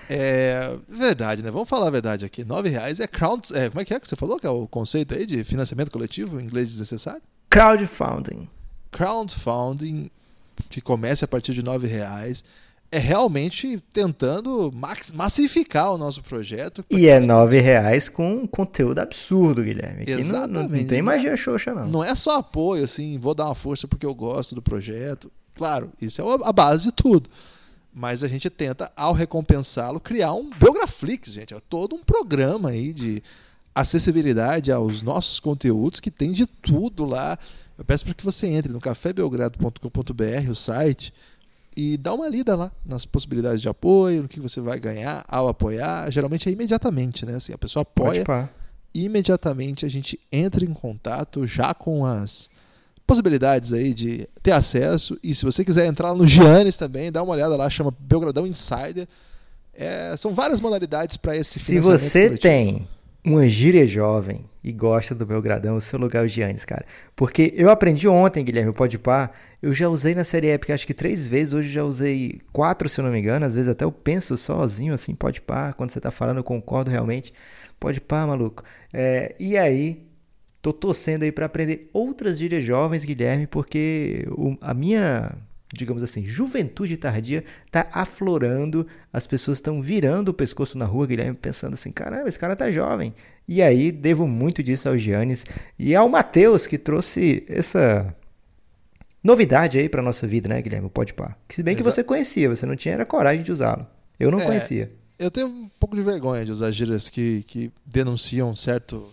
É 0.08 0.78
verdade, 0.88 1.42
né? 1.42 1.50
Vamos 1.50 1.68
falar 1.68 1.88
a 1.88 1.92
verdade 1.92 2.24
aqui. 2.24 2.46
Nove 2.46 2.70
reais 2.70 3.00
é 3.00 3.08
crowd. 3.08 3.48
É, 3.58 3.70
como 3.70 3.82
é 3.82 3.86
que 3.86 3.94
é 3.96 4.00
que 4.00 4.08
você 4.08 4.16
falou? 4.16 4.40
Que 4.40 4.46
é 4.46 4.50
o 4.50 4.68
conceito 4.68 5.16
aí 5.16 5.26
de 5.26 5.44
financiamento 5.44 5.90
coletivo, 5.90 6.40
em 6.40 6.44
inglês 6.44 6.70
desnecessário? 6.70 7.22
Crowdfunding. 7.50 8.48
Crowdfunding, 8.92 10.12
que 10.70 10.80
começa 10.80 11.26
a 11.26 11.28
partir 11.28 11.56
de 11.56 11.64
nove 11.64 11.88
reais 11.88 12.44
é 12.96 12.98
realmente 12.98 13.84
tentando 13.92 14.74
massificar 15.14 15.92
o 15.92 15.98
nosso 15.98 16.24
projeto. 16.24 16.86
E 16.90 17.08
é 17.08 17.20
nove 17.20 17.60
reais 17.60 18.08
com 18.08 18.48
conteúdo 18.48 19.00
absurdo, 19.00 19.62
Guilherme. 19.62 20.04
Aqui 20.04 20.12
Exatamente. 20.12 20.54
Não, 20.54 20.64
não, 20.64 20.78
não 20.78 20.88
tem 20.88 21.02
magia 21.02 21.36
xoxa, 21.36 21.74
não. 21.74 21.88
Não 21.88 22.04
é 22.04 22.16
só 22.16 22.38
apoio, 22.38 22.86
assim, 22.86 23.20
vou 23.20 23.36
dar 23.36 23.48
uma 23.48 23.56
força 23.56 23.86
porque 23.86 24.06
eu 24.06 24.16
gosto 24.16 24.56
do 24.56 24.62
projeto. 24.62 25.30
Claro, 25.56 25.92
isso 26.02 26.22
é 26.22 26.48
a 26.48 26.54
base 26.54 26.86
de 26.86 26.94
tudo. 26.94 27.30
Mas 27.94 28.24
a 28.24 28.30
gente 28.30 28.50
tenta, 28.50 28.90
ao 28.96 29.12
recompensá-lo, 29.12 30.00
criar 30.00 30.34
um 30.34 30.50
Biograflix, 30.50 31.34
gente. 31.34 31.54
É 31.54 31.62
todo 31.70 31.96
um 31.96 32.04
programa 32.04 32.70
aí 32.70 32.94
de 32.94 33.22
acessibilidade 33.74 34.72
aos 34.72 35.02
nossos 35.02 35.38
conteúdos 35.38 36.00
que 36.00 36.10
tem 36.10 36.32
de 36.32 36.46
tudo 36.46 37.04
lá. 37.04 37.38
Eu 37.78 37.84
peço 37.84 38.06
para 38.06 38.14
que 38.14 38.24
você 38.24 38.48
entre 38.48 38.72
no 38.72 38.80
cafébelgrado.com.br, 38.80 40.50
o 40.50 40.56
site, 40.56 41.14
e 41.76 41.98
dá 41.98 42.14
uma 42.14 42.28
lida 42.28 42.56
lá 42.56 42.72
nas 42.86 43.06
possibilidades 43.06 43.62
de 43.62 43.68
apoio, 43.68 44.24
no 44.24 44.28
que 44.28 44.40
você 44.40 44.62
vai 44.62 44.80
ganhar 44.80 45.26
ao 45.28 45.48
apoiar. 45.48 46.10
Geralmente 46.12 46.48
é 46.48 46.52
imediatamente, 46.52 47.26
né? 47.26 47.36
Assim, 47.36 47.54
a 47.54 47.58
pessoa 47.58 47.82
apoia 47.84 48.24
imediatamente 48.96 49.86
a 49.86 49.90
gente 49.90 50.18
entra 50.32 50.64
em 50.64 50.74
contato 50.74 51.46
já 51.46 51.74
com 51.74 52.06
as 52.06 52.50
possibilidades 53.06 53.74
aí 53.74 53.94
de 53.94 54.28
ter 54.42 54.52
acesso. 54.52 55.18
E 55.22 55.36
se 55.36 55.44
você 55.44 55.66
quiser 55.66 55.86
entrar 55.86 56.14
no 56.14 56.26
Giannis 56.26 56.78
também, 56.78 57.12
dá 57.12 57.22
uma 57.22 57.34
olhada 57.34 57.56
lá, 57.56 57.70
chama 57.70 57.94
Belgradão 58.00 58.48
Insider. 58.48 59.08
É, 59.74 60.16
são 60.18 60.34
várias 60.34 60.62
modalidades 60.62 61.18
para 61.18 61.36
esse 61.36 61.60
Se 61.60 61.80
você 61.80 62.28
coletivo. 62.30 62.42
tem 62.42 62.88
uma 63.26 63.50
gíria 63.50 63.88
jovem 63.88 64.46
e 64.64 64.72
gosta 64.72 65.16
do 65.16 65.26
Belgradão, 65.26 65.78
o 65.78 65.82
seu 65.82 65.98
lugar 65.98 66.24
é 66.24 66.26
o 66.26 66.28
Giannis, 66.28 66.64
cara. 66.64 66.86
Porque 67.16 67.54
eu 67.56 67.70
aprendi 67.70 68.08
ontem, 68.08 68.44
Guilherme, 68.44 68.72
pode 68.72 69.00
par, 69.00 69.36
eu 69.62 69.74
já 69.74 69.90
usei 69.90 70.14
na 70.14 70.24
série 70.24 70.48
épica 70.48 70.74
acho 70.74 70.86
que 70.86 70.94
três 70.94 71.28
vezes, 71.28 71.54
hoje 71.54 71.70
já 71.70 71.84
usei 71.84 72.40
quatro, 72.54 72.88
se 72.88 73.00
eu 73.00 73.06
não 73.06 73.12
me 73.12 73.20
engano, 73.20 73.46
às 73.46 73.56
vezes 73.56 73.70
até 73.70 73.84
eu 73.84 73.92
penso 73.92 74.38
sozinho 74.38 74.94
assim, 74.94 75.16
pode 75.16 75.42
par, 75.42 75.74
quando 75.74 75.92
você 75.92 76.00
tá 76.00 76.12
falando 76.12 76.38
eu 76.38 76.44
concordo 76.44 76.92
realmente, 76.92 77.34
pode 77.80 78.00
par, 78.00 78.28
maluco. 78.28 78.64
É, 78.94 79.36
e 79.40 79.58
aí, 79.58 80.04
tô 80.62 80.72
torcendo 80.72 81.24
aí 81.24 81.32
para 81.32 81.48
aprender 81.48 81.90
outras 81.94 82.38
gírias 82.38 82.64
jovens, 82.64 83.06
Guilherme, 83.06 83.48
porque 83.48 84.26
o, 84.32 84.56
a 84.62 84.74
minha 84.74 85.32
digamos 85.78 86.02
assim, 86.02 86.26
juventude 86.26 86.98
tardia 86.98 87.44
está 87.66 87.88
aflorando, 87.92 88.88
as 89.12 89.28
pessoas 89.28 89.58
estão 89.58 89.82
virando 89.82 90.30
o 90.30 90.34
pescoço 90.34 90.78
na 90.78 90.86
rua, 90.86 91.06
Guilherme, 91.06 91.36
pensando 91.36 91.74
assim, 91.74 91.92
caramba, 91.92 92.28
esse 92.28 92.40
cara 92.40 92.56
tá 92.56 92.72
jovem. 92.72 93.14
E 93.48 93.62
aí, 93.62 93.92
devo 93.92 94.28
muito 94.28 94.64
disso 94.64 94.90
ao 94.90 94.98
Giannis 94.98 95.46
e 95.78 95.96
ao 95.96 96.10
Matheus, 96.10 96.66
que 96.66 96.78
trouxe 96.78 97.46
essa 97.48 98.16
novidade 99.24 99.78
aí 99.78 99.90
para 99.90 100.02
nossa 100.02 100.26
vida, 100.26 100.50
né, 100.50 100.62
Guilherme? 100.62 100.90
Pode 100.90 101.14
pá. 101.14 101.36
Se 101.50 101.62
bem 101.62 101.76
que 101.76 101.84
você 101.84 102.04
conhecia, 102.04 102.50
você 102.50 102.66
não 102.66 102.76
tinha 102.76 102.94
era 102.94 103.06
coragem 103.06 103.44
de 103.44 103.52
usá-lo. 103.52 103.86
Eu 104.20 104.32
não 104.32 104.40
é, 104.40 104.46
conhecia. 104.46 104.92
Eu 105.18 105.30
tenho 105.30 105.48
um 105.48 105.70
pouco 105.80 105.96
de 105.96 106.02
vergonha 106.02 106.46
de 106.46 106.52
usar 106.52 106.72
gírias 106.72 107.10
que, 107.10 107.44
que 107.44 107.72
denunciam 107.86 108.56
certo 108.56 109.10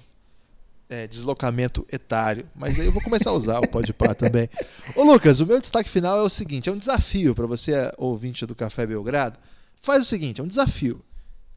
é, 0.93 1.07
deslocamento 1.07 1.87
etário. 1.91 2.47
Mas 2.55 2.79
aí 2.79 2.85
eu 2.85 2.93
vou 2.93 3.03
começar 3.03 3.31
a 3.31 3.33
usar 3.33 3.61
o 3.61 3.69
Podpah 3.69 4.15
também. 4.15 4.49
Ô 4.95 5.03
Lucas, 5.03 5.41
o 5.41 5.47
meu 5.47 5.59
destaque 5.59 5.89
final 5.89 6.19
é 6.19 6.23
o 6.23 6.29
seguinte: 6.29 6.69
é 6.69 6.73
um 6.73 6.77
desafio 6.77 7.35
para 7.35 7.47
você, 7.47 7.91
ouvinte 7.97 8.45
do 8.45 8.55
Café 8.55 8.87
Belgrado. 8.87 9.39
Faz 9.81 10.03
o 10.03 10.05
seguinte: 10.05 10.41
é 10.41 10.45
um 10.45 10.47
desafio. 10.47 11.03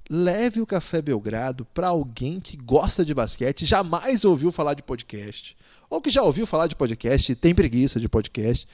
Leve 0.09 0.61
o 0.61 0.65
Café 0.65 1.01
Belgrado 1.01 1.65
para 1.73 1.89
alguém 1.89 2.39
que 2.39 2.55
gosta 2.55 3.03
de 3.03 3.13
basquete, 3.13 3.65
jamais 3.65 4.23
ouviu 4.23 4.51
falar 4.51 4.75
de 4.75 4.83
podcast, 4.83 5.57
ou 5.89 5.99
que 5.99 6.11
já 6.11 6.21
ouviu 6.21 6.45
falar 6.45 6.67
de 6.67 6.75
podcast 6.75 7.31
e 7.31 7.35
tem 7.35 7.53
preguiça 7.53 7.99
de 7.99 8.07
podcast. 8.07 8.67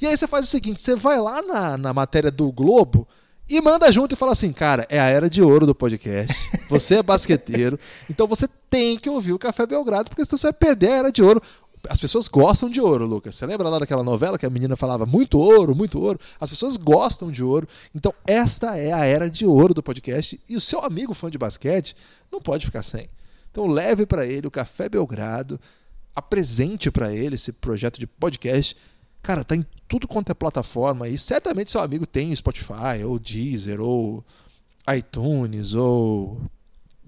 E 0.00 0.06
aí 0.06 0.16
você 0.16 0.28
faz 0.28 0.46
o 0.46 0.48
seguinte: 0.48 0.80
você 0.80 0.94
vai 0.94 1.18
lá 1.18 1.42
na, 1.42 1.76
na 1.76 1.92
matéria 1.92 2.30
do 2.30 2.52
Globo 2.52 3.08
e 3.48 3.60
manda 3.60 3.92
junto 3.92 4.14
e 4.14 4.16
fala 4.16 4.32
assim, 4.32 4.52
cara, 4.52 4.86
é 4.88 4.98
a 4.98 5.04
era 5.04 5.28
de 5.28 5.42
ouro 5.42 5.66
do 5.66 5.74
podcast. 5.74 6.34
Você 6.68 6.96
é 6.96 7.02
basqueteiro, 7.02 7.78
então 8.08 8.26
você 8.26 8.48
tem 8.70 8.98
que 8.98 9.08
ouvir 9.08 9.32
o 9.32 9.38
Café 9.38 9.66
Belgrado, 9.66 10.08
porque 10.08 10.24
senão 10.24 10.38
você 10.38 10.46
vai 10.46 10.52
perder 10.52 10.88
a 10.88 10.96
era 10.96 11.12
de 11.12 11.22
ouro. 11.22 11.40
As 11.88 12.00
pessoas 12.00 12.28
gostam 12.28 12.70
de 12.70 12.80
ouro, 12.80 13.04
Lucas. 13.06 13.36
Você 13.36 13.44
lembra 13.44 13.68
lá 13.68 13.78
daquela 13.78 14.02
novela 14.02 14.38
que 14.38 14.46
a 14.46 14.50
menina 14.50 14.74
falava 14.74 15.04
muito 15.04 15.38
ouro, 15.38 15.74
muito 15.74 16.00
ouro? 16.00 16.18
As 16.40 16.48
pessoas 16.48 16.78
gostam 16.78 17.30
de 17.30 17.44
ouro. 17.44 17.68
Então, 17.94 18.14
esta 18.26 18.78
é 18.78 18.90
a 18.90 19.04
era 19.04 19.28
de 19.28 19.44
ouro 19.44 19.74
do 19.74 19.82
podcast 19.82 20.40
e 20.48 20.56
o 20.56 20.60
seu 20.62 20.80
amigo 20.80 21.12
fã 21.12 21.30
de 21.30 21.36
basquete 21.36 21.94
não 22.32 22.40
pode 22.40 22.64
ficar 22.64 22.82
sem. 22.82 23.08
Então, 23.50 23.66
leve 23.66 24.06
para 24.06 24.26
ele 24.26 24.46
o 24.46 24.50
Café 24.50 24.88
Belgrado, 24.88 25.60
apresente 26.16 26.90
para 26.90 27.12
ele 27.12 27.34
esse 27.34 27.52
projeto 27.52 28.00
de 28.00 28.06
podcast. 28.06 28.74
Cara, 29.24 29.42
tá 29.42 29.56
em 29.56 29.64
tudo 29.88 30.06
quanto 30.06 30.30
é 30.30 30.34
plataforma 30.34 31.08
e 31.08 31.16
certamente 31.16 31.70
seu 31.70 31.80
amigo 31.80 32.06
tem 32.06 32.36
Spotify, 32.36 33.02
ou 33.04 33.18
Deezer, 33.18 33.80
ou 33.80 34.22
iTunes, 34.94 35.72
ou 35.72 36.42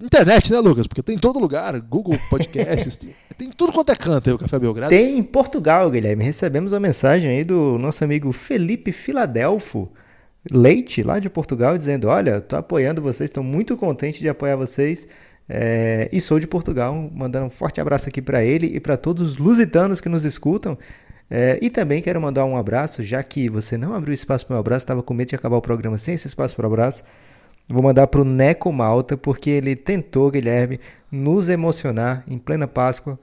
internet, 0.03 0.51
né, 0.51 0.59
Lucas? 0.59 0.87
Porque 0.87 1.03
tem 1.03 1.17
em 1.17 1.19
todo 1.19 1.39
lugar, 1.39 1.79
Google 1.79 2.19
Podcasts, 2.31 2.97
tem, 2.97 3.15
tem 3.37 3.51
tudo 3.51 3.71
quanto 3.71 3.93
é 3.93 3.97
canto 3.97 4.31
aí 4.31 4.35
o 4.35 4.39
Café 4.39 4.59
Belgrado. 4.59 4.89
Tem 4.89 5.19
em 5.19 5.23
Portugal, 5.23 5.91
Guilherme. 5.91 6.25
Recebemos 6.25 6.73
uma 6.73 6.81
mensagem 6.81 7.31
aí 7.31 7.45
do 7.45 7.77
nosso 7.79 8.03
amigo 8.03 8.33
Felipe 8.33 8.93
Filadelfo 8.93 9.91
Leite, 10.51 11.03
lá 11.03 11.19
de 11.19 11.29
Portugal, 11.29 11.77
dizendo: 11.77 12.09
Olha, 12.09 12.41
tô 12.41 12.57
apoiando 12.57 13.03
vocês, 13.03 13.29
estou 13.29 13.45
muito 13.45 13.77
contente 13.77 14.21
de 14.21 14.29
apoiar 14.29 14.57
vocês. 14.57 15.07
É, 15.49 16.09
e 16.13 16.21
sou 16.21 16.41
de 16.41 16.47
Portugal, 16.47 17.11
mandando 17.15 17.47
um 17.47 17.51
forte 17.51 17.81
abraço 17.81 18.09
aqui 18.09 18.21
para 18.21 18.43
ele 18.43 18.67
e 18.67 18.81
para 18.81 18.97
todos 18.97 19.33
os 19.33 19.37
lusitanos 19.37 20.01
que 20.01 20.09
nos 20.09 20.25
escutam. 20.25 20.79
É, 21.29 21.59
e 21.61 21.71
também 21.71 22.01
quero 22.01 22.21
mandar 22.21 22.45
um 22.45 22.57
abraço, 22.57 23.03
já 23.03 23.23
que 23.23 23.49
você 23.49 23.77
não 23.77 23.95
abriu 23.95 24.15
espaço 24.15 24.47
para 24.47 24.53
o 24.53 24.55
meu 24.55 24.61
abraço, 24.61 24.85
estava 24.85 25.03
com 25.03 25.13
medo 25.13 25.29
de 25.29 25.35
acabar 25.35 25.57
o 25.57 25.63
programa 25.63 25.99
sem 25.99 26.15
esse 26.15 26.29
espaço 26.29 26.55
para 26.55 26.69
o 26.69 26.73
abraço. 26.73 27.03
Vou 27.69 27.83
mandar 27.83 28.07
para 28.07 28.21
o 28.21 28.25
Neco 28.25 28.73
Malta, 28.73 29.17
porque 29.17 29.51
ele 29.51 29.75
tentou, 29.75 30.31
Guilherme, 30.31 30.79
nos 31.11 31.49
emocionar 31.49 32.25
em 32.29 32.39
plena 32.39 32.69
Páscoa. 32.69 33.19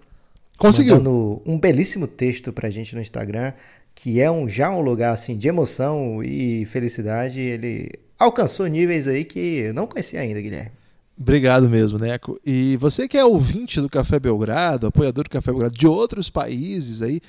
Conseguiu. 0.58 0.96
Mandando 0.96 1.42
um 1.46 1.58
belíssimo 1.58 2.08
texto 2.08 2.52
para 2.52 2.68
a 2.68 2.72
gente 2.72 2.94
no 2.94 3.02
Instagram, 3.02 3.54
que 3.96 4.20
é 4.20 4.30
um, 4.30 4.50
já 4.50 4.70
um 4.70 4.82
lugar 4.82 5.14
assim, 5.14 5.38
de 5.38 5.48
emoção 5.48 6.22
e 6.22 6.66
felicidade. 6.66 7.40
Ele 7.40 7.90
alcançou 8.20 8.68
níveis 8.68 9.08
aí 9.08 9.24
que 9.24 9.40
eu 9.40 9.74
não 9.74 9.88
conhecia 9.88 10.20
ainda, 10.20 10.42
Guilherme. 10.42 10.72
Obrigado 11.18 11.70
mesmo, 11.70 11.98
Neco. 11.98 12.38
E 12.46 12.76
você 12.78 13.08
que 13.08 13.18
é 13.18 13.24
ouvinte 13.24 13.80
do 13.80 13.90
Café 13.90 14.20
Belgrado, 14.20 14.88
apoiador 14.88 15.24
do 15.24 15.30
Café 15.30 15.52
Belgrado 15.52 15.78
de 15.78 15.88
outros 15.88 16.30
países 16.30 17.02
aí, 17.02 17.22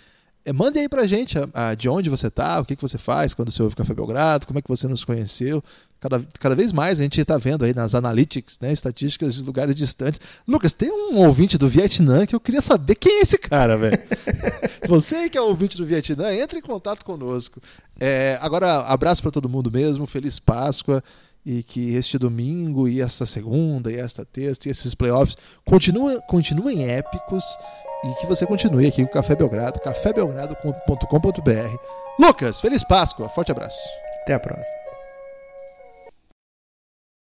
é, 0.45 0.53
mande 0.53 0.79
aí 0.79 0.89
pra 0.89 1.07
gente 1.07 1.39
a, 1.39 1.49
a, 1.53 1.75
de 1.75 1.89
onde 1.89 2.11
você 2.11 2.31
tá, 2.31 2.61
o 2.61 2.65
que, 2.65 2.77
que 2.77 2.83
você 2.83 2.99
faz 2.99 3.33
quando 3.33 3.51
você 3.51 3.63
ouve 3.63 3.75
Café 3.75 3.95
Belgrado, 3.95 4.47
como 4.47 4.59
é 4.59 4.63
que 4.63 4.69
você 4.69 4.87
nos 4.87 5.05
conheceu. 5.05 5.63
Cada, 5.99 6.23
cada 6.39 6.55
vez 6.55 6.71
mais 6.71 7.01
a 7.01 7.03
gente 7.03 7.19
está 7.19 7.39
vendo 7.39 7.65
aí 7.65 7.73
nas 7.73 7.95
analytics, 7.95 8.59
né, 8.61 8.71
estatísticas 8.71 9.35
de 9.35 9.43
lugares 9.43 9.75
distantes. 9.75 10.21
Lucas, 10.47 10.75
tem 10.75 10.93
um 10.93 11.17
ouvinte 11.27 11.57
do 11.57 11.67
Vietnã 11.67 12.27
que 12.27 12.35
eu 12.35 12.41
queria 12.41 12.61
saber 12.61 12.95
quem 12.97 13.21
é 13.21 13.23
esse 13.23 13.39
cara, 13.39 13.79
velho. 13.79 13.99
você 14.87 15.31
que 15.31 15.39
é 15.39 15.41
ouvinte 15.41 15.79
do 15.79 15.87
Vietnã, 15.87 16.35
entre 16.35 16.59
em 16.59 16.63
contato 16.63 17.07
conosco. 17.07 17.59
É, 17.99 18.39
agora, 18.43 18.81
abraço 18.81 19.23
para 19.23 19.31
todo 19.31 19.49
mundo 19.49 19.71
mesmo, 19.71 20.07
feliz 20.07 20.39
Páscoa 20.39 21.03
e 21.47 21.63
que 21.63 21.95
este 21.95 22.19
domingo 22.19 22.89
e 22.89 23.01
esta 23.01 23.25
segunda 23.27 23.93
e 23.93 23.97
esta 23.97 24.25
terça 24.25 24.61
e 24.67 24.71
esses 24.71 24.95
playoffs 24.95 25.37
continuem, 25.65 26.19
continuem 26.27 26.89
épicos 26.89 27.45
e 28.05 28.15
que 28.21 28.27
você 28.27 28.47
continue 28.47 28.87
aqui 28.87 29.03
com 29.03 29.11
o 29.11 29.13
Café 29.13 29.35
Belgrado, 29.35 29.81
cafébelgrado.com.br. 29.81 31.77
Lucas, 32.19 32.61
feliz 32.61 32.85
Páscoa, 32.85 33.29
forte 33.29 33.51
abraço. 33.51 33.81
Até 34.23 34.35
a 34.35 34.41
próxima. 34.41 34.84